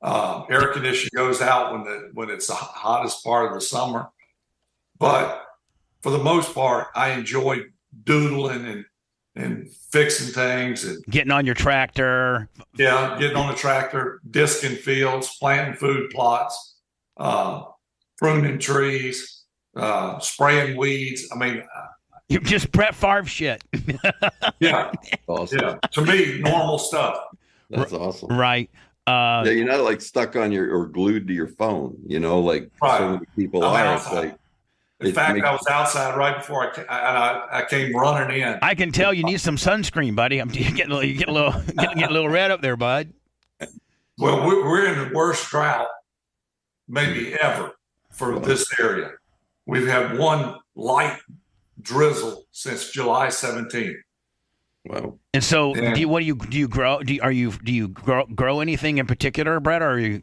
Um, 0.00 0.44
air 0.50 0.68
conditioning 0.72 1.10
goes 1.14 1.40
out 1.42 1.72
when 1.72 1.84
the 1.84 2.10
when 2.14 2.30
it's 2.30 2.46
the 2.46 2.54
hottest 2.54 3.24
part 3.24 3.48
of 3.48 3.54
the 3.54 3.60
summer. 3.60 4.08
But 4.98 5.44
for 6.02 6.10
the 6.10 6.18
most 6.18 6.54
part, 6.54 6.88
I 6.94 7.10
enjoy 7.10 7.62
doodling 8.04 8.64
and 8.66 8.84
and 9.34 9.68
fixing 9.92 10.32
things 10.32 10.84
and 10.84 11.04
Getting 11.06 11.30
on 11.30 11.46
your 11.46 11.54
tractor. 11.54 12.48
yeah, 12.76 13.16
getting 13.20 13.36
on 13.36 13.48
the 13.52 13.56
tractor, 13.56 14.20
disking 14.28 14.74
fields, 14.76 15.36
planting 15.38 15.74
food 15.74 16.10
plots, 16.10 16.76
uh, 17.16 17.62
pruning 18.16 18.58
trees, 18.58 19.37
uh, 19.78 20.18
spraying 20.20 20.76
weeds. 20.76 21.28
I 21.32 21.36
mean, 21.38 21.62
You 22.30 22.40
just 22.40 22.70
Brett 22.72 22.94
Favre 22.94 23.24
shit. 23.24 23.64
yeah, 24.60 24.92
Awesome. 25.26 25.58
yeah. 25.62 25.76
To 25.92 26.02
me, 26.02 26.40
normal 26.40 26.78
stuff. 26.78 27.16
That's 27.70 27.92
awesome. 27.94 28.28
right. 28.36 28.68
Uh, 29.06 29.42
Yeah, 29.46 29.52
you're 29.52 29.66
not 29.66 29.80
like 29.80 30.02
stuck 30.02 30.36
on 30.36 30.52
your 30.52 30.70
or 30.76 30.86
glued 30.86 31.26
to 31.28 31.32
your 31.32 31.48
phone, 31.48 31.96
you 32.06 32.20
know, 32.20 32.40
like 32.40 32.70
Right. 32.82 32.98
so 32.98 33.12
many 33.14 33.26
people 33.34 33.64
I'm 33.64 33.86
are. 33.86 33.94
It's 33.96 34.12
like 34.12 34.36
In 35.00 35.06
It 35.06 35.14
fact, 35.14 35.34
makes- 35.36 35.46
I 35.46 35.52
was 35.52 35.66
outside 35.70 36.18
right 36.18 36.36
before 36.36 36.70
I, 36.70 36.74
ca- 36.74 36.80
and 36.82 36.90
I, 36.90 37.46
I 37.60 37.64
came 37.64 37.96
running 37.96 38.42
in. 38.42 38.58
I 38.60 38.74
can 38.74 38.92
tell 38.92 39.14
you 39.14 39.22
need 39.24 39.40
some 39.40 39.56
sunscreen, 39.56 40.14
buddy. 40.14 40.38
I'm 40.38 40.50
you're 40.52 40.70
getting 40.72 40.92
a 40.92 40.96
little, 40.96 41.08
you 41.08 41.16
get 41.18 41.28
a 41.28 41.32
little, 41.32 41.52
getting, 41.52 41.74
getting 41.98 42.02
a 42.04 42.10
little 42.10 42.28
red 42.28 42.50
up 42.50 42.60
there, 42.60 42.76
bud. 42.76 43.10
Well, 44.18 44.46
we're, 44.46 44.68
we're 44.68 44.86
in 44.92 44.98
the 45.08 45.14
worst 45.14 45.48
drought 45.48 45.86
maybe 46.88 47.32
ever 47.34 47.72
for 48.10 48.38
this 48.38 48.66
area. 48.78 49.12
We've 49.68 49.86
had 49.86 50.18
one 50.18 50.56
light 50.74 51.18
drizzle 51.82 52.44
since 52.52 52.90
July 52.90 53.26
17th. 53.28 53.96
wow. 54.86 55.18
And 55.34 55.44
so, 55.44 55.76
Yeah. 55.76 55.92
do 55.92 56.00
you, 56.00 56.08
what 56.08 56.20
do 56.20 56.24
you 56.24 56.36
do? 56.36 56.58
You 56.58 56.68
grow? 56.68 57.00
Do 57.02 57.12
you, 57.14 57.20
are 57.22 57.30
you 57.30 57.52
do 57.52 57.70
you 57.72 57.88
grow, 57.88 58.24
grow 58.24 58.60
anything 58.60 58.96
in 58.96 59.06
particular, 59.06 59.60
Brett? 59.60 59.82
Or 59.82 59.90
are 59.90 59.98
you 59.98 60.22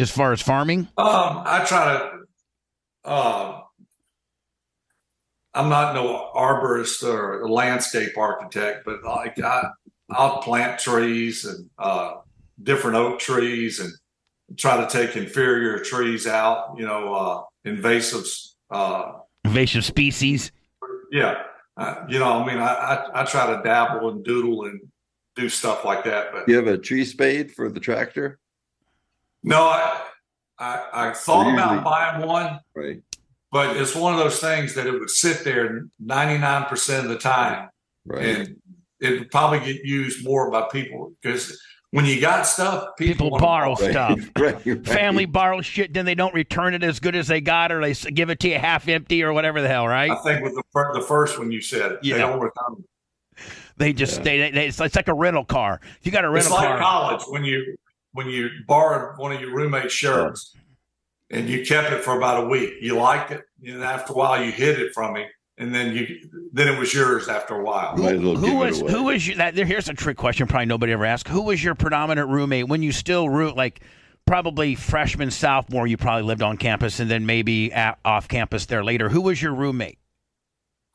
as 0.00 0.10
far 0.10 0.32
as 0.32 0.42
farming? 0.42 0.88
Um, 0.98 1.42
I 1.46 1.64
try 1.64 1.96
to. 1.98 2.10
Uh, 3.08 3.60
I'm 5.54 5.68
not 5.68 5.94
no 5.94 6.30
arborist 6.34 7.04
or 7.04 7.42
a 7.42 7.48
landscape 7.52 8.18
architect, 8.18 8.84
but 8.84 9.04
like 9.04 9.40
I, 9.40 9.68
I'll 10.10 10.38
plant 10.38 10.80
trees 10.80 11.44
and 11.44 11.70
uh, 11.78 12.14
different 12.60 12.96
oak 12.96 13.20
trees 13.20 13.78
and 13.78 13.92
try 14.58 14.76
to 14.84 14.88
take 14.90 15.14
inferior 15.16 15.78
trees 15.78 16.26
out. 16.26 16.74
You 16.76 16.86
know, 16.86 17.46
invasives. 17.66 18.54
Uh, 18.70 19.12
Invasive 19.44 19.84
species. 19.84 20.52
yeah, 21.12 21.42
uh, 21.76 22.04
you 22.08 22.18
know, 22.18 22.32
I 22.42 22.46
mean, 22.46 22.58
I, 22.58 22.72
I 23.12 23.22
I 23.22 23.24
try 23.24 23.54
to 23.54 23.62
dabble 23.62 24.08
and 24.10 24.24
doodle 24.24 24.64
and 24.64 24.80
do 25.36 25.48
stuff 25.48 25.84
like 25.84 26.04
that, 26.04 26.32
but 26.32 26.48
You 26.48 26.56
have 26.56 26.66
a 26.66 26.78
tree 26.78 27.04
spade 27.04 27.52
for 27.52 27.68
the 27.70 27.80
tractor, 27.80 28.38
no, 29.42 29.64
I 29.64 30.00
I, 30.58 30.88
I 30.92 31.12
thought 31.12 31.46
Usually- 31.46 31.62
about 31.62 31.84
buying 31.84 32.26
one. 32.26 32.60
right? 32.74 33.02
but 33.52 33.76
it's 33.76 33.94
one 33.94 34.12
of 34.12 34.18
those 34.18 34.40
things 34.40 34.74
that 34.74 34.84
it 34.86 34.90
would 34.92 35.08
sit 35.10 35.44
there 35.44 35.84
99% 36.04 36.98
of 37.04 37.08
the 37.08 37.16
time 37.18 37.68
Right. 38.04 38.24
and 38.24 38.56
it 39.00 39.10
would 39.18 39.30
probably 39.30 39.60
get 39.60 39.84
used 39.84 40.24
more 40.24 40.50
by 40.50 40.62
people 40.72 41.12
because 41.22 41.60
when 41.94 42.04
you 42.06 42.20
got 42.20 42.42
stuff 42.44 42.96
people, 42.98 43.26
People 43.26 43.38
borrow 43.38 43.74
stuff. 43.76 44.18
right, 44.36 44.66
right. 44.66 44.84
Family 44.86 45.26
borrows 45.26 45.64
shit, 45.64 45.94
then 45.94 46.04
they 46.04 46.16
don't 46.16 46.34
return 46.34 46.74
it 46.74 46.82
as 46.82 46.98
good 46.98 47.14
as 47.14 47.28
they 47.28 47.40
got, 47.40 47.70
or 47.70 47.80
they 47.80 47.94
give 48.10 48.30
it 48.30 48.40
to 48.40 48.48
you 48.48 48.58
half 48.58 48.88
empty, 48.88 49.22
or 49.22 49.32
whatever 49.32 49.62
the 49.62 49.68
hell, 49.68 49.86
right? 49.86 50.10
i 50.10 50.16
think 50.22 50.42
with 50.42 50.54
the, 50.56 50.62
the 50.94 51.00
first 51.06 51.38
one 51.38 51.52
you 51.52 51.60
said 51.60 51.98
Yeah. 52.02 52.14
they 52.14 52.20
don't 52.20 52.40
return 52.40 52.76
it. 52.80 52.84
They 53.76 53.92
just 53.92 54.18
Yeah. 54.18 54.24
they, 54.24 54.50
they 54.50 54.66
it's, 54.66 54.80
it's 54.80 54.96
like 54.96 55.06
a 55.08 55.14
rental 55.14 55.44
car. 55.44 55.80
You 56.02 56.10
got 56.10 56.24
a 56.24 56.30
rental 56.30 56.52
it's 56.52 56.60
like 56.60 56.68
car. 56.68 56.78
college 56.78 57.22
when 57.28 57.44
you 57.44 57.76
when 58.12 58.28
you 58.28 58.50
borrowed 58.66 59.16
one 59.18 59.30
of 59.32 59.40
your 59.40 59.54
roommate's 59.54 59.92
shirts 59.92 60.52
and 61.30 61.48
you 61.48 61.64
kept 61.64 61.92
it 61.92 62.02
for 62.02 62.16
about 62.16 62.42
a 62.44 62.46
week 62.48 62.74
you 62.80 62.96
liked 62.96 63.30
it 63.30 63.42
and 63.64 63.82
after 63.84 64.12
a 64.12 64.16
while 64.16 64.42
you 64.44 64.50
hid 64.52 64.78
it 64.80 64.92
from 64.94 65.16
him 65.16 65.28
and 65.58 65.74
then 65.74 65.94
you 65.94 66.06
then 66.52 66.68
it 66.68 66.78
was 66.78 66.92
yours 66.92 67.28
after 67.28 67.54
a 67.54 67.62
while 67.62 67.96
Might 67.96 68.16
as 68.16 68.20
well 68.20 68.36
Who 68.36 68.56
was 68.56 68.80
who 68.80 69.04
was 69.04 69.26
your, 69.26 69.36
that? 69.36 69.56
Here's 69.56 69.88
a 69.88 69.94
trick 69.94 70.16
question. 70.16 70.46
Probably 70.46 70.66
nobody 70.66 70.92
ever 70.92 71.04
asked. 71.04 71.28
Who 71.28 71.42
was 71.42 71.62
your 71.62 71.74
predominant 71.74 72.28
roommate 72.28 72.68
when 72.68 72.82
you 72.82 72.92
still 72.92 73.28
root 73.28 73.56
like 73.56 73.80
probably 74.26 74.74
freshman 74.74 75.30
sophomore? 75.30 75.86
You 75.86 75.96
probably 75.96 76.22
lived 76.22 76.42
on 76.42 76.56
campus 76.56 77.00
and 77.00 77.10
then 77.10 77.26
maybe 77.26 77.72
at, 77.72 77.98
off 78.04 78.28
campus 78.28 78.66
there 78.66 78.84
later. 78.84 79.08
Who 79.08 79.20
was 79.20 79.40
your 79.40 79.54
roommate? 79.54 79.98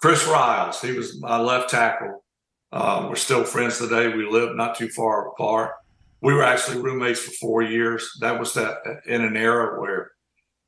Chris 0.01 0.25
Riles, 0.27 0.81
he 0.81 0.91
was 0.93 1.19
my 1.21 1.39
left 1.39 1.69
tackle. 1.69 2.23
Uh, 2.71 3.07
we're 3.09 3.15
still 3.15 3.43
friends 3.43 3.79
today. 3.79 4.07
We 4.07 4.25
live 4.29 4.55
not 4.55 4.75
too 4.75 4.89
far 4.89 5.29
apart. 5.29 5.73
We 6.21 6.33
were 6.33 6.43
actually 6.43 6.81
roommates 6.81 7.19
for 7.19 7.31
four 7.31 7.61
years. 7.61 8.09
That 8.21 8.39
was 8.39 8.53
that 8.53 8.77
in 9.05 9.23
an 9.23 9.35
era 9.35 9.79
where 9.79 10.11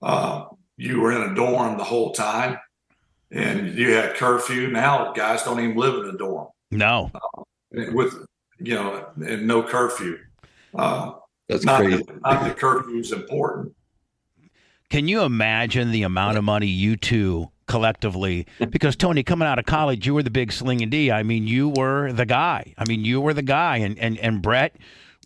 uh, 0.02 0.46
you 0.78 1.00
were 1.00 1.12
in 1.12 1.32
a 1.32 1.36
dorm 1.36 1.78
the 1.78 1.84
whole 1.84 2.12
time, 2.14 2.58
and 3.32 3.74
you 3.76 3.94
had 3.94 4.16
curfew. 4.16 4.68
Now 4.70 5.12
guys 5.14 5.44
don't 5.44 5.60
even 5.60 5.76
live 5.76 5.96
in 6.04 6.16
a 6.16 6.18
dorm 6.18 6.48
No, 6.72 7.12
with 7.72 8.14
you 8.60 8.76
know 8.76 9.08
and 9.26 9.48
no 9.48 9.64
curfew. 9.64 10.18
Uh, 10.76 11.14
That's 11.50 11.66
not 11.66 11.82
crazy. 11.82 12.04
that, 12.04 12.22
not 12.22 12.44
that 12.44 12.58
curfew 12.58 12.98
is 13.00 13.12
important. 13.12 13.74
Can 14.90 15.08
you 15.08 15.22
imagine 15.24 15.92
the 15.92 16.04
amount 16.04 16.38
of 16.38 16.44
money 16.44 16.68
you 16.68 16.98
two 16.98 17.50
collectively? 17.68 18.46
Because 18.70 18.96
Tony, 18.96 19.24
coming 19.24 19.48
out 19.48 19.58
of 19.60 19.66
college, 19.66 20.06
you 20.06 20.14
were 20.14 20.24
the 20.24 20.30
big 20.30 20.52
sling 20.52 20.82
and 20.82 20.92
D. 20.92 21.12
I 21.12 21.24
mean, 21.24 21.48
you 21.48 21.70
were 21.70 22.12
the 22.12 22.26
guy. 22.26 22.74
I 22.78 22.84
mean, 22.88 23.04
you 23.06 23.22
were 23.22 23.34
the 23.34 23.42
guy, 23.42 23.78
and 23.78 23.98
and 24.00 24.18
and 24.20 24.42
Brett 24.42 24.76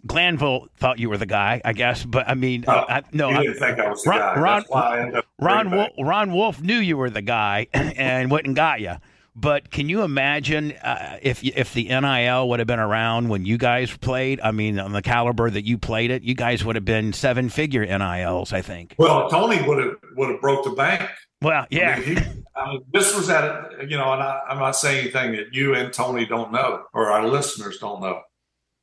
Glanville 0.08 0.68
thought 0.78 1.00
you 1.00 1.10
were 1.10 1.18
the 1.18 1.26
guy, 1.26 1.62
I 1.66 1.74
guess. 1.74 2.04
But 2.06 2.28
I 2.30 2.36
mean, 2.36 2.66
Oh, 2.68 2.86
I, 2.88 3.02
no, 3.12 3.30
You 3.30 3.36
I, 3.38 3.42
didn't 3.44 3.60
think 3.60 3.80
I 3.80 3.90
was 3.90 4.04
the 4.04 4.10
Ron- 4.12 4.20
guy. 4.20 4.40
Ron- 4.40 4.60
That's 4.62 4.70
why 4.70 4.82
I 4.82 5.00
ended 5.02 5.16
up. 5.16 5.26
Ron 5.40 5.72
Wolf, 5.72 5.90
Ron 6.00 6.32
Wolf 6.34 6.62
knew 6.62 6.78
you 6.78 6.98
were 6.98 7.10
the 7.10 7.22
guy 7.22 7.68
and 7.74 8.30
went 8.32 8.46
and 8.46 8.56
got 8.56 8.82
you. 8.82 8.96
But 9.38 9.70
can 9.70 9.90
you 9.90 10.04
imagine 10.04 10.72
uh, 10.82 11.18
if 11.22 11.44
if 11.44 11.74
the 11.74 11.90
NIL 11.90 12.48
would 12.48 12.60
have 12.60 12.68
been 12.68 12.80
around 12.80 13.28
when 13.28 13.46
you 13.46 13.58
guys 13.58 13.96
played? 13.98 14.40
I 14.40 14.52
mean, 14.52 14.80
on 14.80 14.94
the 14.94 15.02
caliber 15.02 15.50
that 15.50 15.66
you 15.66 15.78
played 15.78 16.10
it, 16.10 16.24
you 16.24 16.36
guys 16.36 16.64
would 16.64 16.78
have 16.78 16.86
been 16.86 17.12
seven 17.12 17.50
figure 17.50 17.86
NILs, 17.86 18.54
I 18.54 18.62
think. 18.62 18.96
Well, 18.98 19.30
Tony 19.30 19.62
would 19.68 19.84
have 19.84 19.96
would 20.16 20.30
have 20.30 20.40
broke 20.40 20.64
the 20.64 20.70
bank. 20.72 21.10
Well, 21.42 21.64
I 21.64 21.68
yeah, 21.70 22.00
mean, 22.00 22.16
he, 22.16 22.24
I 22.56 22.70
mean, 22.72 22.86
this 22.94 23.14
was 23.14 23.30
at 23.30 23.90
you 23.90 23.98
know, 23.98 24.14
and 24.14 24.24
I, 24.24 24.40
I'm 24.50 24.58
not 24.58 24.72
saying 24.78 25.02
anything 25.02 25.34
that 25.34 25.54
you 25.54 25.76
and 25.76 25.92
Tony 25.92 26.26
don't 26.26 26.54
know 26.54 26.84
or 26.94 27.12
our 27.12 27.28
listeners 27.28 27.78
don't 27.80 28.00
know, 28.02 28.22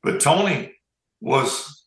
but 0.02 0.20
Tony 0.20 0.74
was 1.22 1.86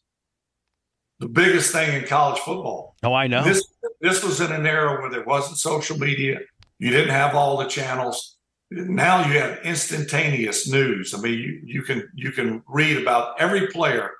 the 1.20 1.28
biggest 1.28 1.72
thing 1.72 2.02
in 2.02 2.08
college 2.08 2.40
football. 2.40 2.96
oh, 3.04 3.14
I 3.14 3.28
know. 3.28 3.44
This 3.44 3.66
this 4.02 4.24
was 4.24 4.42
in 4.42 4.52
an 4.52 4.66
era 4.66 5.02
where 5.02 5.12
there 5.12 5.24
wasn't 5.24 5.58
social 5.58 5.98
media. 5.98 6.40
You 6.80 6.90
didn't 6.90 7.14
have 7.14 7.36
all 7.36 7.58
the 7.58 7.66
channels. 7.66 8.38
Now 8.72 9.28
you 9.28 9.40
have 9.40 9.60
instantaneous 9.64 10.70
news. 10.70 11.14
I 11.14 11.20
mean, 11.20 11.40
you, 11.40 11.62
you 11.64 11.82
can 11.84 12.10
you 12.16 12.32
can 12.32 12.64
read 12.68 12.98
about 12.98 13.40
every 13.40 13.68
player 13.68 14.12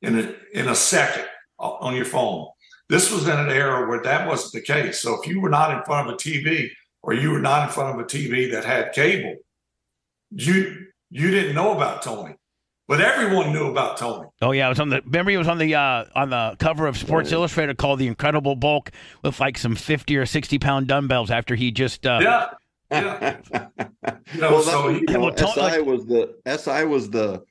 in 0.00 0.18
a 0.18 0.34
in 0.52 0.68
a 0.68 0.74
second 0.74 1.26
on 1.58 1.94
your 1.94 2.04
phone. 2.04 2.48
This 2.88 3.10
was 3.10 3.26
in 3.26 3.38
an 3.38 3.50
era 3.50 3.88
where 3.88 4.02
that 4.02 4.26
wasn't 4.26 4.52
the 4.52 4.72
case. 4.72 5.00
So 5.00 5.20
if 5.20 5.28
you 5.28 5.40
were 5.40 5.48
not 5.48 5.76
in 5.76 5.84
front 5.84 6.08
of 6.08 6.14
a 6.14 6.16
TV 6.16 6.70
or 7.02 7.14
you 7.14 7.30
were 7.30 7.40
not 7.40 7.68
in 7.68 7.74
front 7.74 7.94
of 7.94 8.04
a 8.04 8.08
TV 8.08 8.50
that 8.52 8.64
had 8.64 8.92
cable, 8.92 9.36
you 10.30 10.86
you 11.10 11.30
didn't 11.30 11.54
know 11.54 11.74
about 11.74 12.02
Tony. 12.02 12.34
But 12.92 13.00
everyone 13.00 13.54
knew 13.54 13.68
about 13.70 13.96
Tony. 13.96 14.28
Oh 14.42 14.50
yeah, 14.52 14.66
it 14.66 14.68
was 14.68 14.78
on 14.80 14.90
the. 14.90 15.00
Remember, 15.06 15.30
he 15.30 15.38
was 15.38 15.48
on 15.48 15.56
the 15.56 15.74
uh, 15.74 16.04
on 16.14 16.28
the 16.28 16.56
cover 16.58 16.86
of 16.86 16.98
Sports 16.98 17.28
Right. 17.30 17.36
Illustrated 17.38 17.78
called 17.78 17.98
the 17.98 18.06
Incredible 18.06 18.54
Bulk 18.54 18.90
with 19.22 19.40
like 19.40 19.56
some 19.56 19.74
fifty 19.76 20.14
or 20.18 20.26
sixty 20.26 20.58
pound 20.58 20.88
dumbbells 20.88 21.30
after 21.30 21.54
he 21.54 21.70
just. 21.70 22.06
Uh, 22.06 22.18
Yeah. 22.22 22.50
Yeah. 22.90 23.36
You 24.34 24.40
know, 24.42 24.50
well, 24.50 24.62
so 24.62 24.88
you 24.90 25.00
know, 25.08 25.20
Well, 25.20 25.36
SI 25.36 25.60
like- 25.60 25.84
was 25.86 26.04
the 26.04 26.34
SI 26.46 26.84
was 26.84 27.08
the 27.08 27.42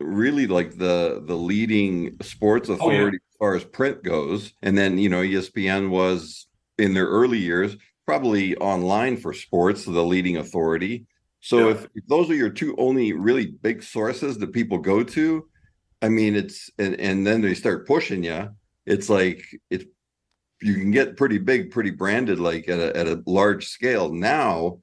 really 0.00 0.46
like 0.46 0.76
the 0.76 1.22
the 1.26 1.34
leading 1.36 2.16
sports 2.22 2.68
Oh, 2.68 2.74
authority 2.74 3.16
as 3.16 3.36
far 3.38 3.54
as 3.54 3.64
print 3.64 4.02
goes, 4.02 4.52
and 4.62 4.76
then 4.76 4.98
you 4.98 5.08
know 5.08 5.22
ESPN 5.22 5.88
was 5.88 6.46
in 6.78 6.92
their 6.92 7.06
early 7.06 7.38
years 7.38 7.76
probably 8.06 8.54
online 8.56 9.16
for 9.16 9.32
sports 9.32 9.86
the 9.86 10.04
leading 10.04 10.36
authority. 10.36 11.06
So 11.44 11.68
Yeah. 11.68 11.74
if, 11.74 11.86
if 11.94 12.06
those 12.06 12.30
are 12.30 12.34
your 12.34 12.48
two 12.48 12.74
only 12.78 13.12
really 13.12 13.48
big 13.48 13.82
sources 13.82 14.38
that 14.38 14.52
people 14.54 14.78
go 14.78 15.04
to, 15.04 15.46
I 16.00 16.08
mean, 16.08 16.34
it's 16.34 16.70
and 16.78 16.98
and 16.98 17.26
then 17.26 17.42
they 17.42 17.52
start 17.54 17.86
pushing 17.86 18.24
you. 18.24 18.48
It's 18.86 19.10
like 19.10 19.44
it's 19.68 19.84
you 20.62 20.74
can 20.74 20.90
get 20.90 21.18
pretty 21.18 21.36
big, 21.38 21.70
pretty 21.70 21.90
branded, 21.90 22.40
like 22.40 22.66
at 22.68 22.78
a 22.80 22.96
at 22.96 23.06
a 23.08 23.22
large 23.26 23.66
scale. 23.68 24.10
Now, 24.12 24.78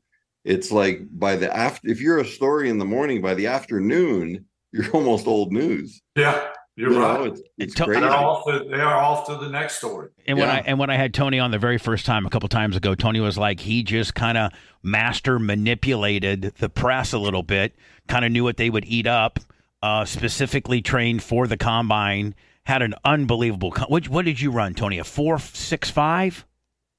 it's 0.45 0.71
like 0.71 1.01
by 1.11 1.35
the 1.35 1.55
after 1.55 1.89
if 1.89 1.99
you're 1.99 2.19
a 2.19 2.25
story 2.25 2.69
in 2.69 2.77
the 2.77 2.85
morning, 2.85 3.21
by 3.23 3.33
the 3.33 3.47
afternoon, 3.47 4.45
you're 4.71 4.91
almost 4.91 5.25
old 5.27 5.51
news. 5.51 6.01
Yeah, 6.15 6.47
you're 6.75 6.91
You 6.93 6.99
know, 6.99 7.19
right. 7.19 7.31
it's, 7.31 7.41
it's 7.57 7.75
To- 7.75 7.85
They're 7.85 8.09
off 8.11 8.45
to, 8.45 8.65
they 8.69 8.79
are 8.79 8.95
off 8.95 9.27
to 9.27 9.35
the 9.35 9.49
next 9.49 9.77
story. 9.77 10.09
And 10.25 10.37
when 10.37 10.49
I 10.49 10.59
and 10.61 10.79
when 10.79 10.89
I 10.89 10.95
had 10.95 11.13
Tony 11.13 11.37
on 11.39 11.51
the 11.51 11.59
very 11.59 11.77
first 11.77 12.05
time 12.05 12.25
a 12.25 12.29
couple 12.29 12.47
times 12.49 12.75
ago, 12.77 12.95
Tony 12.95 13.19
was 13.19 13.37
like 13.37 13.59
he 13.59 13.83
just 13.83 14.15
kind 14.15 14.37
of 14.37 14.51
master 14.83 15.37
manipulated 15.37 16.53
the 16.57 16.69
press 16.69 17.13
a 17.13 17.17
little 17.19 17.43
bit, 17.43 17.75
kind 18.07 18.25
of 18.25 18.31
knew 18.31 18.43
what 18.43 18.57
they 18.57 18.69
would 18.69 18.85
eat 18.85 19.07
up, 19.07 19.39
uh, 19.83 20.05
specifically 20.05 20.81
trained 20.81 21.23
for 21.23 21.47
the 21.47 21.57
combine. 21.57 22.35
Had 22.65 22.83
an 22.83 22.93
unbelievable. 23.03 23.71
Co- 23.71 23.85
what, 23.87 24.07
what 24.07 24.23
did 24.23 24.39
you 24.39 24.51
run, 24.51 24.75
Tony? 24.75 24.99
A 24.99 25.03
four 25.03 25.39
six 25.39 25.89
five 25.89 26.45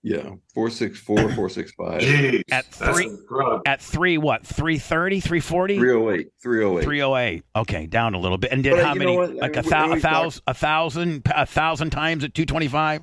Yeah, 0.05 0.31
four 0.53 0.69
six 0.69 0.99
four, 0.99 1.33
four 1.35 1.49
six 1.49 1.71
five, 1.73 2.01
Jeez, 2.01 2.43
At 2.51 2.65
three- 2.67 3.07
incredible. 3.07 3.63
at 3.67 3.81
three 3.81 4.19
what 4.19 4.45
330 4.45 5.21
340 5.21 5.79
three 5.79 5.93
oh 5.93 6.11
eight, 6.11 6.29
three 6.43 6.65
oh 6.65 6.79
eight. 6.79 6.85
308 6.85 7.45
okay 7.55 7.87
down 7.87 8.15
a 8.15 8.19
little 8.19 8.37
bit 8.37 8.51
and 8.51 8.65
did 8.65 8.73
But, 8.73 8.85
how 8.85 8.95
many 8.95 9.17
like 9.17 9.57
I 9.57 9.61
a, 9.61 9.63
mean, 9.63 9.71
thou- 9.71 9.85
a 9.85 9.95
we 9.95 10.01
talk- 10.01 10.03
thousand 10.03 10.43
a 10.49 10.55
thousand 10.55 11.23
a 11.35 11.47
thousand 11.47 11.91
times 11.91 12.25
at 12.25 12.35
225 12.35 13.03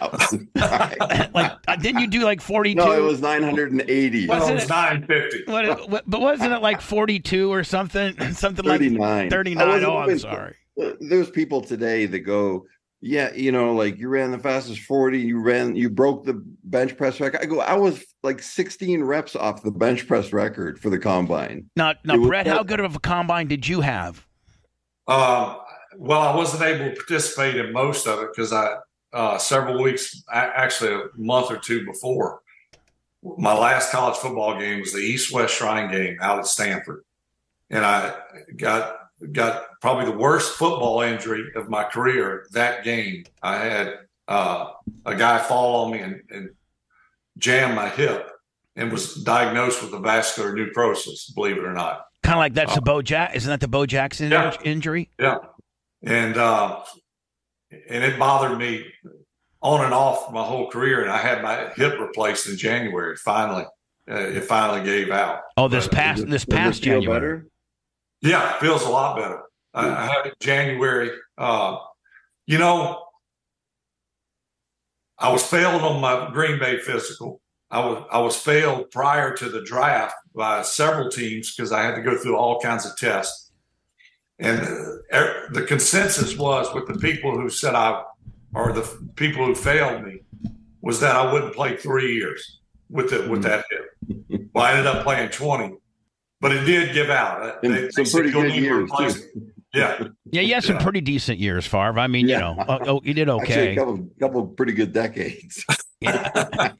like 0.00 1.52
uh, 1.68 1.76
didn't 1.76 2.00
you 2.00 2.06
do 2.06 2.20
like 2.24 2.40
42 2.40 2.76
no, 2.76 2.92
it 2.92 3.00
was 3.02 3.20
nine 3.20 3.42
hundred 3.42 3.72
and 3.72 3.82
eighty. 3.82 4.26
Wasn't 4.28 4.40
Well, 4.44 4.48
it 4.48 4.52
it- 4.52 4.54
was 4.54 4.68
nine 4.68 5.06
fifty. 5.06 5.44
What, 5.46 5.90
what, 5.90 6.04
but 6.08 6.20
wasn't 6.20 6.52
it 6.52 6.62
like 6.62 6.80
42 6.80 7.52
or 7.52 7.64
something? 7.64 8.18
Something 8.32 8.64
like 8.64 8.78
39. 8.80 9.30
39. 9.30 9.68
I 9.68 9.84
Oh, 9.84 9.96
I'm 9.98 10.18
sorry. 10.18 10.54
There's 11.00 11.30
people 11.30 11.62
today 11.62 12.06
that 12.06 12.20
go, 12.20 12.66
yeah, 13.06 13.32
you 13.34 13.52
know, 13.52 13.72
like 13.72 13.98
you 13.98 14.08
ran 14.08 14.32
the 14.32 14.38
fastest 14.38 14.80
40, 14.80 15.20
you 15.20 15.40
ran, 15.40 15.76
you 15.76 15.88
broke 15.88 16.24
the 16.24 16.42
bench 16.64 16.96
press 16.96 17.20
record. 17.20 17.40
I 17.40 17.46
go, 17.46 17.60
I 17.60 17.74
was 17.74 18.04
like 18.22 18.42
16 18.42 19.02
reps 19.04 19.36
off 19.36 19.62
the 19.62 19.70
bench 19.70 20.06
press 20.08 20.32
record 20.32 20.78
for 20.80 20.90
the 20.90 20.98
combine. 20.98 21.70
Now, 21.76 21.94
now 22.04 22.14
It 22.14 22.18
was 22.18 22.28
Brett, 22.28 22.46
how 22.46 22.64
good 22.64 22.80
of 22.80 22.96
a 22.96 23.00
combine 23.00 23.46
did 23.46 23.68
you 23.68 23.80
have? 23.80 24.26
Uh, 25.06 25.56
well, 25.96 26.20
I 26.20 26.34
wasn't 26.34 26.64
able 26.64 26.90
to 26.90 26.96
participate 26.96 27.56
in 27.56 27.72
most 27.72 28.06
of 28.08 28.20
it 28.20 28.30
because 28.34 28.52
I 28.52 28.76
uh, 29.12 29.38
several 29.38 29.82
weeks, 29.82 30.24
actually 30.32 30.92
a 30.92 31.04
month 31.16 31.50
or 31.50 31.58
two 31.58 31.86
before, 31.86 32.42
my 33.22 33.56
last 33.56 33.90
college 33.90 34.16
football 34.16 34.58
game 34.58 34.80
was 34.80 34.92
the 34.92 34.98
East 34.98 35.32
West 35.32 35.54
Shrine 35.54 35.90
game 35.90 36.18
out 36.20 36.38
at 36.38 36.46
Stanford, 36.46 37.04
and 37.70 37.84
I 37.84 38.14
got 38.56 39.05
got 39.32 39.62
probably 39.80 40.04
the 40.06 40.16
worst 40.18 40.56
football 40.56 41.00
injury 41.02 41.44
of 41.56 41.68
my 41.68 41.84
career 41.84 42.46
that 42.52 42.84
game. 42.84 43.24
I 43.42 43.56
had 43.56 43.94
uh, 44.28 44.70
a 45.04 45.14
guy 45.14 45.38
fall 45.38 45.84
on 45.86 45.92
me 45.92 46.00
and, 46.00 46.22
and 46.30 46.50
jam 47.38 47.74
my 47.74 47.88
hip, 47.88 48.30
and 48.76 48.90
was 48.92 49.14
diagnosed 49.14 49.82
with 49.82 49.92
avascular 49.92 50.54
necrosis. 50.54 51.30
Believe 51.30 51.56
it 51.58 51.64
or 51.64 51.72
not. 51.72 52.02
Kind 52.22 52.34
of 52.34 52.38
like 52.40 52.54
that's 52.54 52.74
the 52.74 52.80
Bo 52.82 53.02
Jack. 53.02 53.34
Isn't 53.36 53.48
that 53.50 53.60
the 53.60 53.68
Bo 53.68 53.86
Jackson 53.86 54.30
Yeah. 54.30 54.54
injury? 54.64 55.10
Yeah, 55.18 55.38
and 56.02 56.36
uh, 56.36 56.80
and 57.88 58.04
it 58.04 58.18
bothered 58.18 58.58
me 58.58 58.84
on 59.62 59.84
and 59.84 59.94
off 59.94 60.32
my 60.32 60.42
whole 60.44 60.68
career. 60.70 61.02
And 61.02 61.10
I 61.10 61.18
had 61.18 61.42
my 61.42 61.68
hip 61.76 61.98
replaced 62.00 62.48
in 62.48 62.56
January. 62.56 63.16
Finally, 63.16 63.64
uh, 64.10 64.14
it 64.14 64.44
finally 64.44 64.82
gave 64.84 65.10
out. 65.10 65.40
Oh, 65.56 65.68
this 65.68 65.86
But- 65.86 65.94
past 65.94 66.22
it- 66.22 66.30
this 66.30 66.44
past 66.44 66.82
feel 66.82 67.00
January. 67.00 67.42
Yeah, 68.26 68.58
feels 68.58 68.82
a 68.82 68.88
lot 68.88 69.16
better. 69.16 69.42
I, 69.72 69.88
I 69.88 70.06
had 70.06 70.26
it 70.26 70.28
in 70.28 70.32
January. 70.40 71.10
Uh, 71.38 71.78
you 72.46 72.58
know, 72.58 73.04
I 75.18 75.30
was 75.30 75.44
failed 75.44 75.82
on 75.82 76.00
my 76.00 76.30
Green 76.32 76.58
Bay 76.58 76.78
physical. 76.78 77.40
I 77.70 77.80
was 77.84 78.04
I 78.10 78.18
was 78.18 78.36
failed 78.36 78.90
prior 78.90 79.34
to 79.36 79.48
the 79.48 79.62
draft 79.62 80.14
by 80.34 80.62
several 80.62 81.08
teams 81.08 81.54
because 81.54 81.72
I 81.72 81.82
had 81.82 81.94
to 81.94 82.02
go 82.02 82.16
through 82.16 82.36
all 82.36 82.60
kinds 82.60 82.84
of 82.84 82.96
tests. 82.96 83.52
And 84.38 84.60
uh, 84.60 85.16
er- 85.18 85.48
the 85.52 85.62
consensus 85.62 86.36
was 86.36 86.72
with 86.74 86.86
the 86.86 86.98
people 86.98 87.38
who 87.38 87.48
said 87.48 87.74
I, 87.74 88.02
or 88.54 88.72
the 88.72 88.86
people 89.16 89.46
who 89.46 89.54
failed 89.54 90.04
me, 90.04 90.20
was 90.80 91.00
that 91.00 91.16
I 91.16 91.32
wouldn't 91.32 91.54
play 91.54 91.76
three 91.76 92.14
years 92.14 92.60
with 92.90 93.12
it 93.12 93.28
with 93.28 93.42
that 93.42 93.64
hip. 93.70 94.50
Well, 94.52 94.64
I 94.64 94.72
ended 94.72 94.86
up 94.86 95.04
playing 95.04 95.30
twenty, 95.30 95.74
but 96.46 96.54
it 96.56 96.64
did 96.64 96.94
give 96.94 97.10
out. 97.10 97.42
Uh, 97.42 97.52
and 97.64 97.74
They- 97.74 97.80
they 97.82 97.90
some 97.90 98.04
said, 98.06 98.18
pretty 98.18 98.30
good 98.30 98.48
need 98.52 98.62
years, 98.62 98.88
too. 98.96 99.50
Yeah, 99.74 100.04
Yeah, 100.30 100.40
you 100.42 100.54
had 100.54 100.62
some 100.62 100.76
Yeah. 100.76 100.82
pretty 100.84 101.00
decent 101.00 101.38
years, 101.40 101.66
Favre. 101.66 101.98
I 101.98 102.06
mean, 102.06 102.28
Yeah. 102.28 102.36
you 102.50 102.56
know, 102.56 102.62
uh, 102.62 102.78
oh, 102.82 102.84
oh, 102.96 103.00
you 103.04 103.12
did 103.14 103.28
Actually, 103.28 103.54
a 103.54 103.60
okay. 103.70 103.74
couple, 103.76 104.08
couple 104.20 104.46
pretty 104.46 104.72
good 104.74 104.92
decades. 104.92 105.64
Yeah. 105.98 106.72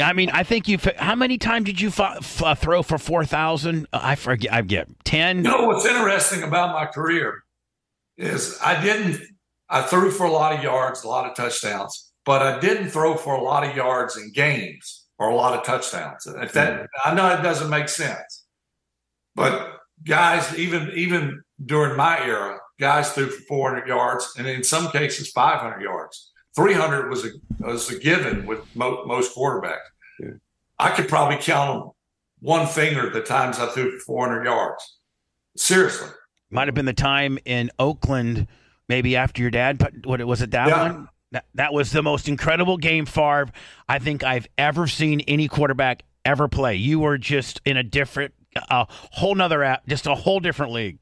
I 0.00 0.12
mean, 0.12 0.30
I 0.30 0.44
think 0.44 0.68
you. 0.68 0.78
How 0.96 1.16
many 1.16 1.36
times 1.36 1.64
did 1.66 1.80
you 1.80 1.88
f- 1.88 1.98
f- 2.00 2.42
uh, 2.44 2.54
throw 2.54 2.84
for 2.84 2.96
four 2.96 3.24
thousand? 3.24 3.88
Uh, 3.92 3.98
I 4.00 4.14
forget. 4.14 4.52
I 4.52 4.62
get 4.62 4.86
ten. 5.04 5.38
You 5.38 5.42
know 5.42 5.66
what's 5.66 5.84
interesting 5.84 6.44
about 6.44 6.72
my 6.72 6.86
career 6.86 7.42
is 8.16 8.56
I 8.62 8.80
didn't. 8.80 9.20
I 9.68 9.82
threw 9.82 10.12
for 10.12 10.26
a 10.26 10.30
lot 10.30 10.52
of 10.56 10.62
yards, 10.62 11.02
a 11.02 11.08
lot 11.08 11.28
of 11.28 11.34
touchdowns, 11.34 12.12
but 12.24 12.40
I 12.40 12.60
didn't 12.60 12.90
throw 12.90 13.16
for 13.16 13.34
a 13.34 13.42
lot 13.42 13.64
of 13.68 13.74
yards 13.74 14.16
in 14.16 14.30
games 14.30 15.06
or 15.18 15.28
a 15.28 15.34
lot 15.34 15.58
of 15.58 15.64
touchdowns. 15.64 16.24
If 16.28 16.52
that, 16.52 16.82
mm. 16.82 16.86
I 17.04 17.14
know 17.14 17.28
it 17.30 17.42
doesn't 17.42 17.68
make 17.68 17.88
sense, 17.88 18.41
but 19.34 19.78
guys, 20.04 20.56
even 20.58 20.90
even 20.94 21.42
during 21.64 21.96
my 21.96 22.20
era, 22.24 22.58
guys 22.80 23.12
threw 23.12 23.28
for 23.30 23.42
400 23.42 23.86
yards, 23.88 24.32
and 24.38 24.46
in 24.46 24.62
some 24.64 24.90
cases 24.90 25.30
500 25.30 25.80
yards. 25.80 26.30
300 26.54 27.08
was 27.08 27.24
a 27.24 27.30
was 27.60 27.90
a 27.90 27.98
given 27.98 28.44
with 28.46 28.60
mo- 28.76 29.04
most 29.06 29.34
quarterbacks. 29.34 29.78
Yeah. 30.20 30.30
I 30.78 30.90
could 30.90 31.08
probably 31.08 31.38
count 31.38 31.70
on 31.70 31.90
one 32.40 32.66
finger 32.66 33.08
the 33.08 33.22
times 33.22 33.58
I 33.58 33.66
threw 33.68 33.90
for 33.98 34.04
400 34.04 34.44
yards. 34.44 34.98
Seriously. 35.56 36.08
Might 36.50 36.68
have 36.68 36.74
been 36.74 36.84
the 36.84 36.92
time 36.92 37.38
in 37.46 37.70
Oakland, 37.78 38.46
maybe 38.88 39.16
after 39.16 39.40
your 39.40 39.50
dad. 39.50 39.78
But 39.78 40.04
what 40.04 40.22
was 40.26 40.42
it? 40.42 40.50
That 40.50 40.68
Yeah. 40.68 40.82
one. 40.92 41.08
That, 41.30 41.46
that 41.54 41.72
was 41.72 41.92
the 41.92 42.02
most 42.02 42.28
incredible 42.28 42.76
game, 42.76 43.06
Favre. 43.06 43.48
I 43.88 43.98
think 43.98 44.22
I've 44.22 44.46
ever 44.58 44.86
seen 44.86 45.20
any 45.22 45.48
quarterback 45.48 46.02
ever 46.26 46.46
play. 46.46 46.74
You 46.74 47.00
were 47.00 47.16
just 47.16 47.62
in 47.64 47.78
a 47.78 47.82
different, 47.82 48.34
a 48.56 48.86
whole 48.88 49.34
nother, 49.34 49.62
app, 49.62 49.86
just 49.86 50.06
a 50.06 50.14
whole 50.14 50.40
different 50.40 50.72
league. 50.72 50.98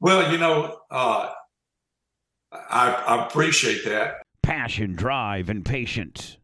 Well, 0.00 0.32
you 0.32 0.38
know, 0.38 0.78
uh, 0.90 1.30
I, 2.52 2.92
I 2.92 3.26
appreciate 3.26 3.84
that. 3.84 4.22
Passion, 4.42 4.94
drive, 4.94 5.50
and 5.50 5.64
patience. 5.64 6.37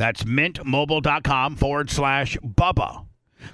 That's 0.00 0.24
mintmobile.com 0.24 1.56
forward 1.56 1.90
slash 1.90 2.38
Bubba. 2.38 3.04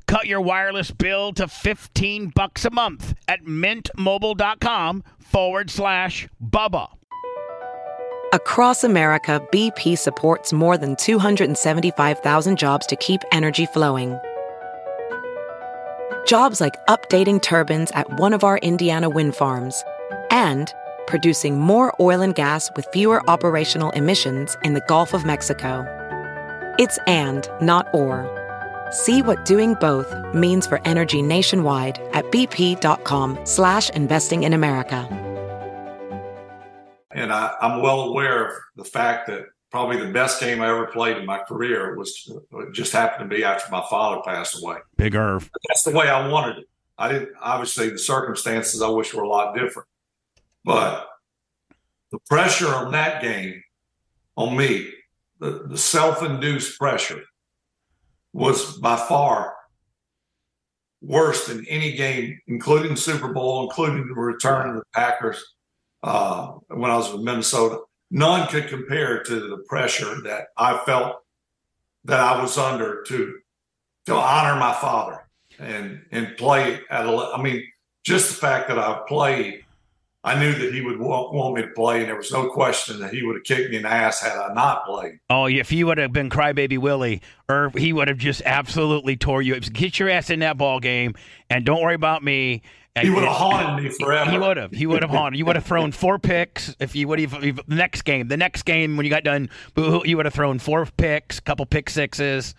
Cut 0.07 0.28
your 0.28 0.40
wireless 0.40 0.92
bill 0.92 1.32
to 1.32 1.49
15 1.49 2.30
bucks 2.36 2.64
a 2.64 2.70
month 2.70 3.14
at 3.26 3.42
mintmobile.com 3.42 5.03
forward 5.18 5.70
slash 5.70 6.28
Bubba. 6.40 6.86
Across 8.32 8.84
America, 8.84 9.44
BP 9.51 9.99
supports 9.99 10.53
more 10.53 10.78
than 10.78 10.94
275,000 10.94 12.57
jobs 12.57 12.86
to 12.86 12.94
keep 12.94 13.22
energy 13.32 13.66
flowing. 13.66 14.16
Jobs 16.28 16.61
like 16.61 16.76
updating 16.86 17.42
turbines 17.42 17.90
at 17.90 18.20
one 18.20 18.32
of 18.32 18.44
our 18.44 18.59
Indiana 18.59 19.11
wind 19.11 19.34
farms 19.34 19.82
and 20.30 20.72
producing 21.09 21.59
more 21.59 21.92
oil 21.99 22.20
and 22.20 22.36
gas 22.36 22.70
with 22.76 22.86
fewer 22.92 23.28
operational 23.28 23.90
emissions 23.90 24.57
in 24.62 24.74
the 24.74 24.84
Gulf 24.86 25.12
of 25.12 25.24
Mexico. 25.24 26.05
It's 26.79 26.99
and, 27.07 27.49
not 27.62 27.89
or. 27.95 28.29
See 28.91 29.22
what 29.22 29.47
doing 29.47 29.74
both 29.81 30.14
means 30.35 30.66
for 30.66 30.81
energy 30.85 31.22
nationwide 31.22 31.99
at 32.12 32.27
bp.com 32.27 33.39
slash 33.45 33.89
investing 33.91 34.43
in 34.43 34.53
America. 34.53 35.09
And 37.12 37.33
I, 37.33 37.55
I'm 37.62 37.81
well 37.81 38.03
aware 38.03 38.47
of 38.47 38.53
the 38.77 38.85
fact 38.85 39.27
that 39.29 39.47
probably 39.70 39.97
the 39.97 40.12
best 40.12 40.39
game 40.39 40.61
I 40.61 40.68
ever 40.68 40.87
played 40.87 41.16
in 41.16 41.24
my 41.24 41.39
career 41.39 41.97
was 41.97 42.31
uh, 42.55 42.70
just 42.72 42.93
happened 42.93 43.31
to 43.31 43.37
be 43.37 43.43
after 43.43 43.70
my 43.70 43.83
father 43.89 44.20
passed 44.24 44.62
away. 44.62 44.77
Big 44.97 45.14
Irv. 45.14 45.51
That's 45.68 45.83
the 45.83 45.93
way 45.93 46.09
I 46.09 46.29
wanted 46.29 46.59
it. 46.59 46.68
I 46.99 47.12
didn't 47.12 47.31
obviously 47.41 47.91
the 47.91 47.99
circumstances 47.99 48.83
I 48.83 48.89
wish 48.89 49.14
were 49.14 49.22
a 49.22 49.29
lot 49.29 49.55
different. 49.55 49.89
But 50.64 51.09
the 52.11 52.18
pressure 52.29 52.68
on 52.68 52.93
that 52.93 53.22
game 53.22 53.62
on 54.37 54.57
me, 54.57 54.93
the, 55.39 55.66
the 55.68 55.78
self-induced 55.78 56.78
pressure 56.78 57.22
was 58.32 58.78
by 58.78 58.97
far 58.97 59.55
worse 61.01 61.47
than 61.47 61.66
any 61.68 61.93
game, 61.93 62.39
including 62.47 62.97
Super 62.97 63.32
Bowl, 63.32 63.64
including 63.64 64.07
the 64.09 64.14
return 64.14 64.70
of 64.70 64.76
the 64.76 64.82
Packers 64.95 65.43
uh, 66.03 66.53
when 66.68 66.91
I 66.91 66.97
was 66.97 67.12
with 67.12 67.22
Minnesota 67.22 67.78
none 68.11 68.49
could 68.49 68.68
compare 68.68 69.22
to 69.22 69.49
the 69.49 69.59
pressure 69.68 70.20
that 70.22 70.49
I 70.57 70.78
felt 70.84 71.16
that 72.05 72.20
I 72.20 72.41
was 72.41 72.57
under 72.57 73.03
to 73.05 73.39
to 74.07 74.14
honor 74.14 74.59
my 74.59 74.72
father 74.72 75.28
and 75.59 76.03
and 76.12 76.37
play 76.37 76.80
at 76.91 77.07
a. 77.07 77.32
I 77.34 77.43
mean, 77.43 77.64
just 78.05 78.28
the 78.28 78.37
fact 78.37 78.68
that 78.68 78.78
I 78.78 79.01
played, 79.09 79.64
I 80.27 80.37
knew 80.41 80.53
that 80.53 80.74
he 80.74 80.81
would 80.81 80.99
want, 80.99 81.33
want 81.33 81.55
me 81.55 81.62
to 81.62 81.68
play, 81.68 82.01
and 82.01 82.09
there 82.09 82.16
was 82.16 82.33
no 82.33 82.49
question 82.49 82.99
that 82.99 83.14
he 83.14 83.22
would 83.22 83.37
have 83.37 83.45
kicked 83.45 83.70
me 83.70 83.77
in 83.77 83.83
the 83.83 83.89
ass 83.89 84.20
had 84.20 84.37
I 84.37 84.53
not 84.53 84.85
played. 84.85 85.20
Oh, 85.31 85.47
if 85.47 85.70
you 85.70 85.87
would 85.87 85.99
have 85.99 86.12
been 86.12 86.31
crybaby 86.31 86.79
Willie, 86.79 87.22
or 87.49 87.70
he 87.77 87.93
would 87.93 88.09
have 88.09 88.18
just 88.18 88.43
absolutely 88.45 89.16
tore 89.16 89.41
you. 89.41 89.61
Get 89.61 90.01
your 90.01 90.11
ass 90.11 90.29
in 90.29 90.41
that 90.41 90.59
ball 90.59 90.81
game, 90.81 91.14
and 91.49 91.64
don't 91.64 91.81
worry 91.81 91.95
about 91.95 92.24
me. 92.24 92.62
He 93.01 93.09
would 93.09 93.22
have 93.22 93.37
haunted 93.37 93.85
me 93.85 93.91
forever. 93.91 94.31
He 94.31 94.39
would 94.39 94.57
have. 94.57 94.72
He 94.72 94.87
would 94.87 95.03
have 95.03 95.11
haunted. 95.11 95.39
You 95.39 95.45
would 95.45 95.55
have 95.55 95.66
thrown 95.66 95.93
four 95.93 96.18
picks 96.18 96.74
if 96.81 96.97
you 96.97 97.07
would 97.07 97.20
have. 97.20 97.31
The 97.41 97.62
next 97.68 98.03
game, 98.03 98.27
the 98.27 98.37
next 98.37 98.62
game 98.64 98.97
when 98.97 99.05
you 99.07 99.11
got 99.11 99.22
done, 99.22 99.49
you 99.77 100.16
would 100.16 100.27
have 100.27 100.35
thrown 100.35 100.59
four 100.59 100.87
picks, 100.87 101.39
couple 101.39 101.66
pick 101.66 101.89
sixes, 101.89 102.55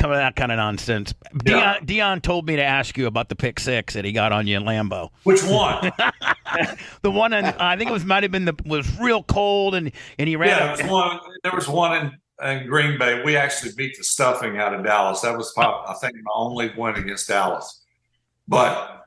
some 0.00 0.10
of 0.10 0.16
that 0.16 0.36
kind 0.36 0.52
of 0.52 0.56
nonsense. 0.56 1.14
Yeah. 1.44 1.78
Deion, 1.78 1.86
Deion 1.86 2.22
told 2.22 2.46
me 2.46 2.56
to 2.56 2.62
ask 2.62 2.96
you 2.96 3.06
about 3.06 3.28
the 3.28 3.36
pick 3.36 3.60
six 3.60 3.94
that 3.94 4.04
he 4.04 4.12
got 4.12 4.32
on 4.32 4.46
you 4.46 4.56
in 4.56 4.64
Lambeau. 4.64 5.10
Which 5.24 5.42
one? 5.44 5.92
the 7.02 7.10
one, 7.10 7.32
in, 7.32 7.44
I 7.44 7.76
think 7.76 7.90
it 7.90 7.92
was 7.92 8.04
might 8.04 8.22
have 8.22 8.32
been 8.32 8.44
the 8.44 8.54
was 8.64 8.98
real 8.98 9.22
cold 9.22 9.74
and 9.74 9.92
and 10.18 10.28
he 10.28 10.36
ran. 10.36 10.48
yeah, 10.48 10.76
there 10.76 10.86
was 10.86 10.92
one. 10.92 11.20
There 11.42 11.52
was 11.52 11.68
one 11.68 11.96
in, 12.42 12.48
in 12.48 12.66
Green 12.66 12.98
Bay. 12.98 13.22
We 13.24 13.36
actually 13.36 13.72
beat 13.76 13.96
the 13.96 14.04
stuffing 14.04 14.58
out 14.58 14.74
of 14.74 14.84
Dallas. 14.84 15.20
That 15.20 15.36
was 15.36 15.52
probably, 15.52 15.88
I 15.88 15.94
think 15.94 16.14
my 16.14 16.30
only 16.34 16.72
win 16.76 16.96
against 16.96 17.28
Dallas. 17.28 17.84
But 18.46 18.98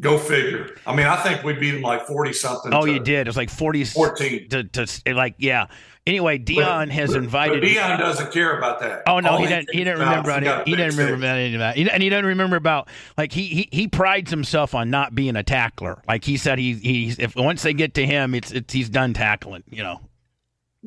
Go 0.00 0.18
figure. 0.18 0.76
I 0.86 0.94
mean, 0.94 1.06
I 1.06 1.16
think 1.16 1.42
we 1.42 1.54
beat 1.54 1.70
them 1.70 1.80
like 1.80 2.06
forty 2.06 2.34
something. 2.34 2.74
Oh, 2.74 2.84
you 2.84 3.00
did. 3.00 3.26
It 3.26 3.28
was 3.28 3.36
like 3.36 3.48
40, 3.48 3.84
14. 3.84 4.48
To, 4.50 4.64
to 4.64 5.14
like 5.14 5.36
yeah. 5.38 5.68
Anyway, 6.06 6.38
Deion 6.38 6.88
has 6.90 7.10
but, 7.14 7.22
invited. 7.24 7.60
But 7.62 7.68
Deion 7.68 7.98
doesn't 7.98 8.32
care 8.32 8.56
about 8.56 8.78
that. 8.78 9.02
Oh 9.08 9.18
no, 9.18 9.30
All 9.30 9.38
he 9.38 9.46
didn't. 9.46 9.70
He 9.72 9.78
didn't 9.78 9.98
remember. 9.98 10.30
Any, 10.30 10.46
he 10.64 10.76
didn't 10.76 10.96
remember 10.96 11.14
about 11.16 11.38
any 11.38 11.54
of 11.54 11.58
that, 11.58 11.76
and 11.76 12.02
he 12.02 12.08
doesn't 12.08 12.26
remember 12.26 12.54
about 12.54 12.88
like 13.18 13.32
he, 13.32 13.46
he 13.46 13.68
he 13.72 13.88
prides 13.88 14.30
himself 14.30 14.74
on 14.74 14.88
not 14.88 15.16
being 15.16 15.34
a 15.34 15.42
tackler. 15.42 16.00
Like 16.06 16.24
he 16.24 16.36
said, 16.36 16.60
he 16.60 16.74
he's 16.74 17.18
if 17.18 17.34
once 17.34 17.62
they 17.62 17.74
get 17.74 17.94
to 17.94 18.06
him, 18.06 18.34
it's 18.36 18.52
it's 18.52 18.72
he's 18.72 18.88
done 18.88 19.14
tackling. 19.14 19.64
You 19.68 19.82
know. 19.82 20.00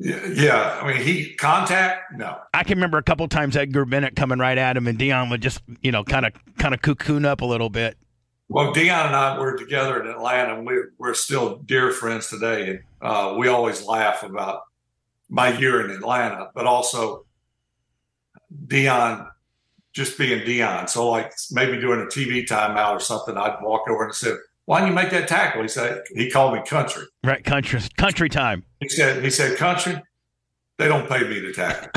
Yeah, 0.02 0.26
yeah, 0.32 0.80
I 0.82 0.86
mean, 0.86 1.02
he 1.02 1.34
contact 1.34 2.12
no. 2.16 2.38
I 2.54 2.64
can 2.64 2.78
remember 2.78 2.96
a 2.96 3.02
couple 3.02 3.28
times 3.28 3.54
Edgar 3.54 3.84
Bennett 3.84 4.16
coming 4.16 4.38
right 4.38 4.56
at 4.56 4.74
him, 4.74 4.86
and 4.86 4.98
Deion 4.98 5.28
would 5.30 5.42
just 5.42 5.60
you 5.82 5.92
know 5.92 6.02
kind 6.02 6.24
of 6.24 6.32
kind 6.56 6.72
of 6.72 6.80
cocoon 6.80 7.26
up 7.26 7.42
a 7.42 7.44
little 7.44 7.68
bit. 7.68 7.98
Well, 8.48 8.72
Deion 8.72 9.06
and 9.06 9.14
I 9.14 9.38
were 9.38 9.56
together 9.56 10.02
in 10.02 10.08
Atlanta, 10.08 10.56
and 10.56 10.66
we're, 10.66 10.92
we're 10.98 11.14
still 11.14 11.58
dear 11.58 11.92
friends 11.92 12.28
today. 12.30 12.70
And 12.70 12.80
uh, 13.00 13.36
we 13.38 13.46
always 13.46 13.84
laugh 13.84 14.24
about 14.24 14.62
my 15.30 15.56
year 15.56 15.82
in 15.84 15.90
Atlanta, 15.90 16.50
but 16.54 16.66
also 16.66 17.24
Deion 18.66 19.30
just 19.92 20.18
being 20.18 20.40
Deion. 20.40 20.88
So, 20.88 21.08
like 21.08 21.32
maybe 21.50 21.78
during 21.78 22.02
a 22.02 22.06
TV 22.06 22.46
timeout 22.46 22.92
or 22.92 23.00
something, 23.00 23.36
I'd 23.36 23.56
walk 23.62 23.88
over 23.88 24.04
and 24.04 24.14
say, 24.14 24.32
"Why 24.66 24.80
didn't 24.80 24.90
you 24.90 24.94
make 24.96 25.10
that 25.10 25.28
tackle?" 25.28 25.62
He 25.62 25.68
said, 25.68 26.02
"He 26.14 26.30
called 26.30 26.54
me 26.54 26.60
country." 26.66 27.04
Right, 27.24 27.42
country, 27.44 27.80
country 27.96 28.28
time. 28.28 28.64
He 28.80 28.88
said, 28.88 29.22
"He 29.22 29.30
said 29.30 29.56
country, 29.56 30.02
they 30.78 30.88
don't 30.88 31.08
pay 31.08 31.26
me 31.26 31.40
to 31.40 31.52
tackle." 31.52 31.90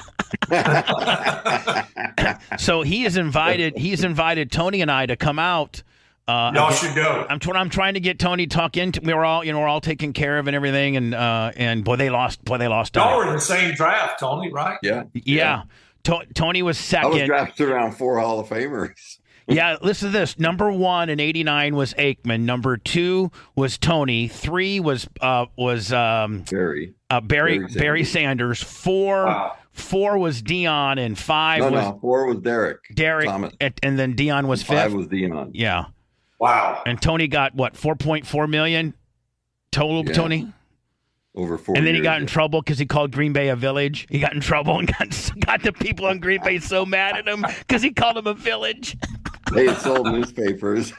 so 2.57 2.81
he 2.83 3.05
is 3.05 3.17
invited. 3.17 3.77
He's 3.77 4.03
invited 4.03 4.51
Tony 4.51 4.81
and 4.81 4.91
I 4.91 5.05
to 5.07 5.15
come 5.15 5.39
out 5.39 5.83
uh, 6.27 6.51
Y'all 6.55 6.67
again, 6.67 6.77
should 6.79 6.95
go. 6.95 7.25
I'm, 7.29 7.39
I'm 7.55 7.69
trying 7.69 7.95
to 7.95 7.99
get 7.99 8.17
Tony 8.17 8.47
talk 8.47 8.77
into. 8.77 9.01
We 9.01 9.13
were 9.13 9.25
all, 9.25 9.43
you 9.43 9.51
know, 9.51 9.59
we're 9.59 9.67
all 9.67 9.81
taken 9.81 10.13
care 10.13 10.39
of 10.39 10.47
and 10.47 10.55
everything, 10.55 10.95
and 10.95 11.13
uh, 11.13 11.51
and 11.57 11.83
boy, 11.83 11.97
they 11.97 12.09
lost. 12.09 12.45
Boy, 12.45 12.57
they 12.57 12.69
lost. 12.69 12.95
Y'all 12.95 13.17
were 13.17 13.27
in 13.27 13.33
the 13.33 13.41
same 13.41 13.73
draft, 13.75 14.21
Tony, 14.21 14.51
right? 14.51 14.77
Yeah, 14.81 15.03
yeah. 15.13 15.21
yeah. 15.25 15.63
To- 16.03 16.25
Tony 16.33 16.61
was 16.61 16.77
second. 16.77 17.11
I 17.11 17.13
was 17.13 17.27
drafted 17.27 17.69
around 17.69 17.93
four 17.93 18.19
Hall 18.19 18.39
of 18.39 18.47
Famers. 18.47 19.17
yeah, 19.47 19.75
listen 19.81 20.13
to 20.13 20.17
this. 20.17 20.39
Number 20.39 20.71
one 20.71 21.09
in 21.09 21.19
'89 21.19 21.75
was 21.75 21.93
Aikman. 21.95 22.41
Number 22.41 22.77
two 22.77 23.29
was 23.55 23.77
Tony. 23.77 24.29
Three 24.29 24.79
was 24.79 25.09
uh, 25.19 25.47
was 25.57 25.91
um, 25.91 26.45
Barry. 26.49 26.93
Uh, 27.09 27.19
Barry 27.19 27.57
Barry 27.59 27.67
Sanders. 27.67 27.81
Barry 27.81 28.03
Sanders. 28.05 28.63
Four. 28.63 29.25
Wow. 29.25 29.57
Four 29.73 30.19
was 30.19 30.43
Deion, 30.43 31.03
and 31.03 31.17
five 31.17 31.61
no, 31.61 31.71
was 31.71 31.85
no, 31.85 31.97
four 31.99 32.27
was 32.27 32.37
Derrick. 32.37 32.77
Derrick, 32.93 33.27
and, 33.59 33.73
and 33.81 33.97
then 33.97 34.13
Deion 34.13 34.45
was 34.45 34.61
fifth. 34.61 34.77
Five 34.77 34.93
was 34.93 35.07
Deion. 35.07 35.49
Yeah. 35.53 35.85
Wow. 36.43 36.83
And 36.85 37.01
Tony 37.01 37.29
got 37.29 37.55
what, 37.55 37.75
4.4 37.75 38.49
million 38.49 38.93
total, 39.71 40.03
yeah. 40.05 40.11
Tony? 40.11 40.53
Over 41.35 41.57
four. 41.57 41.77
And 41.77 41.87
then 41.87 41.95
he 41.95 42.01
got 42.01 42.19
in 42.19 42.27
trouble 42.27 42.61
because 42.61 42.77
he 42.77 42.85
called 42.85 43.13
Green 43.13 43.31
Bay 43.31 43.47
a 43.47 43.55
village. 43.55 44.07
He 44.09 44.19
got 44.19 44.33
in 44.33 44.41
trouble 44.41 44.77
and 44.77 44.91
got 44.99 45.31
got 45.39 45.63
the 45.63 45.71
people 45.71 46.09
in 46.09 46.19
Green 46.19 46.43
Bay 46.43 46.59
so 46.59 46.85
mad 46.85 47.15
at 47.15 47.29
him 47.29 47.45
because 47.59 47.81
he 47.81 47.91
called 47.91 48.17
them 48.17 48.27
a 48.27 48.33
village. 48.33 48.97
they 49.53 49.67
had 49.67 49.77
sold 49.77 50.07
newspapers. 50.07 50.89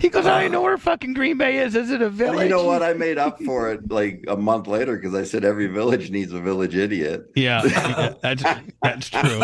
he 0.00 0.08
goes, 0.08 0.24
I 0.24 0.44
don't 0.44 0.52
know 0.52 0.62
where 0.62 0.78
fucking 0.78 1.12
Green 1.12 1.36
Bay 1.36 1.58
is. 1.58 1.76
Is 1.76 1.90
it 1.90 2.00
a 2.00 2.06
Well, 2.06 2.10
village? 2.10 2.44
you 2.44 2.48
know 2.48 2.64
what? 2.64 2.82
I 2.82 2.94
made 2.94 3.18
up 3.18 3.38
for 3.42 3.70
it 3.70 3.90
like 3.90 4.24
a 4.28 4.36
month 4.38 4.66
later 4.66 4.96
because 4.96 5.14
I 5.14 5.24
said 5.24 5.44
every 5.44 5.66
village 5.66 6.10
needs 6.10 6.32
a 6.32 6.40
village 6.40 6.74
idiot. 6.74 7.26
Yeah, 7.34 7.62
yeah, 7.66 8.14
that's 8.22 8.42
that's 8.82 9.10
true. 9.10 9.40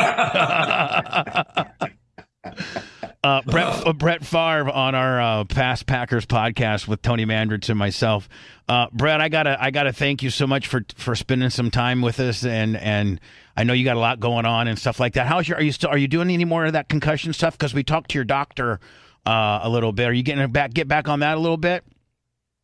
uh, 3.25 3.43
Brett 3.43 3.87
uh, 3.87 3.93
Brett 3.93 4.25
Favre 4.25 4.71
on 4.71 4.95
our 4.95 5.21
uh, 5.21 5.45
past 5.45 5.87
Packers 5.87 6.27
podcast 6.27 6.87
with 6.87 7.03
Tony 7.03 7.25
Mandarich 7.27 7.69
and 7.71 7.79
myself. 7.79 8.29
Uh, 8.69 8.87
Brett, 8.93 9.21
I 9.21 9.29
gotta 9.29 9.57
I 9.63 9.71
gotta 9.71 9.93
thank 9.93 10.23
you 10.23 10.31
so 10.31 10.47
much 10.47 10.67
for 10.67 10.85
for 10.97 11.15
spending 11.17 11.51
some 11.51 11.71
time 11.71 12.03
with 12.03 12.21
us, 12.21 12.45
and 12.45 12.77
and 12.77 13.21
I 13.57 13.65
know 13.65 13.73
you 13.73 13.85
got 13.85 13.97
a 13.97 14.01
lot 14.01 14.21
going 14.21 14.47
on 14.47 14.69
and 14.69 14.79
stuff 14.79 15.01
like 15.01 15.15
that. 15.15 15.27
How's 15.27 15.49
your 15.49 15.59
are 15.59 15.63
you 15.63 15.73
still 15.73 15.91
are 15.91 15.99
you 15.99 16.09
doing 16.09 16.31
any 16.31 16.45
more 16.45 16.65
of 16.67 16.75
that 16.75 16.89
concussion 16.89 17.33
stuff? 17.33 17.57
Because 17.59 17.73
we 17.75 17.83
talked 17.83 18.11
to 18.11 18.15
your 18.19 18.25
doctor 18.25 18.79
uh, 19.27 19.61
a 19.63 19.69
little 19.71 19.93
bit. 19.93 20.07
Are 20.09 20.13
you 20.13 20.23
getting 20.23 20.47
back 20.53 20.73
get 20.75 20.87
back 20.87 21.09
on 21.09 21.21
that 21.21 21.37
a 21.37 21.41
little 21.41 21.57
bit? 21.57 21.83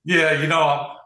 Yeah, 0.05 0.41
you 0.41 0.47
know, 0.47 0.63
I'm, 0.63 0.97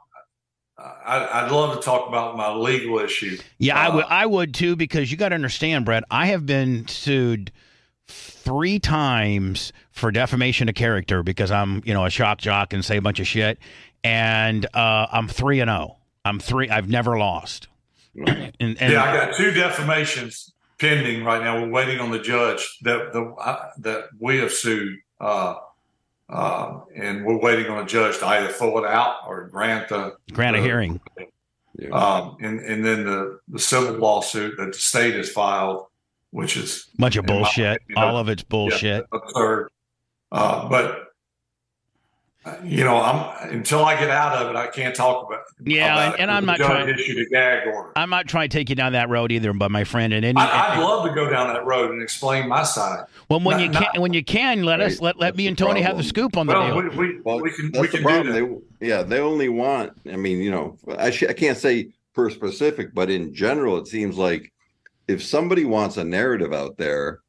I, 0.79 1.45
I'd 1.45 1.53
love 1.53 1.77
to 1.77 1.83
talk 1.83 2.09
about 2.09 2.37
my 2.37 2.53
legal 2.53 2.99
issue. 2.99 3.39
Yeah, 3.59 3.79
I 3.79 3.87
Uh, 3.89 3.95
would. 3.97 4.05
I 4.07 4.27
would 4.27 4.55
too, 4.55 4.75
because 4.77 5.11
you 5.11 5.17
got 5.17 5.29
to 5.31 5.35
understand, 5.37 5.85
Brett. 5.85 6.05
I 6.11 6.27
have 6.27 6.45
been 6.47 6.87
sued 6.89 7.51
three 8.09 8.79
times 8.79 9.73
for 9.91 10.11
defamation 10.11 10.69
of 10.69 10.75
character 10.75 11.23
because 11.23 11.51
I'm, 11.51 11.83
you 11.85 11.95
know, 11.95 12.05
a 12.05 12.11
shock 12.11 12.39
jock 12.39 12.73
and 12.73 12.85
say 12.85 12.97
a 12.97 13.03
bunch 13.03 13.21
of 13.21 13.27
shit, 13.27 13.59
and 14.03 14.67
uh, 14.75 15.07
I'm 15.11 15.29
three 15.29 15.61
and 15.61 15.69
zero. 15.69 15.97
I'm 16.25 16.39
three. 16.39 16.69
I've 16.71 16.89
never 16.89 17.19
lost. 17.19 17.69
And, 18.17 18.53
and 18.61 18.93
yeah, 18.93 19.03
I 19.03 19.17
got 19.17 19.37
two 19.37 19.51
defamations 19.51 20.53
pending 20.79 21.25
right 21.25 21.43
now. 21.43 21.61
We're 21.61 21.71
waiting 21.71 22.01
on 22.01 22.11
the 22.11 22.19
judge 22.19 22.79
that 22.83 23.13
the 23.13 23.23
uh, 23.23 23.71
that 23.79 24.05
we 24.19 24.39
have 24.39 24.53
sued, 24.53 24.99
uh, 25.21 25.57
uh, 26.29 26.81
and 26.97 27.25
we're 27.25 27.41
waiting 27.41 27.71
on 27.71 27.83
a 27.83 27.87
judge 27.87 28.19
to 28.19 28.27
either 28.27 28.49
throw 28.49 28.79
it 28.79 28.85
out 28.85 29.17
or 29.27 29.49
grant 29.49 29.89
the 29.89 30.17
grant 30.33 30.57
a 30.57 30.63
hearing. 30.63 31.01
Um, 31.91 32.37
and 32.41 32.61
and 32.61 32.85
then 32.85 33.05
the 33.05 33.41
the 33.49 33.59
civil 33.59 33.95
lawsuit 33.95 34.57
that 34.59 34.73
the 34.73 34.79
state 34.79 35.15
has 35.17 35.31
filed, 35.31 35.87
which 36.35 36.57
is 36.57 36.87
Bunch 36.99 37.15
of 37.17 37.27
bullshit. 37.27 37.77
opinion, 37.83 37.97
All 38.05 38.17
of 38.19 38.29
it's 38.29 38.43
bullshit. 38.43 39.07
Yeah, 39.13 39.19
absurd. 39.21 39.71
Uh, 40.33 40.69
but 40.69 41.01
you 42.63 42.85
know, 42.85 42.97
I'm 43.01 43.51
until 43.53 43.85
I 43.87 43.99
get 43.99 44.11
out 44.11 44.35
of 44.43 44.51
it, 44.51 44.57
I 44.57 44.67
can't 44.67 44.95
talk 44.95 45.27
about. 45.27 45.41
it. 45.61 45.73
Yeah, 45.73 45.87
about 45.95 46.05
and- 46.05 46.15
it. 46.15 46.21
and 46.23 46.31
I'm 46.31 46.43
The 46.43 46.47
not 46.53 46.59
judge 46.59 46.67
trying- 46.69 46.89
issued 46.99 47.27
a 47.27 47.31
gag 47.31 47.69
order. 47.69 47.93
I'm 47.97 48.11
not 48.11 48.27
trying 48.27 48.51
to 48.51 48.55
take 48.59 48.69
you 48.69 48.75
down 48.75 48.93
that 48.93 49.09
road 49.09 49.33
either, 49.33 49.53
but 49.55 49.71
my 49.71 49.85
friend, 49.85 50.13
and 50.13 50.25
any, 50.27 50.39
I, 50.39 50.75
I'd 50.75 50.81
love 50.83 51.07
to 51.09 51.15
go 51.15 51.31
down 51.31 51.55
that 51.55 51.65
road 51.65 51.91
and 51.93 52.03
explain 52.03 52.49
my 52.49 52.63
side. 52.65 53.05
well, 53.31 53.41
when 53.41 53.57
not- 53.57 53.63
you 53.65 53.71
can, 53.71 53.83
not- 53.95 53.99
when 53.99 54.13
you 54.13 54.23
can, 54.25 54.65
let 54.65 54.81
us 54.81 55.01
let 55.01 55.19
let 55.19 55.37
me 55.37 55.47
and 55.47 55.57
the 55.57 55.65
Tony 55.65 55.81
have 55.83 55.97
the 55.97 56.03
scoop 56.03 56.37
on 56.37 56.47
the 56.49 56.53
Well, 56.53 56.83
deal. 56.83 56.91
we, 56.91 56.97
we, 57.15 57.21
Well, 57.25 57.41
we 57.41 57.51
can 57.53 57.71
that's 57.71 57.81
we 57.81 57.87
the 57.87 57.91
can 57.99 58.01
do 58.03 58.09
problem. 58.09 58.35
that. 58.35 58.63
They, 58.81 58.89
yeah, 58.89 59.03
they 59.05 59.21
only 59.21 59.49
want. 59.49 59.93
I 60.13 60.17
mean, 60.17 60.39
you 60.39 60.51
know, 60.51 60.77
I 60.99 61.11
sh- 61.13 61.25
I 61.29 61.33
can't 61.33 61.57
say 61.57 61.93
per 62.13 62.29
specific, 62.29 62.93
but 62.93 63.09
in 63.09 63.33
general, 63.33 63.79
it 63.79 63.87
seems 63.87 64.19
like 64.19 64.53
if 65.09 65.23
somebody 65.23 65.65
wants 65.65 65.97
a 65.97 66.05
narrative 66.05 66.53
out 66.53 66.77
there, 66.79 67.21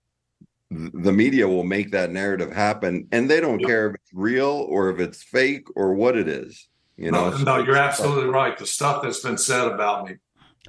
the 0.71 1.11
media 1.11 1.47
will 1.47 1.63
make 1.63 1.91
that 1.91 2.11
narrative 2.11 2.51
happen, 2.51 3.07
and 3.11 3.29
they 3.29 3.39
don't 3.39 3.59
Yep. 3.59 3.67
care 3.69 3.89
if 3.89 3.95
it's 3.95 4.11
real 4.13 4.65
or 4.69 4.89
if 4.89 4.99
it's 4.99 5.23
fake 5.23 5.67
or 5.75 5.93
what 5.93 6.17
it 6.17 6.27
is. 6.27 6.67
You 6.97 7.11
know, 7.11 7.29
no, 7.29 7.37
no, 7.37 7.57
you're 7.63 7.75
absolutely 7.77 8.29
right. 8.29 8.57
The 8.57 8.65
stuff 8.65 9.03
that's 9.03 9.19
been 9.21 9.37
said 9.37 9.67
about 9.67 10.07
me. 10.07 10.15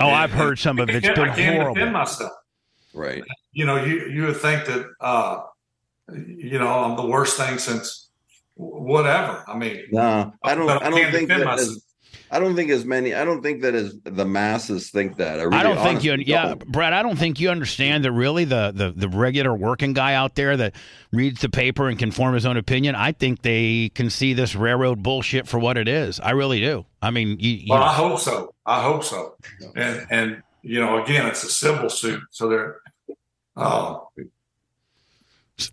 oh, 0.00 0.08
I've 0.08 0.32
heard 0.32 0.58
some 0.58 0.78
of 0.80 0.90
I 0.90 0.94
it's 0.94 1.06
can't, 1.06 1.16
been 1.16 1.24
I 1.30 1.34
can't 1.34 1.36
defend 1.58 1.62
horrible. 1.74 1.92
myself. 1.92 2.32
right. 2.94 3.22
You 3.52 3.64
know, 3.64 3.82
you 3.84 4.06
you 4.08 4.26
would 4.26 4.36
think 4.36 4.66
that 4.66 4.86
uh, 5.00 5.38
you 6.12 6.58
know 6.58 6.68
I'm 6.68 6.96
the 6.96 7.06
worst 7.06 7.36
thing 7.38 7.58
since 7.58 8.10
whatever. 8.54 9.44
I 9.46 9.56
mean, 9.56 9.84
No, 9.92 10.32
I 10.42 10.54
don't. 10.54 10.66
But 10.66 10.82
I 10.82 10.86
I 10.86 10.90
don't 10.90 11.12
think 11.12 11.28
that. 11.28 11.44
myself. 11.44 11.60
As, 11.60 11.85
I 12.30 12.38
don't 12.38 12.56
think 12.56 12.70
as 12.70 12.84
many. 12.84 13.14
I 13.14 13.24
don't 13.24 13.42
think 13.42 13.62
that 13.62 13.74
as 13.74 13.96
the 14.04 14.24
masses 14.24 14.90
think 14.90 15.16
that. 15.16 15.38
I, 15.38 15.44
really 15.44 15.56
I 15.56 15.62
don't 15.62 15.78
think 15.78 16.02
you, 16.02 16.14
yeah, 16.14 16.48
don't. 16.48 16.66
Brad. 16.66 16.92
I 16.92 17.02
don't 17.02 17.16
think 17.16 17.40
you 17.40 17.50
understand 17.50 18.04
that 18.04 18.12
really 18.12 18.44
the, 18.44 18.72
the 18.74 18.92
the 18.92 19.08
regular 19.08 19.54
working 19.54 19.92
guy 19.92 20.14
out 20.14 20.34
there 20.34 20.56
that 20.56 20.74
reads 21.12 21.40
the 21.40 21.48
paper 21.48 21.88
and 21.88 21.98
can 21.98 22.10
form 22.10 22.34
his 22.34 22.44
own 22.44 22.56
opinion. 22.56 22.94
I 22.94 23.12
think 23.12 23.42
they 23.42 23.90
can 23.94 24.10
see 24.10 24.32
this 24.32 24.54
railroad 24.54 25.02
bullshit 25.02 25.46
for 25.46 25.58
what 25.58 25.78
it 25.78 25.88
is. 25.88 26.18
I 26.20 26.30
really 26.30 26.60
do. 26.60 26.84
I 27.00 27.10
mean, 27.10 27.38
you, 27.38 27.50
you 27.50 27.66
well, 27.70 27.82
I 27.82 27.92
hope 27.92 28.18
so. 28.18 28.54
I 28.64 28.82
hope 28.82 29.04
so. 29.04 29.36
And 29.74 30.06
and 30.10 30.42
you 30.62 30.80
know, 30.80 31.02
again, 31.02 31.26
it's 31.26 31.44
a 31.44 31.50
civil 31.50 31.88
suit, 31.88 32.22
so 32.30 32.48
they're. 32.48 32.80
Uh, 33.56 33.98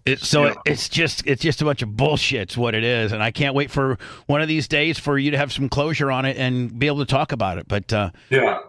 it, 0.06 0.20
so 0.20 0.44
Yeah. 0.46 0.52
it, 0.52 0.58
it's 0.66 0.90
just 0.90 1.26
it's 1.28 1.42
just 1.42 1.62
a 1.62 1.66
bunch 1.66 1.82
of 1.82 1.90
bullshit's 1.90 2.58
what 2.58 2.74
it 2.76 2.84
is, 2.84 3.12
and 3.12 3.22
I 3.22 3.32
can't 3.32 3.54
wait 3.56 3.70
for 3.70 3.98
one 4.28 4.42
of 4.42 4.48
these 4.48 4.68
days 4.68 4.98
for 5.00 5.18
you 5.18 5.32
to 5.32 5.38
have 5.38 5.52
some 5.52 5.70
closure 5.70 6.12
on 6.12 6.26
it 6.26 6.38
and 6.38 6.78
be 6.80 6.88
able 6.88 7.00
to 7.00 7.06
talk 7.06 7.32
about 7.32 7.58
it. 7.58 7.68
But 7.68 7.92
uh, 7.92 8.12
Yeah, 8.30 8.60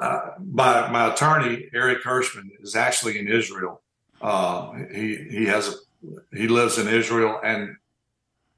uh, 0.00 0.20
my 0.52 0.88
my 0.90 1.12
attorney 1.12 1.68
Eric 1.74 2.02
Herschmann 2.02 2.50
is 2.60 2.74
actually 2.76 3.18
in 3.18 3.28
Israel. 3.28 3.82
Uh, 4.22 4.72
he 4.92 5.16
he 5.30 5.44
has 5.46 5.68
a, 5.68 6.36
he 6.36 6.48
lives 6.48 6.78
in 6.78 6.88
Israel 6.88 7.38
and 7.44 7.76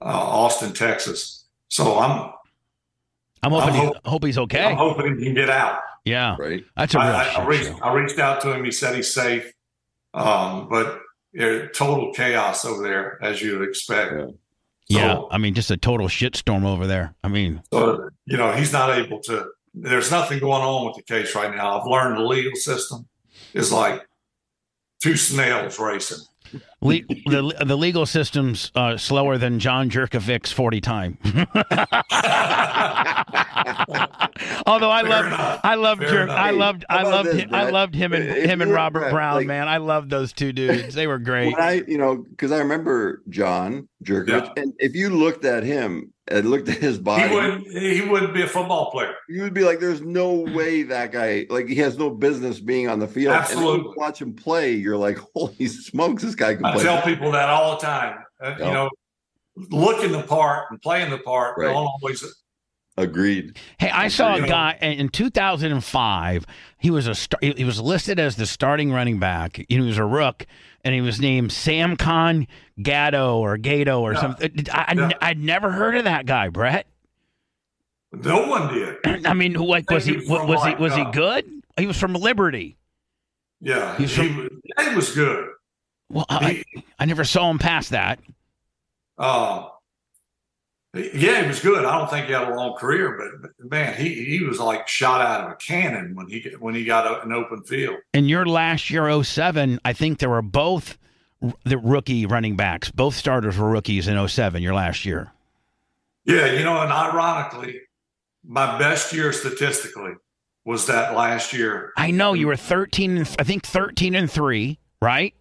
uh, 0.01 0.05
Austin, 0.07 0.73
Texas. 0.73 1.45
So 1.69 1.99
I'm 1.99 2.31
I'm 3.43 3.51
hoping 3.53 3.69
I'm 3.69 3.75
he's, 3.75 3.85
hope- 3.85 4.07
hope 4.07 4.25
he's 4.25 4.39
okay. 4.39 4.65
I'm 4.65 4.77
hoping 4.77 5.19
he 5.19 5.25
can 5.25 5.35
get 5.35 5.51
out. 5.51 5.81
yeah, 6.05 6.37
Right. 6.39 6.65
that's 6.77 6.95
a 6.95 6.99
real 6.99 7.07
I, 7.09 7.25
I, 7.25 7.43
I 7.43 7.47
reached. 7.47 7.73
I 7.83 7.93
reached 7.93 8.19
out 8.21 8.41
to 8.43 8.53
him. 8.53 8.65
He 8.65 8.71
said 8.71 8.95
he's 8.95 9.13
safe, 9.13 9.53
um, 10.15 10.69
but 10.69 10.87
yeah, 10.87 11.01
total 11.73 12.13
chaos 12.15 12.65
over 12.65 12.83
there 12.83 13.19
as 13.23 13.43
you 13.43 13.59
would 13.59 13.69
expect. 13.69 14.15
Yeah. 14.15 14.27
Yeah, 14.89 15.21
I 15.33 15.39
mean, 15.39 15.55
just 15.55 15.71
a 15.73 15.77
total 15.77 16.07
shitstorm 16.07 16.65
over 16.65 16.87
there. 16.87 17.13
I 17.25 17.29
mean, 17.29 17.61
So, 17.73 18.09
you 18.25 18.37
know, 18.37 18.53
he's 18.53 18.73
not 18.73 18.97
able 18.97 19.21
to, 19.23 19.47
there's 19.75 20.13
nothing 20.13 20.39
going 20.39 20.63
on 20.63 20.87
with 20.87 20.95
the 20.95 21.03
case 21.03 21.35
right 21.35 21.53
now. 21.53 21.81
I've 21.81 21.89
learned 21.89 22.19
the 22.19 22.23
legal 22.23 22.55
system 22.55 23.09
is 23.53 23.73
like 23.73 24.07
two 25.03 25.17
snails 25.17 25.81
racing. 25.81 26.25
Le- 26.81 27.01
the 27.27 27.65
the 27.67 27.77
legal 27.77 28.07
system's 28.07 28.71
uh, 28.75 28.97
slower 28.97 29.39
than 29.39 29.59
John 29.59 29.91
Jurkovic's 29.91 30.53
forty 30.53 30.81
time. 30.81 31.19
Although 34.67 34.91
I 34.91 35.03
Fair 35.03 35.11
loved. 35.11 35.61
I 35.65 35.75
loved 35.77 36.01
Fair 36.03 36.11
Jerk. 36.11 36.31
I 36.31 36.51
loved, 36.51 36.85
I 36.89 37.03
loved, 37.03 37.29
this, 37.31 37.43
him, 37.43 37.55
I 37.55 37.71
loved 37.71 37.95
him 37.95 38.13
and 38.13 38.25
If 38.25 38.45
him 38.51 38.61
and 38.63 38.73
Robert 38.73 39.01
Brett, 39.01 39.13
Brown. 39.13 39.35
like- 39.37 39.47
man, 39.47 39.69
I 39.69 39.79
loved 39.79 40.11
those 40.11 40.33
two 40.33 40.53
dudes. 40.53 40.95
They 40.95 41.07
were 41.07 41.19
great. 41.19 41.53
When 41.53 41.61
I, 41.63 41.83
you 41.87 41.99
know, 41.99 42.17
because 42.17 42.53
I 42.53 42.59
remember 42.59 43.23
John 43.29 43.89
Jurkovic, 44.05 44.53
Yeah. 44.57 44.63
and 44.63 44.73
if 44.79 44.95
you 44.95 45.11
looked 45.11 45.45
at 45.45 45.63
him 45.65 46.13
and 46.29 46.51
looked 46.51 46.69
at 46.69 46.79
his 46.79 46.99
body, 46.99 47.29
He 47.29 47.35
wouldn't, 47.35 47.69
he 47.71 48.01
wouldn't 48.03 48.35
be 48.35 48.43
a 48.43 48.47
football 48.49 48.91
player. 48.91 49.15
you 49.29 49.43
would 49.43 49.55
be 49.55 49.63
like, 49.65 49.79
"There's 49.81 50.01
no 50.01 50.33
way 50.35 50.83
that 50.85 51.13
guy, 51.13 51.47
like, 51.51 51.67
he 51.69 51.77
has 51.77 51.97
no 51.99 52.11
business 52.11 52.59
being 52.61 52.89
on 52.89 52.99
the 52.99 53.07
field." 53.09 53.35
And 53.35 53.49
you 53.51 53.57
Absolutely. 53.57 53.93
watch 53.97 54.21
him 54.21 54.33
play, 54.35 54.73
you're 54.73 54.97
like, 54.97 55.19
"Holy 55.35 55.67
smokes, 55.69 56.23
this 56.23 56.35
guy 56.35 56.55
can 56.57 56.65
I 56.65 56.73
play!" 56.75 56.83
tell 56.85 57.03
people 57.03 57.31
that 57.33 57.49
all 57.49 57.73
the 57.77 57.87
time. 57.87 58.19
Uh, 58.43 58.55
Yeah. 58.59 58.67
You 58.67 58.73
know, 58.73 58.91
looking 59.71 60.13
the 60.13 60.23
part 60.23 60.67
and 60.71 60.81
playing 60.83 61.11
the 61.11 61.19
part 61.19 61.57
Right. 61.59 61.67
don't 61.73 61.87
always. 61.87 62.25
Agreed. 62.99 63.59
Hey, 63.79 63.91
I 63.91 64.09
saw 64.09 64.37
a 64.37 64.47
guy 64.47 64.79
in 64.81 65.11
2005. 65.11 66.47
He 66.79 66.91
was 66.91 67.07
a 67.07 67.15
star, 67.15 67.39
he 67.43 67.63
was 67.65 67.79
listed 67.81 68.19
as 68.19 68.37
the 68.37 68.47
starting 68.47 68.91
running 68.91 69.19
back. 69.19 69.63
He 69.69 69.79
was 69.81 69.99
a 69.99 70.05
rook, 70.05 70.47
and 70.87 70.95
he 70.95 71.01
was 71.01 71.21
named 71.21 71.51
Samkon 71.51 72.47
Gatto 72.81 73.39
or 73.41 73.57
Gato 73.59 74.03
or 74.03 74.15
something. 74.15 74.67
I, 74.73 74.85
I, 74.87 74.93
Yeah. 74.95 75.11
I'd 75.21 75.41
never 75.41 75.69
heard 75.73 75.97
of 75.97 76.05
that 76.05 76.27
guy, 76.27 76.49
Brett. 76.49 76.87
No 78.13 78.47
one 78.47 78.73
did. 78.73 78.99
I 79.27 79.35
mean, 79.35 79.55
like 79.55 79.91
was 79.91 80.05
he? 80.05 80.13
He 80.19 80.19
was 80.31 80.49
Was 80.49 80.63
he? 80.63 80.69
like, 80.71 80.79
Was 80.79 80.95
he 80.95 81.03
uh, 81.03 81.11
good? 81.11 81.45
He 81.77 81.89
was 81.89 81.99
from 81.99 82.13
Liberty. 82.15 82.77
Yeah, 83.61 83.97
he, 83.97 84.07
from- 84.07 84.37
was- 84.37 84.87
he 84.89 84.95
was 84.95 85.13
good. 85.13 85.49
Well, 86.09 86.25
I, 86.31 86.63
I 87.01 87.05
never 87.07 87.25
saw 87.25 87.51
him 87.51 87.59
past 87.59 87.91
that. 87.91 88.21
uh, 89.19 89.67
yeah, 90.99 91.43
he 91.43 91.49
was 91.49 91.61
good. 91.61 91.85
I 91.85 91.99
don't 91.99 92.11
think 92.11 92.27
he 92.27 92.33
had 92.33 92.49
a 92.49 92.55
long 92.55 92.77
career, 92.77 93.17
but, 93.19 93.51
but 93.59 93.71
man, 93.71 94.01
he 94.01 94.25
he 94.25 94.45
was 94.45 94.59
like 94.59 94.89
shot 94.89 95.21
out 95.21 95.45
of 95.45 95.53
a 95.53 95.57
cannon 95.57 96.15
when 96.15 96.29
he 96.29 96.49
when 96.59 96.75
he 96.75 96.85
got 96.85 97.25
an 97.25 97.33
open 97.33 97.63
field. 97.63 97.97
In 98.13 98.27
your 98.27 98.47
last 98.47 98.91
year, 98.91 99.23
07, 99.23 99.81
I 99.85 99.93
think 99.93 100.19
there 100.19 100.31
were 100.31 100.43
both 100.43 100.99
the 101.65 101.79
rookie 101.79 102.27
running 102.27 102.57
backs. 102.57 102.91
Both 102.91 103.15
starters 103.15 103.59
were 103.59 103.69
rookies 103.69 104.09
in 104.09 104.29
07, 104.29 104.63
your 104.63 104.75
last 104.75 105.05
year. 105.05 105.33
Yeah, 106.25 106.53
you 106.53 106.65
know, 106.65 106.81
and 106.81 106.93
ironically, 106.93 107.81
my 108.45 108.79
best 108.79 109.13
year 109.13 109.33
statistically 109.33 110.13
was 110.65 110.87
that 110.87 111.15
last 111.15 111.53
year. 111.53 111.93
I 111.97 112.11
know 112.11 112.33
you 112.33 112.49
were 112.49 112.57
13, 112.57 113.19
and 113.19 113.37
I 113.39 113.45
think 113.45 113.65
13 113.65 114.15
and 114.15 114.31
3, 114.31 114.79
right? 115.01 115.35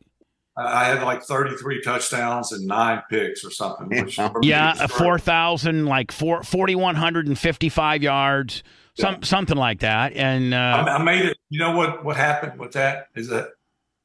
I 0.58 0.64
I 0.64 0.84
had 0.86 1.04
like 1.04 1.24
33 1.24 1.82
touchdowns 1.82 2.52
and 2.52 2.66
nine 2.66 3.02
picks 3.10 3.44
or 3.44 3.52
something. 3.52 3.90
Which 3.90 4.16
for 4.16 4.40
Yeah, 4.42 4.74
a 4.80 4.88
4,000, 4.88 5.86
like 5.86 6.12
four, 6.12 6.44
4,155 6.44 8.04
yards, 8.04 8.64
some, 8.98 9.24
something 9.24 9.58
like 9.58 9.80
that. 9.82 10.14
And 10.14 10.56
I, 10.56 10.80
uh, 10.80 10.98
I 10.98 11.04
made 11.04 11.26
it. 11.26 11.38
You 11.50 11.60
know 11.60 11.76
what? 11.76 12.04
What 12.06 12.16
happened 12.16 12.60
with 12.60 12.74
that 12.74 13.08
is 13.16 13.30
that 13.30 13.50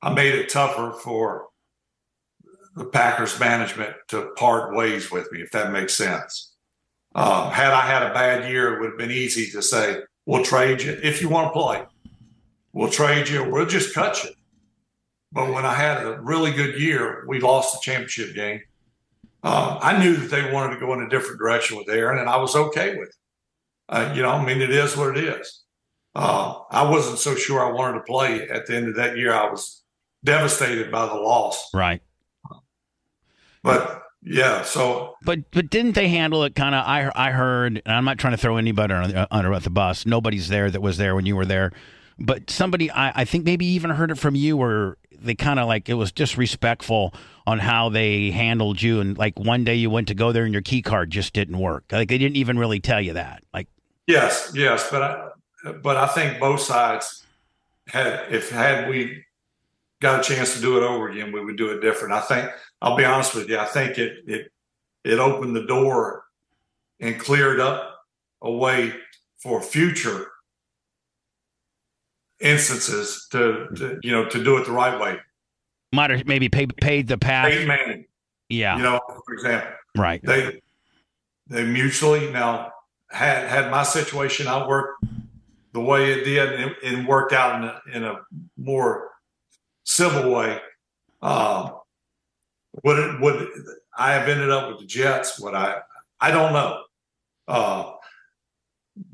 I 0.03 0.13
made 0.13 0.35
it 0.35 0.49
tougher 0.49 0.93
for 1.03 1.47
the 2.77 2.85
Packers 2.85 3.39
management 3.39 3.95
to 4.09 4.31
part 4.37 4.75
ways 4.75 5.11
with 5.11 5.31
me, 5.33 5.41
if 5.41 5.51
that 5.53 5.73
makes 5.73 5.95
sense. 5.95 6.55
Um, 7.15 7.51
had 7.51 7.73
I 7.73 7.83
had 7.83 8.03
a 8.05 8.15
bad 8.15 8.51
year, 8.51 8.75
it 8.75 8.81
would 8.81 8.91
have 8.91 8.99
been 8.99 9.11
easy 9.11 9.51
to 9.51 9.63
say, 9.63 10.01
we'll 10.27 10.45
trade 10.45 10.83
you 10.83 10.99
if 11.03 11.21
you 11.21 11.29
want 11.29 11.49
to 11.49 11.61
play. 11.61 11.85
We'll 12.73 12.91
trade 12.91 13.29
you. 13.29 13.45
We'll 13.45 13.67
just 13.67 13.95
cut 13.95 14.23
you. 14.23 14.31
But 15.33 15.53
when 15.53 15.64
I 15.64 15.74
had 15.74 16.05
a 16.05 16.20
really 16.20 16.53
good 16.53 16.81
year, 16.81 17.24
we 17.28 17.41
lost 17.41 17.74
the 17.74 17.81
championship 17.83 18.35
game. 18.35 18.61
Um, 19.43 19.78
I 19.81 19.99
knew 19.99 20.16
that 20.16 20.31
they 20.31 20.53
wanted 20.53 20.74
to 20.74 20.81
go 20.81 20.93
in 20.93 21.03
a 21.03 21.09
different 21.09 21.39
direction 21.39 21.76
with 21.76 21.89
Aaron, 21.89 22.18
and 22.18 22.28
I 22.28 22.37
was 22.37 22.55
okay 22.55 22.97
with 22.97 23.09
it. 23.09 23.14
Uh, 23.89 24.12
you 24.14 24.22
know, 24.22 24.31
I 24.31 24.45
mean, 24.45 24.61
it 24.61 24.70
is 24.70 24.97
what 24.97 25.16
it 25.16 25.24
is. 25.24 25.62
Uh, 26.14 26.59
I 26.70 26.89
wasn't 26.89 27.18
so 27.18 27.35
sure 27.35 27.64
I 27.64 27.72
wanted 27.72 27.99
to 27.99 28.05
play 28.05 28.49
at 28.49 28.66
the 28.66 28.76
end 28.76 28.89
of 28.89 28.97
that 28.97 29.16
year. 29.16 29.33
I 29.33 29.51
was 29.51 29.83
devastated 30.24 30.91
by 30.91 31.07
the 31.07 31.14
loss. 31.14 31.70
Right. 31.72 32.03
But 33.62 34.03
yeah, 34.22 34.62
so 34.62 35.14
but 35.22 35.51
but 35.51 35.70
didn't 35.70 35.95
they 35.95 36.09
handle 36.09 36.45
it 36.45 36.55
kind 36.55 36.74
of? 36.74 36.85
I 36.87 37.11
I 37.14 37.31
heard, 37.31 37.83
and 37.85 37.95
I'm 37.95 38.05
not 38.05 38.18
trying 38.18 38.33
to 38.33 38.37
throw 38.37 38.57
anybody 38.57 38.93
under, 38.93 39.26
under 39.31 39.59
the 39.59 39.70
bus. 39.70 40.07
Nobody's 40.07 40.49
there 40.49 40.70
that 40.70 40.81
was 40.81 40.97
there 40.99 41.14
when 41.14 41.26
you 41.26 41.37
were 41.37 41.47
there, 41.47 41.72
but 42.18 42.51
somebody 42.51 42.91
I, 42.91 43.20
I 43.20 43.24
think 43.24 43.45
maybe 43.45 43.66
even 43.66 43.91
heard 43.91 44.11
it 44.11 44.18
from 44.18 44.35
you, 44.35 44.57
where 44.57 44.97
they 45.23 45.35
kind 45.35 45.59
of 45.59 45.66
like 45.66 45.89
it 45.89 45.95
was 45.95 46.12
disrespectful 46.12 47.14
on 47.47 47.59
how 47.59 47.89
they 47.89 48.31
handled 48.31 48.81
you, 48.81 49.01
and 49.01 49.16
like 49.16 49.39
one 49.39 49.64
day 49.64 49.75
you 49.75 49.91
went 49.91 50.09
to 50.09 50.14
go 50.14 50.33
there 50.33 50.45
and 50.45 50.53
your 50.53 50.62
key 50.62 50.83
card 50.83 51.11
just 51.11 51.33
didn't 51.33 51.59
work. 51.59 51.85
Like 51.91 52.09
they 52.09 52.18
didn't 52.18 52.37
even 52.37 52.59
really 52.59 52.81
tell 52.81 53.01
you 53.01 53.14
that. 53.14 53.43
Like 53.53 53.68
yes, 54.07 54.53
yes, 54.55 54.89
but 54.91 55.03
I, 55.03 55.73
but 55.83 55.97
I 55.97 56.07
think 56.07 56.41
both 56.41 56.61
sides 56.61 57.25
had 57.87 58.33
if 58.33 58.51
had 58.51 58.89
we 58.89 59.25
got 60.01 60.21
a 60.21 60.35
chance 60.35 60.55
to 60.55 60.61
do 60.61 60.77
it 60.77 60.83
over 60.83 61.09
again, 61.09 61.33
we 61.33 61.45
would 61.45 61.57
do 61.57 61.71
it 61.71 61.81
different. 61.81 62.14
I 62.14 62.21
think 62.21 62.51
I'll 62.81 62.97
be 62.97 63.05
honest 63.05 63.35
with 63.35 63.49
you. 63.49 63.59
I 63.59 63.66
think 63.66 63.99
it 63.99 64.25
it 64.27 64.53
it 65.05 65.18
opened 65.18 65.57
the 65.57 65.66
door 65.66 66.25
and 67.01 67.18
cleared 67.18 67.61
up 67.61 68.05
a 68.43 68.51
way 68.51 68.95
for 69.39 69.61
future 69.62 70.31
instances 72.41 73.28
to, 73.30 73.68
to 73.76 74.01
you 74.03 74.11
know 74.11 74.28
to 74.28 74.43
do 74.43 74.57
it 74.57 74.66
the 74.66 74.72
right 74.72 74.99
way. 74.99 75.18
Might 75.93 76.11
have 76.11 76.26
maybe 76.26 76.49
paid 76.49 76.76
paid 76.76 77.09
the 77.09 77.18
path. 77.18 77.49
Peyton 77.49 77.68
Manning, 77.68 78.07
yeah. 78.49 78.76
you 78.76 78.82
know, 78.82 79.01
for 79.26 79.34
example, 79.34 79.70
right. 79.97 80.20
they 80.22 80.61
they 81.49 81.64
mutually 81.64 82.30
now 82.30 82.72
had 83.11 83.49
had 83.49 83.70
my 83.70 83.82
situation. 83.82 84.47
I 84.47 84.66
worked 84.66 85.05
the 85.72 85.80
way 85.80 86.12
it 86.12 86.24
did 86.24 86.53
and, 86.53 86.74
and 86.84 87.09
worked 87.09 87.32
out 87.32 87.62
in 87.62 87.68
a, 87.68 87.97
in 87.97 88.05
a 88.05 88.20
more 88.57 89.11
civil 89.84 90.30
way. 90.30 90.59
Um, 91.22 91.76
would 92.84 92.99
it 92.99 93.20
would 93.20 93.49
I 93.97 94.12
have 94.12 94.28
ended 94.28 94.51
up 94.51 94.68
with 94.68 94.78
the 94.80 94.86
Jets? 94.86 95.41
Would 95.41 95.55
I? 95.55 95.80
I 96.20 96.30
don't 96.30 96.53
know. 96.53 96.82
Uh, 97.49 97.93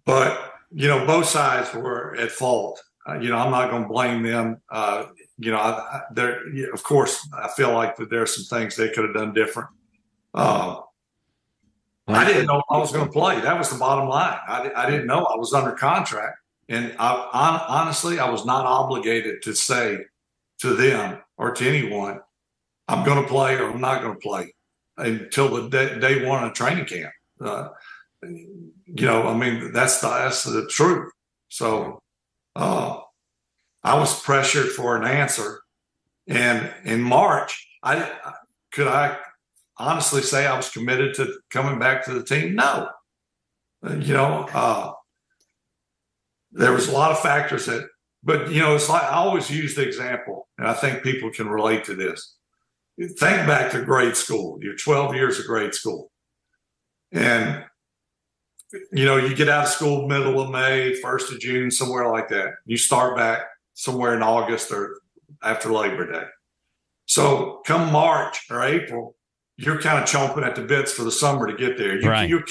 but 0.04 0.52
you 0.70 0.88
know, 0.88 1.06
both 1.06 1.26
sides 1.26 1.72
were 1.74 2.14
at 2.16 2.30
fault. 2.30 2.82
Uh, 3.09 3.14
you 3.14 3.30
know, 3.30 3.36
I'm 3.36 3.50
not 3.50 3.70
going 3.70 3.82
to 3.82 3.88
blame 3.88 4.22
them. 4.22 4.61
Uh, 4.70 5.07
you 5.38 5.50
know, 5.50 5.59
I, 5.59 5.70
I, 5.70 6.00
there. 6.12 6.40
Of 6.72 6.82
course, 6.82 7.28
I 7.32 7.48
feel 7.48 7.72
like 7.72 7.96
that 7.96 8.11
there 8.11 8.22
are 8.22 8.26
some 8.26 8.44
things 8.44 8.74
they 8.74 8.88
could 8.88 9.04
have 9.04 9.14
done 9.14 9.32
different. 9.32 9.68
Uh, 10.34 10.80
I 12.09 12.24
didn't 12.24 12.46
know 12.46 12.62
I 12.70 12.78
was 12.78 12.92
going 12.92 13.07
to 13.07 13.12
play. 13.12 13.40
That 13.40 13.59
was 13.59 13.70
the 13.70 13.78
bottom 13.78 14.09
line. 14.09 14.38
I, 14.46 14.70
I 14.74 14.90
didn't 14.90 15.07
know 15.07 15.24
I 15.24 15.36
was 15.36 15.52
under 15.52 15.72
contract, 15.72 16.38
and 16.68 16.94
I, 16.98 17.14
on, 17.32 17.61
honestly, 17.68 18.18
I 18.18 18.30
was 18.30 18.44
not 18.44 18.64
obligated 18.64 19.42
to 19.42 19.54
say 19.54 19.98
to 20.61 20.74
them 20.74 21.18
or 21.36 21.52
to 21.52 21.68
anyone, 21.68 22.20
"I'm 22.88 23.04
going 23.04 23.22
to 23.22 23.28
play" 23.28 23.57
or 23.57 23.70
"I'm 23.70 23.80
not 23.80 24.02
going 24.02 24.14
to 24.14 24.20
play" 24.20 24.54
until 24.96 25.48
the 25.48 25.68
day, 25.68 25.98
day 25.98 26.26
one 26.26 26.44
of 26.44 26.54
training 26.54 26.86
camp. 26.86 27.12
Uh, 27.40 27.68
you 28.22 29.07
know, 29.07 29.26
I 29.26 29.36
mean, 29.36 29.72
that's 29.72 30.00
the 30.00 30.09
that's 30.09 30.44
the 30.44 30.66
truth. 30.68 31.12
So, 31.48 32.00
uh, 32.57 33.00
I 33.84 33.98
was 33.98 34.20
pressured 34.22 34.70
for 34.70 34.96
an 34.96 35.04
answer, 35.04 35.61
and 36.26 36.72
in 36.84 37.02
March, 37.02 37.68
I 37.82 38.11
could 38.72 38.88
I 38.88 39.18
honestly 39.78 40.22
say 40.22 40.46
I 40.46 40.57
was 40.57 40.70
committed 40.70 41.14
to 41.14 41.38
coming 41.50 41.78
back 41.78 42.04
to 42.07 42.14
the 42.14 42.24
team. 42.24 42.54
No, 42.54 42.88
you 43.82 44.14
know, 44.14 44.48
uh, 44.52 44.92
there 46.52 46.72
was 46.72 46.88
a 46.88 46.92
lot 46.92 47.12
of 47.12 47.20
factors 47.20 47.66
that, 47.66 47.86
but 48.24 48.50
you 48.50 48.61
know, 48.61 48.74
it's 48.74 48.88
like 48.88 49.02
I 49.02 49.16
always 49.16 49.50
use 49.50 49.74
the 49.74 49.86
example, 49.86 50.48
and 50.59 50.66
I 50.66 50.72
think 50.72 51.02
people 51.02 51.30
can 51.30 51.48
relate 51.48 51.84
to 51.84 51.94
this. 51.94 52.34
Think 52.98 53.46
back 53.46 53.70
to 53.72 53.82
grade 53.82 54.16
school. 54.16 54.59
You're 54.62 54.76
12 54.76 55.14
years 55.14 55.38
of 55.38 55.46
grade 55.46 55.74
school, 55.74 56.11
and 57.12 57.64
you 58.92 59.04
know, 59.04 59.16
you 59.16 59.34
get 59.34 59.48
out 59.48 59.64
of 59.64 59.70
school 59.70 60.08
middle 60.08 60.40
of 60.40 60.50
May, 60.50 60.94
first 60.94 61.32
of 61.32 61.40
June, 61.40 61.70
somewhere 61.70 62.10
like 62.10 62.28
that. 62.28 62.54
You 62.64 62.76
start 62.76 63.16
back 63.16 63.40
somewhere 63.74 64.14
in 64.14 64.22
August 64.22 64.72
or 64.72 65.00
after 65.42 65.72
Labor 65.72 66.10
Day. 66.10 66.24
So 67.06 67.62
come 67.66 67.92
March 67.92 68.46
or 68.50 68.62
April, 68.62 69.14
you're 69.56 69.80
kind 69.80 70.02
of 70.02 70.08
chomping 70.08 70.44
at 70.44 70.56
the 70.56 70.62
bits 70.62 70.92
for 70.92 71.04
the 71.04 71.12
summer 71.12 71.46
to 71.46 71.54
get 71.56 71.78
there. 71.78 71.98
You, 72.00 72.10
Right. 72.10 72.28
You're. 72.28 72.44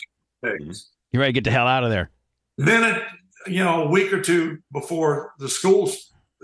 Mm-hmm. 0.43 0.71
You're 1.11 1.21
ready 1.21 1.33
to 1.33 1.41
get 1.41 1.43
the 1.43 1.51
hell 1.51 1.67
out 1.67 1.83
of 1.83 1.89
there. 1.89 2.11
Then, 2.57 2.83
it, 2.95 3.03
you 3.47 3.63
know, 3.63 3.83
a 3.83 3.89
week 3.89 4.11
or 4.13 4.21
two 4.21 4.59
before 4.71 5.33
the 5.39 5.49
school 5.49 5.91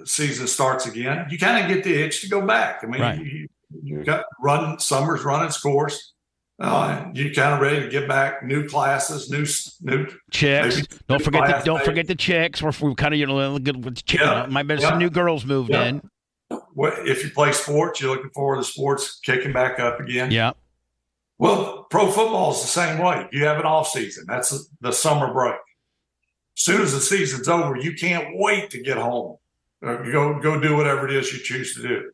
season 0.05 0.47
starts 0.47 0.85
again, 0.85 1.27
you 1.29 1.37
kind 1.37 1.63
of 1.63 1.73
get 1.73 1.83
the 1.83 1.93
itch 2.01 2.21
to 2.21 2.29
go 2.29 2.45
back. 2.45 2.83
I 2.83 2.87
mean, 2.87 3.01
Right. 3.01 3.19
you, 3.19 3.47
you 3.83 4.03
got 4.03 4.25
run 4.41 4.79
summer's 4.79 5.23
run 5.23 5.45
its 5.45 5.59
course. 5.59 6.13
Uh, 6.61 7.09
you 7.15 7.33
kind 7.33 7.55
of 7.55 7.59
ready 7.59 7.81
to 7.81 7.89
get 7.89 8.07
back, 8.07 8.43
new 8.43 8.67
classes, 8.69 9.29
new 9.31 9.45
new 9.81 10.05
Chicks. 10.29 10.75
Maybe 10.75 10.87
don't 11.07 11.23
forget 11.23 11.47
the 11.47 11.63
don't 11.65 11.77
maybe. 11.77 11.85
forget 11.85 12.07
the 12.07 12.15
chicks. 12.15 12.61
We're, 12.61 12.71
we're 12.79 12.93
kind 12.93 13.13
of 13.15 13.19
you 13.19 13.25
know 13.25 13.57
good 13.57 13.83
with 13.83 14.01
Yeah. 14.13 14.45
Might 14.47 14.67
be 14.67 14.75
Yeah. 14.75 14.89
some 14.89 14.99
new 14.99 15.09
girls 15.09 15.43
moved 15.43 15.71
Yeah. 15.71 15.85
in. 15.85 16.01
what 16.73 17.07
if 17.07 17.23
you 17.23 17.31
play 17.31 17.51
sports, 17.51 17.99
you're 17.99 18.15
looking 18.15 18.29
forward 18.29 18.57
to 18.57 18.63
sports 18.63 19.19
kicking 19.25 19.53
back 19.53 19.79
up 19.79 19.99
again. 19.99 20.29
Yeah. 20.29 20.51
Well, 21.39 21.87
pro 21.89 22.11
football 22.11 22.51
is 22.51 22.61
the 22.61 22.67
same 22.67 22.99
way. 22.99 23.27
You 23.31 23.45
have 23.45 23.57
an 23.57 23.65
off 23.65 23.87
season. 23.87 24.25
That's 24.27 24.69
the 24.81 24.91
summer 24.91 25.33
break. 25.33 25.55
As 25.55 26.63
soon 26.63 26.81
as 26.81 26.93
the 26.93 26.99
season's 26.99 27.47
over, 27.47 27.75
you 27.75 27.95
can't 27.95 28.27
wait 28.37 28.69
to 28.69 28.83
get 28.83 28.97
home. 28.97 29.37
Or 29.81 30.03
go 30.11 30.39
go 30.39 30.59
do 30.61 30.75
whatever 30.77 31.07
it 31.07 31.15
is 31.15 31.33
you 31.33 31.39
choose 31.39 31.73
to 31.75 31.81
do. 31.81 32.11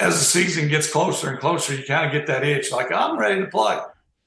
As 0.00 0.18
the 0.18 0.24
season 0.24 0.68
gets 0.68 0.90
closer 0.90 1.28
and 1.30 1.38
closer, 1.38 1.74
you 1.74 1.84
kind 1.84 2.06
of 2.06 2.12
get 2.12 2.26
that 2.26 2.42
itch, 2.44 2.72
like 2.72 2.90
I'm 2.90 3.18
ready 3.18 3.40
to 3.40 3.46
play. 3.46 3.78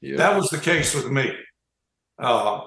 Yeah. 0.02 0.18
That 0.18 0.36
was 0.36 0.50
the 0.50 0.60
case 0.60 0.94
with 0.94 1.10
me. 1.10 1.34
Uh, 2.20 2.62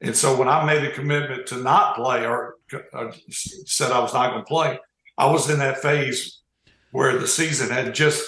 and 0.00 0.16
so 0.16 0.36
when 0.38 0.48
I 0.48 0.64
made 0.64 0.82
a 0.84 0.90
commitment 0.92 1.46
to 1.48 1.56
not 1.58 1.96
play 1.96 2.24
or 2.26 2.54
uh, 2.94 3.12
said 3.30 3.92
I 3.92 3.98
was 4.00 4.14
not 4.14 4.30
going 4.30 4.42
to 4.42 4.48
play, 4.48 4.78
I 5.18 5.26
was 5.30 5.50
in 5.50 5.58
that 5.58 5.78
phase 5.82 6.40
where 6.92 7.18
the 7.18 7.26
season 7.28 7.68
had 7.70 7.94
just 7.94 8.24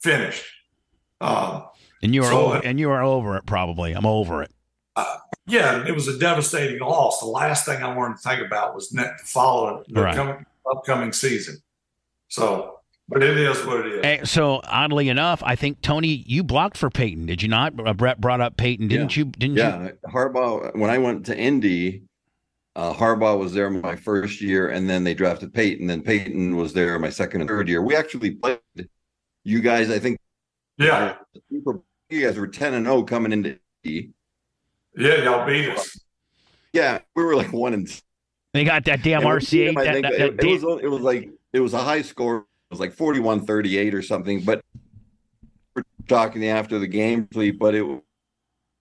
finished. 0.00 0.44
Uh, 1.20 1.62
And 2.02 2.14
you 2.14 2.22
are 2.22 2.30
So, 2.30 2.46
over, 2.46 2.56
uh, 2.56 2.60
and 2.64 2.78
you 2.80 2.90
are 2.90 3.02
over 3.02 3.36
it. 3.36 3.44
Probably. 3.46 3.92
I'm 3.92 4.06
over 4.06 4.42
it. 4.42 4.50
yeah, 5.46 5.86
it 5.86 5.94
was 5.94 6.08
a 6.08 6.18
devastating 6.18 6.78
loss. 6.80 7.20
The 7.20 7.26
last 7.26 7.64
thing 7.66 7.82
I 7.82 7.94
wanted 7.94 8.16
to 8.18 8.28
think 8.28 8.46
about 8.46 8.74
was 8.74 8.92
net 8.92 9.20
following 9.20 9.84
the 9.88 10.02
Right. 10.02 10.14
coming, 10.14 10.46
upcoming 10.70 11.12
season. 11.12 11.58
So, 12.28 12.77
but 13.08 13.22
it 13.22 13.36
is 13.38 13.64
what 13.64 13.86
it 13.86 13.92
is. 13.94 14.00
Eh, 14.04 14.24
so 14.24 14.60
oddly 14.64 15.08
enough, 15.08 15.42
I 15.44 15.56
think 15.56 15.80
Tony, 15.80 16.24
you 16.26 16.42
blocked 16.44 16.76
for 16.76 16.90
Peyton, 16.90 17.26
did 17.26 17.42
you 17.42 17.48
not? 17.48 17.72
Uh, 17.86 17.94
Brett 17.94 18.20
brought 18.20 18.40
up 18.40 18.56
Peyton, 18.56 18.88
didn't 18.88 19.16
you? 19.16 19.26
Didn't 19.26 19.56
you? 19.56 19.62
Yeah, 19.62 19.90
Harbaugh. 20.06 20.76
When 20.76 20.90
I 20.90 20.98
went 20.98 21.26
to 21.26 21.36
Indy, 21.36 22.02
uh, 22.76 22.92
Harbaugh 22.94 23.38
was 23.38 23.52
there 23.54 23.70
my 23.70 23.96
first 23.96 24.40
year, 24.40 24.68
and 24.68 24.88
then 24.88 25.04
they 25.04 25.14
drafted 25.14 25.52
Peyton. 25.54 25.86
Then 25.86 26.02
Peyton 26.02 26.56
was 26.56 26.72
there 26.72 26.98
my 26.98 27.10
second 27.10 27.40
and 27.40 27.48
third 27.48 27.68
year. 27.68 27.82
We 27.82 27.96
actually 27.96 28.32
played. 28.32 28.60
You 29.44 29.60
guys, 29.60 29.90
I 29.90 29.98
think, 29.98 30.18
yeah, 30.76 31.16
you 31.50 32.22
guys 32.26 32.36
were 32.36 32.46
ten 32.48 32.74
and 32.74 32.84
zero 32.84 33.02
coming 33.02 33.32
into 33.32 33.58
Indy. 33.84 34.10
yeah, 34.96 35.22
y'all 35.24 35.46
beat 35.46 35.70
us. 35.70 35.98
Yeah, 36.74 36.98
we 37.16 37.24
were 37.24 37.34
like 37.34 37.52
one 37.52 37.72
and. 37.74 38.02
They 38.54 38.64
got 38.64 38.84
that 38.86 39.02
damn 39.02 39.20
and 39.20 39.28
RCA. 39.30 39.66
them, 39.68 39.78
I 39.78 39.84
That, 39.84 39.92
think 39.92 40.06
that, 40.06 40.20
it, 40.20 40.44
it 40.44 40.64
was 40.64 40.82
it 40.82 40.88
was 40.88 41.00
like 41.02 41.30
it 41.52 41.60
was 41.60 41.74
a 41.74 41.78
high 41.78 42.02
score. 42.02 42.46
It 42.70 42.74
was 42.74 42.80
like 42.80 42.94
41-38 42.94 43.94
or 43.94 44.02
something. 44.02 44.42
But 44.44 44.62
we're 45.74 45.82
talking 46.06 46.46
after 46.46 46.78
the 46.78 46.86
game, 46.86 47.26
but 47.32 47.74
it, 47.74 47.82
it 47.84 48.02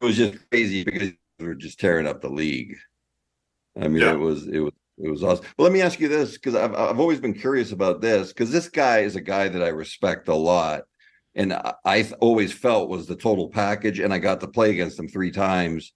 was 0.02 0.18
just 0.18 0.38
crazy 0.52 0.84
because 0.84 1.12
we 1.40 1.46
were 1.48 1.56
just 1.56 1.80
tearing 1.80 2.08
up 2.08 2.22
the 2.22 2.30
league. 2.30 2.76
I 3.80 3.88
mean, 3.88 4.02
Yeah. 4.02 4.14
it 4.14 4.20
was 4.20 4.48
it 4.48 4.60
was 4.60 4.74
it 4.98 5.10
was 5.10 5.24
awesome. 5.24 5.46
But 5.56 5.64
let 5.64 5.72
me 5.72 5.82
ask 5.82 6.00
you 6.00 6.08
this 6.08 6.34
because 6.34 6.56
I've 6.56 6.74
I've 6.76 7.00
always 7.00 7.20
been 7.20 7.34
curious 7.34 7.72
about 7.72 8.02
this 8.02 8.30
because 8.30 8.52
this 8.52 8.68
guy 8.68 9.00
is 9.00 9.16
a 9.16 9.22
guy 9.22 9.48
that 9.48 9.62
I 9.64 9.68
respect 9.68 10.28
a 10.28 10.36
lot, 10.36 10.84
and 11.36 11.54
I, 11.54 11.76
I 11.86 12.12
always 12.20 12.52
felt 12.52 12.90
was 12.90 13.06
the 13.08 13.16
total 13.16 13.50
package, 13.50 14.00
and 14.00 14.12
I 14.14 14.18
got 14.18 14.42
to 14.42 14.48
play 14.48 14.72
against 14.72 15.00
him 15.00 15.08
three 15.08 15.32
times. 15.32 15.94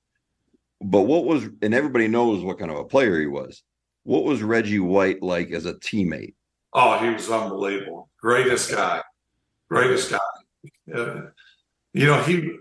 But 0.80 1.02
what 1.02 1.26
was 1.26 1.50
and 1.62 1.74
everybody 1.74 2.08
knows 2.08 2.44
what 2.44 2.60
kind 2.60 2.72
of 2.72 2.78
a 2.78 2.86
player 2.86 3.20
he 3.20 3.28
was. 3.28 3.64
What 4.04 4.24
was 4.24 4.42
Reggie 4.44 4.80
White 4.80 5.22
like 5.22 5.52
as 5.52 5.66
a 5.66 5.74
teammate? 5.74 6.36
Oh, 6.74 6.98
he 7.00 7.10
was 7.10 7.30
unbelievable. 7.30 8.10
Greatest 8.20 8.72
guy. 8.72 9.02
greatest 9.70 10.12
guy. 10.12 10.20
Uh, 10.94 11.22
you 11.94 12.06
know, 12.06 12.22
he 12.22 12.58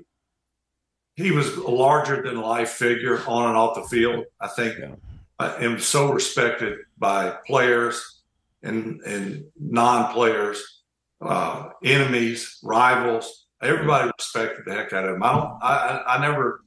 he 1.16 1.30
was 1.30 1.54
a 1.56 1.70
larger 1.70 2.22
than 2.22 2.40
life 2.40 2.70
figure 2.70 3.22
on 3.26 3.48
and 3.48 3.56
off 3.56 3.74
the 3.74 3.82
field. 3.82 4.24
I 4.40 4.48
think, 4.48 4.78
yeah. 4.78 4.94
uh, 5.38 5.56
and 5.58 5.80
so 5.80 6.12
respected 6.12 6.78
by 6.98 7.36
players 7.46 8.22
and 8.62 9.00
and 9.02 9.44
non 9.58 10.12
players, 10.12 10.82
uh, 11.20 11.70
enemies, 11.84 12.58
rivals. 12.62 13.46
Everybody 13.62 14.11
respected 14.18 14.64
the 14.64 14.74
heck 14.74 14.92
out 14.92 15.04
of 15.04 15.16
him. 15.16 15.22
I 15.22 15.32
don't. 15.32 15.62
I, 15.62 16.02
I 16.06 16.20
never. 16.20 16.64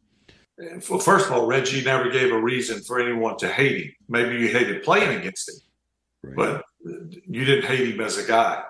Well, 0.89 0.99
first 0.99 1.25
of 1.25 1.31
all, 1.33 1.47
Reggie 1.47 1.83
never 1.83 2.11
gave 2.11 2.31
a 2.31 2.39
reason 2.39 2.81
for 2.81 2.99
anyone 2.99 3.37
to 3.37 3.47
hate 3.47 3.85
him. 3.85 3.93
Maybe 4.07 4.37
you 4.37 4.49
hated 4.49 4.83
playing 4.83 5.17
against 5.17 5.49
him, 5.49 5.55
right. 6.23 6.35
but 6.35 6.65
you 6.83 7.45
didn't 7.45 7.65
hate 7.65 7.93
him 7.93 8.01
as 8.01 8.17
a 8.17 8.27
guy. 8.27 8.63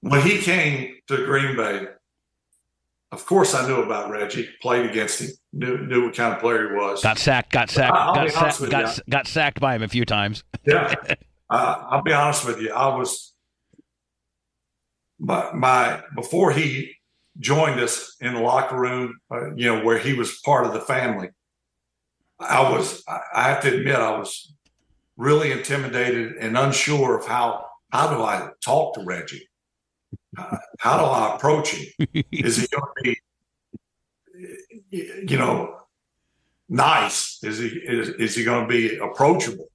When 0.00 0.22
he 0.22 0.38
came 0.38 0.94
to 1.08 1.24
Green 1.24 1.56
Bay, 1.56 1.86
of 3.10 3.24
course, 3.24 3.54
I 3.54 3.66
knew 3.66 3.82
about 3.82 4.10
Reggie. 4.10 4.48
Played 4.60 4.90
against 4.90 5.20
him. 5.20 5.30
Knew 5.52 5.78
knew 5.78 6.04
what 6.04 6.14
kind 6.14 6.34
of 6.34 6.40
player 6.40 6.68
he 6.68 6.76
was. 6.76 7.02
Got 7.02 7.18
sacked. 7.18 7.52
Got 7.52 7.70
sacked. 7.70 7.94
I'll 7.94 8.14
got, 8.14 8.30
sacked 8.30 8.70
got, 8.70 9.00
got, 9.08 9.26
sacked 9.26 9.60
by 9.60 9.74
him 9.74 9.82
a 9.82 9.88
few 9.88 10.04
times. 10.04 10.44
yeah, 10.66 10.94
uh, 11.48 11.84
I'll 11.88 12.02
be 12.02 12.12
honest 12.12 12.46
with 12.46 12.60
you. 12.60 12.72
I 12.72 12.94
was 12.94 13.32
my, 15.18 15.52
my 15.54 16.02
before 16.14 16.52
he 16.52 16.94
joined 17.38 17.80
us 17.80 18.14
in 18.20 18.34
the 18.34 18.40
locker 18.40 18.78
room. 18.78 19.18
Uh, 19.30 19.54
you 19.54 19.74
know 19.74 19.82
where 19.82 19.98
he 19.98 20.12
was 20.12 20.38
part 20.44 20.66
of 20.66 20.74
the 20.74 20.80
family. 20.80 21.30
I 22.38 22.70
was. 22.70 23.02
I 23.08 23.48
have 23.48 23.62
to 23.62 23.74
admit, 23.74 23.96
I 23.96 24.18
was 24.18 24.54
really 25.18 25.52
intimidated 25.52 26.36
and 26.36 26.56
unsure 26.56 27.18
of 27.18 27.26
how 27.26 27.66
how 27.90 28.08
do 28.14 28.22
I 28.22 28.48
talk 28.64 28.94
to 28.94 29.02
Reggie 29.04 29.48
how 30.78 30.98
do 30.98 31.04
I 31.04 31.34
approach 31.34 31.74
him? 31.74 31.92
Is 32.32 32.56
he 32.58 32.66
going 32.68 32.92
to 32.96 33.16
be, 34.90 35.24
you 35.28 35.38
know, 35.38 35.76
nice? 36.68 37.42
Is 37.42 37.58
he 37.58 37.68
is, 37.68 38.08
is 38.10 38.34
he 38.34 38.44
going 38.44 38.62
to 38.62 38.68
be 38.68 38.96
approachable? 38.98 39.68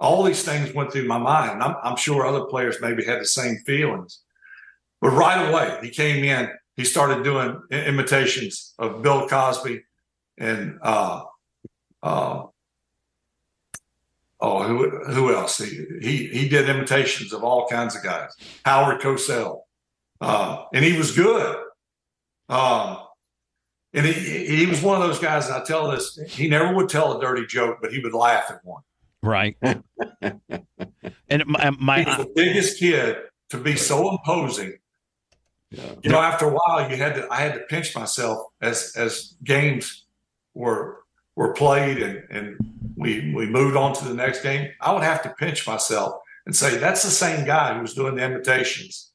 All 0.00 0.22
these 0.22 0.42
things 0.42 0.74
went 0.74 0.92
through 0.92 1.06
my 1.06 1.18
mind. 1.18 1.62
I'm, 1.62 1.74
I'm 1.82 1.96
sure 1.96 2.26
other 2.26 2.44
players 2.44 2.76
maybe 2.80 3.04
had 3.04 3.20
the 3.20 3.26
same 3.26 3.56
feelings, 3.66 4.20
but 5.00 5.10
right 5.10 5.48
away 5.48 5.78
he 5.82 5.90
came 5.90 6.24
in. 6.24 6.50
He 6.74 6.84
started 6.84 7.24
doing 7.24 7.58
imitations 7.70 8.74
of 8.78 9.02
Bill 9.02 9.26
Cosby 9.26 9.82
and 10.36 10.78
uh, 10.82 11.22
uh, 12.02 12.42
oh, 14.40 14.62
who 14.64 14.90
who 15.12 15.34
else? 15.34 15.58
He, 15.58 15.84
he 16.00 16.26
he 16.28 16.48
did 16.48 16.68
imitations 16.68 17.32
of 17.32 17.44
all 17.44 17.66
kinds 17.68 17.96
of 17.96 18.02
guys. 18.02 18.30
Howard 18.64 19.00
Cosell, 19.00 19.60
uh, 20.20 20.64
and 20.72 20.84
he 20.84 20.96
was 20.96 21.14
good. 21.14 21.56
Um, 22.48 22.98
and 23.96 24.04
he, 24.04 24.46
he 24.58 24.66
was 24.66 24.82
one 24.82 25.00
of 25.00 25.08
those 25.08 25.18
guys, 25.18 25.50
I 25.50 25.64
tell 25.64 25.90
this, 25.90 26.18
he 26.28 26.48
never 26.48 26.74
would 26.74 26.90
tell 26.90 27.16
a 27.16 27.20
dirty 27.20 27.46
joke, 27.46 27.78
but 27.80 27.92
he 27.92 27.98
would 27.98 28.12
laugh 28.12 28.50
at 28.50 28.62
one. 28.62 28.82
Right. 29.22 29.56
and 29.62 31.46
my, 31.46 31.70
my 31.80 32.04
the 32.04 32.30
biggest 32.34 32.78
kid 32.78 33.16
to 33.50 33.56
be 33.56 33.74
so 33.74 34.10
imposing. 34.10 34.74
Yeah. 35.70 35.94
You 36.02 36.10
know, 36.10 36.20
after 36.20 36.46
a 36.46 36.52
while, 36.52 36.88
you 36.88 36.96
had 36.96 37.16
to. 37.16 37.26
I 37.28 37.40
had 37.40 37.54
to 37.54 37.60
pinch 37.60 37.94
myself 37.96 38.46
as 38.62 38.92
as 38.96 39.34
games 39.42 40.04
were 40.54 40.98
were 41.36 41.52
played, 41.52 41.98
and 41.98 42.24
and 42.30 42.56
we 42.96 43.32
we 43.34 43.46
moved 43.46 43.76
on 43.76 43.94
to 43.94 44.04
the 44.04 44.14
next 44.14 44.42
game. 44.42 44.70
I 44.80 44.92
would 44.92 45.02
have 45.02 45.22
to 45.22 45.30
pinch 45.30 45.66
myself 45.66 46.20
and 46.46 46.56
say, 46.56 46.78
"That's 46.78 47.02
the 47.02 47.10
same 47.10 47.46
guy 47.46 47.74
who 47.74 47.82
was 47.82 47.94
doing 47.94 48.16
the 48.16 48.24
imitations." 48.24 49.12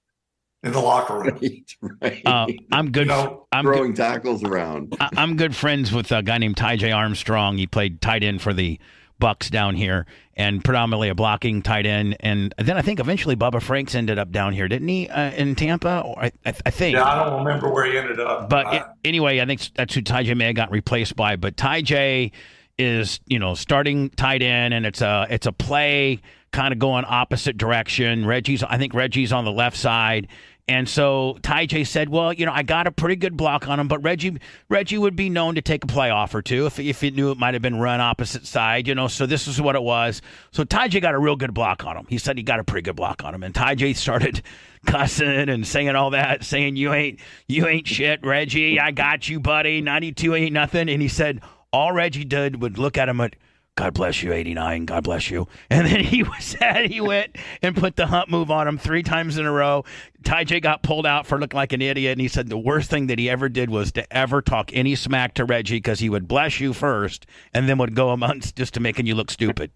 in 0.64 0.72
the 0.74 0.80
locker 0.80 1.20
room. 1.20 1.40
Right, 1.82 1.98
right. 2.02 2.22
Uh, 2.24 2.46
I'm 2.72 2.92
good. 2.92 3.08
You 3.08 3.14
know, 3.14 3.48
I'm 3.52 3.64
throwing 3.64 3.94
good, 3.94 4.04
tackles 4.04 4.44
around. 4.44 4.96
I, 5.00 5.10
am 5.18 5.36
good 5.36 5.56
friends 5.56 5.92
with 5.92 6.12
a 6.12 6.22
guy 6.22 6.38
named 6.38 6.56
Tyji 6.56 6.96
Armstrong. 6.96 7.58
He 7.58 7.66
played 7.66 8.02
tight 8.02 8.24
end 8.24 8.44
for 8.44 8.54
the 8.54 8.80
Bucks 9.22 9.50
down 9.50 9.76
here, 9.76 10.06
and 10.36 10.62
predominantly 10.62 11.08
a 11.08 11.16
blocking 11.16 11.62
tight 11.62 11.86
end. 11.86 12.18
And 12.20 12.54
then 12.58 12.76
I 12.76 12.82
think 12.82 13.00
eventually 13.00 13.38
Bubba 13.38 13.62
Franks 13.62 13.96
ended 13.96 14.20
up 14.20 14.32
down 14.32 14.52
here, 14.52 14.68
didn't 14.68 14.90
he, 14.90 15.08
uh, 15.08 15.32
in 15.32 15.56
Tampa? 15.56 16.02
Or 16.02 16.22
I, 16.22 16.32
I, 16.46 16.54
I, 16.66 16.70
think. 16.70 16.96
Yeah, 16.96 17.06
I 17.06 17.24
don't 17.24 17.46
remember 17.46 17.72
where 17.72 17.86
he 17.86 17.98
ended 17.98 18.20
up. 18.20 18.50
But 18.50 18.74
it, 18.74 18.84
anyway, 19.06 19.40
I 19.40 19.46
think 19.46 19.62
that's 19.76 19.94
who 19.94 20.02
Tyji 20.02 20.36
may 20.36 20.48
have 20.48 20.56
got 20.56 20.72
replaced 20.72 21.16
by. 21.16 21.38
But 21.38 21.56
Tyji 21.56 22.34
is 22.78 23.20
you 23.28 23.40
know 23.40 23.54
starting 23.54 24.10
tight 24.10 24.42
end, 24.42 24.74
and 24.74 24.86
it's 24.86 25.02
a 25.02 25.28
it's 25.30 25.46
a 25.46 25.54
play 25.54 26.20
kind 26.52 26.74
of 26.74 26.80
going 26.80 27.06
opposite 27.06 27.58
direction. 27.58 28.26
Reggie's 28.26 28.64
I 28.64 28.78
think 28.78 28.94
Reggie's 28.94 29.32
on 29.32 29.46
the 29.46 29.52
left 29.52 29.78
side 29.78 30.28
and 30.72 30.88
so 30.88 31.38
Tyji 31.42 31.86
said, 31.86 32.08
"Well, 32.08 32.32
you 32.32 32.46
know, 32.46 32.54
I 32.54 32.64
got 32.64 32.88
a 32.88 32.92
pretty 32.92 33.18
good 33.18 33.36
block 33.36 33.68
on 33.68 33.78
him, 33.78 33.90
but 33.90 34.00
Reggie 34.00 34.38
Reggie 34.70 34.98
would 34.98 35.18
be 35.18 35.30
known 35.30 35.56
to 35.56 35.62
take 35.62 35.84
a 35.84 35.88
playoff 35.88 36.34
or 36.34 36.42
two 36.42 36.66
if 36.66 36.80
if 36.80 37.02
he 37.02 37.12
knew 37.12 37.30
it 37.32 37.38
might 37.38 37.54
have 37.54 37.62
been 37.62 37.78
run 37.78 38.00
opposite 38.00 38.48
side, 38.48 38.88
you 38.88 38.96
know. 38.96 39.10
So 39.10 39.26
this 39.26 39.48
is 39.48 39.60
what 39.60 39.76
it 39.76 39.84
was. 39.84 40.22
So 40.52 40.64
Tyji 40.64 41.02
got 41.02 41.14
a 41.14 41.20
real 41.20 41.36
good 41.36 41.54
block 41.54 41.86
on 41.86 41.98
him. 41.98 42.06
He 42.08 42.18
said 42.18 42.38
he 42.38 42.44
got 42.44 42.60
a 42.60 42.64
pretty 42.64 42.84
good 42.84 42.96
block 42.96 43.24
on 43.24 43.36
him, 43.36 43.44
and 43.44 43.54
Tyji 43.54 43.96
started 43.96 44.42
cussing 44.86 45.28
and 45.28 45.68
saying 45.68 45.96
all 45.96 46.12
that, 46.12 46.46
saying 46.46 46.78
you 46.78 46.94
ain't 46.94 47.20
you 47.48 47.68
ain't 47.68 47.86
shit, 47.86 48.26
Reggie. 48.26 48.80
I 48.80 48.92
got 48.92 49.28
you, 49.28 49.42
buddy. 49.42 49.82
Ninety 49.82 50.14
two 50.14 50.34
ain't 50.36 50.54
nothing. 50.54 50.88
And 50.88 51.02
he 51.02 51.10
said 51.10 51.42
all 51.74 51.92
Reggie 51.92 52.24
did 52.24 52.62
would 52.62 52.78
look 52.78 52.98
at 52.98 53.10
him 53.10 53.20
at 53.20 53.36
God 53.82 53.96
bless 53.96 54.22
you, 54.22 54.32
89. 54.32 54.86
God 54.86 55.04
bless 55.04 55.32
you. 55.32 55.48
And 55.72 55.88
then 55.88 56.04
he 56.04 56.22
was 56.22 56.44
said 56.44 56.92
he 56.92 57.02
went 57.02 57.36
and 57.64 57.76
put 57.76 57.96
the 57.96 58.06
hump 58.06 58.30
move 58.30 58.52
on 58.52 58.68
him 58.68 58.78
three 58.78 59.02
times 59.02 59.40
in 59.40 59.46
a 59.48 59.52
row. 59.52 59.86
Tyji 60.22 60.62
got 60.62 60.84
pulled 60.84 61.08
out 61.08 61.26
for 61.26 61.40
looking 61.40 61.58
like 61.58 61.74
an 61.74 61.82
idiot. 61.82 62.12
And 62.12 62.22
he 62.22 62.28
said 62.28 62.50
the 62.50 62.60
worst 62.60 62.92
thing 62.92 63.08
that 63.08 63.18
he 63.18 63.28
ever 63.28 63.50
did 63.50 63.72
was 63.72 63.92
to 63.94 64.16
ever 64.16 64.40
talk 64.44 64.70
any 64.72 64.94
smack 64.94 65.34
to 65.36 65.46
Reggie 65.46 65.78
because 65.78 65.98
he 66.00 66.10
would 66.10 66.28
bless 66.28 66.60
you 66.60 66.74
first 66.74 67.26
and 67.56 67.68
then 67.68 67.80
would 67.80 67.96
go 67.96 68.12
amongst 68.12 68.56
just 68.58 68.76
to 68.76 68.80
making 68.80 69.08
you 69.08 69.16
look 69.16 69.32
stupid. 69.32 69.72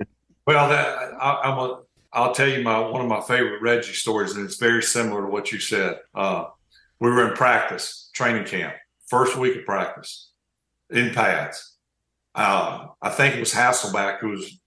Well, 0.46 0.70
that 0.70 1.14
I, 1.20 1.50
am 1.52 1.58
a, 1.58 1.80
I'll 2.14 2.36
tell 2.36 2.48
you 2.48 2.62
my 2.62 2.78
one 2.78 3.02
of 3.02 3.08
my 3.08 3.22
favorite 3.22 3.64
Reggie 3.64 3.94
stories, 3.94 4.36
and 4.36 4.46
it's 4.46 4.58
very 4.58 4.84
similar 4.84 5.22
to 5.22 5.28
what 5.28 5.52
you 5.52 5.60
said. 5.60 6.00
Uh, 6.14 6.46
we 7.00 7.10
were 7.10 7.28
in 7.28 7.34
practice, 7.34 8.12
training 8.14 8.46
camp, 8.46 8.76
first 9.08 9.36
week 9.36 9.58
of 9.58 9.66
practice 9.66 10.30
in 10.92 11.12
pads 11.12 11.75
uh, 12.36 12.88
I 13.02 13.10
think 13.10 13.36
it 13.36 13.40
was 13.40 13.54
Hasselbeck 13.54 14.20
who 14.20 14.30
was 14.30 14.60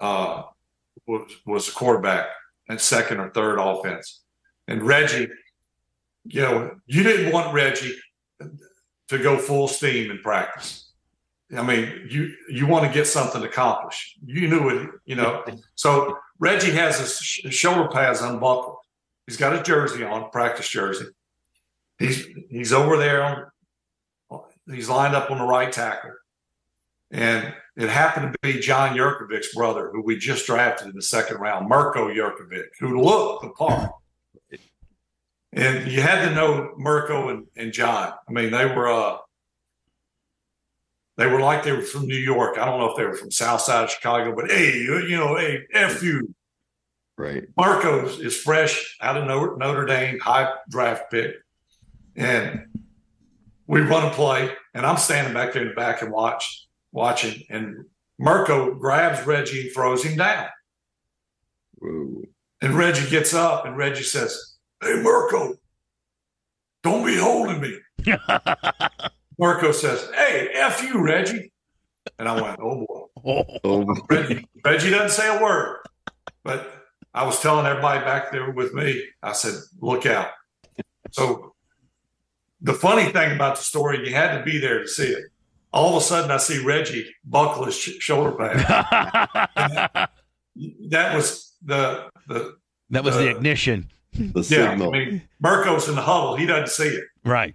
uh, 0.00 0.42
was 1.06 1.30
was 1.44 1.66
the 1.66 1.72
quarterback 1.72 2.26
and 2.68 2.80
second 2.80 3.20
or 3.20 3.30
third 3.30 3.58
offense. 3.58 4.22
And 4.68 4.82
Reggie, 4.82 5.28
you 6.24 6.40
know, 6.40 6.76
you 6.86 7.02
didn't 7.02 7.32
want 7.32 7.52
Reggie 7.52 7.96
to 9.08 9.18
go 9.18 9.38
full 9.38 9.68
steam 9.68 10.10
in 10.10 10.18
practice. 10.18 10.92
I 11.56 11.62
mean, 11.62 12.06
you 12.08 12.32
you 12.48 12.66
want 12.66 12.86
to 12.86 12.92
get 12.92 13.06
something 13.06 13.42
accomplished. 13.42 14.18
You 14.24 14.48
knew 14.48 14.68
it, 14.68 14.90
you 15.04 15.16
know. 15.16 15.44
So 15.74 16.16
Reggie 16.38 16.72
has 16.72 16.98
his 16.98 17.18
shoulder 17.54 17.88
pads 17.88 18.20
unbuckled. 18.20 18.76
He's 19.26 19.36
got 19.36 19.52
his 19.52 19.62
jersey 19.62 20.04
on, 20.04 20.30
practice 20.30 20.68
jersey. 20.68 21.06
He's 21.98 22.26
he's 22.48 22.72
over 22.72 22.96
there 22.96 23.50
on. 24.30 24.40
He's 24.68 24.88
lined 24.88 25.14
up 25.14 25.30
on 25.30 25.38
the 25.38 25.44
right 25.44 25.70
tackle. 25.70 26.12
And 27.10 27.54
it 27.76 27.88
happened 27.88 28.32
to 28.32 28.38
be 28.42 28.60
John 28.60 28.96
Jurkovic's 28.96 29.54
brother, 29.54 29.90
who 29.92 30.02
we 30.02 30.16
just 30.16 30.46
drafted 30.46 30.88
in 30.88 30.94
the 30.94 31.02
second 31.02 31.38
round, 31.38 31.68
Mirko 31.68 32.08
Jurkovic, 32.08 32.68
who 32.80 33.00
looked 33.00 33.44
the 33.44 33.50
part. 33.50 33.90
And 35.52 35.90
you 35.90 36.02
had 36.02 36.28
to 36.28 36.34
know 36.34 36.74
Mirko 36.76 37.28
and, 37.28 37.46
and 37.56 37.72
John. 37.72 38.12
I 38.28 38.32
mean, 38.32 38.50
they 38.50 38.66
were 38.66 38.88
uh, 38.88 39.18
they 41.16 41.26
were 41.26 41.40
like 41.40 41.62
they 41.62 41.72
were 41.72 41.82
from 41.82 42.06
New 42.06 42.16
York. 42.16 42.58
I 42.58 42.66
don't 42.66 42.78
know 42.78 42.90
if 42.90 42.96
they 42.96 43.04
were 43.04 43.14
from 43.14 43.30
South 43.30 43.62
Side 43.62 43.84
of 43.84 43.90
Chicago, 43.90 44.34
but 44.34 44.50
hey, 44.50 44.74
you 44.74 45.16
know, 45.16 45.36
hey, 45.36 45.64
F 45.72 46.02
you. 46.02 46.34
Right. 47.16 47.44
Mirko 47.56 48.06
is 48.06 48.36
fresh 48.36 48.98
out 49.00 49.16
of 49.16 49.26
Notre 49.26 49.86
Dame, 49.86 50.18
high 50.18 50.52
draft 50.68 51.10
pick. 51.10 51.36
And 52.14 52.66
we 53.66 53.80
run 53.80 54.06
a 54.06 54.10
play, 54.10 54.50
and 54.74 54.84
I'm 54.84 54.98
standing 54.98 55.32
back 55.32 55.54
there 55.54 55.62
in 55.62 55.68
the 55.68 55.74
back 55.74 56.02
and 56.02 56.12
watch 56.12 56.65
watching, 56.96 57.44
and 57.50 57.84
Mirko 58.18 58.74
grabs 58.74 59.24
Reggie 59.26 59.66
and 59.66 59.72
throws 59.72 60.02
him 60.02 60.16
down. 60.16 60.48
And 61.82 62.74
Reggie 62.74 63.08
gets 63.08 63.34
up, 63.34 63.66
and 63.66 63.76
Reggie 63.76 64.02
says, 64.02 64.56
Hey, 64.82 64.94
Mirko, 65.02 65.54
don't 66.82 67.06
be 67.06 67.16
holding 67.16 67.60
me. 67.60 67.78
Mirko 69.38 69.72
says, 69.72 70.10
Hey, 70.14 70.48
F 70.54 70.82
you, 70.82 71.04
Reggie. 71.04 71.52
And 72.18 72.28
I 72.28 72.40
went, 72.40 72.58
Oh 72.60 72.86
boy. 73.22 73.58
Oh. 73.62 73.96
Reggie, 74.10 74.48
Reggie 74.64 74.90
doesn't 74.90 75.10
say 75.10 75.36
a 75.36 75.42
word. 75.42 75.82
But 76.42 76.72
I 77.12 77.26
was 77.26 77.40
telling 77.40 77.66
everybody 77.66 78.00
back 78.04 78.32
there 78.32 78.50
with 78.50 78.72
me, 78.72 79.04
I 79.22 79.32
said, 79.32 79.54
Look 79.80 80.06
out. 80.06 80.30
So 81.10 81.54
the 82.62 82.72
funny 82.72 83.12
thing 83.12 83.36
about 83.36 83.56
the 83.56 83.62
story, 83.62 84.08
you 84.08 84.14
had 84.14 84.38
to 84.38 84.44
be 84.44 84.58
there 84.58 84.80
to 84.80 84.88
see 84.88 85.08
it 85.08 85.26
all 85.76 85.90
of 85.96 86.02
a 86.02 86.04
sudden 86.04 86.30
I 86.30 86.38
see 86.38 86.64
Reggie 86.64 87.06
buckle 87.24 87.66
his 87.66 87.76
shoulder 87.76 88.32
pad. 88.32 88.56
that 90.88 91.14
was 91.14 91.54
the 91.64 92.08
the 92.26 92.56
that 92.90 93.04
was 93.04 93.14
the, 93.16 93.24
the 93.24 93.30
ignition. 93.36 93.90
The 94.12 94.40
Yeah, 94.40 94.70
signal. 94.70 94.94
I 94.94 94.98
mean, 94.98 95.22
Mirko's 95.40 95.88
in 95.88 95.94
the 95.94 96.00
huddle. 96.00 96.36
He 96.36 96.46
doesn't 96.46 96.70
see 96.70 96.88
it. 96.88 97.04
Right. 97.24 97.54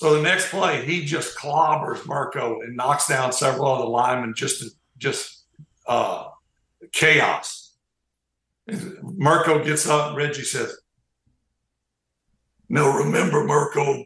So 0.00 0.14
the 0.14 0.22
next 0.22 0.50
play, 0.50 0.84
he 0.84 1.04
just 1.04 1.36
clobbers 1.36 2.06
Mirko 2.06 2.60
and 2.60 2.76
knocks 2.76 3.08
down 3.08 3.32
several 3.32 3.66
other 3.66 3.84
linemen. 3.86 4.34
Just, 4.36 4.76
just 4.98 5.44
uh, 5.88 6.28
chaos. 6.92 7.74
Mirko 9.02 9.64
gets 9.64 9.88
up. 9.88 10.08
and 10.08 10.16
Reggie 10.16 10.42
says, 10.44 10.76
"Now 12.68 12.96
remember, 12.98 13.44
Mirko, 13.44 14.04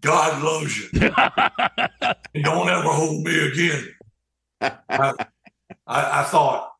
God 0.00 0.42
loves 0.42 0.78
you. 0.78 0.88
and 1.00 2.44
don't 2.44 2.68
ever 2.68 2.88
hold 2.88 3.24
me 3.24 3.48
again." 3.48 3.88
I, 4.60 5.14
I, 5.86 6.20
I 6.20 6.24
thought, 6.24 6.72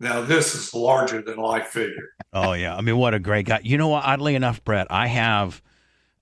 now 0.00 0.22
this 0.22 0.54
is 0.54 0.74
larger 0.74 1.22
than 1.22 1.36
life 1.36 1.68
figure. 1.68 2.10
Oh 2.32 2.52
yeah, 2.52 2.76
I 2.76 2.80
mean, 2.80 2.96
what 2.96 3.14
a 3.14 3.18
great 3.18 3.46
guy. 3.46 3.60
You 3.62 3.78
know 3.78 3.88
what? 3.88 4.04
Oddly 4.04 4.34
enough, 4.34 4.64
Brett, 4.64 4.86
I 4.90 5.06
have 5.06 5.62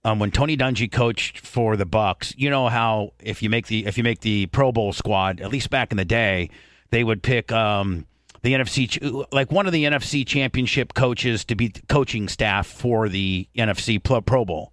um, 0.05 0.18
when 0.18 0.30
Tony 0.30 0.57
Dungy 0.57 0.90
coached 0.90 1.38
for 1.38 1.76
the 1.76 1.86
Bucks. 1.86 2.34
You 2.36 2.51
know 2.51 2.68
how 2.68 3.12
if 3.20 3.42
you 3.42 3.51
make 3.51 3.66
the 3.66 3.86
if 3.86 3.96
you 3.98 4.05
make 4.05 4.20
the 4.20 4.46
Pro 4.46 4.72
Bowl 4.72 4.92
squad, 4.92 5.40
at 5.40 5.51
least 5.51 5.70
back 5.70 5.90
in 5.90 5.96
the 5.96 6.05
day, 6.05 6.51
they 6.90 7.05
would 7.05 7.22
pick 7.22 7.53
um, 7.53 8.07
the 8.42 8.55
NFC 8.55 9.26
like 9.32 9.51
one 9.51 9.66
of 9.66 9.72
the 9.72 9.84
NFC 9.84 10.26
Championship 10.26 10.94
coaches 10.94 11.44
to 11.46 11.55
be 11.55 11.70
coaching 11.88 12.28
staff 12.28 12.66
for 12.66 13.09
the 13.09 13.48
NFC 13.57 14.03
Pro, 14.03 14.20
Pro 14.20 14.44
Bowl, 14.44 14.72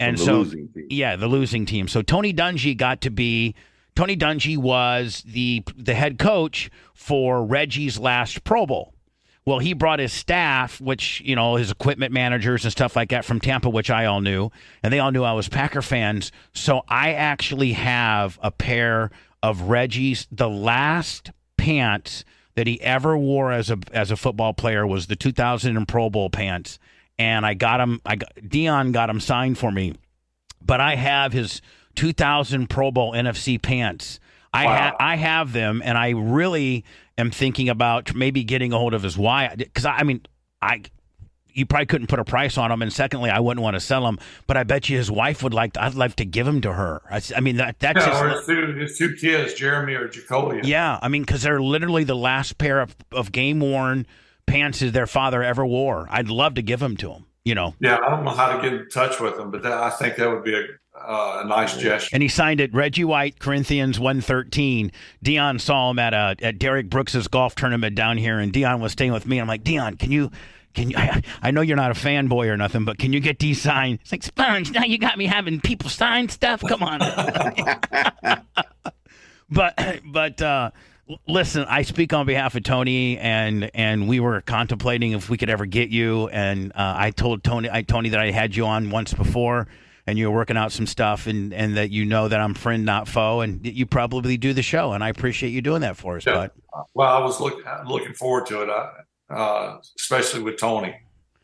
and 0.00 0.18
so 0.18 0.44
yeah, 0.88 1.16
the 1.16 1.28
losing 1.28 1.66
team. 1.66 1.86
So 1.88 2.02
Tony 2.02 2.32
Dungy 2.32 2.76
got 2.76 3.02
to 3.02 3.10
be 3.10 3.54
Tony 3.94 4.16
Dungy 4.16 4.56
was 4.56 5.22
the 5.26 5.62
the 5.76 5.94
head 5.94 6.18
coach 6.18 6.70
for 6.94 7.44
Reggie's 7.44 7.98
last 7.98 8.44
Pro 8.44 8.66
Bowl. 8.66 8.94
Well, 9.46 9.58
he 9.58 9.72
brought 9.72 9.98
his 9.98 10.12
staff, 10.12 10.80
which, 10.80 11.22
you 11.22 11.34
know, 11.34 11.56
his 11.56 11.70
equipment 11.70 12.12
managers 12.12 12.64
and 12.64 12.70
stuff 12.70 12.94
like 12.94 13.08
that 13.08 13.24
from 13.24 13.40
Tampa, 13.40 13.70
which 13.70 13.90
I 13.90 14.04
all 14.04 14.20
knew, 14.20 14.50
and 14.82 14.92
they 14.92 14.98
all 14.98 15.10
knew 15.10 15.24
I 15.24 15.32
was 15.32 15.48
Packer 15.48 15.82
fans. 15.82 16.30
So 16.52 16.82
I 16.88 17.14
actually 17.14 17.72
have 17.72 18.38
a 18.42 18.50
pair 18.50 19.10
of 19.42 19.62
Reggie's 19.62 20.28
the 20.30 20.48
last 20.48 21.30
pants 21.56 22.24
that 22.54 22.66
he 22.66 22.80
ever 22.82 23.16
wore 23.16 23.52
as 23.52 23.70
a 23.70 23.78
as 23.92 24.10
a 24.10 24.16
football 24.16 24.52
player 24.52 24.86
was 24.86 25.06
the 25.06 25.16
2000 25.16 25.76
and 25.76 25.88
Pro 25.88 26.10
Bowl 26.10 26.30
pants, 26.30 26.78
and 27.20 27.44
I 27.44 27.52
got 27.54 27.80
him. 27.80 28.00
I 28.06 28.16
got, 28.16 28.32
Deion 28.36 28.92
got 28.92 29.10
him 29.10 29.20
signed 29.20 29.58
for 29.58 29.70
me, 29.70 29.94
but 30.64 30.80
I 30.80 30.94
have 30.96 31.32
his 31.34 31.60
2000 31.96 32.68
Pro 32.70 32.90
Bowl 32.90 33.12
NFC 33.12 33.60
pants. 33.60 34.18
I 34.52 34.64
Wow. 34.64 34.76
ha- 34.76 34.96
I 34.98 35.16
have 35.16 35.52
them, 35.52 35.82
and 35.84 35.96
I 35.98 36.10
really 36.10 36.84
am 37.18 37.30
thinking 37.30 37.68
about 37.68 38.14
maybe 38.14 38.42
getting 38.42 38.72
a 38.72 38.78
hold 38.78 38.94
of 38.94 39.02
his 39.02 39.16
wife 39.18 39.56
because 39.56 39.84
I, 39.84 39.98
I 39.98 40.02
mean 40.04 40.22
I. 40.62 40.82
You 41.52 41.66
probably 41.66 41.86
couldn't 41.86 42.06
put 42.06 42.20
a 42.20 42.24
price 42.24 42.56
on 42.56 42.70
them, 42.70 42.80
and 42.80 42.92
secondly, 42.92 43.28
I 43.28 43.40
wouldn't 43.40 43.62
want 43.62 43.74
to 43.74 43.80
sell 43.80 44.04
them. 44.04 44.20
But 44.46 44.56
I 44.56 44.62
bet 44.62 44.88
you 44.88 44.96
his 44.96 45.10
wife 45.10 45.42
would 45.42 45.52
like. 45.52 45.72
To, 45.72 45.82
I'd 45.82 45.94
like 45.96 46.14
to 46.16 46.24
give 46.24 46.46
them 46.46 46.60
to 46.60 46.72
her. 46.72 47.02
I 47.36 47.40
mean, 47.40 47.56
that 47.56 47.80
that's 47.80 47.98
Yeah, 47.98 48.06
just 48.06 48.22
or 48.22 48.28
his 48.30 48.46
two, 48.46 48.74
his 48.80 48.96
two 48.98 49.14
kids, 49.16 49.54
Jeremy 49.54 49.94
or 49.94 50.06
Jacoby. 50.06 50.60
yeah, 50.62 50.96
I 51.02 51.08
mean, 51.08 51.22
because 51.22 51.42
they're 51.42 51.60
literally 51.60 52.04
the 52.04 52.14
last 52.14 52.56
pair 52.56 52.80
of, 52.80 52.94
of 53.10 53.32
game 53.32 53.58
worn 53.58 54.06
pants 54.50 54.80
that 54.80 54.92
their 54.92 55.06
father 55.06 55.42
ever 55.42 55.64
wore. 55.64 56.06
I'd 56.10 56.28
love 56.28 56.54
to 56.54 56.62
give 56.62 56.80
them 56.80 56.96
to 56.98 57.12
him, 57.12 57.26
you 57.44 57.54
know. 57.54 57.74
Yeah, 57.80 57.98
I 58.04 58.10
don't 58.10 58.24
know 58.24 58.30
how 58.30 58.56
to 58.56 58.62
get 58.62 58.72
in 58.78 58.88
touch 58.88 59.20
with 59.20 59.38
him, 59.38 59.50
but 59.50 59.62
that, 59.62 59.72
I 59.72 59.90
think 59.90 60.16
that 60.16 60.28
would 60.28 60.44
be 60.44 60.54
a, 60.54 60.64
uh, 60.98 61.42
a 61.44 61.46
nice 61.46 61.76
gesture. 61.76 62.10
And 62.12 62.22
he 62.22 62.28
signed 62.28 62.60
it 62.60 62.74
Reggie 62.74 63.04
White, 63.04 63.38
Corinthians 63.38 63.98
113. 63.98 64.92
Deion 65.24 65.60
saw 65.60 65.90
him 65.90 65.98
at 65.98 66.14
a, 66.14 66.36
at 66.44 66.58
Derrick 66.58 66.90
Brooks's 66.90 67.28
golf 67.28 67.54
tournament 67.54 67.94
down 67.94 68.18
here, 68.18 68.38
and 68.38 68.52
Deion 68.52 68.80
was 68.80 68.92
staying 68.92 69.12
with 69.12 69.26
me. 69.26 69.38
And 69.38 69.42
I'm 69.42 69.48
like, 69.48 69.64
Deion, 69.64 69.98
can 69.98 70.12
you. 70.12 70.30
Can 70.72 70.88
you, 70.88 70.96
I, 70.98 71.20
I 71.42 71.50
know 71.50 71.62
you're 71.62 71.76
not 71.76 71.90
a 71.90 71.94
fanboy 71.94 72.46
or 72.46 72.56
nothing, 72.56 72.84
but 72.84 72.96
can 72.96 73.12
you 73.12 73.18
get 73.18 73.40
these 73.40 73.60
signed? 73.60 73.98
It's 74.02 74.12
like 74.12 74.22
Sponge. 74.22 74.70
Now 74.70 74.84
you 74.84 74.98
got 74.98 75.18
me 75.18 75.26
having 75.26 75.60
people 75.60 75.90
sign 75.90 76.28
stuff. 76.28 76.62
Come 76.62 76.84
on. 76.84 77.00
but 79.50 80.00
but 80.04 80.40
uh, 80.40 80.70
l- 80.70 80.80
listen, 81.28 81.64
I 81.68 81.82
speak 81.82 82.12
on 82.12 82.26
behalf 82.26 82.54
of 82.54 82.62
Tony, 82.62 83.18
and 83.18 83.70
and 83.74 84.08
we 84.08 84.20
were 84.20 84.40
contemplating 84.40 85.12
if 85.12 85.28
we 85.30 85.36
could 85.36 85.50
ever 85.50 85.66
get 85.66 85.90
you. 85.90 86.28
And 86.28 86.72
uh, 86.72 86.94
I 86.96 87.10
told 87.10 87.42
Tony, 87.44 87.68
I 87.70 87.82
Tony 87.82 88.10
that 88.10 88.20
I 88.20 88.30
had 88.30 88.54
you 88.56 88.66
on 88.66 88.90
once 88.90 89.12
before, 89.14 89.66
and 90.06 90.18
you 90.18 90.30
were 90.30 90.36
working 90.36 90.56
out 90.56 90.72
some 90.72 90.86
stuff, 90.86 91.26
and 91.26 91.52
and 91.54 91.76
that 91.76 91.90
you 91.90 92.04
know 92.04 92.28
that 92.28 92.40
I'm 92.40 92.54
friend 92.54 92.84
not 92.84 93.08
foe, 93.08 93.40
and 93.40 93.64
you 93.66 93.86
probably 93.86 94.36
do 94.36 94.52
the 94.52 94.62
show, 94.62 94.92
and 94.92 95.02
I 95.04 95.08
appreciate 95.08 95.50
you 95.50 95.62
doing 95.62 95.80
that 95.82 95.96
for 95.96 96.16
us, 96.16 96.26
Yeah. 96.26 96.34
bud. 96.34 96.50
Well, 96.94 97.08
I 97.12 97.18
was 97.24 97.40
look, 97.40 97.64
looking 97.86 98.14
forward 98.14 98.46
to 98.46 98.62
it, 98.62 98.68
I, 98.68 99.34
uh, 99.34 99.80
especially 99.98 100.42
with 100.42 100.56
Tony. 100.58 100.94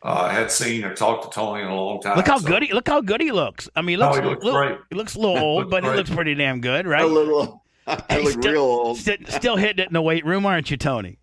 Uh, 0.03 0.27
I 0.31 0.33
had 0.35 0.53
seen 0.53 0.85
or 0.85 0.95
talked 0.95 1.25
to 1.25 1.31
Tony 1.31 1.63
in 1.63 1.69
a 1.69 1.75
long 1.75 2.01
time. 2.01 2.17
Look 2.17 2.29
how 2.29 2.39
so- 2.39 2.47
good 2.47 2.63
he 2.63 2.73
look 2.73 2.87
how 2.87 3.01
good 3.01 3.21
he 3.21 3.33
looks. 3.33 3.69
I 3.75 3.83
mean, 3.83 3.97
he 3.99 4.01
No, 4.01 4.07
looks, 4.11 4.19
he 4.21 4.25
looks 4.25 4.45
little- 4.45 4.61
great. 4.61 4.79
he 4.91 4.95
looks 4.97 5.15
a 5.17 5.19
little 5.21 5.39
old, 5.39 5.65
Looks 5.65 5.71
but 5.71 5.85
he 5.85 5.91
looks 5.91 6.11
pretty 6.11 6.35
damn 6.37 6.61
good, 6.61 6.87
right? 6.87 7.03
A 7.03 7.07
little. 7.07 7.65
I 8.11 8.19
look 8.21 8.33
still- 8.33 8.53
real 8.53 8.63
old. 8.63 8.99
Sti- 8.99 9.25
still 9.29 9.57
hitting 9.57 9.83
it 9.85 9.89
in 9.89 9.93
the 9.95 10.03
weight 10.03 10.25
room, 10.27 10.47
aren't 10.47 10.71
you, 10.71 10.77
Tony? 10.77 11.19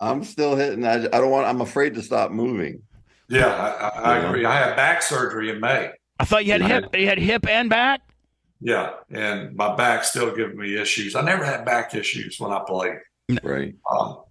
I'm 0.00 0.24
still 0.24 0.56
hitting. 0.56 0.84
I, 0.84 0.94
I 1.04 1.08
don't 1.08 1.30
want. 1.30 1.46
I'm 1.46 1.60
afraid 1.60 1.94
to 1.94 2.02
stop 2.02 2.30
moving. 2.30 2.82
Yeah, 3.28 3.46
I, 3.46 3.88
I, 3.88 3.88
I 3.88 4.18
Yeah. 4.20 4.28
agree. 4.28 4.44
I 4.44 4.54
had 4.58 4.76
back 4.76 5.02
surgery 5.02 5.50
in 5.50 5.60
May. 5.60 5.90
I 6.20 6.24
thought 6.24 6.44
you 6.44 6.52
had 6.52 6.60
Yeah. 6.62 6.68
hip, 6.68 6.96
you 6.96 7.06
had 7.06 7.18
hip 7.18 7.46
and 7.48 7.68
back. 7.70 8.00
Yeah, 8.60 8.90
and 9.10 9.54
my 9.56 9.74
back 9.76 10.04
still 10.04 10.34
giving 10.34 10.56
me 10.58 10.76
issues. 10.80 11.14
I 11.14 11.20
never 11.22 11.44
had 11.44 11.64
back 11.64 11.94
issues 11.94 12.38
when 12.40 12.52
I 12.52 12.62
played. 12.66 12.96
Right. 13.42 13.74
Um, 13.90 14.22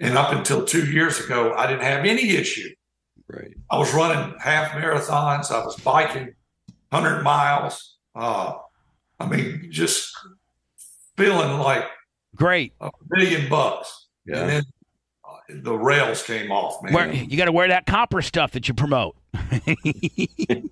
and 0.00 0.16
up 0.18 0.32
until 0.32 0.64
two 0.64 0.90
years 0.90 1.20
ago, 1.24 1.52
I 1.54 1.66
didn't 1.66 1.82
have 1.84 2.04
any 2.04 2.30
issue. 2.30 2.68
Right. 3.28 3.52
I 3.70 3.78
was 3.78 3.92
running 3.94 4.34
half 4.40 4.72
marathons. 4.72 5.52
I 5.52 5.64
was 5.64 5.76
biking 5.80 6.34
100 6.88 7.22
miles. 7.22 7.96
Uh, 8.16 8.54
I 9.20 9.26
mean, 9.28 9.68
just 9.70 10.12
feeling 11.20 11.58
like 11.58 11.84
Great. 12.34 12.72
a 12.80 12.90
million 13.10 13.48
bucks. 13.48 14.08
Yeah. 14.26 14.38
And 14.40 14.50
then 14.50 14.62
uh, 15.28 15.36
the 15.62 15.76
rails 15.76 16.22
came 16.22 16.50
off, 16.50 16.82
man. 16.82 16.92
Wear, 16.94 17.12
you 17.12 17.36
got 17.36 17.46
to 17.46 17.52
wear 17.52 17.68
that 17.68 17.86
copper 17.86 18.22
stuff 18.22 18.52
that 18.52 18.68
you 18.68 18.74
promote. 18.74 19.16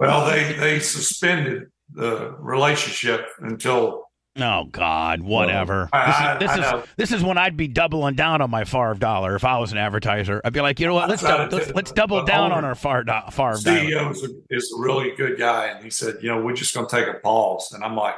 Well, 0.00 0.26
they, 0.30 0.52
they 0.54 0.78
suspended 0.80 1.64
the 1.92 2.30
relationship 2.38 3.26
until 3.40 4.04
oh 4.38 4.64
God, 4.70 5.20
whatever. 5.22 5.88
I- 5.92 6.36
this 6.38 6.50
is 6.50 6.56
this 6.56 6.70
know. 6.70 6.78
is 6.78 6.84
this 6.96 7.12
is 7.12 7.22
when 7.24 7.38
I'd 7.38 7.56
be 7.56 7.66
doubling 7.68 8.14
down 8.14 8.40
on 8.40 8.50
my 8.50 8.64
Favre 8.64 8.94
dollar 8.94 9.34
if 9.34 9.44
I 9.44 9.58
was 9.58 9.72
an 9.72 9.78
advertiser. 9.78 10.40
I'd 10.44 10.52
be 10.52 10.60
like, 10.60 10.78
you 10.78 10.86
know 10.86 10.94
what? 10.94 11.08
Let's 11.08 11.24
I 11.24 11.28
tried 11.30 11.36
double, 11.36 11.50
to- 11.50 11.56
let's, 11.64 11.74
let's 11.74 11.92
double 11.92 12.16
the 12.20 12.26
down 12.26 12.52
on 12.52 12.64
our 12.64 12.74
Favre 12.76 13.04
do- 13.04 13.12
Favre 13.32 13.56
dollar. 13.62 13.78
CEO 13.80 14.10
is 14.12 14.22
is 14.50 14.74
a 14.76 14.80
really 14.80 15.14
good 15.16 15.38
guy. 15.38 15.66
And 15.66 15.82
he 15.82 15.90
said, 15.90 16.16
you 16.22 16.28
know, 16.28 16.40
we're 16.40 16.54
just 16.54 16.74
going 16.74 16.86
to 16.88 16.96
take 16.96 17.08
a 17.08 17.18
pause. 17.18 17.72
And 17.72 17.82
I'm 17.82 17.96
like, 17.96 18.14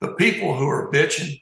the 0.00 0.12
people 0.12 0.56
who 0.56 0.68
are 0.68 0.90
bitching 0.92 1.40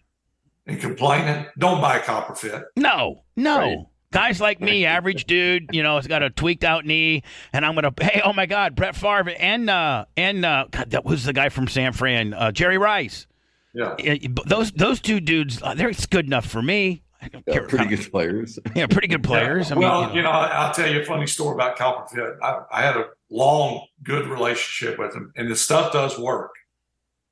and 0.67 0.81
complaining, 0.81 1.47
don't 1.59 1.81
buy 1.81 1.99
copper 1.99 2.35
fit. 2.35 2.65
No, 2.77 3.23
no. 3.37 3.59
Right. 3.59 3.79
Guys 4.12 4.41
like 4.41 4.61
me, 4.61 4.85
average 4.87 5.25
dude, 5.25 5.71
you 5.73 5.83
know, 5.83 5.97
has 5.97 6.07
got 6.07 6.23
a 6.23 6.31
tweaked 6.31 6.65
out 6.65 6.87
knee, 6.87 7.23
and 7.53 7.67
I'm 7.67 7.75
gonna. 7.75 7.93
Hey, 8.01 8.23
oh 8.25 8.33
my 8.33 8.47
God, 8.47 8.77
Brett 8.77 8.95
Favre 8.95 9.31
and 9.39 9.69
uh 9.69 10.05
and 10.17 10.45
uh, 10.45 10.67
God, 10.71 10.91
that 10.91 11.05
was 11.05 11.25
the 11.25 11.33
guy 11.33 11.49
from 11.49 11.69
San 11.69 11.93
Fran, 11.93 12.33
uh, 12.33 12.53
Jerry 12.53 12.79
Rice. 12.79 13.27
Yeah. 13.75 13.97
Yeah, 13.99 14.29
those 14.47 14.71
those 14.73 15.01
two 15.01 15.21
dudes, 15.21 15.61
uh, 15.62 15.75
they're 15.75 15.93
good 16.11 16.27
enough 16.27 16.47
for 16.47 16.62
me. 16.62 17.03
I 17.21 17.29
don't 17.29 17.45
Yeah, 17.47 17.61
pretty 17.67 17.87
good 17.87 18.11
players. 18.11 18.59
Yeah, 18.75 18.87
pretty 18.87 19.09
good 19.09 19.25
players. 19.25 19.72
I 19.72 19.75
mean, 19.75 19.83
well, 19.83 20.03
you 20.03 20.07
know. 20.09 20.14
you 20.14 20.22
know, 20.22 20.30
I'll 20.30 20.72
tell 20.72 20.91
you 20.91 21.01
a 21.01 21.05
funny 21.05 21.26
story 21.26 21.55
about 21.55 21.76
Copper 21.76 22.14
Fit. 22.14 22.37
I, 22.43 22.61
I 22.71 22.83
had 22.83 22.97
a 22.97 23.07
long, 23.30 23.87
good 24.03 24.26
relationship 24.26 24.99
with 24.99 25.14
him, 25.14 25.33
and 25.37 25.51
the 25.51 25.57
stuff 25.57 25.93
does 25.93 26.18
work 26.18 26.53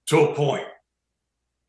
to 0.07 0.21
a 0.21 0.35
point. 0.35 0.65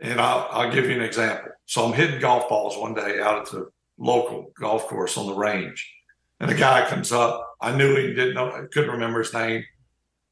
And 0.03 0.21
I'll, 0.21 0.47
I'll 0.51 0.71
give 0.71 0.85
you 0.85 0.95
an 0.95 1.01
example. 1.01 1.51
So 1.65 1.85
I'm 1.85 1.93
hitting 1.93 2.19
golf 2.19 2.47
balls 2.49 2.77
one 2.77 2.93
day 2.93 3.19
out 3.19 3.39
at 3.39 3.51
the 3.51 3.71
local 3.97 4.51
golf 4.59 4.87
course 4.87 5.17
on 5.17 5.25
the 5.25 5.33
range, 5.33 5.91
and 6.39 6.51
a 6.51 6.53
guy 6.53 6.87
comes 6.87 7.11
up. 7.11 7.55
I 7.59 7.75
knew 7.75 7.95
he 7.95 8.13
didn't 8.13 8.35
know, 8.35 8.51
I 8.51 8.65
couldn't 8.71 8.91
remember 8.91 9.19
his 9.19 9.33
name, 9.33 9.63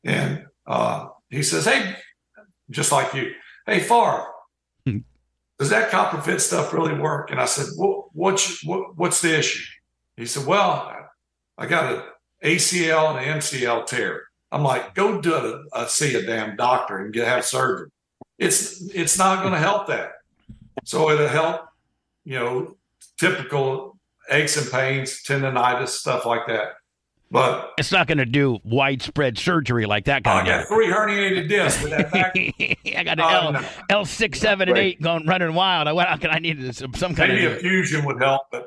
and 0.03 0.45
uh, 0.67 1.07
he 1.29 1.41
says, 1.41 1.65
"Hey, 1.65 1.95
just 2.69 2.91
like 2.91 3.13
you, 3.13 3.31
hey, 3.65 3.79
Favre." 3.79 4.25
Hmm. 4.85 4.97
Does 5.59 5.69
that 5.69 5.91
copper 5.91 6.19
fit 6.19 6.41
stuff 6.41 6.73
really 6.73 6.95
work? 6.95 7.29
And 7.29 7.39
I 7.39 7.45
said, 7.45 7.67
well, 7.77 8.09
what's, 8.13 8.65
what, 8.65 8.97
what's 8.97 9.21
the 9.21 9.37
issue? 9.37 9.63
He 10.17 10.25
said, 10.25 10.47
well, 10.47 10.91
I 11.55 11.67
got 11.67 11.93
an 11.93 12.01
ACL 12.43 13.15
and 13.15 13.19
an 13.19 13.37
MCL 13.37 13.85
tear. 13.85 14.23
I'm 14.51 14.63
like, 14.63 14.95
go 14.95 15.21
do 15.21 15.35
a, 15.35 15.83
a 15.83 15.87
see 15.87 16.15
a 16.15 16.23
damn 16.23 16.55
doctor 16.55 16.97
and 16.97 17.13
get 17.13 17.27
have 17.27 17.45
surgery. 17.45 17.91
It's 18.41 18.81
it's 18.95 19.17
not 19.19 19.41
going 19.41 19.53
to 19.53 19.59
help 19.59 19.87
that. 19.87 20.13
So 20.83 21.11
it'll 21.11 21.27
help, 21.27 21.61
you 22.25 22.39
know, 22.39 22.75
typical 23.19 23.99
aches 24.31 24.57
and 24.57 24.71
pains, 24.71 25.21
tendonitis, 25.23 25.89
stuff 25.89 26.25
like 26.25 26.47
that. 26.47 26.69
But 27.29 27.71
it's 27.77 27.91
not 27.91 28.07
going 28.07 28.17
to 28.17 28.25
do 28.25 28.57
widespread 28.65 29.37
surgery 29.37 29.85
like 29.85 30.05
that 30.05 30.23
I 30.25 30.41
guy 30.41 30.45
got 30.45 30.67
three 30.67 30.87
herniated 30.87 31.47
discs 31.47 31.81
with 31.81 31.91
that 31.91 32.11
back. 32.11 32.33
I 32.97 33.03
got 33.03 33.19
an 33.19 33.21
Oh, 33.21 33.27
L 33.29 33.47
uh, 33.47 33.51
no. 33.51 33.67
L 33.89 34.05
six, 34.05 34.39
seven, 34.39 34.67
and 34.69 34.77
eight 34.77 35.01
going 35.01 35.25
running 35.27 35.53
wild. 35.53 35.87
I 35.87 35.93
went 35.93 36.09
out. 36.09 36.25
I 36.25 36.39
needed 36.39 36.75
some, 36.75 36.93
some 36.95 37.13
kind 37.15 37.31
Maybe 37.31 37.45
a 37.45 37.55
of. 37.55 37.61
fusion 37.61 38.03
would 38.05 38.21
help, 38.21 38.41
but 38.51 38.65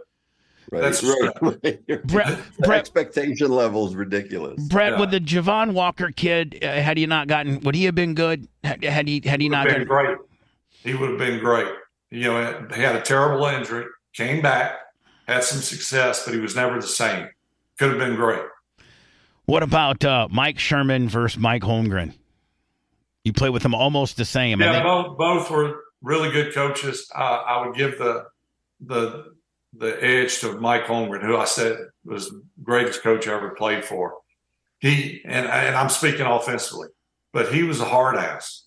Right, 0.75 0.83
That's 0.83 1.03
right, 1.05 1.31
right. 1.41 2.07
Brett, 2.07 2.39
Brett, 2.59 2.81
expectation 2.81 3.51
level 3.51 3.87
is 3.89 3.95
ridiculous. 3.95 4.61
Brett, 4.69 4.93
Yeah. 4.93 5.01
with 5.01 5.11
the 5.11 5.21
Javon 5.21 5.73
Walker 5.73 6.11
kid, 6.11 6.59
uh, 6.63 6.67
had 6.67 6.97
he 6.97 7.07
not 7.07 7.29
gotten, 7.29 7.61
would 7.61 7.75
he 7.75 7.85
have 7.85 7.95
been 7.95 8.15
good? 8.15 8.49
Had, 8.65 8.83
had 8.85 9.07
he 9.09 9.23
had 9.25 9.41
he 9.41 9.49
Would 9.49 9.53
not 9.57 9.65
been 9.67 9.87
gotten? 9.87 9.87
great. 9.87 10.19
He 10.83 10.95
would 10.95 11.11
have 11.11 11.19
been 11.19 11.39
great. 11.41 11.69
You 12.11 12.25
know, 12.25 12.69
he 12.75 12.81
had 12.83 12.97
a 12.97 13.01
terrible 13.01 13.45
injury, 13.47 13.87
came 14.13 14.43
back, 14.43 14.75
had 15.29 15.43
some 15.45 15.61
success, 15.61 16.25
but 16.25 16.35
he 16.35 16.41
was 16.41 16.55
never 16.57 16.81
the 16.81 16.87
same. 16.87 17.29
Could 17.79 17.91
have 17.91 17.99
been 17.99 18.17
great. 18.17 18.43
What 19.47 19.63
about 19.63 20.05
uh, 20.05 20.29
Mike 20.31 20.59
Sherman 20.59 21.09
versus 21.09 21.39
Mike 21.39 21.63
Holmgren? 21.63 22.15
You 23.25 23.33
play 23.33 23.51
with 23.51 23.63
them 23.63 23.75
almost 23.75 24.17
the 24.17 24.25
same. 24.25 24.61
Yeah, 24.61 24.73
think- 24.73 24.85
both 24.85 25.19
both 25.19 25.51
were 25.51 25.81
really 26.03 26.31
good 26.31 26.55
coaches. 26.55 27.11
Uh, 27.15 27.19
I 27.19 27.67
would 27.67 27.77
give 27.77 27.99
the 27.99 28.27
the 28.81 29.34
the 29.77 30.03
edge 30.03 30.41
to 30.41 30.53
Mike 30.59 30.85
Holmgren, 30.85 31.23
who 31.23 31.37
I 31.37 31.45
said 31.45 31.77
was 32.05 32.31
the 32.31 32.43
greatest 32.63 33.03
coach 33.03 33.27
I 33.27 33.35
ever 33.35 33.51
played 33.51 33.85
for. 33.85 34.15
He 34.79 35.23
and 35.25 35.47
and 35.47 35.75
I'm 35.75 35.89
speaking 35.89 36.27
offensively, 36.27 36.89
but 37.33 37.53
he 37.53 37.63
was 37.63 37.81
a 37.81 37.85
hard 37.85 38.17
ass. 38.17 38.65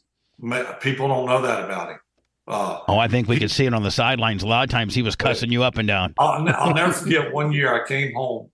People 0.82 1.08
don't 1.08 1.26
know 1.26 1.42
that 1.42 1.66
about 1.66 1.90
him. 1.90 2.00
Uh, 2.48 2.80
oh, 2.88 2.98
I 2.98 3.08
think 3.08 3.28
we 3.28 3.40
could 3.40 3.52
see 3.52 3.66
it 3.66 3.74
on 3.74 3.84
the 3.84 3.92
sidelines. 3.92 4.42
A 4.42 4.48
lot 4.48 4.64
of 4.64 4.70
times 4.70 4.96
he 4.96 5.02
was 5.02 5.16
cussing 5.16 5.52
you 5.52 5.64
up 5.64 5.78
and 5.78 5.88
down. 5.88 6.14
I'll, 6.18 6.48
I'll 6.56 6.74
never 6.74 6.94
forget 6.94 7.34
one 7.34 7.52
year 7.52 7.74
I 7.74 7.86
came 7.86 8.14
home 8.14 8.50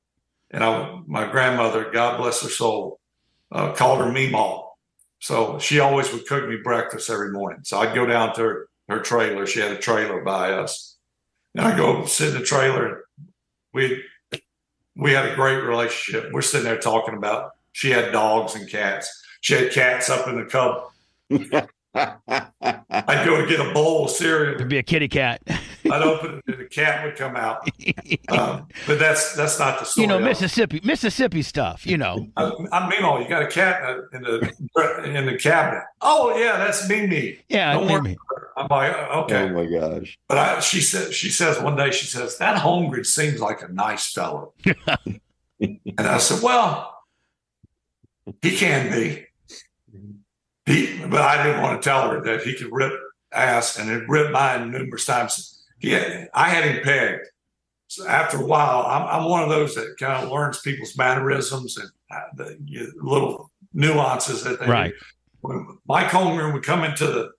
and 0.49 0.63
I, 0.63 0.99
my 1.05 1.29
grandmother, 1.29 1.91
God 1.91 2.17
bless 2.17 2.41
her 2.41 2.49
soul, 2.49 2.99
uh, 3.51 3.73
called 3.73 3.99
her 3.99 4.05
Meemaw. 4.05 4.65
So 5.19 5.59
she 5.59 5.79
always 5.79 6.11
would 6.11 6.25
cook 6.25 6.49
me 6.49 6.57
breakfast 6.63 7.09
every 7.09 7.31
morning. 7.31 7.59
So 7.63 7.79
I'd 7.79 7.93
go 7.93 8.05
down 8.05 8.33
to 8.35 8.41
her, 8.41 8.67
her 8.89 8.99
trailer. 8.99 9.45
She 9.45 9.59
had 9.59 9.71
a 9.71 9.77
trailer 9.77 10.21
by 10.21 10.53
us. 10.53 10.92
And 11.55 11.65
I 11.65 11.75
go 11.77 12.05
sit 12.05 12.29
in 12.29 12.39
the 12.39 12.45
trailer. 12.45 13.03
We, 13.73 14.03
we 14.95 15.11
had 15.11 15.25
a 15.27 15.35
great 15.35 15.63
relationship. 15.63 16.31
We're 16.31 16.41
sitting 16.41 16.65
there 16.65 16.79
talking 16.79 17.15
about, 17.15 17.51
she 17.71 17.91
had 17.91 18.11
dogs 18.11 18.55
and 18.55 18.69
cats. 18.69 19.23
She 19.41 19.53
had 19.55 19.71
cats 19.71 20.09
up 20.09 20.27
in 20.27 20.37
the 20.37 20.45
cub. 20.45 20.89
I'd 21.95 23.25
go 23.25 23.41
to 23.41 23.47
get 23.47 23.59
a 23.59 23.73
bowl 23.73 24.05
of 24.05 24.11
cereal. 24.11 24.55
It'd 24.55 24.69
be 24.69 24.77
a 24.77 24.83
kitty 24.83 25.07
cat. 25.07 25.41
I'd 25.91 26.01
open 26.01 26.37
it 26.37 26.43
and 26.47 26.59
the 26.59 26.65
cat 26.65 27.03
would 27.05 27.15
come 27.15 27.35
out. 27.35 27.67
Um, 28.29 28.67
but 28.87 28.99
that's 28.99 29.35
that's 29.35 29.59
not 29.59 29.79
the 29.79 29.85
story. 29.85 30.03
you 30.03 30.07
know, 30.07 30.15
of 30.15 30.21
it. 30.21 30.25
Mississippi, 30.25 30.81
Mississippi 30.83 31.41
stuff. 31.41 31.85
You 31.85 31.97
know. 31.97 32.27
I, 32.37 32.51
I 32.71 32.89
mean, 32.89 33.03
oh, 33.03 33.19
you 33.19 33.27
got 33.27 33.43
a 33.43 33.47
cat 33.47 33.81
in 34.13 34.23
the 34.23 34.51
in 35.03 35.25
the 35.25 35.37
cabinet. 35.37 35.83
Oh 36.01 36.35
yeah, 36.37 36.57
that's 36.57 36.87
Mimi. 36.87 37.39
Yeah, 37.49 37.73
Don't 37.73 37.89
worry. 37.89 38.01
maybe. 38.01 38.17
I'm 38.57 38.67
like, 38.69 38.95
okay. 38.95 39.49
Oh 39.49 39.49
my 39.49 39.65
gosh. 39.65 40.17
But 40.27 40.37
I, 40.37 40.59
she 40.59 40.81
said, 40.81 41.13
she 41.13 41.29
says 41.29 41.59
one 41.59 41.75
day, 41.75 41.91
she 41.91 42.05
says 42.05 42.37
that 42.37 42.61
Holmgren 42.61 43.05
seems 43.05 43.39
like 43.39 43.61
a 43.61 43.67
nice 43.67 44.11
fellow. 44.11 44.53
and 45.59 45.79
I 45.97 46.17
said, 46.17 46.41
well, 46.41 46.97
he 48.41 48.55
can 48.55 48.91
be. 48.91 49.25
He, 50.65 50.99
but 51.07 51.21
I 51.21 51.43
didn't 51.43 51.61
want 51.61 51.81
to 51.81 51.89
tell 51.89 52.09
her 52.09 52.21
that 52.21 52.43
he 52.43 52.55
could 52.55 52.71
rip 52.71 52.93
ass 53.33 53.77
and 53.77 53.89
it 53.89 54.07
ripped 54.07 54.31
mine 54.31 54.71
numerous 54.71 55.05
times. 55.05 55.62
Had, 55.91 56.29
I 56.33 56.49
had 56.49 56.63
him 56.63 56.83
pegged. 56.83 57.27
So 57.87 58.07
after 58.07 58.37
a 58.37 58.45
while, 58.45 58.85
I'm, 58.87 59.21
I'm 59.21 59.29
one 59.29 59.43
of 59.43 59.49
those 59.49 59.75
that 59.75 59.95
kind 59.99 60.23
of 60.23 60.31
learns 60.31 60.59
people's 60.61 60.97
mannerisms 60.97 61.77
and 61.77 61.89
uh, 62.09 62.21
the 62.35 62.57
little 63.01 63.51
nuances 63.73 64.43
that 64.43 64.59
they 64.59 64.67
Right. 64.67 64.93
When 65.41 65.77
Mike 65.87 66.07
Holmgren 66.07 66.53
would 66.53 66.63
come 66.63 66.83
into 66.83 67.05
the 67.05 67.31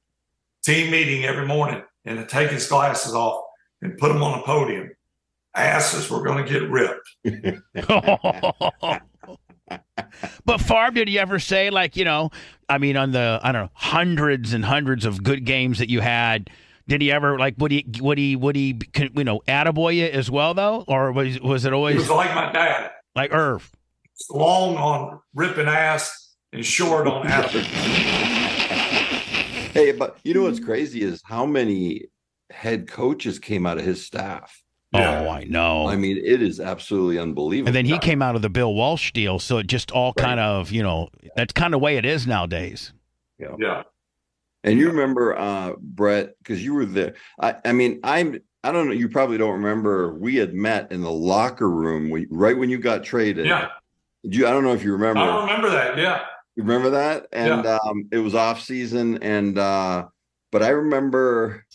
team 0.64 0.90
meeting 0.90 1.24
every 1.24 1.46
morning 1.46 1.82
and 2.04 2.28
take 2.28 2.50
his 2.50 2.66
glasses 2.66 3.14
off 3.14 3.44
and 3.82 3.96
put 3.98 4.08
them 4.12 4.22
on 4.22 4.38
the 4.38 4.44
podium. 4.44 4.90
Asses 5.54 6.10
were 6.10 6.22
going 6.22 6.44
to 6.44 6.50
get 6.50 6.68
ripped. 6.68 7.08
but 10.44 10.60
Favre, 10.60 10.90
did 10.90 11.06
he 11.08 11.18
ever 11.18 11.38
say 11.38 11.70
like 11.70 11.96
you 11.96 12.04
know? 12.04 12.30
I 12.68 12.78
mean, 12.78 12.96
on 12.96 13.12
the 13.12 13.38
I 13.42 13.52
don't 13.52 13.64
know 13.66 13.70
hundreds 13.74 14.52
and 14.52 14.64
hundreds 14.64 15.04
of 15.04 15.22
good 15.22 15.44
games 15.44 15.78
that 15.78 15.88
you 15.90 16.00
had. 16.00 16.50
Did 16.86 17.00
he 17.00 17.10
ever 17.10 17.38
like 17.38 17.54
would 17.58 17.70
he 17.70 17.86
would 18.00 18.18
he 18.18 18.36
would 18.36 18.56
he 18.56 18.78
you 19.14 19.24
know 19.24 19.40
attaboy 19.48 19.96
you 19.96 20.04
as 20.06 20.30
well 20.30 20.52
though, 20.54 20.84
or 20.86 21.12
was 21.12 21.40
was 21.40 21.64
it 21.64 21.68
He 21.70 21.74
always 21.74 21.96
was 21.96 22.10
like 22.10 22.34
my 22.34 22.52
dad, 22.52 22.90
like 23.14 23.32
Irv? 23.32 23.70
long 24.30 24.76
on 24.76 25.20
ripping 25.34 25.66
ass 25.66 26.34
and 26.52 26.64
short 26.64 27.06
on 27.08 27.26
ass. 27.26 27.50
Hey, 29.72 29.90
but 29.92 30.18
you 30.22 30.34
know 30.34 30.42
what's 30.42 30.60
crazy 30.60 31.02
is 31.02 31.20
how 31.24 31.44
many 31.44 32.02
head 32.50 32.86
coaches 32.86 33.38
came 33.40 33.66
out 33.66 33.76
of 33.78 33.84
his 33.84 34.04
staff. 34.06 34.62
Oh, 34.92 35.00
I 35.00 35.42
know. 35.44 35.88
I 35.88 35.96
mean, 35.96 36.16
it 36.18 36.40
is 36.40 36.60
absolutely 36.60 37.18
unbelievable. 37.18 37.66
and 37.70 37.74
then 37.74 37.84
he 37.84 37.98
came 37.98 38.22
out 38.22 38.36
of 38.36 38.42
the 38.42 38.48
Bill 38.48 38.72
Walsh 38.72 39.10
deal, 39.10 39.40
so 39.40 39.58
it 39.58 39.66
just 39.66 39.90
all 39.90 40.12
kind 40.12 40.38
of 40.38 40.70
you 40.70 40.82
know 40.84 41.08
that's 41.34 41.52
kind 41.52 41.74
of 41.74 41.80
way 41.80 41.96
it 41.96 42.04
is 42.04 42.26
nowadays. 42.28 42.92
Yeah. 43.40 43.56
Yeah. 43.58 43.82
And 44.64 44.78
you 44.78 44.88
remember 44.88 45.38
uh 45.38 45.74
Brett 45.78 46.34
because 46.38 46.64
you 46.64 46.74
were 46.74 46.86
there. 46.86 47.14
I, 47.40 47.56
I 47.64 47.72
mean, 47.72 48.00
I'm 48.02 48.40
I 48.64 48.72
don't 48.72 48.86
know. 48.86 48.94
You 48.94 49.08
probably 49.10 49.36
don't 49.36 49.52
remember. 49.52 50.14
We 50.14 50.36
had 50.36 50.54
met 50.54 50.90
in 50.90 51.02
the 51.02 51.12
locker 51.12 51.70
room 51.70 52.08
we, 52.08 52.26
right 52.30 52.56
when 52.56 52.70
you 52.70 52.78
got 52.78 53.04
traded. 53.04 53.46
Yeah. 53.46 53.68
You, 54.22 54.46
I 54.46 54.50
don't 54.50 54.64
know 54.64 54.72
if 54.72 54.82
you 54.82 54.92
remember. 54.92 55.20
I 55.20 55.40
remember 55.42 55.68
that. 55.68 55.98
Yeah. 55.98 56.24
You 56.56 56.62
remember 56.62 56.90
that? 56.90 57.26
And 57.32 57.66
um, 57.66 58.08
it 58.10 58.18
was 58.18 58.34
off 58.34 58.62
season, 58.62 59.22
and 59.22 59.58
uh, 59.58 60.06
but 60.50 60.62
I 60.62 60.68
remember 60.68 61.66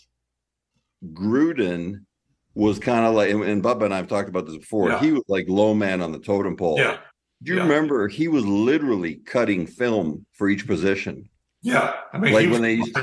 Gruden 1.14 2.06
was 2.56 2.80
kind 2.80 3.06
of 3.06 3.14
like, 3.14 3.30
and, 3.30 3.44
and 3.44 3.64
Bubba 3.64 3.86
and 3.86 3.94
I've 3.94 4.08
talked 4.08 4.30
about 4.30 4.48
this 4.48 4.58
before. 4.58 4.90
Yeah. 4.90 5.00
He 5.00 5.12
was 5.12 5.24
like 5.28 5.46
low 5.48 5.74
man 5.74 6.02
on 6.02 6.12
the 6.12 6.20
totem 6.20 6.58
pole. 6.58 6.80
Yeah. 6.80 6.98
Do 7.44 7.52
you 7.54 7.58
Yeah. 7.58 7.64
remember 7.64 8.08
he 8.08 8.28
was 8.28 8.46
literally 8.46 9.16
cutting 9.16 9.68
film 9.68 10.26
for 10.34 10.50
each 10.50 10.66
position? 10.66 11.30
Yeah. 11.62 11.94
I 12.14 12.18
mean, 12.18 12.34
Like 12.34 12.46
he, 12.46 12.52
when 12.52 12.62
was, 12.62 12.62
they 12.62 12.74
used 12.76 12.98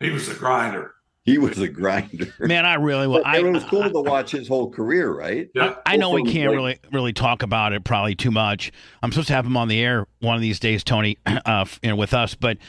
he 0.00 0.10
was 0.10 0.28
a 0.28 0.34
grinder. 0.34 0.94
He 1.24 1.36
was 1.38 1.58
a 1.58 1.68
grinder. 1.68 2.32
Man, 2.40 2.64
I 2.64 2.74
really 2.74 3.06
was. 3.06 3.22
I, 3.26 3.38
it 3.38 3.44
was 3.44 3.62
cool 3.64 3.82
I, 3.82 3.88
to 3.90 4.00
watch 4.00 4.30
his 4.30 4.48
whole 4.48 4.70
career, 4.70 5.12
right? 5.12 5.48
Yeah. 5.54 5.76
I 5.84 5.96
know 5.96 6.10
we 6.10 6.24
can't 6.24 6.48
like- 6.50 6.56
really 6.56 6.78
really 6.92 7.12
talk 7.12 7.42
about 7.42 7.72
it 7.72 7.84
probably 7.84 8.14
too 8.14 8.30
much. 8.30 8.72
I'm 9.02 9.12
supposed 9.12 9.28
to 9.28 9.34
have 9.34 9.44
him 9.46 9.56
on 9.56 9.68
the 9.68 9.80
air 9.80 10.06
one 10.20 10.34
of 10.34 10.40
these 10.40 10.58
days, 10.58 10.82
Tony, 10.82 11.18
uh, 11.26 11.66
you 11.82 11.90
know, 11.90 11.96
with 11.96 12.14
us. 12.14 12.34
But 12.34 12.56
I- 12.58 12.60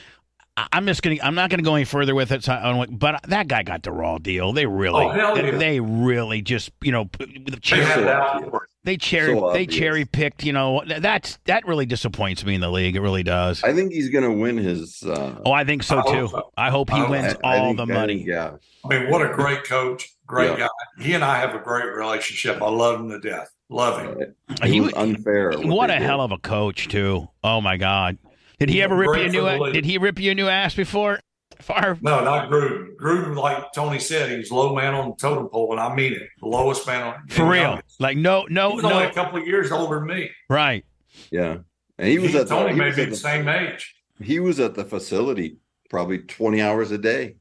I'm 0.58 0.86
just 0.86 1.02
gonna 1.02 1.16
I'm 1.24 1.34
not 1.34 1.50
gonna 1.50 1.64
go 1.64 1.76
any 1.76 1.86
further 1.86 2.14
with 2.14 2.32
it. 2.32 2.44
So 2.44 2.54
I 2.54 2.86
but 2.90 3.22
that 3.30 3.48
guy 3.48 3.64
got 3.64 3.84
the 3.84 3.92
raw 3.92 4.18
deal. 4.18 4.52
They 4.52 4.66
really 4.66 5.06
Oh, 5.06 5.10
hell 5.10 5.36
they, 5.36 5.52
yeah. 5.52 5.58
they 5.58 5.80
really 5.80 6.42
just 6.42 6.72
you 6.82 6.92
know 6.92 7.06
p- 7.06 7.42
the 7.46 7.52
They 7.52 7.58
cherry, 7.58 7.86
had 7.86 7.96
so 7.96 8.02
that 8.04 8.20
obvious. 8.20 8.54
out. 8.54 8.62
they 8.84 8.98
cherry 8.98 9.34
so 9.34 9.40
they 9.54 9.62
obvious. 9.62 9.76
cherry 9.76 10.06
picked. 10.06 10.44
You 10.44 10.52
know 10.54 10.84
that's 10.86 11.40
that 11.46 11.66
really 11.66 11.86
disappoints 11.86 12.44
me 12.44 12.56
in 12.56 12.62
the 12.62 12.70
league. 12.70 12.96
It 12.98 13.02
really 13.02 13.24
does. 13.24 13.64
I 13.64 13.74
think 13.74 13.94
he's 13.94 14.10
going 14.10 14.26
to 14.26 14.32
win 14.32 14.58
his. 14.58 15.02
Uh, 15.04 15.36
oh, 15.46 15.52
I 15.54 15.64
think 15.64 15.84
so 15.84 16.00
I 16.00 16.02
hope 16.02 16.12
too. 16.14 16.28
so. 16.32 16.52
I 16.58 16.70
hope 16.70 16.90
he 16.90 16.98
I 16.98 17.10
wins 17.10 17.36
I- 17.44 17.48
I 17.56 17.58
all 17.60 17.66
think- 17.68 17.78
the 17.78 17.84
I 17.84 17.86
think, 17.86 17.96
money. 17.98 18.24
yeah. 18.28 18.52
I 18.84 18.88
mean, 18.88 19.10
what 19.10 19.22
a 19.22 19.34
great 19.34 19.64
coach, 19.64 20.10
great 20.28 20.52
Yeah. 20.52 20.68
guy. 20.68 21.04
He 21.04 21.14
and 21.14 21.24
I 21.24 21.38
have 21.40 21.56
a 21.56 21.60
great 21.60 21.86
relationship. 21.96 22.62
I 22.62 22.70
love 22.70 23.00
him 23.00 23.10
to 23.10 23.20
death. 23.20 23.50
Love 23.70 24.02
him. 24.02 24.18
It 24.20 24.66
He 24.66 24.82
was 24.82 24.92
unfair. 24.96 25.54
What 25.54 25.88
they 25.88 25.96
a 25.96 26.00
did. 26.00 26.06
hell 26.06 26.20
of 26.20 26.34
a 26.34 26.38
coach 26.38 26.90
too. 26.90 27.30
Oh 27.42 27.62
my 27.62 27.78
God. 27.78 28.18
Did 28.62 28.70
he 28.70 28.84
ever 28.84 28.96
rip 28.96 29.16
you 29.34 29.48
a 29.48 29.58
new? 29.58 29.66
the. 29.66 29.72
Did 29.74 29.86
he 29.86 29.98
rip 29.98 30.20
you 30.20 30.30
a 30.32 30.36
new 30.36 30.48
ass 30.48 30.76
before? 30.76 31.20
Favre? 31.60 31.98
No, 32.02 32.24
not 32.24 32.52
Gruden. 32.52 32.96
Gruden, 32.96 33.36
like 33.36 33.72
Tony 33.74 33.98
said, 33.98 34.30
he 34.30 34.38
was 34.38 34.52
low 34.52 34.76
man 34.76 34.94
on 34.94 35.10
the 35.10 35.16
totem 35.16 35.48
pole, 35.50 35.72
and 35.72 35.80
I 35.82 35.96
mean 35.96 36.14
it. 36.14 36.30
The 36.40 36.48
lowest 36.48 36.86
man 36.86 37.02
on 37.08 37.28
For 37.30 37.42
and 37.42 37.52
real? 37.52 37.62
youngest. 37.64 38.00
Like 38.00 38.18
no, 38.18 38.46
He 38.48 38.54
no, 38.54 38.72
only 38.80 39.04
a 39.06 39.12
couple 39.14 39.42
of 39.42 39.48
years 39.48 39.72
older 39.72 39.96
than 40.00 40.08
me. 40.10 40.30
Right. 40.48 40.86
Yeah, 41.32 41.58
and 41.98 42.08
he 42.08 42.20
was 42.20 42.34
He- 42.34 42.38
at 42.38 42.48
the, 42.50 42.56
Tony 42.56 42.74
he 42.74 42.78
may 42.80 42.86
was 42.88 42.96
be 42.98 43.02
at 43.02 43.06
the 43.06 43.12
the 43.12 43.18
same 43.18 43.48
age. 43.48 43.96
he 44.22 44.40
was 44.40 44.60
at 44.60 44.76
the 44.76 44.86
facility 44.86 45.58
probably 45.90 46.20
20 46.20 46.62
hours 46.62 46.92
a 46.92 46.98
day 47.00 47.36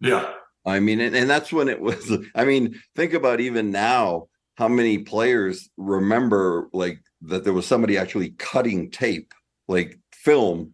Yeah. 0.00 0.30
i 0.66 0.78
mean 0.78 1.00
and, 1.00 1.16
and 1.16 1.28
that's 1.28 1.50
when 1.52 1.68
it 1.68 1.80
was 1.80 2.12
i 2.36 2.44
mean 2.44 2.80
think 2.94 3.12
about 3.14 3.40
even 3.40 3.72
now 3.72 4.28
how 4.56 4.68
many 4.68 4.98
players 4.98 5.68
remember 5.76 6.68
like 6.72 7.00
that 7.22 7.42
there 7.42 7.52
was 7.52 7.66
somebody 7.66 7.98
actually 7.98 8.30
cutting 8.38 8.90
tape 8.92 9.34
like 9.66 9.98
film 10.24 10.72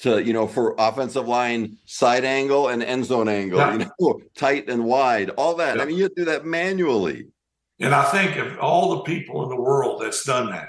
to 0.00 0.22
you 0.22 0.32
know 0.32 0.46
for 0.46 0.74
offensive 0.78 1.26
line 1.26 1.76
side 1.86 2.24
angle 2.24 2.68
and 2.68 2.82
end 2.82 3.04
zone 3.04 3.28
angle 3.28 3.58
Yeah. 3.58 3.72
you 3.78 3.86
know 4.00 4.20
tight 4.36 4.68
and 4.68 4.84
wide 4.84 5.30
all 5.30 5.54
that 5.56 5.80
i 5.80 5.84
mean 5.86 5.96
you 5.96 6.08
do 6.14 6.24
that 6.26 6.44
manually 6.44 7.26
And 7.80 7.94
I 7.94 8.04
think 8.04 8.36
of 8.36 8.58
all 8.58 8.96
the 8.96 9.02
people 9.02 9.42
in 9.44 9.48
the 9.50 9.60
world 9.60 10.00
that's 10.02 10.24
done 10.24 10.50
that, 10.50 10.68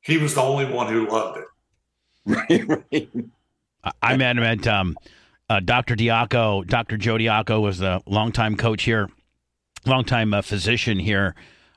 he 0.00 0.18
was 0.18 0.34
the 0.34 0.40
only 0.42 0.66
one 0.66 0.86
who 0.92 1.08
loved 1.08 1.38
it. 1.38 1.44
right 2.26 2.68
right 2.68 3.08
I- 3.84 3.92
I 4.12 4.16
met 4.16 4.36
him 4.38 4.44
at 4.44 4.66
um, 4.66 4.96
uh, 5.50 5.60
Dr. 5.60 5.94
Diaco. 5.96 6.66
Dr. 6.66 6.96
Joe 6.96 7.16
Diaco 7.16 7.60
was 7.60 7.78
the 7.78 8.00
longtime 8.06 8.56
coach 8.56 8.84
here, 8.84 9.10
longtime 9.84 10.32
uh, 10.32 10.40
physician 10.42 10.98
here 10.98 11.34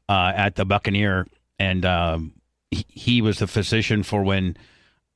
uh, 0.07 0.31
at 0.35 0.55
the 0.55 0.63
Buccaneer, 0.63 1.25
and 1.59 1.83
um, 1.83 2.33
he, 2.71 2.85
he 2.87 3.21
was 3.21 3.39
the 3.39 3.47
physician 3.47 4.03
for 4.03 4.23
when 4.23 4.55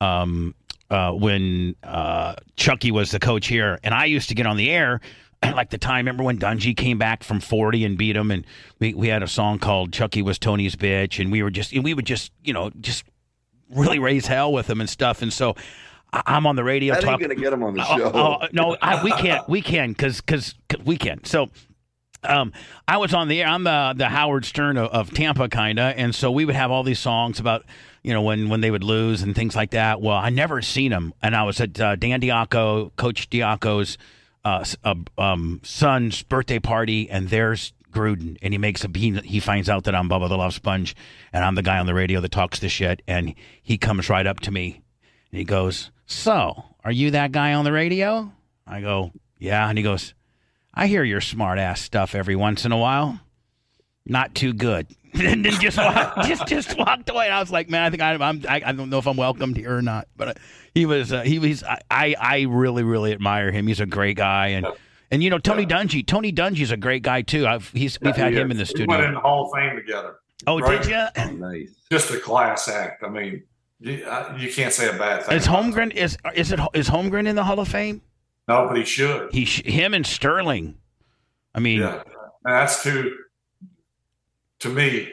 um, 0.02 0.54
uh, 0.90 1.12
when 1.12 1.74
uh, 1.82 2.34
Chucky 2.56 2.90
was 2.90 3.10
the 3.10 3.18
coach 3.18 3.46
here, 3.46 3.78
and 3.82 3.94
I 3.94 4.04
used 4.06 4.28
to 4.28 4.34
get 4.34 4.46
on 4.46 4.56
the 4.56 4.70
air 4.70 5.00
like 5.42 5.70
the 5.70 5.78
time. 5.78 5.98
Remember 6.06 6.22
when 6.24 6.38
Dungy 6.38 6.76
came 6.76 6.98
back 6.98 7.22
from 7.24 7.40
40 7.40 7.84
and 7.84 7.96
beat 7.96 8.16
him, 8.16 8.30
and 8.30 8.44
we, 8.78 8.92
we 8.94 9.08
had 9.08 9.22
a 9.22 9.28
song 9.28 9.58
called 9.58 9.92
"Chucky 9.92 10.20
Was 10.22 10.38
Tony's 10.38 10.76
Bitch," 10.76 11.18
and 11.20 11.32
we 11.32 11.42
were 11.42 11.50
just 11.50 11.72
and 11.72 11.82
we 11.84 11.94
would 11.94 12.06
just 12.06 12.32
you 12.44 12.52
know 12.52 12.70
just 12.80 13.04
really 13.70 13.98
raise 13.98 14.26
hell 14.26 14.52
with 14.52 14.68
him 14.68 14.80
and 14.80 14.90
stuff. 14.90 15.22
And 15.22 15.32
so 15.32 15.54
I- 16.12 16.22
I'm 16.26 16.46
on 16.46 16.56
the 16.56 16.64
radio 16.64 16.92
That 16.94 17.04
ain't 17.04 17.10
talking. 17.10 17.28
gonna 17.28 17.40
get 17.40 17.52
him 17.52 17.62
on 17.62 17.74
the 17.74 17.82
Oh, 17.88 17.96
show. 17.96 18.12
oh, 18.14 18.48
no, 18.52 18.76
I, 18.82 19.02
we 19.02 19.10
can't. 19.24 19.48
We 19.48 19.62
can 19.62 19.92
because 19.92 20.20
because 20.20 20.54
we 20.84 20.96
can. 20.98 21.24
So. 21.24 21.48
Um, 22.24 22.52
I 22.86 22.98
was 22.98 23.12
on 23.14 23.28
the 23.28 23.42
air. 23.42 23.48
I'm 23.48 23.64
the 23.64 23.94
the 23.96 24.08
Howard 24.08 24.44
Stern 24.44 24.76
of, 24.76 24.90
of 24.90 25.12
Tampa, 25.12 25.48
kinda, 25.48 25.94
and 25.96 26.14
so 26.14 26.30
we 26.30 26.44
would 26.44 26.54
have 26.54 26.70
all 26.70 26.82
these 26.82 27.00
songs 27.00 27.40
about 27.40 27.64
you 28.02 28.12
know 28.12 28.22
when 28.22 28.48
when 28.48 28.60
they 28.60 28.70
would 28.70 28.84
lose 28.84 29.22
and 29.22 29.34
things 29.34 29.56
like 29.56 29.70
that. 29.70 30.00
Well, 30.00 30.16
I 30.16 30.30
never 30.30 30.62
seen 30.62 30.92
him, 30.92 31.14
and 31.22 31.34
I 31.34 31.42
was 31.42 31.60
at 31.60 31.80
uh, 31.80 31.96
Dan 31.96 32.20
Diaco, 32.20 32.94
Coach 32.96 33.28
Diaco's 33.28 33.98
uh, 34.44 34.64
uh, 34.84 34.94
um, 35.18 35.60
son's 35.64 36.22
birthday 36.22 36.58
party, 36.58 37.10
and 37.10 37.28
there's 37.28 37.72
Gruden, 37.90 38.38
and 38.40 38.54
he 38.54 38.58
makes 38.58 38.84
a 38.84 38.90
he, 38.94 39.10
he 39.20 39.40
finds 39.40 39.68
out 39.68 39.84
that 39.84 39.94
I'm 39.94 40.08
Bubba 40.08 40.28
the 40.28 40.38
Love 40.38 40.54
Sponge, 40.54 40.94
and 41.32 41.44
I'm 41.44 41.54
the 41.54 41.62
guy 41.62 41.78
on 41.78 41.86
the 41.86 41.94
radio 41.94 42.20
that 42.20 42.30
talks 42.32 42.58
the 42.58 42.68
shit, 42.68 43.02
and 43.06 43.34
he 43.62 43.78
comes 43.78 44.08
right 44.08 44.26
up 44.26 44.40
to 44.40 44.50
me, 44.50 44.80
and 45.30 45.38
he 45.38 45.44
goes, 45.44 45.90
"So, 46.06 46.64
are 46.84 46.92
you 46.92 47.10
that 47.12 47.32
guy 47.32 47.52
on 47.54 47.64
the 47.64 47.72
radio?" 47.72 48.32
I 48.66 48.80
go, 48.80 49.12
"Yeah," 49.38 49.68
and 49.68 49.76
he 49.76 49.82
goes. 49.84 50.14
I 50.74 50.86
hear 50.86 51.04
your 51.04 51.20
smart 51.20 51.58
ass 51.58 51.80
stuff 51.80 52.14
every 52.14 52.36
once 52.36 52.64
in 52.64 52.72
a 52.72 52.78
while. 52.78 53.20
Not 54.06 54.34
too 54.34 54.52
good. 54.52 54.86
and 55.14 55.44
then 55.44 55.52
just 55.60 55.76
walk, 55.76 56.16
just 56.26 56.46
just 56.46 56.78
walked 56.78 57.10
away. 57.10 57.26
And 57.26 57.34
I 57.34 57.40
was 57.40 57.50
like, 57.50 57.68
man, 57.68 57.82
I 57.82 57.90
think 57.90 58.02
I, 58.02 58.14
I'm 58.14 58.42
I, 58.48 58.62
I 58.64 58.72
don't 58.72 58.88
know 58.88 58.98
if 58.98 59.06
I'm 59.06 59.16
welcomed 59.16 59.56
here 59.56 59.76
or 59.76 59.82
not. 59.82 60.08
But 60.16 60.28
uh, 60.28 60.34
he 60.74 60.86
was 60.86 61.12
uh, 61.12 61.22
he 61.22 61.38
was 61.38 61.62
I, 61.62 61.80
I 61.90 62.14
I 62.18 62.40
really 62.48 62.82
really 62.82 63.12
admire 63.12 63.50
him. 63.52 63.66
He's 63.66 63.80
a 63.80 63.86
great 63.86 64.16
guy 64.16 64.48
and. 64.48 64.66
And 65.10 65.22
you 65.22 65.28
know 65.28 65.38
Tony 65.38 65.66
Dungy. 65.66 66.06
Tony 66.06 66.32
Dungy's 66.32 66.70
a 66.70 66.76
great 66.78 67.02
guy 67.02 67.20
too. 67.20 67.46
I've 67.46 67.68
he's 67.68 68.00
we've 68.00 68.16
had 68.16 68.32
him 68.32 68.50
in 68.50 68.56
the 68.56 68.64
studio. 68.64 68.86
We 68.88 68.94
went 68.96 69.08
in 69.08 69.12
the 69.12 69.20
Hall 69.20 69.44
of 69.44 69.50
Fame 69.54 69.76
together. 69.76 70.16
Oh, 70.46 70.58
Right. 70.58 70.82
did 70.82 70.90
you? 70.90 71.36
nice. 71.36 71.68
Just 71.90 72.10
a 72.12 72.18
class 72.18 72.66
act. 72.66 73.04
I 73.04 73.10
mean, 73.10 73.42
you, 73.78 74.06
I, 74.06 74.34
you 74.38 74.50
can't 74.50 74.72
say 74.72 74.88
a 74.88 74.98
bad 74.98 75.24
thing. 75.24 75.36
Is 75.36 75.46
Holmgren 75.46 75.92
is 75.92 76.16
is 76.34 76.50
it 76.50 76.60
is 76.72 76.88
Holmgren 76.88 77.28
in 77.28 77.36
the 77.36 77.44
Hall 77.44 77.60
of 77.60 77.68
Fame? 77.68 78.00
No, 78.48 78.66
but 78.68 78.76
he 78.76 78.84
should. 78.84 79.32
He 79.32 79.44
sh- 79.44 79.64
him 79.64 79.94
and 79.94 80.06
Sterling. 80.06 80.76
I 81.54 81.60
mean, 81.60 81.80
Yeah, 81.80 82.02
that's 82.44 82.82
too. 82.82 83.14
To 84.60 84.68
me, 84.68 85.08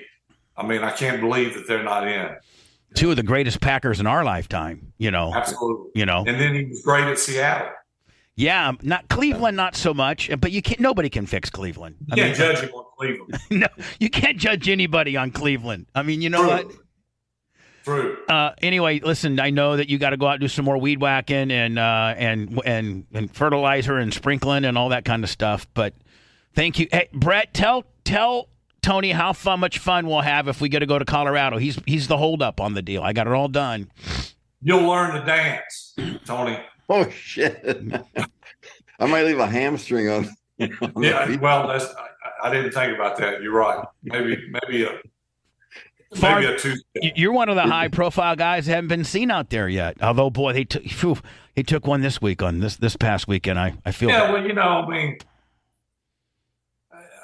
I 0.55 0.65
mean, 0.65 0.83
I 0.83 0.91
can't 0.91 1.21
believe 1.21 1.53
that 1.55 1.67
they're 1.67 1.83
not 1.83 2.07
in. 2.07 2.35
two 2.95 3.09
of 3.11 3.15
the 3.15 3.23
greatest 3.23 3.61
Packers 3.61 3.99
in 3.99 4.07
our 4.07 4.23
lifetime. 4.23 4.93
You 4.97 5.11
know, 5.11 5.33
Absolutely. 5.33 5.91
you 5.95 6.05
know. 6.05 6.23
And 6.27 6.39
then 6.39 6.53
he 6.55 6.65
was 6.65 6.81
great 6.83 7.05
at 7.05 7.17
Seattle. 7.19 7.69
Yeah, 8.35 8.69
um, 8.69 8.79
not 8.83 9.09
Cleveland, 9.09 9.57
not 9.57 9.75
so 9.75 9.93
much. 9.93 10.29
Uh, 10.29 10.37
but 10.37 10.51
you 10.51 10.61
can't. 10.61 10.79
Nobody 10.79 11.09
can 11.09 11.25
fix 11.25 11.49
Cleveland. 11.49 11.95
You 11.99 12.05
I 12.13 12.15
can't 12.15 12.27
mean, 12.29 12.35
judge 12.37 12.59
him 12.61 12.69
on 12.73 12.85
Cleveland. 12.97 13.39
no, 13.51 13.67
you 13.99 14.09
can't 14.09 14.37
judge 14.37 14.69
anybody 14.69 15.17
on 15.17 15.31
Cleveland. 15.31 15.87
I 15.93 16.03
mean, 16.03 16.21
you 16.21 16.29
know 16.29 16.47
what? 16.47 16.71
True. 17.89 18.15
True. 18.15 18.25
Uh, 18.27 18.53
anyway, 18.61 18.99
listen. 18.99 19.39
I 19.39 19.49
know 19.49 19.77
that 19.77 19.89
you 19.89 19.97
got 19.97 20.11
to 20.11 20.17
go 20.17 20.27
out 20.27 20.33
and 20.33 20.41
do 20.41 20.47
some 20.47 20.65
more 20.65 20.77
weed 20.77 21.01
whacking 21.01 21.51
and 21.51 21.79
uh, 21.79 22.13
and 22.17 22.59
and 22.65 23.05
and 23.13 23.33
fertilizer 23.33 23.97
and 23.97 24.13
sprinkling 24.13 24.65
and 24.65 24.77
all 24.77 24.89
that 24.89 25.05
kind 25.05 25.23
of 25.23 25.29
stuff. 25.29 25.67
But 25.73 25.93
thank 26.53 26.79
you, 26.79 26.87
hey, 26.91 27.09
Brett. 27.13 27.53
Tell 27.53 27.85
tell 28.03 28.49
Tony 28.81 29.11
how 29.11 29.33
fun, 29.33 29.59
much 29.59 29.79
fun 29.79 30.07
we'll 30.07 30.21
have 30.21 30.47
if 30.47 30.61
we 30.61 30.69
get 30.69 30.79
to 30.79 30.85
go 30.85 30.99
to 30.99 31.05
Colorado. 31.05 31.57
He's 31.57 31.79
he's 31.85 32.07
the 32.07 32.17
holdup 32.17 32.61
on 32.61 32.73
the 32.73 32.81
deal. 32.81 33.03
I 33.03 33.13
got 33.13 33.27
it 33.27 33.33
all 33.33 33.47
done. 33.47 33.91
You'll 34.61 34.87
learn 34.87 35.13
to 35.15 35.25
dance, 35.25 35.95
Tony. 36.25 36.57
Oh 36.91 37.07
shit! 37.11 37.63
I 38.99 39.05
might 39.05 39.21
leave 39.21 39.37
a 39.37 39.45
hamstring 39.45 40.09
on. 40.09 40.35
on 40.59 41.03
Yeah. 41.03 41.37
Well, 41.37 41.67
that's, 41.67 41.85
I, 41.85 42.47
I 42.47 42.51
didn't 42.51 42.71
think 42.71 42.95
about 42.95 43.15
that. 43.17 43.43
You're 43.43 43.53
right. 43.53 43.85
Maybe 44.01 44.35
maybe 44.49 44.85
a 44.85 44.99
Far- 46.15 46.39
maybe 46.39 46.53
a 46.53 46.57
Tuesday. 46.57 46.83
You- 46.95 47.11
You're 47.15 47.33
one 47.33 47.49
of 47.49 47.55
the 47.55 47.63
high 47.63 47.87
profile 47.87 48.35
guys 48.35 48.65
that 48.65 48.73
haven't 48.75 48.87
been 48.87 49.03
seen 49.03 49.29
out 49.31 49.49
there 49.49 49.69
yet. 49.69 49.97
Although, 50.01 50.29
boy, 50.29 50.53
they 50.53 50.63
took 50.63 50.83
phew, 50.83 51.17
he 51.55 51.63
took 51.63 51.85
one 51.85 52.01
this 52.01 52.21
week 52.21 52.41
on 52.41 52.59
this 52.59 52.75
this 52.77 52.95
past 52.95 53.27
weekend. 53.27 53.59
I 53.59 53.73
I 53.85 53.91
feel 53.91 54.09
Yeah, 54.09 54.31
well, 54.31 54.45
you 54.45 54.53
know, 54.53 54.61
I 54.85 54.87
mean, 54.89 55.17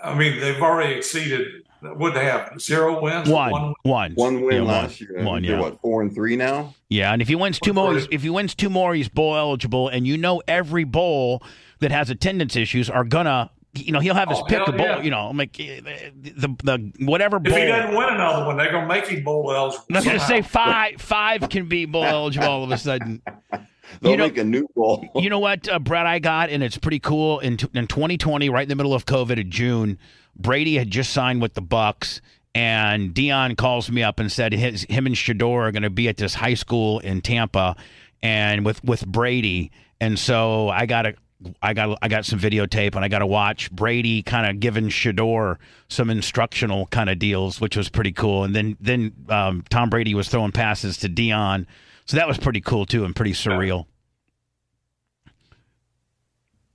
I 0.03 0.14
mean, 0.14 0.40
they've 0.40 0.62
already 0.62 0.94
exceeded. 0.95 1.48
Would 1.82 2.14
they 2.16 2.26
have 2.26 2.60
zero 2.60 2.99
wins? 3.02 3.30
one 3.30 3.74
one 3.84 4.14
One 4.16 4.41
win 4.41 4.64
Yeah, 4.64 4.72
last 4.72 5.02
year. 5.02 5.24
One, 5.24 5.44
They're 5.44 5.52
yeah. 5.53 5.60
what 5.62 5.80
four 5.82 6.02
and 6.02 6.14
three 6.14 6.36
now? 6.36 6.74
Yeah, 6.90 7.12
and 7.14 7.22
if 7.22 7.28
he 7.28 7.36
wins 7.36 7.60
two 7.60 7.74
more, 7.74 7.95
if 7.98 8.22
he 8.24 8.30
wins 8.30 8.56
two 8.56 8.70
more, 8.70 8.95
he's 8.95 9.10
bowl 9.10 9.36
eligible. 9.36 9.88
And 9.90 10.07
you 10.07 10.18
know, 10.18 10.41
every 10.48 10.84
bowl 10.84 11.44
that 11.80 11.91
has 11.91 12.10
attendance 12.10 12.56
issues 12.56 12.90
are 12.90 13.03
gonna, 13.03 13.52
you 13.76 13.91
know, 13.91 13.99
he'll 13.99 14.14
have 14.15 14.30
his 14.30 14.39
Oh, 14.39 14.43
pick 14.45 14.57
hell 14.60 14.69
of 14.69 14.77
bowl. 14.77 14.85
yeah. 14.85 15.02
You 15.02 15.11
know, 15.11 15.31
like 15.31 15.60
eh, 15.60 15.80
the 16.23 16.56
the 16.64 17.06
whatever 17.06 17.38
If 17.43 17.53
he 17.56 17.65
doesn't 17.65 17.95
win 17.95 18.10
another 18.10 18.45
one, 18.45 18.57
they're 18.57 18.72
going 18.72 18.84
to 18.84 18.88
make 18.88 19.07
him 19.07 19.23
bowl 19.23 19.52
eligible. 19.53 19.85
I'm 19.93 20.03
gonna 20.03 20.19
say 20.19 20.41
five. 20.41 21.02
Five 21.02 21.49
can 21.49 21.68
be 21.68 21.85
bowl 21.85 22.03
eligible 22.06 22.47
all 22.47 22.64
of 22.64 22.72
a 22.72 22.77
sudden. 22.77 23.22
They'll 24.02 24.11
You 24.11 24.18
know- 24.18 24.23
make 24.27 24.38
a 24.38 24.43
new 24.43 24.68
ball. 24.76 25.07
You 25.15 25.30
know 25.30 25.39
what, 25.39 25.69
uh, 25.69 25.77
Brett? 25.80 26.06
I 26.07 26.19
got, 26.19 26.49
and 26.49 26.64
it's 26.64 26.77
pretty 26.77 26.99
cool. 26.99 27.39
In 27.39 27.57
t- 27.57 27.68
in 27.73 27.85
2020, 27.88 28.49
right 28.49 28.64
in 28.64 28.69
the 28.69 28.76
middle 28.76 28.93
of 28.95 29.06
COVID, 29.06 29.39
in 29.39 29.52
June, 29.52 29.99
Brady 30.35 30.76
had 30.76 30.89
just 30.89 31.11
signed 31.14 31.41
with 31.41 31.53
the 31.53 31.61
Bucks, 31.61 32.19
and 32.56 33.14
Deion 33.14 33.56
calls 33.57 33.91
me 33.91 34.02
up 34.03 34.19
and 34.19 34.31
said 34.31 34.53
his 34.53 34.84
him 34.89 35.06
and 35.06 35.15
Shedeur 35.15 35.68
are 35.68 35.72
going 35.72 35.84
to 35.84 35.89
be 35.91 36.07
at 36.07 36.18
this 36.18 36.34
high 36.34 36.56
school 36.56 36.99
in 36.99 37.22
Tampa, 37.22 37.76
and 38.23 38.65
with 38.65 38.84
with 38.84 39.06
Brady, 39.06 39.72
and 40.02 40.18
so 40.18 40.69
I 40.69 40.85
got 40.88 41.06
a. 41.06 41.14
I 41.62 41.74
got 41.74 41.98
I 42.02 42.07
got 42.07 42.26
some 42.26 42.40
videotape 42.40 42.95
and 42.95 43.03
I 43.03 43.07
got 43.07 43.20
to 43.20 43.26
watch 43.28 43.70
Brady 43.72 44.24
kind 44.24 44.48
of 44.49 44.60
giving 44.60 44.88
Shedeur 44.90 45.57
some 45.90 46.10
instructional 46.10 46.88
kind 46.88 47.10
of 47.10 47.20
deals, 47.20 47.60
which 47.60 47.76
was 47.76 47.90
pretty 47.90 48.12
cool. 48.14 48.44
And 48.45 48.56
then 48.56 48.78
then 48.80 49.14
um, 49.30 49.64
Tom 49.70 49.90
Brady 49.90 50.16
was 50.16 50.30
throwing 50.30 50.52
passes 50.53 50.98
to 50.99 51.10
Deion, 51.10 51.66
so 52.06 52.18
that 52.18 52.28
was 52.28 52.38
pretty 52.38 52.62
cool 52.62 52.86
too 52.86 53.03
and 53.06 53.16
pretty 53.16 53.34
surreal. 53.34 53.86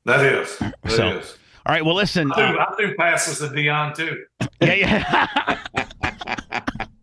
That 0.05 0.25
is. 0.25 0.57
That 0.61 0.75
is. 0.85 0.95
So- 0.95 1.21
All 1.67 1.75
right, 1.75 1.85
well 1.85 1.95
listen. 1.95 2.31
I 2.33 2.53
do, 2.53 2.59
uh, 2.59 2.65
I 2.69 2.75
do 2.79 2.95
passes 2.97 3.39
to 3.39 3.47
Deion 3.55 3.95
too. 3.95 4.25
Yeah, 4.61 4.75
yeah. 4.75 5.59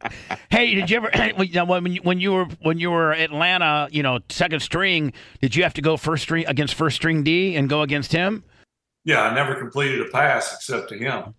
hey, 0.49 0.75
did 0.75 0.89
you 0.89 0.97
ever 0.97 1.09
when 1.35 1.91
you- 1.93 2.01
when 2.03 2.19
you, 2.19 2.31
were 2.33 2.45
when 2.61 2.79
you 2.79 2.89
were 2.91 3.13
Atlanta, 3.13 3.87
you 3.91 4.03
know, 4.03 4.19
second 4.29 4.61
string, 4.61 5.13
did 5.41 5.55
you 5.55 5.63
have 5.63 5.73
to 5.75 5.81
go 5.81 5.97
first 5.97 6.23
string 6.23 6.45
against 6.47 6.73
first 6.75 6.95
string 6.95 7.23
D 7.23 7.55
and 7.55 7.69
go 7.69 7.81
against 7.81 8.11
him? 8.11 8.43
Yeah, 9.05 9.21
I 9.21 9.33
never 9.33 9.55
completed 9.55 10.01
a 10.01 10.05
pass 10.09 10.53
except 10.55 10.89
to 10.89 10.97
him. 10.97 11.33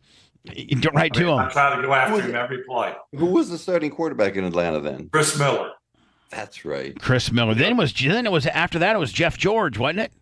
You 0.44 0.76
do- 0.76 0.88
Right 0.94 1.10
I, 1.14 1.18
mean, 1.20 1.28
to 1.28 1.32
I 1.34 1.44
him. 1.44 1.50
try 1.50 1.76
to 1.76 1.82
go 1.82 1.92
after 1.92 2.22
him 2.22 2.34
every 2.34 2.62
play. 2.64 2.94
Who 3.16 3.26
was 3.26 3.50
the 3.50 3.58
starting 3.58 3.90
quarterback 3.90 4.36
in 4.36 4.44
Atlanta 4.44 4.80
then? 4.80 5.08
Chris 5.12 5.38
Miller. 5.38 5.72
That's 6.30 6.64
right. 6.64 6.98
Chris 6.98 7.30
Miller. 7.32 7.54
Then 7.54 7.76
was 7.76 7.92
then 7.92 8.24
it 8.26 8.32
was 8.32 8.46
after 8.46 8.78
that 8.80 8.94
it 8.96 8.98
was 8.98 9.12
Jeff 9.12 9.36
George, 9.36 9.78
wasn't 9.78 10.00
it? 10.00 10.12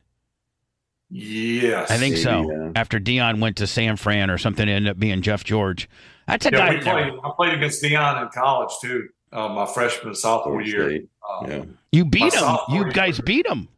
Yes. 1.10 1.90
I 1.90 1.96
think 1.98 2.14
Maybe, 2.14 2.22
so. 2.24 2.50
yeah. 2.50 2.70
After 2.74 2.98
Deion 2.98 3.40
went 3.40 3.56
to 3.58 3.66
San 3.66 3.96
Fran 3.96 4.30
or 4.30 4.38
something, 4.38 4.68
it 4.68 4.72
ended 4.72 4.90
up 4.90 4.98
being 4.98 5.22
Jeff 5.22 5.44
George. 5.44 5.88
That's 6.26 6.46
a 6.46 6.50
Yeah, 6.52 6.74
guy. 6.74 6.80
played, 6.80 7.12
I 7.24 7.30
played 7.36 7.54
against 7.54 7.82
Deion 7.82 8.22
in 8.22 8.28
college 8.28 8.70
too. 8.80 9.08
Uh, 9.32 9.48
my 9.48 9.66
freshman 9.66 10.14
sophomore 10.14 10.62
year. 10.62 10.88
State. 10.90 11.08
Uh, 11.28 11.46
Yeah. 11.48 11.64
You 11.92 12.04
beat 12.04 12.24
him. 12.24 12.30
sophomore 12.40 12.78
You 12.78 12.84
year. 12.84 12.92
guys 12.92 13.20
beat 13.20 13.46
him. 13.46 13.68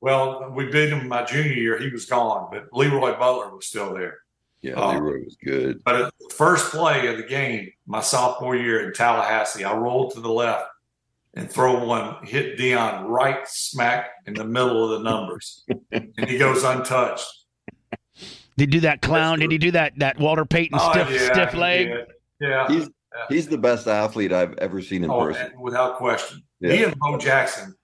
Well, 0.00 0.50
we 0.50 0.66
beat 0.66 0.90
him 0.90 1.06
my 1.08 1.24
junior 1.24 1.52
year. 1.52 1.78
He 1.78 1.88
was 1.90 2.06
gone, 2.06 2.48
but 2.50 2.68
Leroy 2.72 3.16
Butler 3.18 3.54
was 3.54 3.66
still 3.66 3.94
there. 3.94 4.18
Yeah, 4.60 4.74
Oh. 4.76 4.90
Leroy 4.92 5.24
was 5.24 5.36
good. 5.42 5.82
But 5.84 5.96
at 5.96 6.12
the 6.18 6.34
first 6.34 6.70
play 6.70 7.06
of 7.08 7.16
the 7.16 7.22
game, 7.24 7.72
my 7.86 8.00
sophomore 8.00 8.56
year 8.56 8.86
in 8.86 8.92
Tallahassee, 8.92 9.64
I 9.64 9.74
rolled 9.76 10.14
to 10.14 10.20
the 10.20 10.30
left 10.30 10.66
and 11.34 11.50
throw 11.50 11.84
one, 11.84 12.24
hit 12.24 12.58
Deion 12.58 13.08
right 13.08 13.46
smack 13.48 14.10
in 14.26 14.34
the 14.34 14.44
middle 14.44 14.84
of 14.92 15.02
the 15.02 15.08
numbers. 15.10 15.64
and 15.92 16.28
he 16.28 16.36
goes 16.38 16.62
untouched. 16.64 17.26
Did 18.56 18.68
he 18.72 18.78
do 18.78 18.80
that 18.80 19.02
clown? 19.02 19.38
Did 19.38 19.50
he 19.50 19.58
do 19.58 19.70
that 19.72 19.98
that 19.98 20.18
Walter 20.18 20.44
Payton 20.44 20.78
Oh, 20.80 20.90
stiff 20.92 21.10
yeah, 21.10 21.32
stiff 21.32 21.54
leg? 21.54 21.88
did. 21.88 22.06
Yeah. 22.40 22.68
He's 22.68 22.90
he's 23.28 23.46
the 23.48 23.58
best 23.58 23.86
athlete 23.86 24.32
I've 24.32 24.54
ever 24.58 24.80
seen 24.82 25.04
in 25.04 25.10
Oh, 25.10 25.20
person. 25.20 25.52
and 25.52 25.60
without 25.60 25.96
question. 25.96 26.42
Yeah. 26.60 26.72
He 26.72 26.84
and 26.84 26.98
Bo 26.98 27.18
Jackson. 27.18 27.74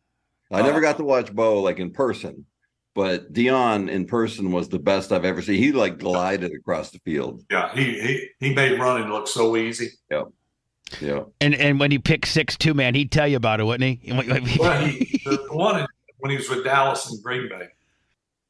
I 0.50 0.62
never 0.62 0.80
got 0.80 0.96
to 0.98 1.04
watch 1.04 1.32
Bo 1.34 1.60
like 1.60 1.78
in 1.78 1.90
person, 1.90 2.46
but 2.94 3.32
Deion 3.32 3.90
in 3.90 4.06
person 4.06 4.50
was 4.50 4.68
the 4.68 4.78
best 4.78 5.12
I've 5.12 5.24
ever 5.26 5.42
seen. 5.42 5.56
He 5.58 5.72
like 5.72 5.98
glided 5.98 6.52
across 6.52 6.90
the 6.90 6.98
field. 7.00 7.44
Yeah, 7.50 7.70
he 7.74 8.00
he 8.00 8.28
he 8.40 8.54
made 8.54 8.78
running 8.80 9.08
look 9.10 9.28
so 9.28 9.56
easy. 9.56 9.90
Yeah. 10.10 11.24
And 11.42 11.54
and 11.54 11.78
when 11.78 11.90
he 11.90 11.98
picked 11.98 12.28
six 12.28 12.56
two, 12.56 12.72
man, 12.72 12.94
he'd 12.94 13.12
tell 13.12 13.28
you 13.28 13.36
about 13.36 13.60
it, 13.60 13.64
wouldn't 13.64 14.00
he? 14.00 14.12
Well, 14.58 14.80
he 14.86 15.20
the 15.24 15.36
one 15.50 15.86
when 16.18 16.30
he 16.30 16.38
was 16.38 16.48
with 16.48 16.64
Dallas 16.64 17.10
and 17.10 17.22
Green 17.22 17.48
Bay, 17.48 17.68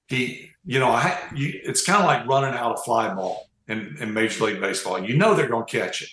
he 0.08 0.50
you 0.64 0.78
know 0.78 0.88
I 0.88 1.18
you, 1.34 1.60
it's 1.62 1.84
kind 1.84 2.00
of 2.00 2.06
like 2.06 2.26
running 2.26 2.58
out 2.58 2.78
a 2.78 2.82
fly 2.82 3.14
ball 3.14 3.48
in, 3.68 3.96
in 4.00 4.12
Major 4.12 4.44
League 4.44 4.60
Baseball. 4.60 5.04
You 5.04 5.16
know 5.16 5.34
they're 5.34 5.48
going 5.48 5.66
to 5.66 5.78
catch 5.78 6.02
it, 6.02 6.08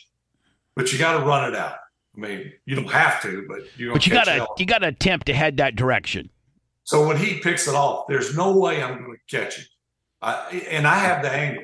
but 0.76 0.92
you 0.92 1.00
got 1.00 1.18
to 1.18 1.26
run 1.26 1.52
it 1.52 1.58
out. 1.58 1.78
I 2.16 2.20
mean, 2.20 2.54
you 2.66 2.76
don't 2.76 2.92
have 2.92 3.22
to, 3.24 3.46
but 3.48 3.62
you. 3.78 3.92
but 3.92 4.06
you 4.06 4.14
gotta 4.14 4.48
you 4.58 4.66
gotta 4.66 4.88
attempt 4.88 5.26
to 5.28 5.34
head 5.34 5.58
that 5.58 5.76
direction. 5.76 6.30
So 6.84 7.08
when 7.08 7.18
he 7.18 7.40
picks 7.40 7.68
it 7.68 7.74
off, 7.74 8.06
there's 8.08 8.38
no 8.38 8.58
way 8.58 8.82
I'm 8.82 9.04
going 9.04 9.18
to 9.18 9.38
catch 9.38 9.58
it. 9.58 9.66
I, 10.22 10.64
and 10.70 10.86
I 10.86 11.00
have 11.00 11.24
the 11.24 11.32
angle, 11.32 11.64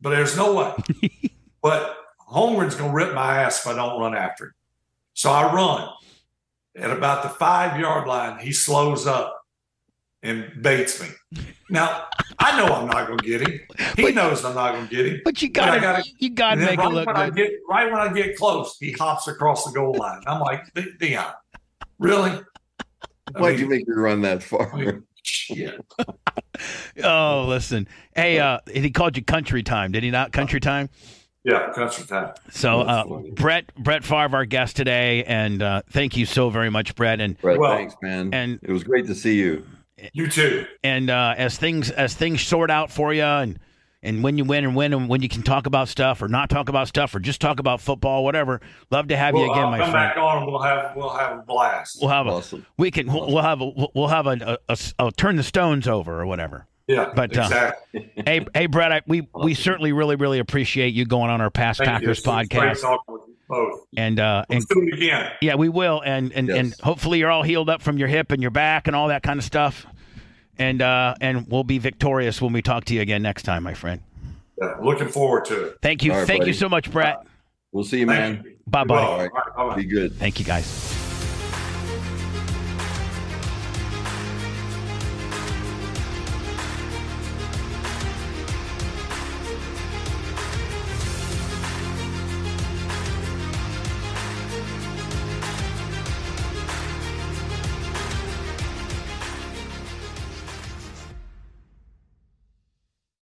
but 0.00 0.10
there's 0.10 0.36
no 0.36 0.54
way. 0.54 1.10
but 1.62 1.96
Holmgren's 2.30 2.76
going 2.76 2.90
to 2.90 2.96
rip 2.96 3.12
my 3.12 3.42
ass 3.42 3.60
if 3.60 3.66
I 3.66 3.74
don't 3.74 4.00
run 4.00 4.14
after 4.14 4.46
him. 4.46 4.54
So 5.14 5.30
I 5.30 5.52
run. 5.52 5.88
At 6.76 6.92
about 6.92 7.24
the 7.24 7.30
five 7.30 7.80
yard 7.80 8.06
line, 8.06 8.38
he 8.38 8.52
slows 8.52 9.08
up 9.08 9.39
and 10.22 10.50
baits 10.62 11.00
me. 11.00 11.08
Now 11.70 12.04
I 12.38 12.58
know 12.58 12.66
I'm 12.72 12.86
not 12.88 13.06
going 13.06 13.18
to 13.18 13.24
get 13.26 13.40
him. 13.46 13.60
He 13.96 14.02
But- 14.02 14.14
knows 14.14 14.44
I'm 14.44 14.54
not 14.54 14.72
going 14.72 14.88
to 14.88 14.94
get 14.94 15.06
him. 15.06 15.20
But 15.24 15.40
you 15.42 15.48
gotta, 15.48 15.80
gotta- 15.80 16.04
you 16.18 16.30
gotta 16.30 16.52
And 16.52 16.60
then 16.62 16.76
make 16.76 16.84
it 16.86 16.88
look 16.90 17.06
when 17.06 17.16
I 17.16 17.26
good. 17.30 17.36
get 17.36 17.50
right 17.68 17.90
when 17.90 18.00
I 18.00 18.12
get 18.12 18.36
close, 18.36 18.76
he 18.78 18.92
hops 18.92 19.28
across 19.28 19.64
the 19.64 19.72
goal 19.72 19.94
line. 19.94 20.20
I'm 20.26 20.40
like, 20.40 20.62
"De- 20.74 20.92
Deion, 20.98 21.32
really? 21.98 22.38
Why'd 23.36 23.52
mean, 23.54 23.60
you 23.60 23.68
make 23.68 23.86
me 23.88 23.94
run 23.94 24.22
that 24.22 24.42
far? 24.42 24.74
I 24.74 24.76
mean, 24.84 25.02
shit. 25.22 25.80
Oh, 27.04 27.46
listen. 27.48 27.86
Hey, 28.14 28.38
uh, 28.40 28.58
he 28.72 28.90
called 28.90 29.16
you 29.16 29.22
country 29.24 29.62
time, 29.62 29.92
did 29.92 30.02
he 30.02 30.10
not? 30.10 30.32
Country 30.32 30.60
time. 30.60 30.88
Yeah, 31.44 31.72
country 31.72 32.04
time. 32.04 32.34
So, 32.50 32.84
That's 32.84 33.08
uh. 33.10 33.20
Brett, 33.34 33.74
Brett 33.76 34.04
Favre, 34.04 34.36
our 34.36 34.44
guest 34.44 34.76
today, 34.76 35.24
and 35.24 35.62
uh, 35.62 35.82
thank 35.90 36.16
you 36.16 36.26
so 36.26 36.50
very 36.50 36.68
much, 36.70 36.94
Brett. 36.96 37.20
And 37.20 37.38
Brett, 37.40 37.58
Well, 37.58 37.76
thanks, 37.76 37.94
man. 38.02 38.34
and- 38.34 38.58
it 38.62 38.72
was 38.72 38.84
great 38.84 39.06
to 39.06 39.14
see 39.14 39.36
you. 39.36 39.64
You 40.12 40.28
too. 40.28 40.66
and 40.82 41.10
uh, 41.10 41.34
as 41.36 41.56
things 41.56 41.90
as 41.90 42.14
things 42.14 42.42
sort 42.42 42.70
out 42.70 42.90
for 42.90 43.12
you, 43.12 43.22
and 43.22 43.58
and 44.02 44.22
when 44.22 44.38
you 44.38 44.44
win 44.44 44.64
and 44.64 44.74
win, 44.74 44.92
and 44.94 45.08
when 45.08 45.20
you 45.22 45.28
can 45.28 45.42
talk 45.42 45.66
about 45.66 45.88
stuff 45.88 46.22
or 46.22 46.28
not 46.28 46.48
talk 46.48 46.68
about 46.68 46.88
stuff 46.88 47.14
or 47.14 47.20
just 47.20 47.40
talk 47.40 47.60
about 47.60 47.80
football, 47.80 48.24
whatever. 48.24 48.60
Love 48.90 49.08
to 49.08 49.16
have 49.16 49.34
you 49.34 49.44
again, 49.50 49.64
I'll 49.64 49.70
my 49.70 49.78
come 49.78 49.90
friend. 49.90 50.14
back 50.14 50.16
on 50.16 50.42
and 50.42 50.46
we'll 50.46 50.62
have 50.62 50.96
we'll 50.96 51.10
have 51.10 51.38
a 51.38 51.42
blast. 51.42 51.98
We'll 52.00 52.10
have 52.10 52.26
a 52.26 52.42
we 52.78 52.90
can 52.90 53.12
we'll, 53.12 53.26
we'll 53.26 53.42
have 53.42 53.60
a 53.60 53.70
we'll 53.94 54.08
have 54.08 54.26
a, 54.26 54.58
a, 54.68 54.74
a, 54.98 55.06
a 55.06 55.12
turn 55.12 55.36
the 55.36 55.42
stones 55.42 55.86
over 55.86 56.18
or 56.20 56.26
whatever. 56.26 56.66
yeah, 56.86 57.12
but, 57.14 57.36
uh, 57.36 57.72
hey, 58.26 58.44
hey, 58.54 58.66
Brett, 58.66 58.90
I, 58.90 59.02
we 59.06 59.28
we 59.34 59.54
certainly 59.54 59.92
really 59.92 60.16
really 60.16 60.38
appreciate 60.38 60.94
you 60.94 61.04
going 61.04 61.30
on 61.30 61.40
our 61.40 61.50
past 61.50 61.78
Thank 61.78 62.02
you. 62.02 62.08
Packers 62.08 62.22
great 62.22 62.48
podcast, 62.48 62.80
talking 62.80 63.14
with 63.14 63.22
you 63.28 63.29
both. 63.50 63.80
and 63.96 64.18
uh, 64.18 64.44
and 64.48 64.60
Let's 64.60 64.66
do 64.66 64.88
it 64.90 64.94
again. 64.94 65.32
yeah, 65.42 65.56
we 65.56 65.68
will, 65.68 66.00
and 66.04 66.32
and 66.32 66.48
and 66.48 66.74
hopefully 66.80 67.18
you're 67.18 67.30
all 67.30 67.42
healed 67.42 67.68
up 67.68 67.82
from 67.82 67.98
your 67.98 68.08
hip 68.08 68.32
and 68.32 68.40
your 68.40 68.50
back 68.50 68.86
and 68.86 68.96
all 68.96 69.08
that 69.08 69.22
kind 69.22 69.38
of 69.38 69.44
stuff, 69.44 69.84
and 70.58 70.80
uh, 70.80 71.14
and 71.20 71.46
we'll 71.48 71.64
be 71.64 71.78
victorious 71.78 72.40
when 72.40 72.52
we 72.52 72.62
talk 72.62 72.84
to 72.86 72.94
you 72.94 73.00
again 73.00 73.22
next 73.22 73.42
time, 73.42 73.62
my 73.62 73.74
friend. 73.74 74.00
Yeah, 74.60 74.76
looking 74.82 75.08
forward 75.08 75.44
to 75.46 75.64
it. 75.66 75.78
Thank 75.82 76.04
you, 76.04 76.12
All 76.12 76.18
right, 76.18 76.26
thank 76.26 76.46
you 76.46 76.52
so 76.52 76.68
much, 76.68 76.90
Brett. 76.90 77.18
We'll 77.72 77.84
see 77.84 78.00
you, 78.00 78.06
man. 78.06 78.56
Bye 78.66 78.84
bye. 78.84 78.94
Well, 78.94 79.10
all 79.10 79.18
right, 79.18 79.30
bye-bye. 79.56 79.76
Be 79.76 79.84
good. 79.84 80.14
Thank 80.14 80.38
you, 80.38 80.44
guys. 80.44 80.99